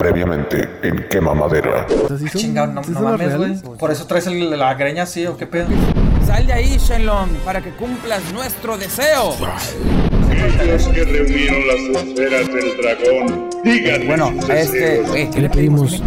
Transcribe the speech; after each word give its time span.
Previamente 0.00 0.66
en 0.82 1.06
Quema 1.10 1.34
Madera. 1.34 1.84
Entonces, 1.90 2.20
¿sí 2.22 2.28
son- 2.28 2.40
Chingado, 2.40 2.72
no, 2.72 2.82
sí 2.82 2.90
mames, 2.92 3.36
güey. 3.36 3.76
Por 3.78 3.90
eso 3.90 4.06
traes 4.06 4.26
el- 4.28 4.58
la 4.58 4.72
greña 4.72 5.02
así, 5.02 5.26
¿o 5.26 5.36
qué 5.36 5.46
pedo? 5.46 5.66
Sal 6.26 6.46
de 6.46 6.54
ahí, 6.54 6.78
Shenlong, 6.78 7.28
para 7.44 7.60
que 7.60 7.68
cumplas 7.72 8.22
nuestro 8.32 8.78
deseo. 8.78 9.36
Aquellos 10.56 10.88
que 10.88 11.04
reunieron 11.04 11.66
las 11.66 12.02
esferas 12.02 12.46
del 12.46 12.76
dragón, 12.80 13.50
díganme 13.62 14.06
Bueno, 14.06 14.32
sus 14.40 14.48
este, 14.48 15.02
güey, 15.02 15.28
¿Qué 15.30 15.40
le 15.42 15.50
pedimos? 15.50 16.02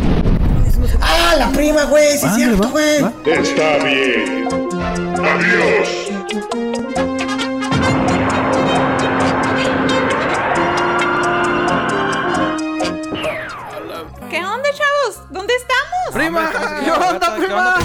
¡Ah, 1.00 1.36
la 1.38 1.50
prima, 1.52 1.84
güey! 1.84 2.10
¡Sí 2.14 2.16
es 2.18 2.24
Ah, 2.26 2.36
cierto, 2.36 2.70
güey! 2.72 2.96
Está 3.28 3.78
bien. 3.86 4.48
Adiós. 5.24 6.63
¡Prima! 16.14 16.52
¿Qué 16.84 16.92
onda, 16.92 17.36
prima? 17.36 17.76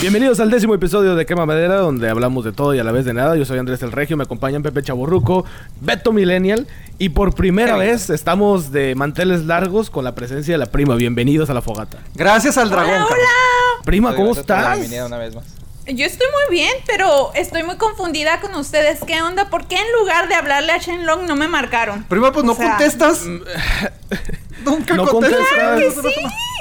Bienvenidos 0.00 0.40
al 0.40 0.50
décimo 0.50 0.74
episodio 0.74 1.14
de 1.14 1.26
Quema 1.26 1.44
Madera, 1.44 1.76
donde 1.76 2.08
hablamos 2.08 2.42
de 2.46 2.52
todo 2.52 2.74
y 2.74 2.78
a 2.78 2.84
la 2.84 2.90
vez 2.90 3.04
de 3.04 3.12
nada. 3.12 3.36
Yo 3.36 3.44
soy 3.44 3.58
Andrés 3.58 3.82
el 3.82 3.92
Regio, 3.92 4.16
me 4.16 4.22
acompañan 4.22 4.62
Pepe 4.62 4.82
Chaborruco, 4.82 5.44
Beto 5.82 6.10
Millennial, 6.12 6.66
y 6.98 7.10
por 7.10 7.34
primera 7.34 7.76
vez 7.76 8.08
estamos 8.08 8.72
de 8.72 8.94
manteles 8.94 9.44
largos 9.44 9.90
con 9.90 10.04
la 10.04 10.14
presencia 10.14 10.54
de 10.54 10.58
la 10.58 10.66
prima. 10.66 10.94
Bienvenidos 10.94 11.50
a 11.50 11.54
la 11.54 11.60
fogata. 11.60 11.98
Gracias 12.14 12.56
al 12.56 12.70
dragón, 12.70 12.94
Hola, 12.94 13.02
cabrón. 13.08 13.18
hola. 13.20 13.84
Prima, 13.84 14.14
¿cómo 14.14 14.32
Gracias 14.32 14.46
por 14.46 14.56
la 14.56 14.62
estás? 14.62 14.78
bienvenida 14.78 15.06
una 15.06 15.18
vez 15.18 15.34
más. 15.34 15.59
Yo 15.86 16.06
estoy 16.06 16.26
muy 16.28 16.56
bien, 16.56 16.72
pero 16.86 17.32
estoy 17.34 17.62
muy 17.64 17.76
confundida 17.76 18.40
con 18.40 18.54
ustedes. 18.54 19.00
¿Qué 19.04 19.20
onda? 19.22 19.48
¿Por 19.50 19.66
qué 19.66 19.76
en 19.76 19.92
lugar 19.98 20.28
de 20.28 20.34
hablarle 20.34 20.72
a 20.72 20.78
Shenlong 20.78 21.26
no 21.26 21.34
me 21.36 21.48
marcaron? 21.48 22.04
Prima, 22.04 22.32
pues 22.32 22.44
no 22.44 22.54
sea, 22.54 22.70
contestas. 22.76 23.24
Nunca 24.64 24.94
No 24.94 25.06
contestas. 25.06 25.40
contestas. 25.58 26.04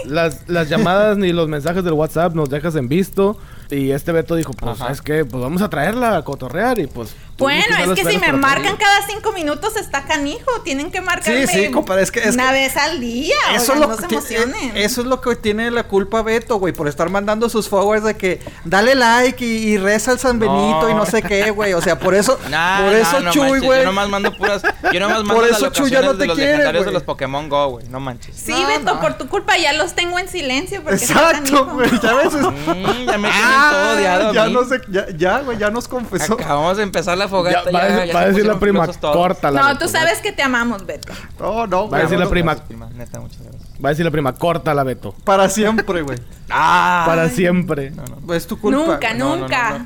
Las, 0.06 0.48
las 0.48 0.70
llamadas 0.70 1.18
ni 1.18 1.34
los 1.34 1.48
mensajes 1.50 1.84
del 1.84 1.94
WhatsApp 1.94 2.34
nos 2.34 2.50
dejas 2.50 2.76
en 2.76 2.88
visto. 2.88 3.38
Y 3.70 3.92
este 3.92 4.12
Beto 4.14 4.36
dijo, 4.36 4.54
pues, 4.54 4.72
Ajá. 4.72 4.86
¿sabes 4.86 5.02
qué? 5.02 5.26
Pues 5.26 5.44
vamos 5.44 5.62
a 5.62 5.70
traerla 5.70 6.16
a 6.18 6.24
cotorrear 6.24 6.80
y 6.80 6.88
pues... 6.88 7.14
Bueno, 7.40 7.76
es 7.94 8.00
que 8.04 8.10
si 8.12 8.18
me 8.18 8.32
marcan 8.34 8.76
cada 8.78 9.08
cinco 9.08 9.32
minutos 9.32 9.76
está 9.78 10.04
canijo. 10.04 10.46
Tienen 10.64 10.92
que 10.92 11.02
marcarme 11.02 11.48
Sí, 11.48 11.66
sí, 11.66 11.72
compadre, 11.72 12.04
es 12.04 12.12
que- 12.12 12.20
es 12.22 12.36
una 12.36 12.48
que- 12.48 12.54
vez 12.54 12.78
al 12.78 13.00
día. 13.00 13.36
Eso 13.54 13.64
es, 13.64 13.70
oigan, 13.70 13.82
lo 13.82 13.88
no 13.88 13.98
se 14.02 14.08
que, 14.08 14.16
emocionen. 14.16 14.78
eh, 14.78 14.84
eso 14.84 15.02
es 15.02 15.08
lo 15.08 15.22
que 15.22 15.36
tiene 15.36 15.72
la 15.72 15.84
culpa 15.84 16.22
Beto, 16.22 16.58
güey, 16.58 16.74
por 16.74 16.88
estar 16.88 17.10
mandando 17.10 17.50
sus 17.50 17.68
followers 17.70 18.04
de 18.04 18.16
que 18.18 18.42
dale 18.66 18.96
like 18.96 19.44
y, 19.44 19.70
y 19.70 19.78
reza 19.78 20.12
al 20.12 20.20
San 20.20 20.38
Benito 20.40 20.90
y 20.90 20.94
no 20.94 21.06
sé 21.06 21.22
qué, 21.22 21.50
güey. 21.52 21.74
O 21.74 21.82
sea, 21.82 21.98
por 21.98 22.14
eso, 22.16 22.38
Nah, 22.50 22.82
por 22.82 22.92
no, 22.92 22.98
eso 22.98 23.20
no 23.22 23.32
Chuy, 23.32 23.60
güey. 23.60 23.80
Yo 23.80 23.86
nomás 23.86 24.10
mando 24.10 24.36
puras. 24.36 24.62
Yo 24.92 25.00
nomás 25.00 25.18
mando 25.24 25.34
Por 25.36 25.48
las 25.48 25.58
eso 25.58 25.70
Chuy 25.72 25.90
ya 25.90 26.02
no 26.02 26.12
te 26.12 26.18
de 26.20 26.28
los 26.28 26.36
quiere, 26.36 26.52
legendarios 26.52 26.86
de 26.86 26.92
los 26.92 27.04
Pokémon 27.04 27.48
Go, 27.50 27.68
güey. 27.70 27.88
No 27.90 28.00
manches. 28.00 28.36
Sí, 28.36 28.52
No, 28.52 28.68
Beto, 28.68 28.96
no. 28.96 29.02
por 29.02 29.18
tu 29.18 29.28
culpa 29.28 29.58
ya 29.58 29.74
los 29.74 29.94
tengo 29.96 30.20
en 30.20 30.28
silencio. 30.28 30.82
Porque 30.84 30.96
Exacto, 30.98 31.66
güey. 31.68 31.90
Ya 32.02 32.14
ves. 32.16 32.34
Mm, 32.70 33.06
ya 33.08 33.18
me 33.18 33.30
tienen 33.30 33.32
Ah, 33.34 33.70
todo 33.72 33.94
odiado. 33.98 34.30
a 34.30 34.34
ya 34.34 34.46
mí. 34.46 34.54
no 34.54 34.66
sé, 34.66 34.82
ya, 34.90 35.06
ya, 35.18 35.40
güey, 35.40 35.58
ya 35.58 35.70
nos 35.72 35.88
confesó. 35.88 36.34
Acabamos 36.34 36.78
de 36.78 36.84
empezar 36.84 37.18
la 37.18 37.28
fogata. 37.30 37.72
va, 37.72 37.80
a 37.80 37.88
ya- 37.88 37.96
decir- 37.96 38.08
ya 38.08 38.14
va 38.14 38.20
a 38.22 38.28
decir 38.28 38.46
la 38.46 38.60
prima, 38.60 38.88
todos. 38.88 39.16
córtala. 39.16 39.62
No, 39.62 39.68
Beto, 39.70 39.86
tú 39.86 39.88
sabes 39.92 40.20
que 40.20 40.32
te 40.32 40.42
amamos, 40.44 40.86
Beto. 40.86 41.14
No, 41.40 41.68
no, 41.68 41.78
Va 41.82 41.86
a 41.86 41.88
güey. 41.90 42.02
decir 42.04 42.20
la 42.20 42.30
prima. 42.30 42.56
Neta, 42.96 43.20
muchas 43.20 43.42
gracias. 43.42 43.64
va 43.84 43.90
a 43.90 43.92
decir 43.92 44.04
la 44.06 44.12
prima, 44.12 44.34
córtala, 44.36 44.84
Beto. 44.84 45.14
Para 45.24 45.48
siempre, 45.50 46.02
güey. 46.02 46.18
Ah. 46.50 47.04
Para 47.06 47.30
siempre. 47.30 47.92
No, 47.92 48.04
no. 48.26 48.34
Es 48.34 48.48
tu 48.48 48.60
culpa. 48.60 48.80
nunca, 48.80 49.14
nunca. 49.14 49.86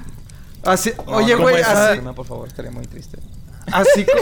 Así, 0.66 0.94
No, 1.06 1.18
oye, 1.18 1.36
güey, 1.36 1.62
así, 1.62 2.00
por 2.16 2.26
favor, 2.26 2.48
estaría 2.48 2.72
muy 2.72 2.86
triste. 2.86 3.18
Así. 3.72 4.06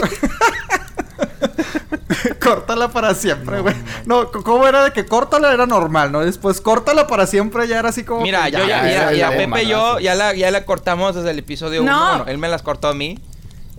córtala 2.40 2.88
para 2.88 3.14
siempre, 3.14 3.60
güey. 3.60 3.74
No, 4.06 4.24
c- 4.24 4.42
¿cómo 4.44 4.66
era 4.66 4.84
de 4.84 4.92
que 4.92 5.06
córtala 5.06 5.52
era 5.52 5.66
normal, 5.66 6.12
no? 6.12 6.20
Después 6.20 6.60
córtala 6.60 7.06
para 7.06 7.26
siempre 7.26 7.66
ya 7.68 7.78
era 7.78 7.88
así 7.90 8.04
como. 8.04 8.22
Mira, 8.22 8.44
que 8.46 8.52
yo 8.52 8.58
ya, 8.60 8.66
ya, 8.66 8.90
ya, 8.90 9.12
y 9.14 9.20
a 9.22 9.30
ya, 9.30 9.36
Pepe 9.36 9.62
y 9.62 9.68
yo 9.68 9.98
ya 9.98 10.14
la, 10.14 10.34
ya 10.34 10.50
la 10.50 10.64
cortamos 10.64 11.14
desde 11.14 11.30
el 11.30 11.38
episodio 11.38 11.82
No. 11.82 11.96
1. 11.96 12.08
Bueno, 12.18 12.24
él 12.30 12.38
me 12.38 12.48
las 12.48 12.62
cortó 12.62 12.88
a 12.88 12.94
mí. 12.94 13.18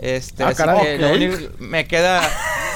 Este, 0.04 0.44
Ah, 0.44 0.48
así 0.50 0.58
caray. 0.58 0.82
que 0.82 0.98
lo 0.98 1.08
Ok. 1.08 1.14
único 1.16 1.38
me 1.60 1.88
queda. 1.88 2.22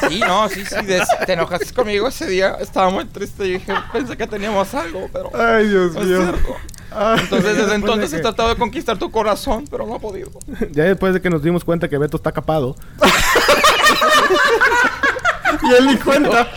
Sí, 0.07 0.19
no, 0.21 0.47
sí, 0.47 0.63
sí. 0.65 0.85
des- 0.85 1.09
te 1.25 1.33
enojaste 1.33 1.73
conmigo 1.73 2.07
ese 2.07 2.25
día. 2.27 2.55
Estaba 2.61 2.89
muy 2.89 3.03
triste 3.03 3.45
y 3.47 3.51
dije, 3.53 3.73
pensé 3.91 4.15
que 4.15 4.27
teníamos 4.27 4.73
algo, 4.73 5.09
pero. 5.11 5.31
Ay, 5.35 5.67
Dios 5.67 5.93
no 5.93 6.01
es 6.01 6.07
mío. 6.07 6.21
cierto. 6.21 6.55
Ay, 6.95 7.19
Entonces, 7.19 7.43
desde 7.43 7.47
Después 7.47 7.69
de 7.69 7.75
entonces 7.75 8.09
que- 8.11 8.17
he 8.17 8.21
tratado 8.21 8.49
de 8.49 8.55
conquistar 8.55 8.97
tu 8.97 9.11
corazón, 9.11 9.65
pero 9.69 9.85
no 9.85 9.95
ha 9.95 9.99
podido. 9.99 10.31
Ya 10.71 10.85
después 10.85 11.13
de 11.13 11.21
que 11.21 11.29
nos 11.29 11.43
dimos 11.43 11.65
cuenta 11.65 11.89
que 11.89 11.97
Beto 11.97 12.15
está 12.15 12.31
capado. 12.31 12.77
y 15.63 15.73
él 15.73 15.87
ni 15.87 15.97
cuenta. 15.97 16.47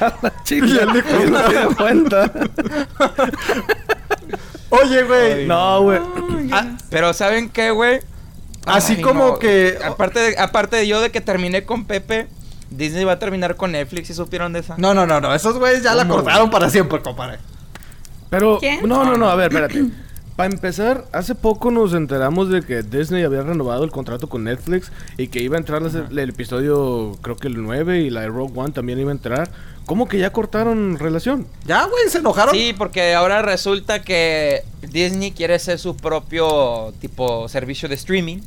Chica, 0.44 0.66
Y 0.66 0.78
él 0.78 0.88
ni 0.94 1.74
cuenta. 1.74 2.30
Oye, 4.70 5.02
güey. 5.02 5.46
No, 5.46 5.82
güey. 5.82 6.00
Ah, 6.52 6.76
pero 6.88 7.12
¿saben 7.12 7.50
qué, 7.50 7.70
güey? 7.72 8.00
Así 8.66 8.94
Ay, 8.96 9.02
como 9.02 9.26
no. 9.26 9.38
que- 9.38 9.78
Aparte 9.84 10.20
de, 10.20 10.38
aparte 10.38 10.76
de 10.76 10.86
yo 10.86 11.00
de 11.00 11.10
que 11.10 11.20
terminé 11.20 11.64
con 11.64 11.84
Pepe, 11.84 12.28
Disney 12.70 13.04
va 13.04 13.12
a 13.12 13.18
terminar 13.18 13.56
con 13.56 13.72
Netflix. 13.72 14.10
¿Y 14.10 14.14
supieron 14.14 14.52
de 14.52 14.60
esa? 14.60 14.76
No, 14.78 14.94
no, 14.94 15.06
no, 15.06 15.20
no. 15.20 15.34
Esos 15.34 15.58
güeyes 15.58 15.82
ya 15.82 15.94
la 15.94 16.02
¿Cómo, 16.02 16.16
cortaron 16.16 16.50
para 16.50 16.70
siempre, 16.70 17.00
compadre. 17.00 17.38
Pero, 18.28 18.58
¿Quién? 18.60 18.86
no, 18.86 19.04
no, 19.04 19.16
no, 19.16 19.28
a 19.28 19.34
ver, 19.34 19.48
espérate. 19.52 19.84
Para 20.36 20.54
empezar, 20.54 21.04
hace 21.12 21.34
poco 21.34 21.70
nos 21.70 21.92
enteramos 21.92 22.48
de 22.48 22.62
que 22.62 22.82
Disney 22.82 23.24
había 23.24 23.42
renovado 23.42 23.84
el 23.84 23.90
contrato 23.90 24.26
con 24.26 24.44
Netflix 24.44 24.90
y 25.18 25.28
que 25.28 25.42
iba 25.42 25.56
a 25.56 25.58
entrar 25.58 25.82
el, 25.82 26.18
episodio, 26.18 27.18
creo 27.20 27.36
que 27.36 27.48
el 27.48 27.62
9 27.62 28.00
y 28.00 28.08
la 28.08 28.22
de 28.22 28.28
Rogue 28.28 28.58
One 28.58 28.72
también 28.72 28.98
iba 28.98 29.10
a 29.10 29.12
entrar. 29.12 29.50
¿Cómo 29.90 30.06
que 30.06 30.18
ya 30.18 30.30
cortaron 30.30 31.00
relación? 31.00 31.48
Ya, 31.66 31.84
güey, 31.84 32.08
se 32.08 32.18
enojaron. 32.18 32.54
Sí, 32.54 32.72
porque 32.78 33.12
ahora 33.12 33.42
resulta 33.42 34.02
que 34.02 34.62
Disney 34.82 35.32
quiere 35.32 35.54
hacer 35.54 35.80
su 35.80 35.96
propio 35.96 36.94
tipo 37.00 37.48
servicio 37.48 37.88
de 37.88 37.96
streaming. 37.96 38.38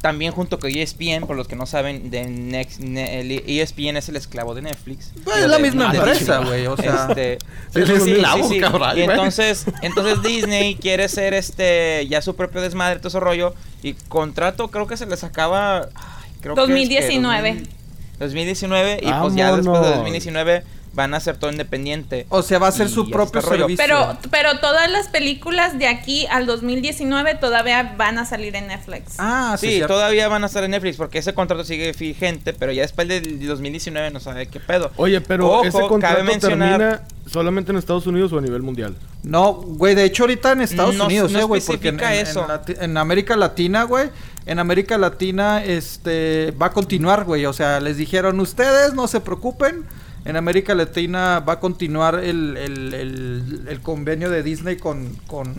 También 0.00 0.32
junto 0.32 0.58
con 0.58 0.68
ESPN, 0.76 1.28
por 1.28 1.36
los 1.36 1.46
que 1.46 1.54
no 1.54 1.66
saben, 1.66 2.10
de 2.10 2.24
Next, 2.28 2.80
Ne- 2.80 3.20
el 3.20 3.30
ESPN 3.46 3.98
es 3.98 4.08
el 4.08 4.16
esclavo 4.16 4.52
de 4.56 4.62
Netflix. 4.62 5.12
Digo, 5.14 5.32
es 5.32 5.46
la 5.46 5.58
de- 5.58 5.62
misma 5.62 5.92
de 5.92 5.98
empresa, 5.98 6.38
güey, 6.38 6.66
o 6.66 6.76
sea, 6.76 7.06
Este, 7.08 7.38
sí, 7.72 7.80
es 7.80 7.90
un 7.90 8.08
esclavo, 8.08 8.48
cabrón, 8.60 8.98
Y 8.98 9.02
entonces, 9.02 9.66
entonces 9.82 10.22
Disney 10.24 10.74
quiere 10.74 11.08
ser 11.08 11.34
este 11.34 12.04
ya 12.08 12.20
su 12.20 12.34
propio 12.34 12.60
desmadre, 12.60 12.98
todo 12.98 13.08
ese 13.10 13.20
rollo. 13.20 13.54
Y 13.84 13.92
contrato 14.08 14.66
creo 14.72 14.88
que 14.88 14.96
se 14.96 15.06
les 15.06 15.22
acaba... 15.22 15.82
ay, 15.94 16.30
creo 16.40 16.56
que 16.56 16.62
es 16.62 16.66
que 16.66 16.72
2019. 16.72 17.48
2000 17.60 17.83
2019 18.18 19.00
y 19.02 19.12
pues 19.12 19.34
ya 19.34 19.54
después 19.56 19.80
de 19.80 19.90
Vámonos. 19.90 19.96
2019 19.96 20.62
van 20.94 21.12
a 21.14 21.20
ser 21.20 21.36
todo 21.36 21.50
independiente. 21.50 22.26
O 22.28 22.42
sea, 22.42 22.58
va 22.58 22.68
a 22.68 22.72
ser 22.72 22.88
su 22.88 23.10
propio 23.10 23.42
servicio. 23.42 23.76
Pero, 23.76 24.16
pero 24.30 24.58
todas 24.60 24.90
las 24.90 25.08
películas 25.08 25.78
de 25.78 25.86
aquí 25.88 26.26
al 26.30 26.46
2019 26.46 27.34
todavía 27.36 27.94
van 27.98 28.18
a 28.18 28.24
salir 28.24 28.54
en 28.56 28.68
Netflix. 28.68 29.14
Ah, 29.18 29.56
sí, 29.58 29.80
Sí, 29.80 29.82
todavía 29.86 30.28
van 30.28 30.44
a 30.44 30.46
estar 30.46 30.62
en 30.64 30.70
Netflix 30.70 30.96
porque 30.96 31.18
ese 31.18 31.34
contrato 31.34 31.64
sigue 31.64 31.92
vigente, 31.92 32.52
pero 32.52 32.70
ya 32.72 32.82
después 32.82 33.08
del 33.08 33.44
2019 33.46 34.10
no 34.10 34.20
sabe 34.20 34.46
qué 34.46 34.60
pedo. 34.60 34.90
Oye, 34.96 35.20
pero 35.20 35.48
Ojo, 35.50 35.64
ese 35.64 35.76
cabe 35.78 35.88
contrato 35.88 36.24
mencionar- 36.24 36.78
termina 36.78 37.02
solamente 37.26 37.72
en 37.72 37.78
Estados 37.78 38.06
Unidos 38.06 38.32
o 38.32 38.38
a 38.38 38.40
nivel 38.40 38.62
mundial. 38.62 38.94
No, 39.22 39.54
güey, 39.54 39.94
de 39.94 40.04
hecho 40.04 40.24
ahorita 40.24 40.52
en 40.52 40.60
Estados 40.60 40.94
No- 40.94 41.06
Unidos, 41.06 41.32
no 41.32 41.40
eh, 41.40 41.44
güey, 41.44 41.60
porque 41.60 41.88
en, 41.88 41.98
en- 41.98 42.06
en 42.06 42.12
eso. 42.26 42.46
Lati- 42.46 42.76
en 42.80 42.96
América 42.96 43.34
Latina, 43.36 43.84
güey, 43.84 44.10
en 44.46 44.58
América 44.58 44.98
Latina, 44.98 45.64
este, 45.64 46.52
va 46.60 46.66
a 46.66 46.70
continuar, 46.70 47.24
güey, 47.24 47.46
o 47.46 47.52
sea, 47.52 47.80
les 47.80 47.96
dijeron 47.96 48.38
ustedes, 48.40 48.92
no 48.94 49.08
se 49.08 49.20
preocupen, 49.20 49.84
en 50.24 50.36
América 50.36 50.74
Latina 50.74 51.40
va 51.40 51.54
a 51.54 51.60
continuar 51.60 52.16
el, 52.22 52.56
el, 52.56 52.94
el, 52.94 53.64
el 53.68 53.80
convenio 53.80 54.30
de 54.30 54.42
Disney 54.42 54.76
con, 54.76 55.14
con, 55.26 55.54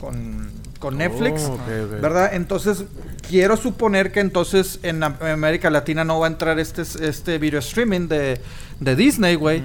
con, 0.00 0.50
con 0.78 0.96
Netflix, 0.98 1.42
Oh, 1.42 1.54
ok. 1.54 2.00
¿verdad? 2.00 2.34
Entonces, 2.34 2.84
quiero 3.28 3.56
suponer 3.56 4.12
que 4.12 4.20
entonces 4.20 4.78
en 4.82 5.02
Am- 5.02 5.16
América 5.20 5.68
Latina 5.70 6.04
no 6.04 6.20
va 6.20 6.26
a 6.26 6.30
entrar 6.30 6.58
este, 6.60 6.82
este 6.82 7.38
video 7.38 7.58
streaming 7.60 8.06
de, 8.08 8.40
de 8.80 8.96
Disney, 8.96 9.34
güey. 9.34 9.62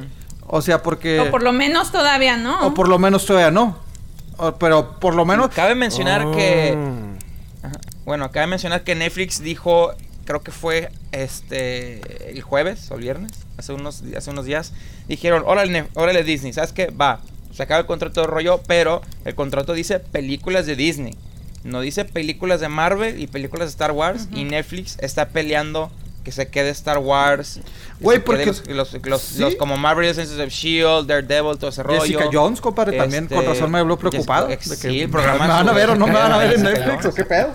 O 0.48 0.62
sea, 0.64 0.82
porque... 0.82 1.20
O 1.20 1.30
por 1.30 1.44
lo 1.44 1.52
menos 1.54 1.92
todavía 1.92 2.36
no. 2.38 2.66
O 2.66 2.74
por 2.74 2.88
lo 2.88 2.98
menos 2.98 3.26
todavía 3.26 3.52
no. 3.52 3.78
O- 4.38 4.54
pero 4.56 5.00
por 5.00 5.14
lo 5.14 5.26
menos. 5.26 5.50
Cabe 5.50 5.76
mencionar 5.76 6.26
Oh. 6.26 6.32
que 6.36 6.76
Ajá. 7.62 7.76
bueno, 8.06 8.32
cabe 8.32 8.48
mencionar 8.48 8.84
que 8.84 8.96
Netflix 8.96 9.44
dijo, 9.44 9.92
creo 10.30 10.44
que 10.44 10.52
fue 10.52 10.92
este 11.12 12.30
el 12.30 12.42
jueves 12.44 12.92
o 12.92 12.96
el 12.96 13.02
viernes, 13.02 13.32
hace 13.58 13.74
unos 13.74 14.04
hace 14.16 14.30
unos 14.30 14.46
días, 14.46 14.74
dijeron, 15.08 15.42
"Órale, 15.48 15.86
órale 15.96 16.24
Disney, 16.24 16.54
¿sabes 16.54 16.72
qué? 16.72 16.92
Va, 16.92 17.20
se 17.52 17.64
acaba 17.64 17.80
el 17.80 17.88
contrato 17.88 18.22
de 18.22 18.28
rollo, 18.28 18.62
pero 18.68 19.02
el 19.26 19.34
contrato 19.34 19.74
dice 19.74 20.00
películas 20.00 20.68
de 20.68 20.76
Disney. 20.76 21.16
No 21.64 21.82
dice 21.82 22.06
películas 22.06 22.60
de 22.62 22.70
Marvel 22.70 23.20
y 23.20 23.26
películas 23.26 23.70
de 23.70 23.72
Star 23.72 23.92
Wars 23.92 24.28
y 24.32 24.44
Netflix 24.44 24.98
está 25.00 25.30
peleando 25.30 25.92
que 26.24 26.32
se 26.32 26.48
quede 26.48 26.70
Star 26.70 27.00
Wars. 27.00 27.60
Güey, 28.00 28.20
porque- 28.24 28.46
Los, 28.46 28.68
los- 28.68 28.94
los- 29.04 29.22
¿Sí? 29.22 29.42
los 29.42 29.56
como 29.56 29.78
Marvel 29.78 30.08
Agents 30.12 30.32
of 30.32 30.40
S.H.I.E.L.D., 30.40 31.08
Daredevil, 31.08 31.58
todo 31.58 31.72
ese 31.72 31.82
rollo. 31.82 32.02
Jessica 32.02 32.30
Jones, 32.32 32.62
compadre, 32.62 32.98
también 32.98 33.24
Este, 33.24 33.36
con 33.36 33.46
razón 33.48 33.72
me 33.72 33.80
habló 33.80 33.96
Jessica- 33.98 34.10
preocupado. 34.12 34.50
ex- 34.52 34.70
de 34.70 34.76
que 34.78 34.90
sí, 34.90 35.02
el 35.02 35.10
programa 35.10 35.48
¿Me 35.48 35.54
van 35.54 35.70
a 35.70 35.72
ver 35.74 35.90
o 35.90 35.96
no 35.96 36.06
me 36.06 36.14
van 36.14 36.32
a 36.32 36.38
ver 36.38 36.54
en 36.54 36.62
Jessica 36.66 36.86
Netflix 36.86 37.06
o 37.06 37.14
qué 37.16 37.26
pedo? 37.26 37.54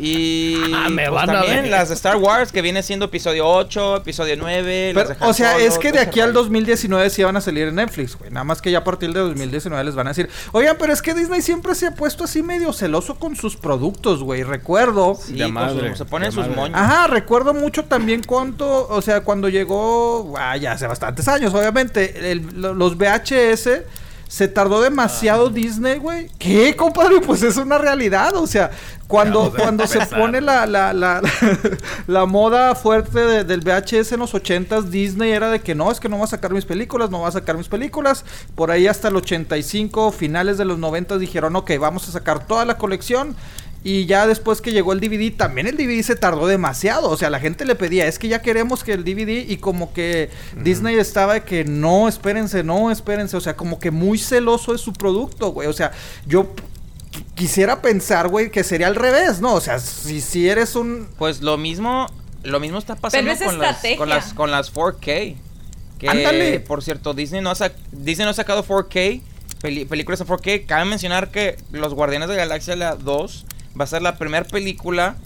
Y 0.00 0.54
Ah, 0.74 0.88
me 0.88 1.02
pues, 1.08 1.10
van 1.14 1.30
a 1.30 1.32
también 1.34 1.62
ver. 1.62 1.70
las 1.70 1.88
de 1.88 1.94
Star 1.94 2.16
Wars, 2.16 2.52
que 2.52 2.62
viene 2.62 2.82
siendo 2.82 3.06
episodio 3.06 3.46
8, 3.46 3.96
episodio 3.96 4.36
9. 4.36 4.92
las 4.94 5.04
Pero, 5.04 5.08
de 5.18 5.24
Han 5.24 5.30
o 5.30 5.34
sea, 5.34 5.52
Solo, 5.52 5.64
es 5.64 5.78
que 5.78 5.92
de 5.92 5.98
aquí 6.00 6.20
al 6.20 6.28
rollo. 6.30 6.40
2019 6.44 7.10
sí 7.10 7.22
van 7.22 7.36
a 7.36 7.40
salir 7.40 7.68
en 7.68 7.74
Netflix, 7.76 8.16
güey. 8.16 8.30
Nada 8.30 8.44
más 8.44 8.60
que 8.62 8.70
ya 8.70 8.78
a 8.78 8.84
partir 8.84 9.12
de 9.12 9.20
2019 9.20 9.84
les 9.84 9.94
van 9.94 10.06
a 10.06 10.10
decir, 10.10 10.28
oigan, 10.52 10.76
pero 10.78 10.92
es 10.92 11.02
que 11.02 11.14
Disney 11.14 11.42
siempre 11.42 11.74
se 11.74 11.86
ha 11.86 11.94
puesto 11.94 12.24
así 12.24 12.42
medio 12.42 12.72
celoso 12.72 13.16
con 13.16 13.36
sus 13.36 13.56
productos, 13.56 14.22
güey. 14.22 14.42
Recuerdo. 14.42 15.14
Sí, 15.20 15.34
De 15.34 15.44
con 15.44 15.52
madre, 15.54 15.88
sus- 15.90 15.98
se 15.98 16.04
ponen 16.04 16.28
de 16.30 16.34
sus 16.34 16.44
madre. 16.46 16.56
moños. 16.56 16.78
Ajá, 16.80 17.06
recuerdo 17.08 17.54
mucho 17.54 17.84
también 17.84 18.22
cuánto, 18.26 18.86
o 18.88 19.02
sea, 19.02 19.22
cuando 19.22 19.48
llegó, 19.48 20.34
ah, 20.38 20.56
ya 20.56 20.72
hace 20.72 20.86
bastantes 20.86 21.26
años, 21.28 21.52
obviamente, 21.54 22.30
el- 22.32 22.46
los 22.60 22.96
VHS 22.96 23.82
se 24.28 24.46
tardó 24.46 24.80
demasiado 24.82 25.48
Disney, 25.48 25.98
güey. 25.98 26.28
¿Qué, 26.38 26.76
compadre? 26.76 27.20
Pues 27.20 27.42
es 27.42 27.56
una 27.56 27.78
realidad, 27.78 28.36
o 28.36 28.46
sea, 28.46 28.70
cuando, 29.06 29.52
cuando 29.56 29.86
se 29.86 30.04
pone 30.04 30.40
la, 30.42 30.66
la, 30.66 30.92
la, 30.92 31.22
la 32.06 32.26
moda 32.26 32.74
fuerte 32.74 33.18
de- 33.18 33.44
del 33.44 33.60
VHS 33.62 34.12
en 34.12 34.20
los 34.20 34.34
80s, 34.34 34.82
Disney 34.84 35.32
era 35.32 35.50
de 35.50 35.60
que 35.60 35.74
no, 35.74 35.90
es 35.90 35.98
que 35.98 36.08
no 36.10 36.18
va 36.18 36.24
a 36.26 36.28
sacar 36.28 36.52
mis 36.52 36.66
películas, 36.66 37.10
no 37.10 37.20
va 37.22 37.28
a 37.28 37.32
sacar 37.32 37.56
mis 37.56 37.68
películas. 37.68 38.24
Por 38.54 38.70
ahí 38.70 38.86
hasta 38.86 39.08
el 39.08 39.16
85, 39.16 40.12
finales 40.12 40.58
de 40.58 40.66
los 40.66 40.78
90 40.78 41.16
dijeron, 41.18 41.56
ok, 41.56 41.72
vamos 41.80 42.06
a 42.08 42.12
sacar 42.12 42.46
toda 42.46 42.64
la 42.66 42.76
colección. 42.76 43.34
Y 43.84 44.06
ya 44.06 44.26
después 44.26 44.60
que 44.60 44.72
llegó 44.72 44.92
el 44.92 45.00
DVD, 45.00 45.32
también 45.36 45.66
el 45.68 45.76
DVD 45.76 46.02
se 46.02 46.16
tardó 46.16 46.46
demasiado. 46.48 47.08
O 47.10 47.16
sea, 47.16 47.30
la 47.30 47.38
gente 47.38 47.64
le 47.64 47.74
pedía, 47.76 48.06
es 48.06 48.18
que 48.18 48.26
ya 48.28 48.42
queremos 48.42 48.82
que 48.82 48.92
el 48.92 49.04
DVD. 49.04 49.48
Y 49.48 49.58
como 49.58 49.92
que 49.92 50.30
Disney 50.60 50.96
estaba 50.96 51.34
de 51.34 51.42
que 51.44 51.64
no, 51.64 52.08
espérense, 52.08 52.64
no, 52.64 52.90
espérense. 52.90 53.36
O 53.36 53.40
sea, 53.40 53.54
como 53.56 53.78
que 53.78 53.90
muy 53.92 54.18
celoso 54.18 54.72
de 54.72 54.78
su 54.78 54.92
producto, 54.92 55.52
güey. 55.52 55.68
O 55.68 55.72
sea, 55.72 55.92
yo 56.26 56.54
qu- 56.54 57.24
quisiera 57.36 57.80
pensar, 57.80 58.28
güey, 58.28 58.50
que 58.50 58.64
sería 58.64 58.88
al 58.88 58.96
revés, 58.96 59.40
¿no? 59.40 59.54
O 59.54 59.60
sea, 59.60 59.78
si, 59.78 60.20
si 60.20 60.48
eres 60.48 60.74
un. 60.74 61.08
Pues 61.16 61.40
lo 61.40 61.56
mismo, 61.56 62.08
lo 62.42 62.58
mismo 62.58 62.78
está 62.78 62.96
pasando 62.96 63.30
es 63.30 63.38
con, 63.40 63.58
las, 63.58 63.70
estrategia. 63.76 63.96
con 63.96 64.08
las 64.08 64.34
con 64.34 64.50
las 64.50 64.74
4K. 64.74 65.36
Que 66.00 66.08
Ándale. 66.08 66.60
por 66.60 66.82
cierto, 66.82 67.14
Disney 67.14 67.40
no 67.42 67.50
ha 67.50 67.54
sac- 67.54 67.74
Disney 67.92 68.24
no 68.24 68.30
ha 68.30 68.34
sacado 68.34 68.64
4K, 68.64 69.20
peli- 69.62 69.84
películas 69.84 70.20
en 70.20 70.26
4K. 70.26 70.66
Cabe 70.66 70.84
mencionar 70.84 71.30
que 71.30 71.56
Los 71.72 71.94
Guardianes 71.94 72.28
de 72.28 72.34
la 72.36 72.42
Galaxia 72.42 72.74
la 72.76 72.96
2 72.96 73.46
va 73.78 73.84
a 73.84 73.86
ser 73.86 74.02
la 74.02 74.16
primera 74.16 74.44
película 74.46 75.16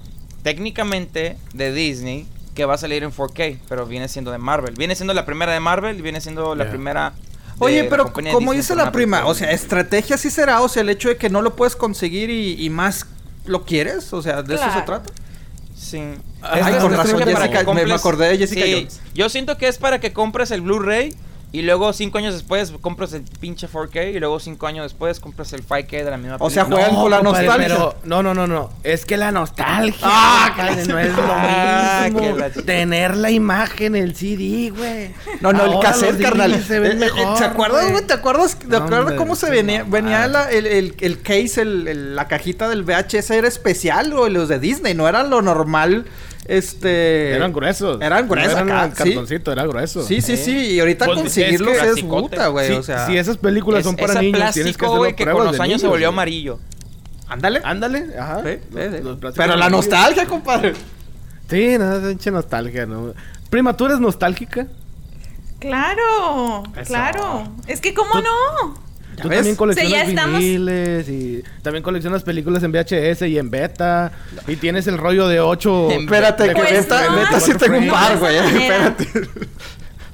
técnicamente 0.43 1.37
de 1.55 1.73
Disney 1.73 2.27
que 2.55 2.65
va 2.65 2.75
a 2.75 2.79
salir 2.79 3.03
en 3.03 3.11
4K, 3.13 3.59
pero 3.69 3.87
viene 3.87 4.09
siendo 4.09 4.31
de 4.31 4.39
Marvel. 4.39 4.75
Viene 4.77 4.95
siendo 4.95 5.15
la 5.15 5.25
primera 5.25 5.53
de 5.53 5.61
Marvel 5.61 5.99
y 5.99 6.03
viene 6.03 6.21
siendo 6.21 6.55
la 6.55 6.69
primera 6.69 7.11
de 7.11 7.65
Oye, 7.65 7.85
pero 7.85 8.13
como 8.13 8.53
dice 8.53 8.75
la 8.75 8.91
prima, 8.93 9.25
o 9.27 9.35
sea, 9.35 9.53
estrategia 9.53 10.17
sí 10.19 10.31
será. 10.31 10.61
O 10.63 10.69
sea, 10.69 10.83
el 10.83 10.91
hecho 10.91 11.09
de 11.09 11.17
que 11.17 11.31
no 11.31 11.41
lo 11.43 11.55
puedes 11.57 11.77
conseguir 11.77 12.29
y, 12.29 12.63
y 12.63 12.69
más 12.71 13.07
lo 13.47 13.65
quieres. 13.65 14.13
O 14.13 14.21
sea, 14.21 14.43
de 14.43 14.55
eso 14.57 14.65
se 14.73 14.83
trata. 14.83 15.11
Sí. 15.77 15.99
Ay, 16.43 16.61
con 16.81 16.93
razón, 16.93 17.19
Jessica- 17.21 17.65
que 17.65 17.73
me- 17.75 17.87
me 17.87 17.95
acordé 17.95 18.29
de 18.29 18.39
Jessica 18.39 18.65
Sí, 18.65 18.73
Jones. 18.75 19.01
Yo 19.15 19.29
siento 19.29 19.57
que 19.59 19.69
es 19.69 19.79
para 19.79 20.01
que 20.01 20.13
compres 20.13 20.51
el 20.51 20.61
Blu-ray 20.61 21.15
y 21.53 21.61
luego 21.63 21.93
cinco 21.93 22.17
años 22.19 22.33
después 22.33 22.73
compras 22.81 23.13
el 23.13 23.23
pinche 23.39 23.69
4K 23.69 24.15
y 24.15 24.19
luego 24.19 24.41
cinco 24.41 24.67
años 24.67 24.85
después 24.85 25.21
compras 25.21 25.53
el 25.53 25.63
5K 25.67 26.05
de 26.05 26.11
la 26.11 26.17
misma 26.17 26.37
O 26.41 26.49
sea, 26.49 26.65
juegan 26.65 26.95
con 26.95 27.11
la 27.11 27.19
compadre, 27.21 27.47
nostalgia. 27.47 27.77
pero- 27.77 27.95
no, 28.05 28.23
no, 28.23 28.33
no, 28.33 28.47
no. 28.47 28.71
Es 28.83 29.05
que 29.05 29.17
la 29.19 29.31
nostalgia. 29.33 29.99
Ah, 30.03 30.53
compadre, 30.57 30.87
no 30.87 30.99
es 30.99 31.13
lo 31.15 32.15
mismo. 32.17 32.21
que 32.21 32.41
la- 32.41 32.65
Tener 32.65 33.17
la 33.19 33.31
imagen, 33.31 33.97
el 33.97 34.15
CD, 34.17 34.71
güey. 34.71 35.11
No, 35.43 35.53
no, 35.53 35.65
el 35.75 35.79
cassette, 35.81 36.23
carnal. 36.23 36.53
DVDs 36.53 36.67
Se 36.67 36.79
ven 36.81 36.93
Eh, 36.93 36.95
eh, 36.95 36.99
mejor. 37.15 37.37
¿Se 37.39 37.45
acuerdan, 37.45 37.91
güey? 37.93 38.07
¿Te 38.07 38.15
acuerdas, 38.15 38.57
¿te 38.57 38.75
acuerdas 38.77 39.01
hombre, 39.01 39.17
cómo 39.17 39.37
se 39.37 39.51
venía? 39.51 39.85
Venía 39.87 40.27
la- 40.29 40.51
el, 40.51 40.67
el, 40.67 40.95
el 41.01 41.21
case, 41.21 41.61
el, 41.63 41.87
el- 41.87 42.17
la 42.17 42.29
cajita 42.29 42.69
del 42.71 42.83
VHS 42.85 43.31
era 43.37 43.47
especial, 43.49 44.13
güey. 44.15 44.33
Los 44.33 44.49
de 44.49 44.59
Disney, 44.59 44.95
no 44.95 45.07
era 45.07 45.23
lo 45.23 45.43
normal. 45.43 46.07
Este. 46.47 47.31
Eran 47.35 47.53
gruesos. 47.53 48.01
Eran 48.01 48.29
gruesos 48.29 48.55
No 48.65 48.73
acá, 48.75 48.85
el 48.87 48.91
sí. 48.93 48.97
cartoncito, 48.97 49.53
era 49.53 49.65
grueso. 49.67 50.03
Sí, 50.03 50.21
sí, 50.21 50.37
sí. 50.37 50.57
Y 50.75 50.81
ahorita 50.81 51.05
Pues, 51.07 51.19
conseguirlos 51.19 51.77
es 51.77 52.03
puta, 52.03 52.49
güey. 52.49 52.67
Sí, 52.69 52.73
o 52.75 52.83
sea, 52.83 53.07
si 53.07 53.17
esas 53.17 53.37
películas 53.37 53.81
Es, 53.81 53.87
son 53.87 53.97
para 53.97 54.21
niños, 54.21 54.53
tienes 54.53 54.55
que 54.77 54.79
plástico, 54.79 54.87
hacer 54.87 54.99
güey, 54.99 55.15
que 55.17 55.25
con 55.27 55.45
los 55.45 55.61
años 55.61 55.81
se 55.81 55.87
volvió 55.87 56.09
amarillo. 56.09 56.59
ándale. 57.29 57.61
Ándale, 57.65 58.07
ajá. 58.19 58.43
Sí. 58.45 58.59
Los- 59.03 59.21
los 59.21 59.35
Pero 59.35 59.57
la 59.57 59.71
nostalgia, 59.71 60.27
compadre. 60.27 60.75
Sí, 61.49 61.77
no, 61.79 61.97
es 61.97 62.07
pinche 62.09 62.31
nostalgia, 62.31 62.87
¿no? 62.87 63.15
Prima, 63.51 63.77
¿tú 63.77 63.87
eres 63.87 64.01
nostálgica? 64.01 64.67
Claro, 65.61 66.65
Eso. 66.77 66.85
claro. 66.89 67.49
Es 67.69 67.81
que, 67.81 67.95
¿cómo 67.95 68.15
no? 68.21 68.75
Tú 69.23 69.29
ves? 69.29 69.39
también 69.39 69.57
coleccionas 69.57 70.07
viniles 70.39 71.09
y 71.09 71.43
también 71.63 71.83
coleccionas 71.83 72.23
películas 72.23 72.63
en 72.63 72.73
VHS 72.73 73.23
y 73.23 73.39
en 73.39 73.51
beta 73.51 74.13
y 74.47 74.57
tienes 74.57 74.87
el 74.87 74.99
rollo 74.99 75.29
de 75.29 75.41
8 75.41 75.91
En 75.93 76.01
Espérate, 76.03 76.49
que 76.49 76.55
Pues 76.55 76.73
neta, 76.73 77.07
no. 77.07 77.17
neta 77.17 77.41
sí 77.41 77.55
tengo 77.55 77.79
un 77.79 77.89
par, 77.89 78.19
güey. 78.19 78.37
No. 78.41 78.47
Espérate. 78.59 79.09
No 79.15 79.29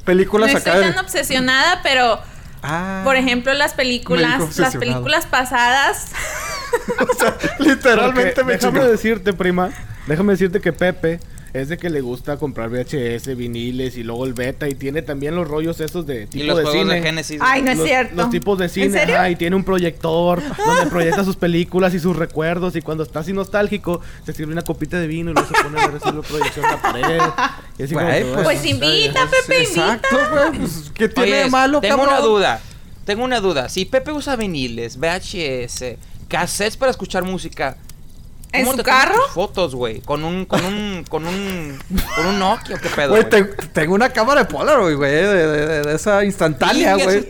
Películas 0.04 0.54
estoy 0.54 0.72
acá. 0.72 0.80
de- 0.80 0.92
tan 0.92 1.04
obsesionada, 1.04 1.80
pero, 1.82 2.18
Ah. 2.62 3.02
por 3.04 3.16
ejemplo, 3.16 3.52
las 3.54 3.74
películas, 3.74 4.56
las 4.58 4.76
películas 4.76 5.26
pasadas. 5.26 6.06
O 7.00 7.14
sea, 7.14 7.34
literalmente 7.60 8.32
Porque 8.34 8.44
me 8.44 8.52
déjame 8.54 8.80
decirte, 8.84 9.32
prima, 9.32 9.70
déjame 10.06 10.32
decirte 10.32 10.60
que 10.60 10.72
Pepe 10.72 11.18
es 11.52 11.68
de 11.68 11.78
que 11.78 11.90
le 11.90 12.00
gusta 12.00 12.36
comprar 12.36 12.68
VHS, 12.70 13.36
viniles 13.36 13.96
y 13.96 14.02
luego 14.02 14.24
el 14.26 14.34
beta 14.34 14.68
y 14.68 14.74
tiene 14.74 15.02
también 15.02 15.34
los 15.34 15.48
rollos 15.48 15.80
esos 15.80 16.06
de 16.06 16.24
Y 16.24 16.26
tipo 16.26 16.46
los 16.46 16.56
de 16.58 16.62
juegos 16.64 16.82
cine. 16.82 16.94
de 16.94 17.02
Genesis. 17.02 17.40
Ay, 17.42 17.62
no 17.62 17.70
es 17.70 17.78
los, 17.78 17.86
cierto. 17.86 18.14
los 18.16 18.30
tipos 18.30 18.58
de 18.58 18.64
¿En 18.66 18.70
cine, 18.70 18.90
serio? 18.98 19.14
ajá, 19.16 19.30
y 19.30 19.36
tiene 19.36 19.56
un 19.56 19.64
proyector 19.64 20.42
donde 20.66 20.86
proyecta 20.90 21.24
sus 21.24 21.36
películas 21.36 21.94
y 21.94 22.00
sus 22.00 22.16
recuerdos 22.16 22.76
y 22.76 22.82
cuando 22.82 23.02
está 23.04 23.20
así 23.20 23.32
nostálgico 23.32 24.00
se 24.26 24.32
sirve 24.32 24.52
una 24.52 24.62
copita 24.62 24.98
de 25.00 25.06
vino 25.06 25.30
y 25.30 25.34
luego 25.34 25.48
se 25.48 25.62
pone 25.62 25.80
a 25.80 25.86
ver 25.88 25.94
la 26.02 26.22
proyección 26.22 26.64
en 26.64 26.70
la 26.70 26.82
pared. 26.82 27.20
Y 27.78 27.82
así 27.84 27.94
como 27.94 28.06
Güey, 28.06 28.22
que, 28.22 28.32
pues, 28.32 28.44
Pues 28.44 28.66
invita, 28.66 29.20
Pepe, 29.30 29.62
Exacto, 29.62 30.16
güey. 30.32 30.58
Pues, 30.60 30.90
¿qué 30.94 31.08
tiene 31.08 31.30
Oye, 31.32 31.44
de 31.44 31.50
malo, 31.50 31.80
tengo 31.80 31.96
cabrón? 31.96 32.14
una 32.14 32.24
duda. 32.26 32.60
Tengo 33.04 33.24
una 33.24 33.40
duda. 33.40 33.68
Si 33.70 33.86
Pepe 33.86 34.12
usa 34.12 34.36
viniles, 34.36 34.98
VHS, 34.98 35.96
cassettes 36.28 36.76
para 36.76 36.90
escuchar 36.90 37.22
música. 37.24 37.78
¿En 38.50 38.64
¿cómo 38.64 38.76
su 38.78 38.82
carro? 38.82 39.14
tus 39.26 39.32
fotos, 39.34 39.74
güey? 39.74 40.00
Con 40.00 40.24
un, 40.24 40.46
con 40.46 40.64
un, 40.64 41.04
con 41.08 41.26
un, 41.26 41.78
con 42.16 42.26
un 42.26 42.38
Nokia, 42.38 42.76
¿o 42.76 42.78
¿qué 42.78 42.88
pedo? 42.88 43.10
Güey, 43.10 43.24
güey? 43.24 43.44
te- 43.44 43.66
tengo 43.68 43.94
una 43.94 44.08
cámara 44.08 44.44
de 44.44 44.46
Polaroid, 44.46 44.96
güey, 44.96 45.12
de, 45.12 45.26
de- 45.46 45.66
de- 45.66 45.82
de 45.82 45.94
esa 45.94 46.24
instantánea, 46.24 46.94
güey. 46.96 47.28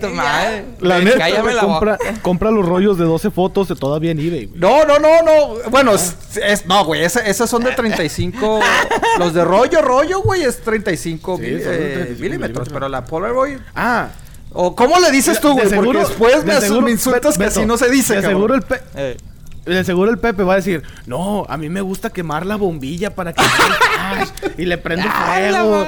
La 0.81 0.99
neta, 1.01 1.19
cállame 1.19 1.41
güey, 1.43 1.55
la 1.57 1.61
compra, 1.63 1.99
boca. 1.99 2.15
compra 2.23 2.51
los 2.53 2.65
rollos 2.67 2.99
de 2.99 3.05
12 3.05 3.31
fotos 3.33 3.67
de 3.69 3.75
todavía 3.75 4.13
en 4.13 4.21
eBay, 4.21 4.47
güey. 4.47 4.61
No, 4.61 4.85
no, 4.85 4.99
no, 4.99 5.23
no. 5.23 5.71
Bueno, 5.71 5.93
es, 5.95 6.15
es- 6.41 6.67
no, 6.67 6.85
güey, 6.85 7.03
esa- 7.05 7.27
esas 7.27 7.51
son 7.51 7.65
de 7.65 7.73
35. 7.73 8.61
los 9.19 9.35
de 9.35 9.45
rollo, 9.45 9.83
rollo, 9.83 10.21
güey, 10.23 10.43
es 10.45 10.61
35 10.61 11.37
Sí, 11.37 11.43
mil- 11.43 11.63
son 11.63 11.73
de 11.73 11.77
eh, 11.77 11.93
35 11.95 11.99
milímetros. 11.99 12.21
milímetros. 12.21 12.69
Pero 12.71 12.89
la 12.89 13.05
Polaroid. 13.05 13.59
Ah, 13.75 14.09
¿O 14.53 14.75
cómo 14.75 14.99
le 14.99 15.11
dices 15.11 15.41
tú, 15.41 15.49
de 15.55 15.67
güey? 15.67 15.75
Porque 15.85 15.99
después 15.99 16.45
me, 16.45 16.55
de 16.55 16.61
seguro- 16.63 16.81
me 16.83 16.91
insultas 16.91 17.37
que 17.37 17.45
así 17.45 17.67
no 17.67 17.77
se 17.77 17.91
dice, 17.91 18.15
De 18.17 18.23
cabrón. 18.23 18.39
seguro 18.41 18.55
el 18.55 18.63
Pe- 18.63 18.81
Eh, 18.95 19.17
De 19.69 19.85
seguro 19.85 20.11
el 20.11 20.19
Pepe 20.19 20.43
va 20.43 20.55
a 20.55 20.57
decir, 20.57 20.83
no, 21.07 21.45
a 21.49 21.57
mí 21.59 21.69
me 21.69 21.83
gusta 21.83 22.11
quemar 22.11 22.47
la 22.47 22.57
bombilla 22.57 23.15
para 23.15 23.35
que 23.35 23.43
salga 23.43 23.67
el 23.67 24.27
flash", 24.27 24.53
y 24.57 24.65
le 24.65 24.79
prendo 24.79 25.09
fuego. 25.11 25.87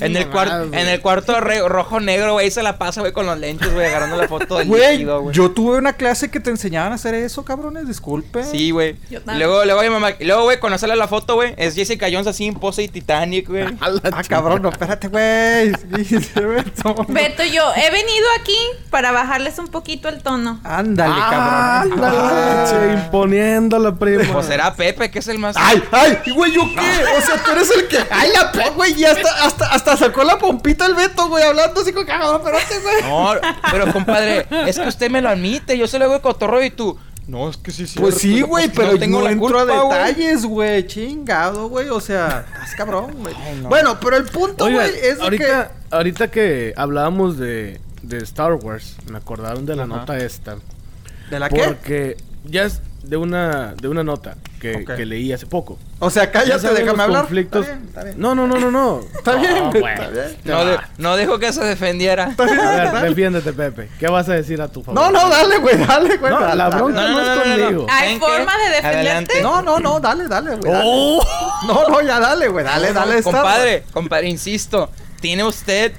Ah, 0.00 0.04
en, 0.06 0.16
el 0.16 0.28
cuarto, 0.28 0.62
en 0.64 0.88
el 0.88 1.00
cuarto 1.00 1.40
re- 1.40 1.66
rojo 1.68 2.00
negro, 2.00 2.34
güey, 2.34 2.50
se 2.50 2.62
la 2.62 2.78
pasa, 2.78 3.00
güey, 3.00 3.12
con 3.12 3.26
los 3.26 3.38
lentes, 3.38 3.72
güey, 3.72 3.86
agarrando 3.86 4.16
la 4.16 4.28
foto 4.28 4.58
del 4.58 4.68
Güey, 4.68 4.92
líquido, 4.98 5.22
güey. 5.22 5.34
yo 5.34 5.50
tuve 5.52 5.78
una 5.78 5.94
clase 5.94 6.30
que 6.30 6.38
te 6.40 6.50
enseñaban 6.50 6.92
a 6.92 6.96
hacer 6.96 7.14
eso, 7.14 7.44
cabrones, 7.44 7.88
disculpe. 7.88 8.44
Sí, 8.44 8.70
güey. 8.70 8.96
Yo 9.10 9.18
Y 9.18 9.22
también. 9.22 9.48
luego, 9.48 9.64
luego, 9.64 9.82
mi 9.82 9.88
mamá, 9.90 10.10
luego, 10.20 10.42
güey, 10.44 10.60
cuando 10.60 10.78
sale 10.78 10.96
la 10.96 11.08
foto, 11.08 11.34
güey, 11.36 11.54
es 11.56 11.74
Jessica 11.74 12.06
Jones 12.10 12.26
así 12.26 12.46
en 12.46 12.54
pose 12.54 12.82
y 12.82 12.88
Titanic, 12.88 13.48
güey. 13.48 13.64
Ah, 13.80 14.22
cabrón, 14.28 14.62
no, 14.62 14.68
espérate, 14.70 15.08
güey. 15.08 15.70
Beto, 17.08 17.42
yo 17.44 17.62
he 17.74 17.90
venido 17.90 18.26
aquí 18.40 18.56
para 18.90 19.12
bajarles 19.12 19.58
un 19.58 19.68
poquito 19.68 20.08
el 20.08 20.22
tono. 20.22 20.60
Ándale, 20.64 21.14
cabrón. 21.14 21.92
Ándale, 22.02 22.92
imponiendo 23.04 23.78
la 23.78 23.94
prima. 23.94 24.24
Pues 24.32 24.46
será 24.46 24.74
Pepe, 24.74 25.10
que 25.10 25.18
es 25.20 25.28
el 25.28 25.38
más. 25.38 25.56
Ay, 25.58 25.82
ay, 25.92 26.18
güey, 26.34 26.52
¿yo 26.52 26.62
qué? 26.74 27.04
O 27.16 27.20
sea, 27.20 27.42
tú 27.44 27.50
eres 27.52 27.70
el 27.70 27.88
que. 27.88 27.98
Ay, 28.10 28.30
la 28.32 28.52
pe, 28.52 28.70
güey, 28.70 28.92
y 28.98 29.04
hasta, 29.04 29.44
hasta, 29.44 29.66
hasta 29.66 29.85
sacó 29.94 30.24
la 30.24 30.38
pompita 30.38 30.86
el 30.86 30.94
Beto, 30.94 31.28
güey, 31.28 31.44
hablando 31.44 31.82
así 31.82 31.92
con 31.92 32.06
cabrón, 32.06 32.40
espérate, 32.40 32.78
güey. 32.80 33.02
No, 33.02 33.32
pero 33.70 33.92
compadre, 33.92 34.46
es 34.66 34.78
que 34.78 34.88
usted 34.88 35.10
me 35.10 35.20
lo 35.20 35.28
admite. 35.28 35.76
Yo 35.76 35.86
se 35.86 35.98
lo 35.98 36.06
hago 36.06 36.14
de 36.14 36.20
cotorro 36.22 36.62
y 36.64 36.70
tú. 36.70 36.98
No, 37.28 37.50
es 37.50 37.56
que 37.56 37.72
sí, 37.72 37.86
sí. 37.88 37.98
Pues 37.98 38.14
sí, 38.16 38.40
güey, 38.40 38.68
pero 38.68 38.96
tengo 38.98 39.18
no 39.18 39.24
la 39.24 39.32
entro 39.32 39.58
culpa, 39.58 39.72
a 39.78 39.82
güey. 39.82 39.98
detalles, 39.98 40.44
güey. 40.46 40.86
Chingado, 40.86 41.68
güey. 41.68 41.88
O 41.88 42.00
sea, 42.00 42.46
estás 42.54 42.74
cabrón, 42.76 43.12
güey. 43.18 43.34
No. 43.60 43.68
Bueno, 43.68 43.98
pero 44.00 44.16
el 44.16 44.24
punto, 44.24 44.64
güey, 44.70 44.90
es 45.02 45.18
de 45.18 45.24
ahorita, 45.24 45.72
ahorita 45.90 46.30
que 46.30 46.72
hablábamos 46.76 47.36
de, 47.36 47.80
de 48.02 48.18
Star 48.18 48.52
Wars, 48.54 48.94
me 49.10 49.18
acordaron 49.18 49.66
de 49.66 49.74
la 49.76 49.82
Ajá. 49.84 49.96
nota 49.96 50.18
esta. 50.18 50.54
que. 50.54 51.30
¿De 51.30 51.40
la 51.40 51.48
qué? 51.48 51.62
Porque 51.64 52.16
ya 52.44 52.62
es- 52.62 52.80
de 53.08 53.16
una, 53.16 53.74
de 53.80 53.88
una 53.88 54.02
nota 54.02 54.36
que, 54.60 54.76
Ok. 54.82 54.96
que 54.96 55.06
leí 55.06 55.32
hace 55.32 55.46
poco. 55.46 55.78
O 55.98 56.10
sea, 56.10 56.24
Ya 56.24 56.32
cállate, 56.32 56.68
déjame 56.74 57.02
hablar. 57.04 57.22
conflictos- 57.26 57.64
Está 57.66 57.74
bien, 57.76 57.86
está 57.88 58.04
bien. 58.04 58.16
No, 58.18 58.34
no, 58.34 58.46
no, 58.46 58.58
no, 58.58 58.70
no. 58.70 59.00
Está 59.18 59.34
bien, 59.36 59.52
No, 59.54 59.70
está 59.72 60.08
bien. 60.10 60.36
No, 60.44 60.64
de- 60.64 60.78
no 60.98 61.16
dijo 61.16 61.38
que 61.38 61.52
se 61.52 61.64
defendiera. 61.64 62.34
A 62.36 62.44
ver, 62.92 63.08
defiéndete, 63.08 63.52
Pepe. 63.52 63.88
¿Qué 63.98 64.08
vas 64.08 64.28
a 64.28 64.34
decir 64.34 64.60
a 64.60 64.68
tu 64.68 64.82
favor? 64.82 65.00
No, 65.00 65.10
no, 65.10 65.28
dale, 65.28 65.58
güey, 65.58 65.76
dale, 65.78 66.16
güey. 66.16 66.32
No, 66.32 66.40
dale, 66.40 66.56
la 66.56 66.68
bronca 66.68 67.08
no, 67.08 67.20
es 67.20 67.38
conmigo. 67.40 67.86
¿Hay 67.88 67.98
¿Saben 67.98 68.20
qué? 68.20 68.26
forma 68.26 68.52
de 68.58 68.68
defenderte? 68.70 68.98
Adelante. 68.98 69.42
No, 69.42 69.62
no, 69.62 69.78
no, 69.78 70.00
dale, 70.00 70.26
dale, 70.28 70.56
güey. 70.56 70.72
¡Oh! 70.74 71.22
No, 71.66 71.88
no, 71.88 72.00
ya 72.02 72.18
dale, 72.20 72.48
güey. 72.48 72.64
Dale, 72.64 72.88
No, 72.88 72.94
dale. 73.00 73.18
está- 73.18 73.30
Compadre, 73.30 73.84
compadre, 73.92 74.28
insisto. 74.28 74.90
Tiene 75.20 75.44
usted 75.44 75.92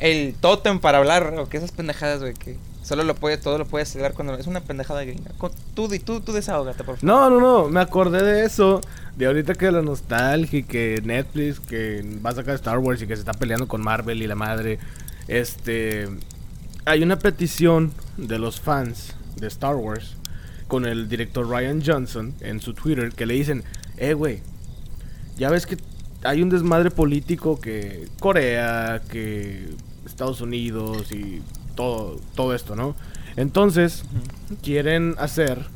el 0.00 0.34
tótem 0.40 0.80
para 0.80 0.98
hablar. 0.98 1.34
O 1.38 1.48
que 1.48 1.58
esas 1.58 1.70
pendejadas, 1.72 2.20
güey, 2.20 2.34
que 2.34 2.56
solo 2.84 3.02
lo 3.02 3.14
puede, 3.14 3.38
todo 3.38 3.58
lo 3.58 3.66
puedes 3.66 3.94
hablar 3.96 4.12
cuando 4.12 4.34
es 4.34 4.46
una 4.46 4.60
pendejada 4.60 5.04
gringa. 5.04 5.32
Tú, 5.74 5.88
tú, 6.04 6.20
tú 6.20 6.32
desahógate, 6.32 6.84
por 6.84 6.98
favor. 6.98 7.04
No, 7.04 7.30
no, 7.30 7.40
no. 7.40 7.68
Me 7.68 7.80
acordé 7.80 8.22
de 8.22 8.44
eso. 8.44 8.80
De 9.16 9.26
ahorita 9.26 9.54
que 9.54 9.72
la 9.72 9.80
nostalgia 9.80 10.58
y 10.58 10.62
que 10.64 11.00
Netflix 11.02 11.60
que 11.60 12.04
va 12.24 12.30
a 12.30 12.34
sacar 12.34 12.54
Star 12.56 12.78
Wars 12.78 13.00
y 13.00 13.06
que 13.06 13.16
se 13.16 13.20
está 13.20 13.32
peleando 13.32 13.66
con 13.66 13.82
Marvel 13.82 14.22
y 14.22 14.26
la 14.26 14.34
madre. 14.34 14.78
Este. 15.26 16.08
Hay 16.84 17.02
una 17.02 17.18
petición 17.18 17.92
de 18.18 18.38
los 18.38 18.60
fans 18.60 19.14
de 19.36 19.46
Star 19.46 19.76
Wars 19.76 20.16
con 20.68 20.84
el 20.84 21.08
director 21.08 21.48
Ryan 21.48 21.82
Johnson 21.84 22.34
en 22.40 22.60
su 22.60 22.74
Twitter 22.74 23.12
que 23.12 23.24
le 23.24 23.34
dicen: 23.34 23.64
Eh, 23.96 24.12
güey, 24.12 24.42
ya 25.38 25.48
ves 25.48 25.64
que 25.64 25.78
hay 26.22 26.42
un 26.42 26.50
desmadre 26.50 26.90
político 26.90 27.58
que 27.58 28.08
Corea, 28.20 29.00
que 29.10 29.70
Estados 30.04 30.40
Unidos 30.40 31.12
y 31.12 31.40
todo, 31.74 32.18
todo 32.34 32.54
esto, 32.54 32.74
¿no? 32.76 32.94
Entonces, 33.36 34.04
quieren 34.62 35.16
hacer 35.18 35.66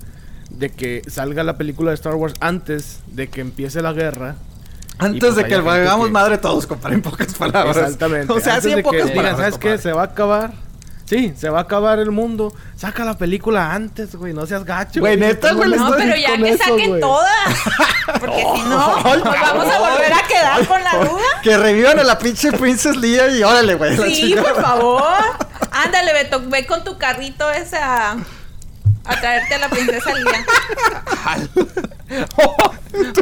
de 0.50 0.70
que 0.70 1.02
salga 1.08 1.42
la 1.42 1.56
película 1.56 1.90
de 1.90 1.94
Star 1.96 2.14
Wars 2.14 2.34
antes 2.40 3.00
de 3.08 3.28
que 3.28 3.40
empiece 3.40 3.82
la 3.82 3.92
guerra. 3.92 4.36
Antes 4.98 5.20
pues 5.20 5.36
de 5.36 5.44
que 5.46 5.54
hagamos 5.54 6.06
que- 6.06 6.12
madre 6.12 6.38
todos, 6.38 6.66
compadre, 6.66 6.96
en 6.96 7.02
pocas 7.02 7.34
palabras. 7.34 7.76
Exactamente. 7.76 8.32
O 8.36 8.40
sea, 8.40 8.54
antes 8.54 8.64
sí, 8.64 8.70
en 8.70 8.76
de 8.76 8.82
que 8.82 8.88
pocas 8.88 9.02
digan, 9.04 9.16
palabras. 9.16 9.54
¿sabes 9.54 9.58
qué? 9.58 9.78
Se 9.82 9.92
va 9.92 10.02
a 10.02 10.06
acabar. 10.06 10.52
Sí, 11.04 11.32
se 11.38 11.48
va 11.48 11.60
a 11.60 11.62
acabar 11.62 11.98
el 12.00 12.10
mundo. 12.10 12.52
Saca 12.76 13.02
la 13.04 13.16
película 13.16 13.72
antes, 13.72 14.14
güey. 14.14 14.34
No 14.34 14.44
seas 14.44 14.64
gacho. 14.64 15.00
Güey, 15.00 15.16
neta, 15.16 15.52
güey, 15.54 15.70
No, 15.70 15.90
pero 15.96 16.14
ya 16.14 16.30
con 16.32 16.42
que 16.42 16.50
eso, 16.50 16.64
saquen 16.64 16.88
güey. 16.90 17.00
todas. 17.00 17.32
Porque 18.20 18.36
si 18.56 18.62
no, 18.62 18.68
nos 18.68 19.04
vamos 19.24 19.66
a 19.72 19.78
volver 19.78 20.12
a 20.12 20.26
quedar 20.28 20.66
con 20.66 20.82
la 20.84 20.98
duda. 20.98 21.22
Que 21.42 21.56
revivan 21.56 21.98
a 21.98 22.04
la 22.04 22.18
pinche 22.18 22.52
Princess 22.52 22.96
Leia 22.96 23.28
y 23.34 23.42
órale, 23.42 23.74
güey. 23.76 23.96
Sí, 24.14 24.34
por 24.34 24.60
favor. 24.62 25.02
Ándale, 25.85 26.12
Beto, 26.12 26.42
ve 26.49 26.66
con 26.66 26.82
tu 26.82 26.99
carrito 26.99 27.49
ese 27.52 27.78
a, 29.08 29.12
a 29.12 29.20
traerte 29.20 29.54
a 29.54 29.58
la 29.58 29.68
princesa 29.68 30.14
Lía. 30.14 30.46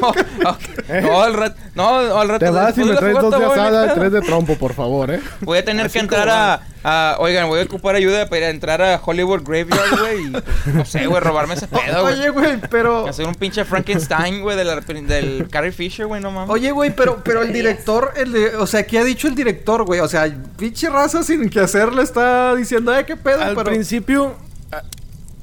no, 0.00 0.08
ok. 0.50 0.56
no, 1.02 1.22
al 1.22 1.34
rato. 1.34 1.56
No, 1.74 1.88
al 1.98 2.28
rato. 2.28 2.44
Te 2.44 2.50
vas 2.50 2.76
y 2.78 2.80
me 2.84 2.92
la 2.94 2.98
traes 3.00 3.14
dos 3.18 3.30
de 3.32 3.44
voy, 3.44 3.52
asada 3.58 3.94
tres 3.94 4.12
de 4.12 4.20
trompo, 4.20 4.56
por 4.56 4.74
favor, 4.74 5.10
¿eh? 5.10 5.20
Voy 5.40 5.58
a 5.58 5.64
tener 5.64 5.86
Así 5.86 5.94
que 5.94 5.98
entrar 6.00 6.28
a, 6.28 6.62
a- 6.84 7.16
Oigan, 7.18 7.48
voy 7.48 7.60
a 7.60 7.64
ocupar 7.64 7.94
ayuda 7.96 8.28
para 8.28 8.48
entrar 8.48 8.80
a 8.82 9.00
Hollywood 9.04 9.42
Graveyard, 9.42 9.98
güey. 9.98 10.24
y, 10.26 10.72
No 10.72 10.84
sé, 10.84 11.06
güey, 11.06 11.20
robarme 11.20 11.54
ese 11.54 11.66
pedo, 11.68 12.02
güey. 12.02 12.14
Oye, 12.14 12.30
güey, 12.30 12.60
pero. 12.70 13.08
Hacer 13.08 13.26
un 13.26 13.34
pinche 13.34 13.64
Frankenstein, 13.64 14.40
güey, 14.42 14.56
de 14.56 14.64
la- 14.64 14.76
del 14.80 15.48
Carrie 15.50 15.72
Fisher, 15.72 16.06
güey, 16.06 16.20
no 16.22 16.30
mames. 16.30 16.50
Oye, 16.50 16.70
güey, 16.70 16.94
pero, 16.94 17.22
pero 17.24 17.42
el 17.42 17.52
director, 17.52 18.12
el 18.16 18.32
de- 18.32 18.56
o 18.56 18.66
sea, 18.66 18.86
¿qué 18.86 18.98
ha 19.00 19.04
dicho 19.04 19.26
el 19.28 19.34
director, 19.34 19.84
güey? 19.84 20.00
O 20.00 20.08
sea, 20.08 20.28
pinche 20.56 20.88
raza 20.88 21.22
sin 21.24 21.50
que 21.50 21.60
hacer 21.60 21.92
le 21.92 22.02
está 22.02 22.54
diciendo, 22.54 22.92
ay, 22.92 23.04
qué 23.04 23.16
pedo, 23.16 23.42
Al 23.42 23.54
pero. 23.56 23.64
principio, 23.70 24.36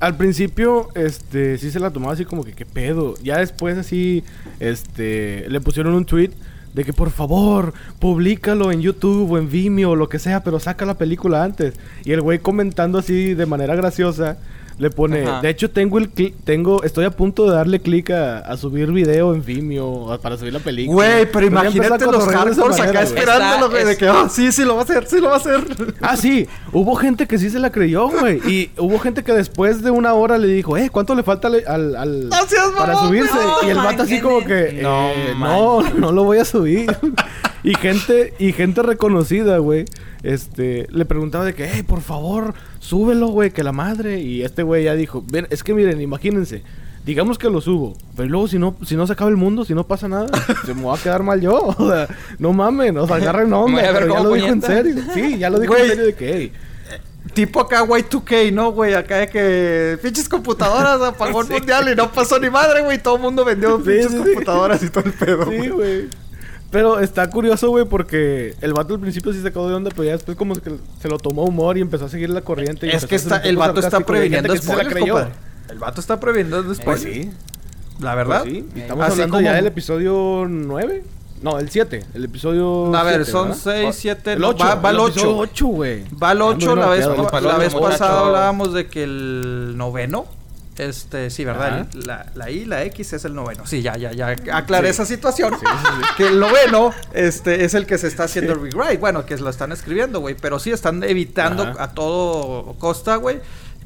al 0.04 0.18
principio, 0.18 0.90
este, 0.96 1.58
sí 1.58 1.72
se 1.72 1.80
la 1.80 1.90
tomaba 1.90 2.12
así 2.12 2.26
como 2.26 2.44
que 2.44 2.52
qué 2.52 2.66
pedo. 2.66 3.16
Ya 3.24 3.38
después 3.38 3.78
así, 3.78 4.26
este, 4.60 5.48
le 5.48 5.62
pusieron 5.62 5.94
un 5.94 6.04
tweet 6.04 6.32
de 6.74 6.84
que 6.84 6.92
por 6.92 7.10
favor, 7.10 7.74
públicalo 8.00 8.74
en 8.74 8.82
YouTube 8.82 9.32
o 9.32 9.38
en 9.38 9.50
Vimeo 9.50 9.92
o 9.92 9.96
lo 9.96 10.10
que 10.10 10.20
sea, 10.20 10.44
pero 10.44 10.60
saca 10.60 10.86
la 10.86 10.98
película 10.98 11.42
antes. 11.42 11.76
Y 12.04 12.12
el 12.12 12.20
güey 12.20 12.40
comentando 12.40 12.98
así 12.98 13.34
de 13.34 13.46
manera 13.46 13.76
graciosa, 13.76 14.40
le 14.78 14.90
pone, 14.90 15.24
Ajá. 15.24 15.42
de 15.42 15.50
hecho 15.50 15.70
tengo 15.72 15.98
el 16.00 16.12
cli- 16.14 16.34
tengo, 16.44 16.84
estoy 16.84 17.06
a 17.06 17.12
punto 17.12 17.46
de 17.50 17.56
darle 17.56 17.80
clic 17.80 18.10
a, 18.10 18.40
a 18.40 18.58
subir 18.58 18.92
video 18.92 19.34
en 19.34 19.44
Vimeo 19.46 20.12
a- 20.12 20.18
para 20.20 20.38
subir 20.38 20.52
la 20.54 20.60
película. 20.60 20.96
Güey, 20.96 21.32
pero 21.32 21.46
imagínate 21.46 22.06
los 22.06 22.28
de 22.28 22.36
hardcores 22.36 22.80
acá 22.80 22.92
güey. 22.92 23.04
esperándolo, 23.04 23.54
Está- 23.54 23.68
güey, 23.68 23.86
de 23.86 23.92
es- 23.92 23.98
que, 23.98 24.08
ah, 24.08 24.28
sí, 24.30 24.52
sí 24.52 24.66
lo 24.66 24.76
va 24.76 24.82
a 24.82 24.84
hacer, 24.84 25.06
sí 25.08 25.20
lo 25.20 25.28
va 25.30 25.36
a 25.36 25.38
hacer. 25.38 25.64
Ah, 26.02 26.18
sí. 26.18 26.48
Hubo 26.72 26.96
gente 26.96 27.28
que 27.28 27.38
sí 27.38 27.50
se 27.50 27.60
la 27.60 27.72
creyó, 27.72 28.10
güey. 28.10 28.40
Y 28.50 28.72
hubo 28.78 28.98
gente 29.00 29.24
que 29.24 29.32
después 29.34 29.84
de 29.84 29.92
una 29.92 30.14
hora 30.14 30.38
le 30.38 30.48
dijo, 30.48 30.76
eh, 30.78 30.90
¿cuánto 30.92 31.14
le 31.16 31.24
falta 31.24 31.48
al, 31.50 31.96
al- 31.96 32.30
para 32.78 32.96
subirse? 32.96 33.38
y 33.66 33.70
el 33.70 33.78
Oh, 33.78 33.84
vato 33.84 34.04
así 34.04 34.20
como 34.20 34.40
que, 34.44 34.80
No, 34.82 35.10
eh, 35.12 35.36
no, 35.38 35.82
no 35.94 36.12
lo 36.12 36.24
voy 36.24 36.40
a 36.40 36.46
subir. 36.46 36.92
y 37.64 37.76
gente, 37.76 38.34
y 38.40 38.52
gente 38.54 38.82
reconocida, 38.82 39.58
güey, 39.60 39.86
este, 40.24 40.88
le 40.90 41.06
preguntaba 41.06 41.46
de 41.46 41.54
que, 41.54 41.66
eh, 41.66 41.84
por 41.84 42.02
favor, 42.02 42.54
súbelo, 42.84 43.28
güey, 43.30 43.52
que 43.52 43.64
la 43.64 43.72
madre. 43.72 44.20
Y 44.20 44.44
este 44.44 44.64
güey 44.64 44.84
ya 44.84 44.96
dijo, 44.96 45.24
ven, 45.32 45.48
es 45.50 45.64
que 45.64 45.74
miren, 45.74 46.02
imagínense. 46.02 46.64
Digamos 47.06 47.38
que 47.38 47.50
lo 47.50 47.60
subo, 47.60 47.98
pero 48.16 48.30
luego 48.30 48.48
si 48.48 48.58
no, 48.58 48.78
si 48.86 48.96
no 48.96 49.06
se 49.06 49.12
acaba 49.12 49.30
el 49.30 49.36
mundo, 49.36 49.66
si 49.66 49.74
no 49.74 49.86
pasa 49.86 50.08
nada, 50.08 50.28
se 50.66 50.74
me 50.74 50.84
va 50.84 50.96
a 50.96 50.98
quedar 50.98 51.22
mal 51.22 51.42
yo. 51.42 51.54
O 51.78 51.90
sea, 51.90 52.08
no 52.40 52.54
mamen, 52.54 52.98
o 52.98 53.08
sea, 53.08 53.18
agarren 53.18 53.52
onda. 53.54 53.82
A 53.82 53.92
ver 53.92 54.04
pero 54.04 54.14
ya 54.14 54.24
lo 54.24 54.34
dijo 54.34 54.48
en 54.48 54.62
serio. 54.62 54.96
Sí, 55.14 55.38
ya 55.38 55.50
lo 55.50 55.60
dijo 55.60 55.76
en 55.76 55.88
serio 55.88 56.06
de 56.06 56.16
que, 56.16 56.34
hey, 56.34 56.54
Tipo 57.34 57.62
acá 57.62 57.84
Y2K, 57.84 58.52
¿no, 58.54 58.72
güey? 58.74 58.94
Acá 58.94 59.18
de 59.20 59.28
que 59.28 59.98
pinches 60.04 60.30
computadoras 60.30 61.02
apagó 61.02 61.42
el 61.42 61.48
mundial 61.50 61.90
y 61.92 61.96
no 61.96 62.12
pasó 62.12 62.38
ni 62.38 62.50
madre, 62.50 62.82
güey. 62.84 63.02
Todo 63.02 63.16
el 63.16 63.22
mundo 63.22 63.44
vendió 63.44 63.78
Sí, 63.78 63.84
pinches 63.86 64.12
sí, 64.12 64.18
sí. 64.18 64.24
computadoras 64.24 64.84
y 64.84 64.90
todo 64.90 65.06
el 65.06 65.14
pedo. 65.14 65.46
Sí, 65.50 65.70
güey. 65.70 66.10
Pero 66.74 67.00
está 67.00 67.30
curioso, 67.30 67.70
güey, 67.70 67.86
porque 67.86 68.56
el 68.60 68.74
vato 68.74 68.96
al 68.96 69.00
principio 69.00 69.32
sí 69.32 69.42
se 69.42 69.48
acabó 69.48 69.70
de 69.70 69.76
onda, 69.76 69.90
pero 69.92 70.04
ya 70.04 70.12
después 70.14 70.36
como 70.36 70.56
que 70.56 70.74
se 71.00 71.08
lo 71.08 71.18
tomó 71.20 71.44
humor 71.46 71.78
y 71.78 71.82
empezó 71.82 72.06
a 72.06 72.10
seguir 72.10 72.30
la 72.32 72.42
corriente. 72.42 72.88
y 72.88 72.90
Es 72.90 73.06
que 73.06 73.16
está, 73.16 73.38
el 73.38 73.56
vato 73.58 73.80
está 73.80 74.00
previniendo 74.02 74.52
que 74.52 74.60
sí 74.60 74.66
se 74.66 74.76
la 74.76 74.80
spoilers, 74.84 74.96
creyó. 74.96 75.14
compadre. 75.14 75.36
El 75.70 75.80
vato 75.80 76.02
está 76.02 76.20
previniendo 76.20 76.64
Pues 76.64 76.78
spoilers. 76.80 77.04
sí. 77.04 77.32
La 78.02 78.16
verdad. 78.16 78.42
Pues 78.42 78.54
sí. 78.54 78.66
Estamos 78.76 79.04
Así 79.06 79.12
hablando 79.14 79.36
como- 79.38 79.46
ya 79.46 79.54
del 79.54 79.68
episodio 79.68 80.46
9. 80.50 81.04
No, 81.44 81.60
el 81.60 81.70
7. 81.70 82.04
El 82.14 82.24
episodio. 82.26 82.96
A 82.96 83.04
ver, 83.04 83.18
siete, 83.26 83.32
son 83.32 83.48
¿verdad? 83.50 83.62
6, 83.64 83.96
7, 83.96 84.34
El 84.34 84.40
no, 84.40 84.50
8. 84.50 84.66
va, 84.66 84.76
va 84.76 84.90
al 84.90 85.00
8. 85.00 85.38
8, 85.38 85.66
güey. 85.68 86.04
Va 86.22 86.30
al 86.32 86.42
8, 86.42 86.76
la 86.76 86.88
vez, 86.88 87.06
la 87.06 87.14
el 87.54 87.60
vez 87.60 87.76
pasada 87.76 88.22
hablábamos 88.26 88.74
de 88.74 88.88
que 88.88 89.04
el 89.04 89.74
noveno, 89.76 90.26
este, 90.78 91.30
sí, 91.30 91.46
¿verdad? 91.46 91.88
El- 91.94 92.08
la, 92.08 92.26
la 92.36 92.50
I, 92.50 92.66
la 92.66 92.84
X 92.86 93.14
es 93.14 93.26
el 93.26 93.36
noveno. 93.36 93.66
Sí, 93.68 93.82
ya, 93.82 93.96
ya, 93.98 94.12
ya 94.12 94.36
aclaré 94.54 94.88
Sí. 94.88 94.92
esa 94.92 95.06
situación. 95.06 95.54
Que 96.18 96.28
el 96.28 96.40
noveno, 96.40 96.94
este, 97.14 97.66
es 97.66 97.74
el 97.74 97.86
que 97.86 97.98
se 97.98 98.08
está 98.08 98.24
haciendo 98.26 98.54
rewrite. 98.56 98.98
Bueno, 98.98 99.26
que 99.26 99.36
lo 99.38 99.50
están 99.50 99.72
escribiendo, 99.72 100.20
güey. 100.20 100.36
Pero 100.40 100.60
sí 100.60 100.72
están 100.72 101.04
evitando 101.04 101.64
Ajá. 101.64 101.84
a 101.84 101.92
todo 101.94 102.76
costa, 102.80 103.16
güey, 103.18 103.40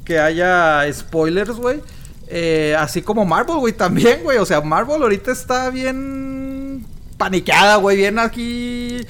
que 0.04 0.18
haya 0.18 0.82
spoilers, 0.92 1.52
güey. 1.56 1.80
Eh, 2.28 2.76
así 2.78 3.00
como 3.02 3.24
Marvel, 3.24 3.56
güey, 3.56 3.72
también, 3.72 4.22
güey. 4.22 4.38
O 4.38 4.44
sea, 4.46 4.60
Marvel 4.60 5.02
ahorita 5.02 5.32
está 5.32 5.70
bien 5.70 6.84
paniqueada, 7.16 7.76
güey. 7.76 7.96
Bien 7.96 8.18
aquí 8.18 9.00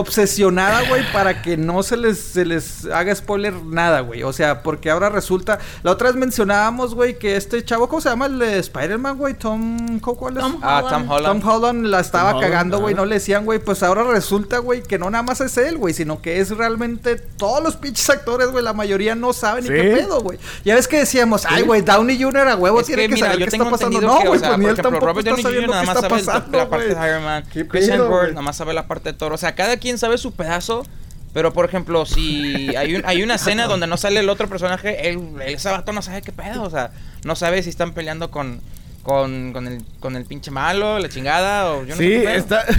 obsesionada, 0.00 0.82
güey, 0.88 1.02
para 1.12 1.42
que 1.42 1.56
no 1.56 1.82
se 1.82 1.96
les, 1.96 2.18
se 2.18 2.44
les 2.44 2.84
haga 2.86 3.14
spoiler 3.14 3.54
nada, 3.64 4.00
güey. 4.00 4.22
O 4.22 4.32
sea, 4.32 4.62
porque 4.62 4.90
ahora 4.90 5.08
resulta... 5.08 5.58
La 5.82 5.90
otra 5.92 6.08
vez 6.08 6.16
mencionábamos, 6.16 6.94
güey, 6.94 7.18
que 7.18 7.36
este 7.36 7.64
chavo, 7.64 7.88
¿cómo 7.88 8.00
se 8.00 8.08
llama? 8.10 8.26
El 8.26 8.38
de 8.38 8.58
Spider-Man, 8.58 9.16
güey. 9.16 9.34
Tom... 9.34 9.98
¿cómo- 10.00 10.16
¿Cuál 10.16 10.36
es? 10.36 10.42
Tom 10.42 10.58
Ah, 10.62 10.84
Tom 10.88 11.10
Holland. 11.10 11.42
Tom 11.42 11.50
Holland 11.50 11.86
la 11.86 12.00
estaba 12.00 12.30
Holland, 12.34 12.42
cagando, 12.52 12.80
güey. 12.80 12.94
No 12.94 13.04
le 13.04 13.14
decían, 13.16 13.44
güey. 13.44 13.58
Pues 13.58 13.82
ahora 13.82 14.04
resulta, 14.04 14.58
güey, 14.58 14.82
que 14.82 14.98
no 14.98 15.10
nada 15.10 15.22
más 15.22 15.40
es 15.40 15.56
él, 15.56 15.76
güey. 15.78 15.94
Sino 15.94 16.20
que 16.22 16.40
es 16.40 16.50
realmente 16.56 17.16
todos 17.16 17.62
los 17.62 17.76
pinches 17.76 18.08
actores, 18.10 18.48
güey. 18.48 18.62
La 18.64 18.72
mayoría 18.72 19.14
no 19.14 19.32
saben 19.32 19.64
ni 19.64 19.70
qué 19.70 19.82
pedo, 19.96 20.20
güey. 20.20 20.38
Ya 20.64 20.74
ves 20.74 20.88
que 20.88 20.98
decíamos, 20.98 21.44
ay, 21.48 21.62
güey, 21.62 21.82
Downey 21.82 22.20
Jr. 22.22 22.48
a 22.48 22.56
huevo 22.56 22.80
Es 22.80 22.86
tiene 22.86 23.02
que, 23.02 23.08
que, 23.08 23.14
mira, 23.14 23.26
saber 23.28 23.38
yo 23.40 23.44
qué 23.46 23.50
tengo 23.50 23.64
está 23.64 23.76
pasando. 23.76 24.00
No, 24.00 24.18
o 24.18 24.24
güey, 24.26 24.40
sea, 24.40 24.48
pues 24.50 24.58
ni 24.58 24.66
él 24.66 24.76
tampoco 24.76 25.06
Robert 25.06 25.26
está 25.26 25.30
Downey 25.30 25.42
Jr. 25.44 25.52
sabiendo 25.52 25.72
nada 25.72 25.80
qué 25.82 25.86
más 25.86 25.96
está 25.96 26.08
sabe 26.08 26.20
el- 26.20 26.26
pasando, 26.26 26.58
la 26.58 26.68
parte 26.70 26.88
de 26.88 26.94
güey. 26.94 27.08
Iron 27.08 27.24
Man. 27.24 27.44
¿Qué 27.52 27.68
Chris 27.68 27.84
pedo, 27.88 27.94
Hemsworth 27.94 28.20
güey? 28.22 28.30
nada 28.32 28.42
más 28.42 28.56
sabe 28.56 28.74
la 28.74 28.86
parte 28.86 29.12
de 29.12 29.18
Thor. 29.18 29.32
O 29.32 29.36
sea, 29.38 29.54
cada 29.54 29.76
quien 29.86 29.98
sabe 29.98 30.18
su 30.18 30.32
pedazo. 30.32 30.84
Pero, 31.32 31.52
por 31.52 31.64
ejemplo, 31.66 32.06
si 32.06 32.74
hay, 32.76 32.94
un- 32.96 33.02
hay 33.06 33.22
una 33.22 33.34
escena 33.36 33.66
donde 33.66 33.86
no 33.86 33.96
sale 33.96 34.20
el 34.20 34.28
otro 34.30 34.48
personaje, 34.48 35.08
él, 35.10 35.20
él- 35.44 35.54
ese 35.54 35.68
vato 35.70 35.92
no 35.92 36.02
sabe 36.02 36.22
qué 36.22 36.32
pedo. 36.32 36.62
O 36.62 36.70
sea, 36.70 36.90
no 37.24 37.36
sabe 37.36 37.62
si 37.62 37.68
están 37.70 37.92
peleando 37.92 38.30
con, 38.30 38.60
con, 39.02 39.52
con, 39.52 39.66
el, 39.68 39.82
con 40.00 40.16
el 40.16 40.24
pinche 40.24 40.50
malo, 40.50 40.98
la 40.98 41.08
chingada, 41.10 41.70
o 41.72 41.82
yo 41.84 41.90
no 41.90 41.96
sé 41.96 42.02
Sí, 42.04 42.08
qué 42.10 42.20
pedo. 42.20 42.36
está. 42.36 42.64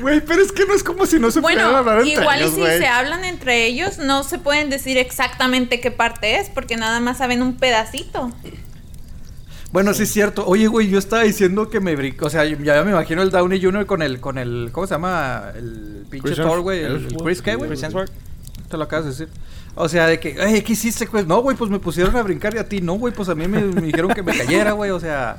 Güey, 0.00 0.20
pero 0.22 0.42
es 0.42 0.52
que 0.52 0.64
no 0.64 0.74
es 0.74 0.82
como 0.82 1.04
si 1.04 1.18
no 1.18 1.30
se 1.30 1.40
pudieran 1.42 1.66
Bueno, 1.66 1.78
hablar 1.78 1.98
entre 1.98 2.12
igual 2.22 2.38
y 2.38 2.42
ellos, 2.42 2.54
si 2.54 2.60
güey. 2.60 2.78
se 2.78 2.86
hablan 2.86 3.24
entre 3.24 3.66
ellos, 3.66 3.98
no 3.98 4.22
se 4.24 4.38
pueden 4.38 4.70
decir 4.70 4.96
exactamente 4.96 5.80
qué 5.80 5.90
parte 5.90 6.38
es, 6.40 6.48
porque 6.48 6.76
nada 6.78 6.98
más 7.00 7.18
saben 7.18 7.42
un 7.42 7.56
pedacito. 7.56 8.32
Bueno, 9.72 9.94
sí 9.94 10.02
es 10.02 10.12
cierto. 10.12 10.44
Oye, 10.46 10.66
güey, 10.66 10.88
yo 10.88 10.98
estaba 10.98 11.22
diciendo 11.22 11.70
que 11.70 11.80
me 11.80 11.96
brinco. 11.96 12.26
O 12.26 12.30
sea, 12.30 12.44
ya 12.44 12.56
me 12.84 12.90
imagino 12.90 13.22
el 13.22 13.30
Downey 13.30 13.60
Jr. 13.62 13.86
con 13.86 14.02
el, 14.02 14.20
con 14.20 14.36
el, 14.38 14.68
¿cómo 14.70 14.86
se 14.86 14.94
llama? 14.94 15.44
El 15.56 16.04
pinche 16.10 16.28
Chris 16.34 16.36
Thor, 16.36 16.60
güey. 16.60 16.84
El. 16.84 17.08
Chris, 17.24 17.40
¿qué, 17.40 17.54
güey? 17.56 17.70
Te 18.68 18.76
lo 18.76 18.84
acabas 18.84 19.04
de 19.06 19.10
decir. 19.12 19.28
O 19.74 19.88
sea, 19.88 20.06
de 20.06 20.20
que, 20.20 20.36
"Ey, 20.38 20.60
¿qué 20.60 20.74
hiciste, 20.74 21.06
pues? 21.06 21.26
No, 21.26 21.40
güey, 21.40 21.56
pues 21.56 21.70
me 21.70 21.78
pusieron 21.78 22.14
a 22.16 22.22
brincar 22.22 22.54
y 22.54 22.58
a 22.58 22.68
ti 22.68 22.82
no, 22.82 22.94
güey, 22.94 23.14
pues 23.14 23.30
a 23.30 23.34
mí 23.34 23.48
me, 23.48 23.60
me 23.62 23.80
dijeron 23.80 24.12
que 24.12 24.22
me 24.22 24.36
cayera, 24.36 24.72
güey, 24.72 24.90
o 24.90 25.00
sea. 25.00 25.38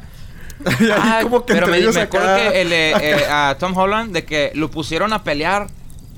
y 0.79 0.85
ahí 0.85 0.91
Ah, 0.95 1.19
como 1.21 1.45
que 1.45 1.53
pero 1.53 1.67
me, 1.67 1.79
me 1.79 2.01
acuerdo 2.01 2.27
acá- 2.33 2.51
que 2.51 2.61
el, 2.61 2.73
eh, 2.73 2.91
eh, 3.01 3.25
a 3.29 3.55
Tom 3.59 3.77
Holland 3.77 4.11
de 4.13 4.25
que 4.25 4.51
lo 4.55 4.71
pusieron 4.71 5.13
a 5.13 5.23
pelear. 5.23 5.67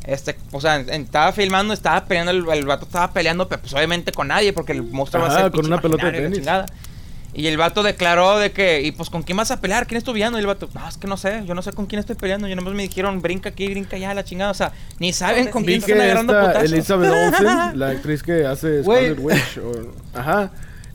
Este, 0.06 0.38
o 0.54 0.62
sea, 0.62 0.78
en- 0.78 0.90
estaba 1.02 1.34
filmando, 1.34 1.74
estaba 1.74 2.06
peleando, 2.06 2.32
el, 2.32 2.58
el 2.60 2.66
vato 2.66 2.86
estaba 2.86 3.12
peleando, 3.12 3.50
pero 3.50 3.62
pues 3.62 3.74
obviamente 3.74 4.14
con 4.14 4.30
nadie, 4.30 4.54
porque 4.54 4.72
el 4.72 4.84
monstruo 4.84 5.24
va 5.24 5.36
a 5.36 5.42
ser 5.42 5.52
con 5.52 5.66
una 5.66 5.82
pelota 5.82 6.06
de 6.06 6.12
tenis. 6.22 6.38
chingada. 6.38 6.66
Y 7.38 7.48
el 7.48 7.58
vato 7.58 7.84
declaró 7.84 8.38
de 8.40 8.52
que, 8.52 8.82
y 8.82 8.92
pues 8.94 9.10
con 9.10 9.22
quién 9.24 9.36
vas 9.38 9.52
a 9.52 9.60
pelear, 9.60 9.88
quién 9.88 9.98
estoy 9.98 10.14
viendo, 10.14 10.38
y 10.38 10.42
el 10.42 10.48
vato, 10.48 10.70
no, 10.74 10.88
es 10.88 10.96
que 10.98 11.06
no 11.06 11.18
sé, 11.18 11.44
yo 11.46 11.54
no 11.54 11.62
sé 11.62 11.74
con 11.74 11.86
quién 11.86 12.00
estoy 12.00 12.16
peleando, 12.16 12.48
yo 12.48 12.56
nomás 12.56 12.74
me 12.74 12.84
dijeron, 12.84 13.22
brinca 13.22 13.50
aquí, 13.50 13.68
brinca 13.68 13.98
allá, 13.98 14.14
la 14.14 14.24
chingada, 14.24 14.52
o 14.52 14.54
sea, 14.54 14.72
ni 15.00 15.12
saben 15.12 15.48
con 15.52 15.66
quién 15.66 15.80
están 15.82 16.00
agarrando 16.02 16.34
esta 16.34 16.48
putazos. 16.48 16.72
Elizabeth 16.72 17.12
Olsen, 17.12 17.80
la 17.80 17.90
actriz 17.90 18.24
que 18.24 18.46
hace. 18.46 18.84
Scarlet 18.84 19.20
Witch, 19.20 19.58
o- 19.58 20.18
ajá, 20.18 20.52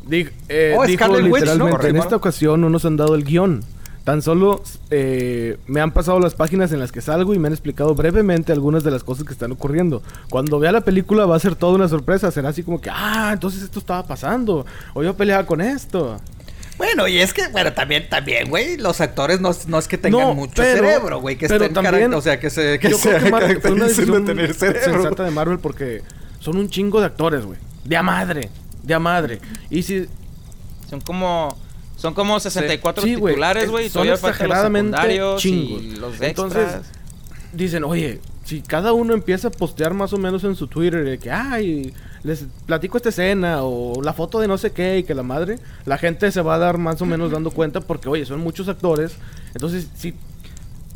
di- 0.06 0.28
eh, 0.48 0.74
Oh, 0.78 0.86
dijo 0.86 1.04
Scarlet 1.04 1.24
Witch, 1.30 1.44
¿no? 1.44 1.52
literalmente, 1.52 1.88
en 1.88 1.96
esta 1.98 2.16
ocasión 2.16 2.60
no 2.62 2.70
nos 2.70 2.84
han 2.86 2.96
dado 2.96 3.14
el 3.14 3.24
guion. 3.24 3.62
Tan 4.04 4.22
solo 4.22 4.62
eh, 4.90 5.58
me 5.66 5.80
han 5.80 5.92
pasado 5.92 6.18
las 6.20 6.34
páginas 6.34 6.72
en 6.72 6.80
las 6.80 6.90
que 6.90 7.00
salgo 7.02 7.34
y 7.34 7.38
me 7.38 7.48
han 7.48 7.52
explicado 7.52 7.94
brevemente 7.94 8.50
algunas 8.50 8.82
de 8.82 8.90
las 8.90 9.04
cosas 9.04 9.24
que 9.24 9.32
están 9.32 9.52
ocurriendo. 9.52 10.02
Cuando 10.30 10.58
vea 10.58 10.72
la 10.72 10.80
película 10.80 11.26
va 11.26 11.36
a 11.36 11.40
ser 11.40 11.54
toda 11.54 11.74
una 11.74 11.86
sorpresa. 11.88 12.30
Será 12.30 12.48
así 12.48 12.62
como 12.62 12.80
que, 12.80 12.90
ah, 12.90 13.30
entonces 13.32 13.62
esto 13.62 13.78
estaba 13.78 14.06
pasando. 14.06 14.64
O 14.94 15.02
yo 15.02 15.14
peleaba 15.16 15.44
con 15.46 15.60
esto. 15.60 16.18
Bueno, 16.78 17.06
y 17.08 17.18
es 17.18 17.34
que, 17.34 17.46
bueno, 17.48 17.74
también, 17.74 18.08
también, 18.08 18.48
güey, 18.48 18.78
los 18.78 19.02
actores 19.02 19.38
no, 19.38 19.50
no 19.66 19.78
es 19.78 19.86
que 19.86 19.98
tengan 19.98 20.20
No, 20.28 20.34
mucho 20.34 20.54
pero- 20.56 20.76
cerebro, 20.82 21.20
güey, 21.20 21.36
que 21.36 21.46
pero 21.46 21.66
estén 21.66 21.74
también- 21.84 22.14
o 22.14 22.22
sea, 22.22 22.40
que 22.40 22.48
se, 22.48 22.78
que 22.78 22.88
Yo 22.90 22.96
se 22.96 23.10
creo 23.10 23.38
que 23.38 23.60
fue 23.60 23.72
una 23.72 23.86
de 23.86 23.94
tener 24.22 24.54
cerebro. 24.54 25.02
sensata 25.02 25.24
de 25.24 25.30
Marvel 25.30 25.58
porque 25.58 26.00
son 26.38 26.56
un 26.56 26.70
chingo 26.70 27.00
de 27.00 27.06
actores, 27.06 27.44
güey. 27.44 27.58
De 27.84 27.98
a 27.98 28.02
madre. 28.02 28.48
De 28.82 28.94
a 28.94 28.98
madre. 28.98 29.40
Y 29.68 29.82
si 29.82 30.06
Son 30.88 31.02
como, 31.02 31.54
son 32.00 32.14
como 32.14 32.40
64 32.40 33.02
Sí, 33.04 33.14
güey. 33.14 33.34
titulares, 33.34 33.64
Es- 33.64 33.70
güey, 33.70 33.88
son 33.90 34.06
los 34.08 34.18
exageradamente 34.18 34.96
secundarios 34.96 35.40
chingos. 35.42 35.82
y 35.82 35.90
los 35.96 36.20
Entonces, 36.20 36.62
extras. 36.62 36.90
dicen, 37.52 37.84
oye, 37.84 38.20
si 38.44 38.62
cada 38.62 38.92
uno 38.92 39.12
empieza 39.14 39.48
a 39.48 39.50
postear 39.50 39.94
más 39.94 40.12
o 40.12 40.18
menos 40.18 40.42
en 40.44 40.56
su 40.56 40.66
Twitter 40.66 41.04
de 41.04 41.18
que, 41.18 41.30
ay, 41.30 41.92
les 42.22 42.44
platico 42.66 42.96
esta 42.96 43.10
escena 43.10 43.62
o 43.62 44.02
la 44.02 44.12
foto 44.12 44.40
de 44.40 44.48
no 44.48 44.58
sé 44.58 44.72
qué 44.72 44.98
y 44.98 45.02
que 45.04 45.14
la 45.14 45.22
madre, 45.22 45.58
la 45.84 45.98
gente 45.98 46.30
se 46.32 46.42
va 46.42 46.54
a 46.54 46.58
dar 46.58 46.78
más 46.78 47.00
o 47.02 47.06
menos 47.06 47.30
dando 47.30 47.50
cuenta 47.50 47.80
porque, 47.80 48.08
oye, 48.08 48.24
son 48.26 48.40
muchos 48.40 48.68
actores. 48.68 49.12
Entonces, 49.54 49.86
si, 49.96 50.14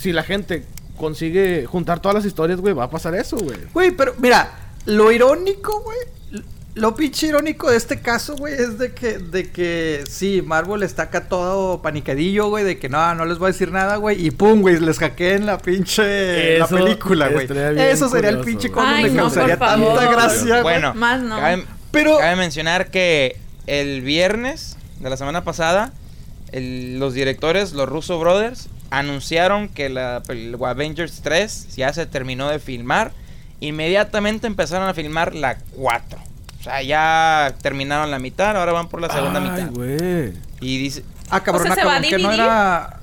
si 0.03 0.13
la 0.13 0.23
gente 0.23 0.65
consigue 0.97 1.67
juntar 1.67 2.01
todas 2.01 2.15
las 2.15 2.25
historias, 2.25 2.61
güey, 2.61 2.73
va 2.75 2.85
a 2.85 2.91
pasar 2.91 3.15
eso, 3.15 3.37
güey. 3.37 3.59
Güey, 3.73 3.91
pero 3.93 4.15
mira, 4.19 4.53
lo 4.87 5.11
irónico, 5.13 5.81
güey, 5.83 5.99
lo 6.75 6.95
pinche 6.97 7.29
irónico 7.29 7.71
de 7.71 7.77
este 7.77 8.01
caso, 8.01 8.35
güey, 8.37 8.55
es 8.55 8.79
de 8.79 8.93
que, 8.93 9.19
de 9.19 9.51
que 9.51 10.03
sí, 10.11 10.43
Marvel 10.43 10.83
está 10.83 11.05
acá 11.05 11.29
todo 11.29 11.81
panicadillo, 11.83 12.49
güey, 12.49 12.65
de 12.65 12.79
que 12.79 12.89
no, 12.89 13.15
no 13.15 13.25
les 13.27 13.39
voy 13.39 13.47
a 13.51 13.53
decir 13.53 13.71
nada, 13.71 13.97
güey, 13.97 14.27
y 14.27 14.31
pum, 14.33 14.61
güey, 14.61 14.81
les 14.81 14.99
hackeen 14.99 15.47
la 15.47 15.59
pinche 15.59 16.59
la 16.59 16.67
película, 16.67 17.29
güey. 17.29 17.47
Eso 17.79 18.09
sería 18.09 18.31
el 18.31 18.41
pinche 18.41 18.71
Ay, 18.77 19.05
me 19.05 19.11
no, 19.11 19.23
causaría 19.25 19.57
por 19.59 19.69
favor. 19.69 19.99
tanta 19.99 20.11
gracia, 20.13 20.47
güey. 20.63 20.63
Bueno, 20.63 20.95
Más 20.95 21.23
no. 21.23 21.37
Cabe, 21.37 21.65
Pero- 21.93 22.19
cabe 22.19 22.37
mencionar 22.37 22.91
que 22.91 23.37
el 23.67 24.01
viernes 24.03 24.77
de 24.99 25.11
la 25.11 25.17
semana 25.17 25.45
pasada, 25.45 25.93
el- 26.51 26.99
los 26.99 27.15
directores, 27.15 27.73
los 27.73 27.89
Russo 27.89 28.19
Brothers, 28.19 28.69
anunciaron 28.91 29.69
que 29.69 29.89
la 29.89 30.23
pel- 30.25 30.57
Avengers 30.69 31.21
3 31.23 31.77
ya 31.77 31.93
se 31.93 32.07
terminó 32.07 32.49
de 32.49 32.59
filmar. 32.59 33.13
Inmediatamente 33.61 34.47
empezaron 34.47 34.89
a 34.89 34.95
filmar 34.95 35.35
la 35.35 35.57
4. 35.77 36.19
O 36.65 36.71
sea, 36.71 36.81
ya 36.83 37.55
terminaron 37.61 38.11
la 38.11 38.19
mitad, 38.19 38.57
ahora 38.57 38.73
van 38.73 38.89
por 38.89 38.99
la 39.03 39.11
segunda 39.11 39.39
Ay, 39.41 39.51
mitad. 39.65 39.71
güey. 39.73 40.33
Y 40.61 40.79
dice, 40.79 41.05
Ah, 41.29 41.43
cabrón, 41.43 41.65
O 41.71 41.75
sea, 41.75 41.75
¿se 41.75 41.85
va 41.85 41.97
a 41.97 42.01
cabrón, 42.01 42.11
que 42.11 42.19
no 42.23 42.33
era... 42.33 43.01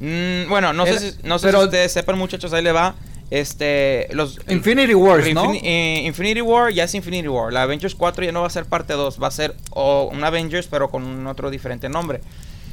Mm, 0.00 0.48
bueno, 0.48 0.72
no 0.72 0.86
Era- 0.86 0.98
sé, 0.98 1.12
si, 1.12 1.18
no 1.22 1.38
sé 1.38 1.46
pero- 1.48 1.58
si 1.60 1.64
ustedes 1.66 1.92
sepan, 1.92 2.16
muchachos, 2.18 2.52
ahí 2.54 2.62
le 2.62 2.72
va. 2.72 2.94
Este, 3.30 4.08
los 4.12 4.40
Infinity 4.48 4.94
Wars, 4.94 5.26
¿no? 5.34 5.44
Infini- 5.52 5.60
eh, 5.62 6.02
Infinity 6.06 6.40
War 6.40 6.72
ya 6.72 6.84
es 6.84 6.94
Infinity 6.94 7.28
War. 7.28 7.52
La 7.52 7.62
Avengers 7.62 7.94
4 7.94 8.24
ya 8.24 8.32
no 8.32 8.40
va 8.42 8.46
a 8.46 8.50
ser 8.50 8.64
parte 8.66 8.92
2, 8.94 9.22
va 9.22 9.28
a 9.28 9.30
ser 9.30 9.54
o 9.70 10.10
un 10.12 10.22
Avengers 10.24 10.66
pero 10.66 10.90
con 10.90 11.02
un 11.04 11.26
otro 11.26 11.50
diferente 11.50 11.88
nombre. 11.88 12.20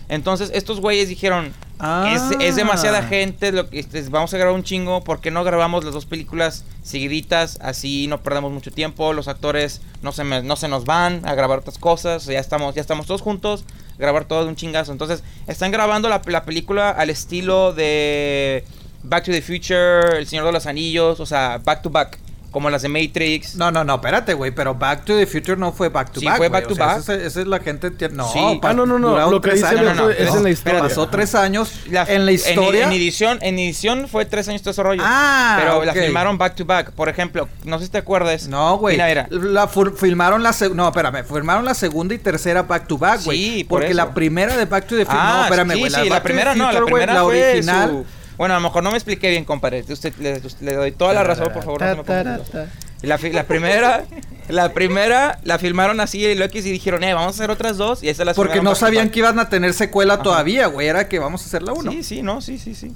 Entonces, 0.10 0.52
estos 0.54 0.82
güeyes 0.82 1.08
dijeron, 1.08 1.54
Ah. 1.82 2.12
es, 2.14 2.42
es 2.42 2.56
demasiada 2.58 3.04
gente, 3.04 3.54
lo 3.54 3.70
que, 3.70 3.80
este, 3.80 4.02
vamos 4.10 4.34
a 4.34 4.38
grabar 4.38 4.54
un 4.54 4.64
chingo, 4.66 5.02
¿por 5.06 5.22
qué 5.22 5.32
no 5.32 5.46
grabamos 5.46 5.86
las 5.86 5.94
dos 5.94 6.06
películas 6.06 6.66
seguiditas? 6.84 7.58
Así 7.62 8.08
no 8.08 8.22
perdemos 8.22 8.52
mucho 8.52 8.70
tiempo, 8.72 9.14
los 9.14 9.30
actores 9.30 9.80
no 10.02 10.12
se, 10.12 10.26
me- 10.26 10.44
no 10.44 10.58
se 10.58 10.68
nos 10.68 10.84
van 10.84 11.22
a 11.26 11.36
grabar 11.36 11.60
otras 11.60 11.78
cosas, 11.78 12.26
ya 12.26 12.38
estamos, 12.40 12.76
ya 12.76 12.82
estamos 12.82 13.06
todos 13.08 13.22
juntos, 13.22 13.64
grabar 13.98 14.26
todo 14.26 14.44
de 14.44 14.50
un 14.50 14.58
chingazo. 14.58 14.92
Entonces, 14.92 15.24
están 15.48 15.72
grabando 15.72 16.10
la, 16.10 16.22
la 16.26 16.44
película 16.44 16.90
al 16.90 17.10
estilo 17.10 17.72
de 17.72 18.66
Back 19.04 19.24
to 19.24 19.32
the 19.32 19.42
Future, 19.42 20.18
El 20.18 20.28
Señor 20.28 20.46
de 20.48 20.52
los 20.52 20.66
Anillos, 20.66 21.22
o 21.22 21.26
sea, 21.26 21.60
back 21.64 21.82
to 21.82 21.90
back, 21.90 22.20
como 22.52 22.70
las 22.70 22.82
de 22.82 22.90
Matrix. 22.90 23.56
No, 23.56 23.72
no, 23.72 23.84
no, 23.84 23.96
espérate, 23.96 24.34
güey, 24.34 24.52
pero 24.52 24.76
Back 24.76 25.06
to 25.06 25.16
the 25.16 25.26
Future 25.28 25.56
no 25.58 25.72
fue 25.72 25.90
Back 25.90 26.12
to 26.12 26.20
Sí, 26.20 26.26
Back. 26.26 26.38
fue 26.38 26.50
back 26.50 26.68
to 26.68 26.76
sea, 26.76 26.86
back. 26.86 27.00
Esa, 27.00 27.14
es- 27.16 27.22
esa 27.24 27.42
es 27.42 27.48
la 27.48 27.60
gente. 27.60 27.92
No, 28.12 28.32
Sí. 28.32 28.60
Ah, 28.64 28.74
no, 28.74 28.86
no, 28.86 29.00
no, 29.00 29.30
lo 29.30 29.42
que 29.42 29.50
tres 29.50 29.62
dice 29.62 29.68
años. 29.80 29.96
no, 29.96 30.04
no, 30.06 30.10
es 30.10 30.34
en 30.36 30.44
la 30.44 30.50
historia. 30.50 30.80
Pasó 30.82 31.08
tres 31.08 31.36
años 31.36 31.72
La- 31.90 32.04
en 32.04 32.26
la 32.26 32.32
historia. 32.32 32.86
En, 32.86 32.92
edición, 32.94 33.40
en 33.42 33.60
edición 33.60 34.08
fue 34.08 34.26
tres 34.26 34.48
años 34.48 34.62
todo 34.62 34.72
ese 34.72 34.84
rollo. 34.84 35.02
Ah, 35.06 35.58
Pero 35.60 35.86
la 35.86 35.94
filmaron 35.94 36.38
back 36.38 36.56
to 36.56 36.66
back. 36.66 36.92
Por 36.92 37.10
ejemplo, 37.10 37.48
no 37.66 37.80
sé 37.80 37.86
si 37.86 37.92
te 37.92 37.98
acuerdas. 38.00 38.48
No, 38.48 38.78
güey. 38.78 38.98
La 38.98 39.68
fur- 39.68 39.96
filmaron 39.96 40.44
la 40.44 40.54
no, 40.74 40.88
espérame, 40.88 41.24
filmaron 41.26 41.66
la 41.66 41.74
segunda 41.74 42.14
y 42.14 42.18
tercera 42.18 42.64
back 42.64 42.88
to 42.88 42.98
back, 42.98 43.24
güey. 43.26 43.38
Sí, 43.38 43.64
por 43.64 43.80
porque 43.80 43.88
eso. 43.92 43.98
la 43.98 44.14
primera 44.14 44.58
de 44.58 44.66
Back 44.66 44.88
to 44.88 44.96
the 44.96 45.06
Future, 45.06 45.20
Ah, 45.22 45.36
no, 45.38 45.44
espérame, 45.46 45.72
sí, 45.74 45.80
güey, 45.80 45.92
sí, 45.92 45.98
la 45.98 46.04
to 46.08 46.14
the 46.16 46.22
primera 46.22 46.56
no, 46.56 46.72
la 46.72 46.86
primera 46.86 47.14
la 47.14 47.24
fue 47.24 47.52
original. 47.54 48.06
Bueno, 48.40 48.54
a 48.54 48.58
lo 48.58 48.64
mejor 48.64 48.84
no 48.84 48.92
me 48.92 48.96
expliqué 48.96 49.32
bien, 49.32 49.44
compadre. 49.44 49.84
Usted, 49.90 50.14
le, 50.18 50.42
le 50.62 50.74
doy 50.74 50.94
toda 50.94 51.14
la 51.14 51.26
razón, 51.26 51.52
por 51.52 51.62
favor. 51.62 51.82
no 51.82 52.06
se 52.06 52.24
me. 52.24 52.68
La, 53.02 53.20
la 53.34 53.44
primera, 53.44 54.06
la 54.48 54.74
primera 54.74 55.40
la 55.44 55.60
filmaron 55.60 56.00
así 56.00 56.24
y 56.26 56.36
Loki 56.36 56.60
y 56.60 56.62
dijeron, 56.62 57.04
eh, 57.04 57.14
vamos 57.14 57.34
a 57.34 57.44
hacer 57.44 57.52
otras 57.52 57.76
dos. 57.76 58.02
Y 58.02 58.08
esas 58.08 58.26
las 58.26 58.38
Porque 58.38 58.62
no 58.62 58.70
to 58.70 58.76
sabían 58.78 59.10
que 59.10 59.20
iban 59.20 59.40
a 59.40 59.50
tener 59.50 59.74
secuela 59.74 60.14
Ajá. 60.14 60.24
todavía, 60.24 60.68
güey, 60.68 60.88
era 60.88 61.10
que 61.10 61.20
vamos 61.20 61.42
a 61.42 61.46
hacer 61.48 61.64
la 61.64 61.74
uno. 61.74 61.92
Sí, 61.92 62.02
sí, 62.02 62.22
no, 62.22 62.40
sí, 62.40 62.58
sí, 62.58 62.76
sí. 62.76 62.96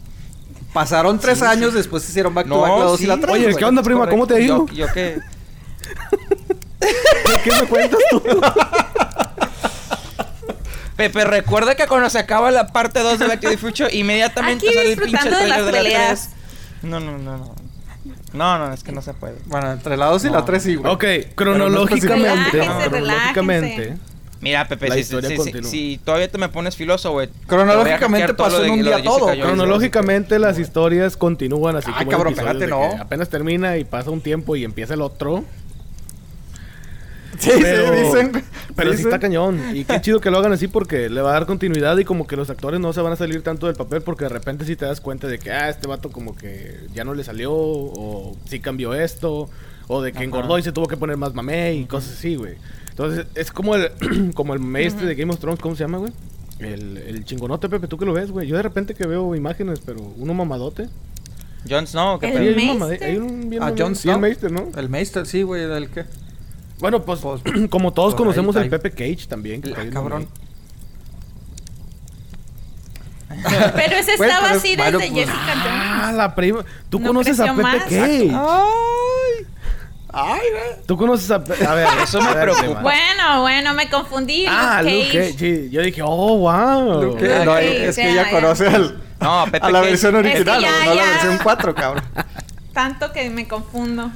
Pasaron 0.72 1.20
tres 1.20 1.42
años, 1.42 1.74
después 1.74 2.08
hicieron 2.08 2.34
Back 2.34 2.48
to 2.48 2.56
No, 2.56 2.62
Back 2.62 2.80
la 2.80 2.86
2 2.86 2.98
sí. 2.98 3.04
y 3.04 3.08
la 3.08 3.18
3. 3.18 3.30
Oye, 3.30 3.56
¿qué 3.58 3.66
onda, 3.66 3.84
prima? 3.84 4.08
¿Cómo 4.08 4.26
te 4.26 4.36
ha 4.36 4.40
ido? 4.40 4.66
Yo, 4.68 4.74
yo 4.74 4.88
qué. 4.94 5.20
¿Qué 7.44 7.52
me 7.62 7.68
cuentas 7.68 8.00
tú? 8.12 8.22
Pepe, 10.96 11.24
recuerda 11.26 11.76
que 11.76 11.88
cuando 11.88 12.10
se 12.10 12.20
acaba 12.20 12.52
la 12.52 12.68
parte 12.68 13.00
2 13.00 13.20
de 13.20 13.28
Back 13.28 13.42
to 13.42 13.50
the 13.50 13.58
Future, 13.58 13.90
inmediatamente 13.96 14.68
Aquí 14.68 14.76
sale 14.76 14.94
el 14.94 15.00
pinche 15.02 15.24
de 15.30 15.36
trailer 15.36 15.50
las 15.50 15.66
de 15.66 15.72
la 15.72 15.78
peleas. 15.80 16.30
3. 16.82 16.90
No, 16.92 17.00
no, 17.00 17.18
no, 17.18 17.38
no. 17.38 17.56
No, 18.34 18.58
no, 18.60 18.74
es 18.74 18.84
que 18.84 18.92
no 18.92 19.02
se 19.02 19.14
puede. 19.14 19.36
Bueno, 19.46 19.72
entre 19.72 19.96
la 19.98 20.08
2 20.08 20.26
y 20.26 20.30
la 20.30 20.40
No. 20.40 20.46
3 20.46 20.64
sí, 20.64 20.76
güey. 20.76 20.92
Ok, 20.94 21.04
no 21.04 21.36
cronológicamente, 21.36 22.52
Relájense, 22.52 22.90
cronológicamente, 22.90 23.98
Mira, 24.42 24.68
Pepe, 24.68 24.90
La 24.90 24.96
si, 24.96 25.02
historia 25.02 25.30
si- 25.30 25.36
si- 25.38 25.42
continúa. 25.42 25.72
si 25.72 26.02
todavía 26.04 26.30
te 26.30 26.38
me 26.38 26.50
pones 26.50 26.76
filoso, 26.76 27.12
güey. 27.14 27.30
Cronológicamente 27.48 28.34
pasó 28.34 28.62
en 28.66 28.72
un 28.72 28.84
día 28.84 29.02
todo. 29.02 29.28
Cronológicamente 29.40 30.38
las 30.38 30.60
historias 30.60 31.16
continúan 31.16 31.78
así 31.78 31.88
Ay, 31.96 32.06
como 32.06 32.12
cabrón, 32.12 32.36
que 32.60 32.68
no. 32.68 32.84
apenas 33.00 33.30
termina 33.30 33.78
y 33.78 33.86
pasa 33.86 34.12
un 34.12 34.20
tiempo 34.20 34.58
y 34.58 34.66
empieza 34.66 34.96
el 34.96 35.02
otro. 35.02 35.46
Sí, 37.40 37.50
Pero, 37.62 37.94
sí, 37.94 38.04
dicen. 38.04 38.32
pero 38.76 38.92
sí 38.92 38.98
dicen. 38.98 39.12
está 39.12 39.20
cañón. 39.20 39.60
Y 39.76 39.86
qué 39.86 40.00
chido 40.02 40.20
que 40.22 40.30
lo 40.32 40.38
hagan 40.40 40.54
así 40.54 40.68
porque 40.68 41.10
le 41.10 41.22
va 41.22 41.32
a 41.32 41.34
dar 41.34 41.46
continuidad 41.46 41.98
y 41.98 42.06
como 42.06 42.28
que 42.28 42.36
los 42.36 42.50
actores 42.50 42.80
no 42.80 42.94
se 42.94 43.02
van 43.02 43.14
a 43.14 43.16
salir 43.16 43.42
tanto 43.42 43.68
del 43.68 43.76
papel 43.76 44.02
porque 44.02 44.26
de 44.26 44.30
repente 44.30 44.66
sí 44.66 44.76
te 44.76 44.86
das 44.86 45.02
cuenta 45.02 45.28
de 45.28 45.40
que, 45.40 45.52
ah, 45.52 45.70
este 45.70 45.88
vato 45.88 46.12
como 46.12 46.36
que 46.36 46.78
ya 46.94 47.04
no 47.04 47.14
le 47.14 47.24
salió 47.24 47.52
o 47.54 48.36
sí 48.46 48.60
cambió 48.60 48.94
esto 48.94 49.50
o 49.88 50.02
de 50.02 50.12
que 50.12 50.20
Ajá. 50.20 50.26
engordó 50.26 50.58
y 50.60 50.64
se 50.64 50.72
tuvo 50.72 50.88
que 50.88 50.98
poner 50.98 51.18
más 51.18 51.34
mamé 51.34 51.74
y 51.74 51.86
cosas 51.86 52.14
así, 52.14 52.36
güey. 52.36 52.56
Entonces 52.90 53.26
es 53.36 53.52
como 53.52 53.76
el, 53.76 53.90
como 54.36 54.54
el 54.54 54.60
mame 54.60 54.86
este 54.86 55.06
de 55.06 55.16
Game 55.16 55.34
of 55.34 55.40
Thrones, 55.40 55.60
¿cómo 55.60 55.76
se 55.76 55.84
llama, 55.84 55.98
güey? 55.98 56.12
El, 56.60 56.98
el 56.98 57.26
chingonote, 57.26 57.68
Pepe, 57.68 57.88
tú 57.88 57.98
que 57.98 58.06
lo 58.06 58.14
ves, 58.14 58.32
güey. 58.32 58.48
Yo 58.48 58.56
de 58.56 58.62
repente 58.62 58.94
que 58.94 59.06
veo 59.08 59.36
imágenes, 59.36 59.82
pero 59.86 60.00
uno 60.18 60.34
mamadote. 60.34 60.88
Jon 61.70 61.88
Snow, 61.88 62.20
¿qué 62.20 62.28
El 62.28 62.56
Sí, 62.60 63.04
hay 63.04 63.18
un 63.18 63.50
bien 63.50 63.62
A 63.64 63.66
mamado. 63.66 63.84
Jon 63.86 63.96
Sí, 63.96 64.08
el 64.10 64.14
Snow. 64.16 64.20
Meister, 64.22 64.52
¿no? 64.52 64.68
El 64.78 64.90
Meister, 64.90 65.26
sí, 65.26 65.42
güey, 65.42 65.64
el 65.64 65.90
que. 65.90 66.06
Bueno, 66.80 67.02
pues, 67.04 67.20
Pues, 67.22 67.42
como 67.70 67.92
todos 67.94 68.14
pues, 68.14 68.20
conocemos 68.22 68.56
el 68.58 68.70
Pepe 68.70 68.92
Cage 68.92 69.28
también. 69.28 69.62
que 69.62 69.72
Ah, 69.72 69.86
cabrón. 69.92 70.28
Pero 73.76 73.96
ese 73.96 74.14
estaba 74.14 74.48
pero- 74.48 74.58
así 74.58 74.76
bueno, 74.76 75.00
desde 75.00 75.12
pues- 75.12 75.26
Jessica 75.26 75.54
Jones. 75.64 75.68
Ah, 75.68 76.12
la 76.16 76.36
prima. 76.36 76.64
Tú 76.90 77.00
No 77.00 77.08
conoces 77.08 77.40
a 77.40 77.46
Pepe 77.46 77.62
más. 77.64 77.84
Cage. 77.84 78.32
Ay. 78.32 79.48
Ay, 80.16 80.40
güey. 80.52 80.86
Tú 80.86 80.96
conoces 80.98 81.32
a 81.32 81.44
Pepe. 81.44 81.66
A 81.66 81.74
ver, 81.74 81.88
Eso 82.04 82.22
me 82.22 82.32
preocupa. 82.34 82.82
Bueno, 82.82 83.42
bueno, 83.42 83.74
me 83.74 83.90
confundí. 83.90 84.46
Ah, 84.48 84.82
Luke 84.84 84.94
Luke 84.96 85.08
Cage. 85.08 85.32
Cage. 85.34 85.40
sí. 85.40 85.70
Yo 85.72 85.82
dije, 85.82 86.02
oh, 86.04 86.38
wow. 86.38 87.02
Luke- 87.02 87.34
Ah, 87.34 87.44
no, 87.46 87.58
es 87.58 87.96
que 87.96 88.04
ya, 88.04 88.10
ella 88.12 88.24
ya. 88.26 88.30
conoce 88.32 88.68
al, 88.68 89.02
No, 89.20 89.46
Pepe 89.46 89.66
a 89.66 89.70
la 89.72 89.80
Cage. 89.80 89.90
versión 89.90 90.16
Es 90.18 90.22
que 90.22 90.30
original, 90.30 90.62
ya, 90.62 90.72
no 90.72 90.92
a 90.92 90.96
la 90.96 90.96
ya. 90.96 91.10
versión 91.10 91.40
4, 91.42 91.74
cabrón. 91.76 92.04
Tanto 92.74 93.12
que 93.12 93.30
me 93.32 93.48
confundo. 93.48 94.12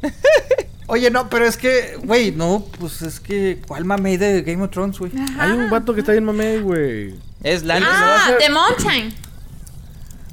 Oye, 0.88 1.10
no, 1.10 1.28
pero 1.28 1.44
es 1.46 1.56
que, 1.56 1.98
güey, 2.04 2.30
no, 2.30 2.64
pues 2.78 3.02
es 3.02 3.18
que, 3.18 3.60
¿cuál 3.66 3.84
mamey 3.84 4.16
de 4.16 4.42
Game 4.42 4.62
of 4.62 4.70
Thrones, 4.70 4.98
güey? 4.98 5.10
Hay 5.38 5.50
un 5.50 5.68
vato 5.68 5.92
que 5.94 6.00
está 6.00 6.12
bien 6.12 6.24
mamey, 6.24 6.60
güey. 6.60 7.14
Es 7.42 7.64
la 7.64 7.80
Ah, 7.82 8.30
The 8.38 8.50
Mountain. 8.50 9.14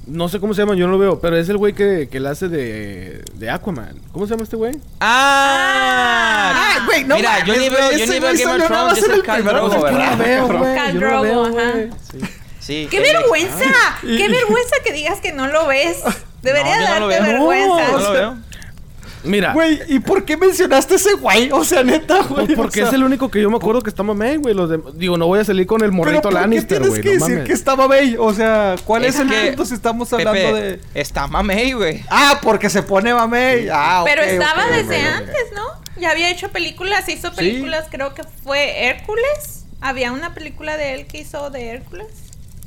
No 0.06 0.28
sé 0.30 0.40
cómo 0.40 0.54
se 0.54 0.62
llama, 0.62 0.76
yo 0.76 0.86
no 0.86 0.92
lo 0.94 1.00
veo, 1.00 1.20
pero 1.22 1.38
es 1.38 1.48
el 1.50 1.58
güey 1.58 1.74
que, 1.74 2.10
que 2.12 2.20
la 2.20 2.32
hace 2.32 2.50
de, 2.50 3.24
de 3.36 3.50
Aquaman. 3.50 4.00
¿Cómo 4.12 4.26
se 4.28 4.32
llama 4.32 4.44
este 4.44 4.58
güey? 4.58 4.74
Ah, 5.00 6.52
Ah, 6.56 6.86
güey, 6.86 7.04
no 7.06 7.16
Mira, 7.16 7.44
yo 7.46 7.56
ni 7.56 7.70
veo, 7.70 7.92
yo 7.92 8.06
ni 8.06 8.20
veo 8.20 8.34
Game 8.34 8.64
of 8.64 8.68
Thrones, 8.68 9.00
soy 9.00 9.14
el 9.16 9.24
Khal 9.24 9.44
Drogo, 9.44 9.68
episodio. 9.68 9.92
Yo 9.92 9.98
no 9.98 10.18
¿verdad? 10.18 10.18
veo. 10.18 10.48
Khal 10.76 10.94
no 10.94 11.00
Drogo, 11.00 11.46
ajá. 11.58 11.74
Sí. 12.60 12.88
¡Qué 12.92 13.00
vergüenza! 13.00 13.66
¡Qué 14.02 14.28
vergüenza 14.30 14.76
que 14.84 14.94
digas 14.94 15.20
que 15.20 15.32
no 15.34 15.48
lo 15.48 15.68
ves! 15.68 15.98
Debería 16.44 16.76
No, 16.76 16.82
yo 16.82 16.90
no 16.94 17.00
lo 17.00 17.08
darte 17.08 17.24
veo. 17.24 17.34
vergüenza. 17.34 17.92
No 17.92 18.00
lo 18.00 18.12
veo. 18.14 18.38
Mira, 19.24 19.54
Güey, 19.54 19.80
¿y 19.88 20.00
por 20.00 20.26
qué 20.26 20.36
mencionaste 20.38 20.96
ese 20.96 21.14
güey? 21.14 21.50
O 21.52 21.64
sea, 21.64 21.84
neta, 21.84 22.24
güey. 22.24 22.46
pues 22.48 22.58
porque 22.58 22.82
o 22.82 22.84
sea, 22.84 22.90
es 22.90 22.94
el 22.96 23.04
único 23.04 23.32
que 23.32 23.42
yo 23.42 23.50
me 23.50 23.56
acuerdo 23.58 23.82
que 23.82 23.90
está 23.90 24.04
mamey, 24.04 24.38
güey. 24.38 24.54
Los 24.54 24.70
de- 24.70 24.82
Digo, 24.96 25.18
no 25.18 25.28
voy 25.28 25.40
a 25.40 25.46
salir 25.46 25.66
con 25.66 25.82
el 25.82 25.90
Pero 25.92 25.98
morrito 25.98 26.22
¿por 26.24 26.32
qué 26.34 26.40
Lannister, 26.40 26.68
tienes 26.82 26.90
güey. 26.90 27.02
que 27.02 27.08
No 27.10 27.14
decir 27.14 27.30
mames. 27.36 27.48
que 27.48 27.54
estaba 27.54 27.88
Bey? 27.88 28.16
O 28.20 28.34
sea, 28.34 28.76
¿cuál 28.86 29.06
es, 29.06 29.16
Es 29.16 29.22
el 29.22 29.30
que, 29.30 29.48
punto 29.48 29.66
si 29.66 29.74
estamos 29.76 30.12
hablando 30.14 30.34
Pepe, 30.34 30.54
de...? 30.62 30.80
Está 30.94 31.28
mamey, 31.28 31.72
güey. 31.74 32.04
Ah, 32.10 32.40
porque 32.42 32.70
se 32.70 32.84
pone 32.84 33.14
mamey. 33.14 33.68
Ah, 33.72 34.04
Pero 34.06 34.22
ok, 34.24 34.28
estaba 34.28 34.66
ok, 34.66 34.72
desde 34.74 35.02
antes, 35.02 35.44
¿no? 35.56 35.64
Ya 36.02 36.12
había 36.12 36.30
hecho 36.30 36.50
películas, 36.50 37.08
hizo 37.08 37.32
películas, 37.34 37.86
creo 37.92 38.14
que 38.14 38.24
fue 38.44 38.88
Hércules. 38.88 39.66
Había 39.80 40.12
una 40.12 40.34
película 40.34 40.76
de 40.78 40.96
él 40.96 41.06
que 41.08 41.20
hizo 41.20 41.50
de 41.50 41.70
Hércules, 41.70 42.08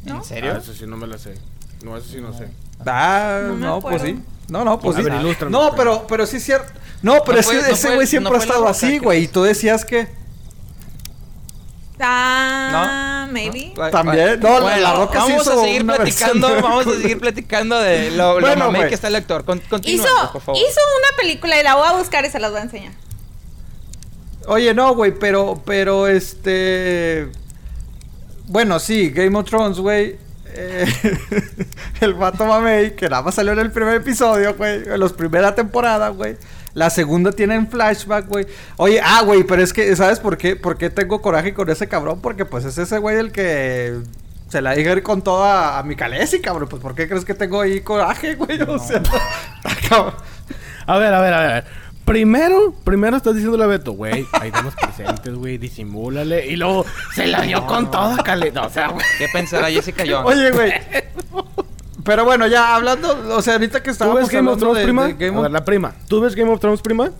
¿no? 0.05 0.17
¿En 0.19 0.25
serio? 0.25 0.53
Ah, 0.55 0.59
eso 0.63 0.73
sí 0.75 0.85
no 0.87 0.97
me 0.97 1.07
la 1.07 1.19
sé. 1.19 1.35
No, 1.83 1.97
eso 1.97 2.09
sí 2.09 2.21
no 2.21 2.33
sé. 2.37 2.49
Ah, 2.85 3.41
No 3.59 3.81
pues 3.81 4.03
sí. 4.03 4.19
No, 4.49 4.65
no, 4.65 4.79
pues 4.79 4.97
A 4.97 5.01
sí. 5.01 5.05
ver, 5.09 5.21
ilústrame, 5.21 5.51
No, 5.53 5.69
pues. 5.69 5.73
pero, 5.77 6.07
pero 6.07 6.27
sí 6.27 6.37
es 6.37 6.45
cierto. 6.45 6.73
No, 7.03 7.23
pero 7.25 7.41
No 7.43 7.51
ese, 7.73 7.95
güey 7.95 8.07
siempre 8.07 8.31
no 8.33 8.39
ha 8.39 8.41
estado 8.43 8.69
así, 8.69 8.99
güey. 8.99 9.25
Y 9.25 9.29
tú 9.29 9.43
decías 9.43 9.85
que... 9.85 10.09
Ah, 11.99 13.27
maybe. 13.31 13.73
También. 13.91 14.41
No, 14.41 14.55
la- 14.55 14.61
Bueno, 14.61 14.81
La 14.83 14.93
Roca 14.95 15.23
sí 15.25 15.31
vamos 15.33 15.47
hizo 15.47 15.61
a 15.61 15.65
seguir 15.65 15.83
una 15.83 15.95
platicando, 15.97 16.49
versión 16.49 16.71
vamos 16.71 16.87
a 16.87 16.91
seguir 17.01 17.19
platicando 17.21 17.79
de 17.79 18.11
lo, 18.11 18.35
lo 18.41 18.47
Bueno, 18.47 18.71
güey. 18.71 18.89
que 18.89 18.95
está 18.95 19.09
el 19.09 19.17
actor. 19.17 19.45
Con, 19.45 19.61
continúa, 19.61 20.05
Hizo, 20.05 20.33
por 20.33 20.43
favor. 20.43 20.61
hizo 20.61 20.81
una 20.99 21.17
película 21.17 21.59
y 21.61 21.63
la 21.65 21.75
voy 21.77 21.89
a 21.89 21.93
buscar 21.93 22.25
y 22.25 22.31
se 22.31 22.39
las 22.39 22.51
voy 22.51 22.61
a 22.61 22.65
enseñar. 22.65 22.93
Oye, 24.47 24.75
no, 24.75 24.95
güey, 24.95 25.13
pero, 25.19 25.63
pero, 25.65 26.07
este... 26.07 27.29
Bueno, 28.47 28.79
sí, 28.79 29.11
Game 29.11 29.37
of 29.39 29.47
Thrones, 29.47 29.79
güey. 29.79 30.19
Eh, 30.57 30.87
el 32.01 32.15
vato 32.15 32.47
mamey, 32.47 32.97
que 32.97 33.09
nada 33.09 33.23
más 33.23 33.35
salió 33.35 33.53
en 33.53 33.59
el 33.59 33.71
primer 33.71 33.95
episodio, 33.97 34.55
güey. 34.55 34.83
En 34.87 35.01
los 35.01 35.13
primera 35.13 35.55
temporada, 35.55 36.09
güey. 36.09 36.37
La 36.75 36.91
segunda 36.91 37.33
tiene 37.33 37.55
en 37.55 37.69
flashback, 37.69 38.27
güey. 38.29 38.47
Oye, 38.77 39.01
ah, 39.03 39.23
güey, 39.23 39.45
pero 39.45 39.63
es 39.63 39.73
que, 39.73 39.95
¿sabes 39.97 40.21
por 40.21 40.37
qué? 40.37 40.57
¿Por 40.57 40.77
qué 40.77 40.91
tengo 40.91 41.23
coraje 41.23 41.55
con 41.55 41.71
ese 41.71 41.89
cabrón? 41.89 42.21
Porque, 42.21 42.45
pues, 42.45 42.65
es 42.65 42.77
ese 42.79 42.99
güey 42.99 43.17
el 43.17 43.33
que... 43.33 44.01
Se 44.49 44.61
la 44.61 44.75
diga 44.75 45.01
con 45.03 45.23
toda 45.23 45.79
a 45.79 45.83
mi 45.83 45.97
Calesi, 45.97 46.41
cabrón. 46.41 46.69
Pues, 46.69 46.81
¿por 46.81 46.95
qué 46.95 47.09
crees 47.09 47.25
que 47.25 47.35
tengo 47.35 47.61
ahí 47.61 47.81
coraje, 47.81 48.35
güey? 48.35 48.61
O 48.63 48.79
sea, 48.79 48.99
está 49.65 49.89
cabrón. 49.89 50.15
A 50.87 50.99
ver, 50.99 51.13
a 51.13 51.21
ver, 51.21 51.35
a 51.35 51.41
ver. 51.41 51.65
Primero, 52.07 52.73
primero 52.85 53.17
estás 53.19 53.35
diciéndole 53.35 53.65
a 53.65 53.67
Beto, 53.67 53.93
güey, 53.93 54.25
ahí 54.41 54.49
estamos 54.49 54.75
presentes, 54.77 55.35
güey, 55.35 55.59
disimúlale. 55.59 56.47
Y 56.47 56.57
luego 56.57 56.87
se 57.15 57.27
la 57.27 57.43
dio 57.43 57.67
con 57.67 57.91
toda 57.91 58.17
caleta. 58.23 58.63
O 58.63 58.71
sea, 58.71 58.89
güey. 58.89 59.05
¿Qué 59.19 59.27
pensará 59.33 59.69
Jessica 59.69 60.05
Jones? 60.09 60.25
Oye, 60.25 60.51
güey. 60.53 60.73
Pero 62.05 62.25
bueno, 62.25 62.47
ya 62.47 62.77
hablando, 62.77 63.37
o 63.37 63.43
sea, 63.43 63.55
ahorita 63.55 63.81
que 63.81 63.87
¿Tú 63.87 63.91
estábamos 63.91 64.21
ves 64.21 64.31
Game 64.31 64.49
of 64.49 64.55
hablando 64.55 64.65
Thrones, 64.67 64.79
de, 64.79 64.85
prima? 64.85 65.07
de 65.09 65.15
Game 65.15 65.37
A 65.37 65.39
of- 65.41 65.43
ver, 65.43 65.51
la 65.51 65.65
prima. 65.65 65.95
¿Tú 66.07 66.21
ves 66.21 66.35
Game 66.37 66.51
of 66.53 66.61
Thrones, 66.61 66.81
prima? 66.81 67.11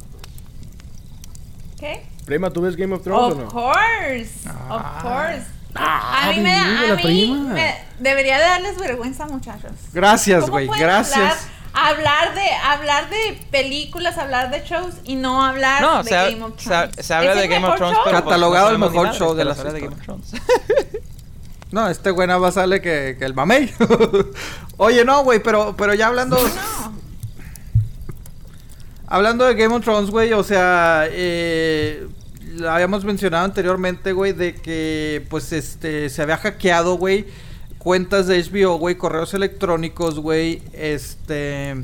¿Qué? 1.79 2.07
Prima, 2.25 2.51
¿tú 2.51 2.61
ves 2.63 2.77
Game 2.77 2.95
of 2.95 3.03
Thrones 3.03 3.33
Of 3.35 3.39
o 3.39 3.43
no? 3.43 3.49
course, 3.51 4.49
of 4.71 5.03
course. 5.03 5.47
Ah, 5.75 6.29
a 6.29 6.33
mí 6.33 6.41
me 6.41 6.51
da, 6.53 6.93
a 6.93 6.97
mí 7.05 7.49
me- 7.53 7.75
debería 7.99 8.39
de 8.39 8.45
darles 8.45 8.79
vergüenza, 8.79 9.27
muchachos. 9.27 9.73
Gracias, 9.93 10.41
¿Cómo 10.43 10.53
güey, 10.53 10.69
gracias. 10.79 11.49
Hablar, 11.79 12.35
de 12.35 12.51
hablar 12.65 13.11
de 13.11 13.39
películas, 13.51 14.17
hablar 14.17 14.51
de 14.51 14.63
shows 14.67 14.95
y 15.05 15.15
no 15.17 15.45
hablar 15.45 15.83
No, 15.83 16.03
de 16.03 16.09
se, 16.09 16.17
ha- 16.17 16.31
Game 16.31 16.43
of 16.43 16.59
se 16.61 16.75
ha- 16.75 16.89
Thrones. 16.89 17.07
se 17.07 17.15
habla 17.15 17.33
¿Es 17.35 17.41
de 17.41 17.49
Game 17.49 17.67
of 17.67 17.77
Thrones, 17.77 17.97
show? 17.97 18.05
pero 18.07 18.25
Catalogado 18.25 18.71
el 18.71 18.79
mejor 18.79 19.13
show 19.13 19.35
de 19.35 19.45
la 19.45 19.55
de 19.55 19.81
Game 19.81 19.95
of 19.95 20.03
Thrones. 20.03 20.33
No, 21.73 21.89
este 21.91 22.11
güey 22.13 22.27
nada 22.29 22.39
más 22.41 22.55
sale 22.55 22.81
que, 22.81 23.17
que 23.19 23.25
el 23.27 23.35
mamey. 23.35 23.71
Oye, 24.79 25.05
no, 25.05 25.23
güey, 25.25 25.43
pero, 25.43 25.77
pero 25.77 25.93
ya 25.95 26.07
hablando. 26.07 26.39
Hablando 29.09 29.45
de 29.45 29.55
Game 29.55 29.75
of 29.75 29.85
Thrones, 29.85 30.11
güey, 30.11 30.33
o 30.33 30.43
sea, 30.43 31.05
eh, 31.11 32.09
habíamos 32.69 33.05
mencionado 33.05 33.45
anteriormente, 33.45 34.13
güey, 34.13 34.33
de 34.33 34.55
que 34.55 35.25
pues 35.31 35.53
este 35.53 36.09
se 36.11 36.23
había 36.23 36.37
hackeado, 36.39 36.97
güey, 36.97 37.27
cuentas 37.91 38.27
de 38.27 38.43
HBO, 38.43 38.79
güey, 38.79 38.97
correos 38.97 39.33
electrónicos, 39.33 40.19
güey, 40.19 40.61
este 40.73 41.77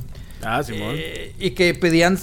Ah, 0.43 0.61
Simón. 0.65 0.97
eh, 0.99 1.33
y 1.39 1.51
que 1.53 1.75
pedían 1.75 2.19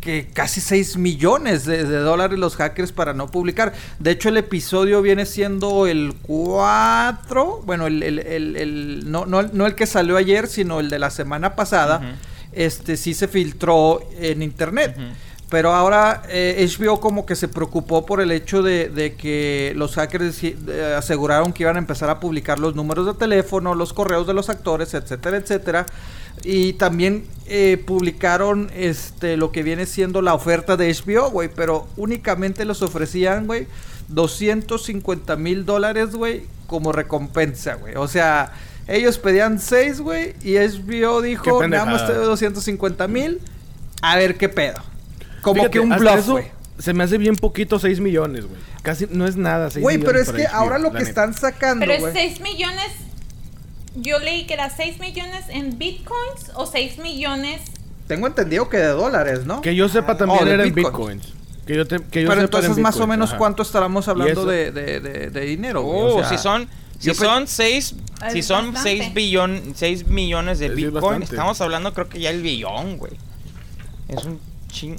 que 0.00 0.26
casi 0.32 0.62
6 0.62 0.96
millones 0.96 1.66
de, 1.66 1.84
de 1.84 1.98
dólares 1.98 2.38
los 2.38 2.56
hackers 2.56 2.92
para 2.92 3.12
no 3.12 3.26
publicar. 3.30 3.74
De 3.98 4.10
hecho, 4.12 4.30
el 4.30 4.38
episodio 4.38 5.02
viene 5.02 5.26
siendo 5.26 5.86
el 5.86 6.14
4. 6.22 7.60
Bueno, 7.66 7.86
el, 7.88 8.02
el- 8.02 8.18
el- 8.20 8.56
el- 8.56 9.10
no, 9.12 9.26
no, 9.26 9.42
no 9.42 9.66
el 9.66 9.74
que 9.74 9.84
salió 9.86 10.16
ayer, 10.16 10.46
sino 10.46 10.80
el 10.80 10.88
de 10.88 10.98
la 10.98 11.10
semana 11.10 11.54
pasada. 11.56 12.16
Este 12.52 12.96
sí 12.96 13.12
se 13.12 13.28
filtró 13.28 14.00
en 14.18 14.42
internet. 14.42 14.94
Ujú. 14.96 15.06
Pero 15.50 15.74
ahora 15.74 16.22
eh, 16.28 16.66
HBO 16.78 17.00
como 17.00 17.26
que 17.26 17.36
se 17.36 17.48
preocupó 17.48 18.06
por 18.06 18.20
el 18.20 18.32
hecho 18.32 18.62
de, 18.62 18.88
de 18.88 19.14
que 19.14 19.72
los 19.76 19.94
hackers 19.94 20.42
eh, 20.42 20.94
aseguraron 20.96 21.52
que 21.52 21.62
iban 21.62 21.76
a 21.76 21.78
empezar 21.78 22.10
a 22.10 22.18
publicar 22.18 22.58
los 22.58 22.74
números 22.74 23.06
de 23.06 23.14
teléfono, 23.14 23.74
los 23.74 23.92
correos 23.92 24.26
de 24.26 24.34
los 24.34 24.48
actores, 24.48 24.94
etcétera, 24.94 25.36
etcétera. 25.36 25.86
Y 26.42 26.74
también 26.74 27.26
eh, 27.46 27.82
publicaron 27.86 28.70
este 28.74 29.36
lo 29.36 29.52
que 29.52 29.62
viene 29.62 29.86
siendo 29.86 30.22
la 30.22 30.34
oferta 30.34 30.76
de 30.76 30.92
HBO, 30.92 31.30
güey. 31.30 31.48
Pero 31.54 31.86
únicamente 31.96 32.64
les 32.64 32.82
ofrecían, 32.82 33.46
güey, 33.46 33.66
250 34.08 35.36
mil 35.36 35.64
dólares, 35.64 36.14
güey, 36.16 36.44
como 36.66 36.90
recompensa, 36.92 37.74
güey. 37.74 37.94
O 37.96 38.08
sea, 38.08 38.52
ellos 38.88 39.18
pedían 39.18 39.60
6, 39.60 40.00
güey. 40.00 40.34
Y 40.42 40.56
HBO 40.56 41.22
dijo, 41.22 41.66
nada 41.66 41.86
más 41.86 42.06
te 42.06 42.14
doy 42.14 42.26
250 42.26 43.08
mil. 43.08 43.40
A 44.02 44.16
ver 44.16 44.36
qué 44.36 44.48
pedo. 44.48 44.93
Como 45.44 45.54
Fíjate, 45.56 45.70
que 45.72 45.80
un 45.80 45.90
bluff, 45.90 46.16
eso 46.18 46.32
güey. 46.32 46.50
Se 46.78 46.92
me 46.92 47.04
hace 47.04 47.18
bien 47.18 47.36
poquito 47.36 47.78
6 47.78 48.00
millones, 48.00 48.46
güey. 48.46 48.60
Casi 48.82 49.06
no 49.10 49.26
es 49.28 49.36
nada 49.36 49.70
6 49.70 49.80
Güey, 49.82 49.98
millones. 49.98 50.26
pero 50.26 50.38
es 50.38 50.42
que 50.44 50.48
HBO, 50.52 50.56
ahora 50.60 50.78
lo 50.78 50.90
que 50.90 50.98
neta. 50.98 51.08
están 51.08 51.34
sacando, 51.34 51.80
Pero 51.86 51.92
es 51.92 52.00
güey. 52.00 52.12
6 52.12 52.40
millones. 52.40 52.90
Yo 53.96 54.18
leí 54.18 54.44
que 54.46 54.54
era 54.54 54.70
6 54.70 54.98
millones 54.98 55.44
en 55.50 55.78
bitcoins 55.78 56.50
o 56.54 56.66
6 56.66 56.98
millones. 56.98 57.60
Tengo 58.08 58.26
entendido 58.26 58.68
que 58.68 58.78
de 58.78 58.88
dólares, 58.88 59.46
¿no? 59.46 59.60
Que 59.60 59.74
yo 59.76 59.88
sepa 59.88 60.16
también 60.16 60.40
Oh, 60.42 60.46
era 60.46 60.64
en 60.64 60.74
bitcoins. 60.74 61.22
bitcoins. 61.22 61.44
Que 61.66 61.76
yo, 61.76 61.86
te, 61.86 61.96
que 61.98 62.22
yo 62.22 62.28
Pero 62.28 62.40
sepa 62.42 62.58
entonces 62.58 62.76
en 62.76 62.82
más 62.82 62.96
o 62.96 63.06
menos 63.06 63.30
ajá. 63.30 63.38
cuánto 63.38 63.62
estábamos 63.62 64.08
hablando 64.08 64.44
de, 64.44 64.72
de, 64.72 65.00
de, 65.00 65.30
de 65.30 65.40
dinero, 65.42 65.82
güey? 65.82 66.00
Oh, 66.00 66.16
O 66.16 66.20
sea, 66.20 66.28
si 66.28 66.38
son, 66.42 66.68
si 66.98 67.14
son 67.14 67.46
6, 67.46 67.94
Es 68.26 68.32
si 68.32 68.42
son 68.42 68.72
bastante. 68.72 68.98
6 69.04 69.14
billón, 69.14 69.62
6 69.76 70.08
millones 70.08 70.58
de 70.58 70.66
es 70.66 70.74
Bitcoin, 70.74 70.94
bastante. 71.00 71.24
estamos 71.26 71.60
hablando 71.60 71.94
creo 71.94 72.08
que 72.08 72.18
ya 72.20 72.30
el 72.30 72.42
billón, 72.42 72.98
güey. 72.98 73.12
Es 74.08 74.24
un 74.24 74.40
ching... 74.68 74.96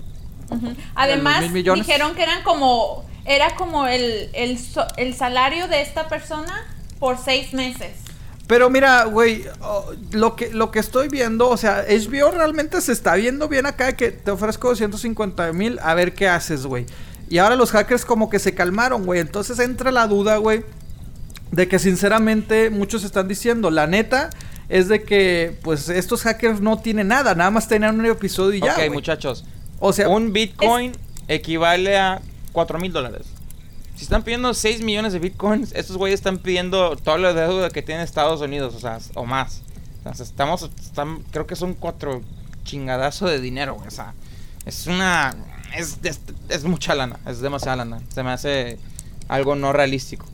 Además, 0.95 1.51
dijeron 1.51 2.15
que 2.15 2.23
eran 2.23 2.43
como. 2.43 3.05
Era 3.27 3.55
como 3.55 3.88
el, 3.88 4.29
el, 4.34 4.60
el 4.97 5.15
salario 5.15 5.67
de 5.67 5.81
esta 5.81 6.08
persona 6.08 6.63
por 6.99 7.17
6 7.17 7.53
meses. 7.53 8.05
Pero 8.47 8.69
mira, 8.69 9.05
güey, 9.05 9.45
oh, 9.62 9.91
lo 10.12 10.36
que 10.36 10.51
lo 10.51 10.69
que 10.69 10.79
estoy 10.79 11.08
viendo, 11.08 11.49
o 11.49 11.58
sea, 11.58 11.84
HBO 11.89 12.31
realmente 12.31 12.79
se 12.81 12.91
está 12.91 13.15
viendo 13.15 13.47
bien 13.47 13.65
acá 13.65 13.95
que 13.95 14.12
te 14.12 14.29
ofrezco 14.29 14.69
250 14.69 15.51
mil, 15.53 15.79
a 15.81 15.95
ver 15.95 16.13
qué 16.13 16.27
haces, 16.27 16.65
güey. 16.65 16.86
Y 17.29 17.39
ahora 17.39 17.55
los 17.55 17.71
hackers 17.71 18.05
como 18.05 18.29
que 18.29 18.38
se 18.38 18.53
calmaron, 18.53 19.05
güey. 19.05 19.19
Entonces 19.19 19.58
entra 19.58 19.91
la 19.91 20.05
duda, 20.05 20.38
güey, 20.38 20.63
de 21.51 21.67
que 21.67 21.79
sinceramente 21.79 22.69
muchos 22.69 23.03
están 23.03 23.27
diciendo, 23.27 23.71
la 23.71 23.88
neta 23.88 24.29
es 24.69 24.89
de 24.89 25.03
que 25.03 25.58
pues 25.63 25.89
estos 25.89 26.21
hackers 26.21 26.62
no 26.62 26.77
tienen 26.79 27.08
nada, 27.08 27.34
nada 27.34 27.49
más 27.49 27.67
tenían 27.67 27.99
un 27.99 28.05
episodio 28.05 28.58
y 28.58 28.62
ya. 28.62 28.73
ok, 28.73 28.93
muchachos. 28.93 29.43
O 29.79 29.93
sea, 29.93 30.09
un 30.09 30.33
Bitcoin 30.33 30.93
equivale 31.27 31.97
a 31.97 32.21
4 32.53 32.79
mil 32.79 32.91
dólares. 32.93 33.27
Si 33.95 34.03
están 34.03 34.23
pidiendo 34.23 34.53
6 34.53 34.81
millones 34.83 35.13
de 35.13 35.19
Bitcoins, 35.19 35.71
estos 35.73 35.97
güeyes 35.97 36.19
están 36.19 36.38
pidiendo 36.38 36.95
toda 36.97 37.17
la 37.17 37.33
deuda 37.33 37.69
que 37.69 37.81
tiene 37.81 38.03
Estados 38.03 38.41
Unidos, 38.41 38.75
o 38.75 38.79
sea, 38.79 38.99
o 39.15 39.25
más. 39.25 39.61
O 40.03 40.13
sea, 40.13 40.23
estamos, 40.25 40.69
están- 40.83 41.23
creo 41.31 41.47
que 41.47 41.55
son 41.55 41.73
cuatro 41.73 42.21
chingadazo 42.63 43.25
de 43.27 43.39
dinero, 43.39 43.75
güey. 43.75 43.88
O 43.88 43.91
sea, 43.91 44.13
es 44.65 44.88
una... 44.88 45.33
Es, 45.75 45.97
es, 46.03 46.19
es 46.49 46.63
mucha 46.63 46.93
lana, 46.95 47.19
es 47.25 47.39
demasiada 47.41 47.77
lana. 47.77 48.01
Se 48.13 48.21
me 48.23 48.31
hace 48.31 48.77
algo 49.27 49.55
no 49.55 49.73
realístico. 49.73 50.25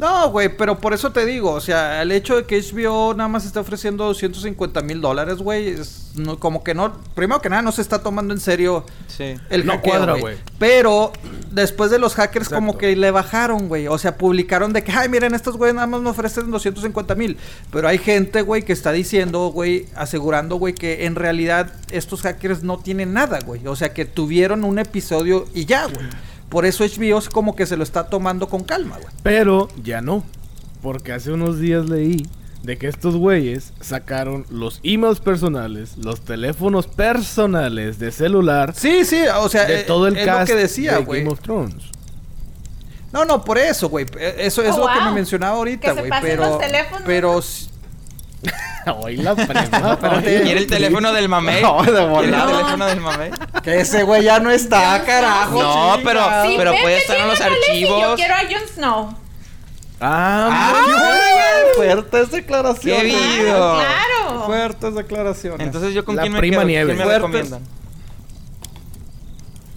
No, 0.00 0.30
güey, 0.30 0.48
pero 0.56 0.78
por 0.78 0.94
eso 0.94 1.12
te 1.12 1.26
digo, 1.26 1.50
o 1.52 1.60
sea, 1.60 2.00
el 2.00 2.10
hecho 2.10 2.36
de 2.36 2.44
que 2.44 2.58
HBO 2.60 3.12
nada 3.14 3.28
más 3.28 3.44
está 3.44 3.60
ofreciendo 3.60 4.04
250 4.06 4.80
mil 4.80 5.00
dólares, 5.02 5.36
güey, 5.36 5.68
es 5.68 6.12
no- 6.14 6.38
como 6.38 6.64
que 6.64 6.74
no, 6.74 6.94
primero 7.14 7.40
que 7.42 7.50
nada 7.50 7.60
no 7.60 7.70
se 7.70 7.82
está 7.82 8.02
tomando 8.02 8.32
en 8.32 8.40
serio 8.40 8.86
Sí. 9.08 9.34
el 9.50 9.66
No 9.66 9.74
hackeo, 9.74 9.90
cuadra, 9.92 10.14
güey. 10.14 10.36
Pero 10.58 11.12
después 11.50 11.90
de 11.90 11.98
los 11.98 12.14
hackers 12.14 12.46
Exacto. 12.46 12.54
como 12.66 12.78
que 12.78 12.96
le 12.96 13.10
bajaron, 13.10 13.68
güey. 13.68 13.88
O 13.88 13.98
sea, 13.98 14.16
publicaron 14.16 14.72
de 14.72 14.82
que, 14.82 14.90
ay, 14.92 15.10
miren, 15.10 15.34
estos 15.34 15.58
güey 15.58 15.74
nada 15.74 15.86
más 15.86 16.00
me 16.00 16.08
ofrecen 16.08 16.50
250 16.50 17.14
mil. 17.14 17.36
Pero 17.70 17.86
hay 17.86 17.98
gente, 17.98 18.40
güey, 18.40 18.62
que 18.62 18.72
está 18.72 18.92
diciendo, 18.92 19.48
güey, 19.48 19.86
asegurando, 19.94 20.56
güey, 20.56 20.72
que 20.74 21.04
en 21.04 21.14
realidad 21.14 21.74
estos 21.90 22.22
hackers 22.22 22.62
no 22.62 22.78
tienen 22.78 23.12
nada, 23.12 23.38
güey. 23.44 23.66
O 23.66 23.76
sea, 23.76 23.92
que 23.92 24.06
tuvieron 24.06 24.64
un 24.64 24.78
episodio 24.78 25.46
y 25.54 25.66
ya, 25.66 25.84
güey. 25.84 26.06
Por 26.50 26.66
eso 26.66 26.84
HBO 26.84 27.18
es 27.18 27.28
como 27.30 27.56
que 27.56 27.64
se 27.64 27.76
lo 27.78 27.82
está 27.82 28.08
tomando 28.08 28.48
con 28.48 28.62
calma, 28.64 28.96
güey. 28.96 29.08
Pero 29.22 29.68
ya 29.82 30.02
no. 30.02 30.22
Porque 30.82 31.12
hace 31.12 31.30
unos 31.32 31.58
días 31.58 31.88
leí 31.88 32.26
de 32.62 32.76
que 32.76 32.88
estos 32.88 33.16
güeyes 33.16 33.72
sacaron 33.80 34.44
los 34.50 34.80
emails 34.82 35.20
personales, 35.20 35.96
los 35.96 36.20
teléfonos 36.22 36.86
personales 36.86 37.98
de 37.98 38.12
celular 38.12 38.74
Sí, 38.76 39.04
sí, 39.06 39.22
o 39.38 39.48
sea, 39.48 39.64
de 39.64 39.80
eh, 39.80 39.84
todo 39.84 40.06
el 40.08 40.16
es 40.18 40.26
cast 40.26 40.50
lo 40.50 40.56
que 40.56 40.60
decía, 40.62 40.96
de 40.98 41.04
güey. 41.04 41.20
Game 41.20 41.32
of 41.32 41.40
Thrones. 41.40 41.84
No, 43.12 43.24
no, 43.24 43.44
por 43.44 43.58
eso, 43.58 43.88
güey. 43.88 44.06
Eh, 44.18 44.34
Eso 44.38 44.62
es 44.62 44.74
Oh, 44.74 44.86
lo 44.86 44.92
que 44.92 45.00
me 45.04 45.12
mencionaba 45.12 45.56
ahorita, 45.56 45.92
güey. 45.92 46.10
Pero, 46.20 46.44
los 46.46 46.58
teléfonos. 46.58 47.02
pero, 47.06 47.40
Hoy 49.02 49.16
la 49.16 49.34
prema. 49.34 49.96
¿Quiere 50.20 50.58
el 50.58 50.66
teléfono 50.66 51.12
del 51.12 51.28
mamey? 51.28 51.62
No, 51.62 51.82
de 51.82 51.90
¿Quiere 51.90 52.26
el 52.28 52.46
teléfono 52.46 52.86
del 52.86 53.00
mamey? 53.00 53.30
que 53.62 53.80
ese 53.80 54.02
güey 54.02 54.24
ya 54.24 54.40
no 54.40 54.50
está, 54.50 55.02
carajo. 55.04 55.62
No, 55.62 55.96
pero- 56.04 56.24
Sí, 56.44 56.54
pero 56.56 56.72
puede 56.80 56.98
estar 56.98 57.16
en 57.16 57.28
los 57.28 57.38
y 57.38 57.42
Yo 57.42 57.46
archivos. 57.50 58.16
quiero 58.16 58.34
a 58.34 58.38
Jon 58.38 58.68
Snow. 58.74 59.14
Ah, 60.02 60.72
¡Ay, 60.74 61.62
fuertes 61.76 62.30
declaraciones. 62.30 63.02
¡Qué 63.02 63.42
vivo! 63.44 63.52
Claro. 63.80 64.46
Fuertes 64.46 64.94
declaraciones. 64.94 65.60
Entonces 65.66 65.92
yo 65.92 66.04
con 66.06 66.16
La 66.16 66.22
quién 66.22 66.32
me 66.32 66.38
prima 66.38 66.56
quedo? 66.58 66.66
Nieves. 66.68 66.86
¿Quién 66.96 66.98
me 66.98 67.04
Fuertes. 67.04 67.22
recomiendan? 67.50 67.80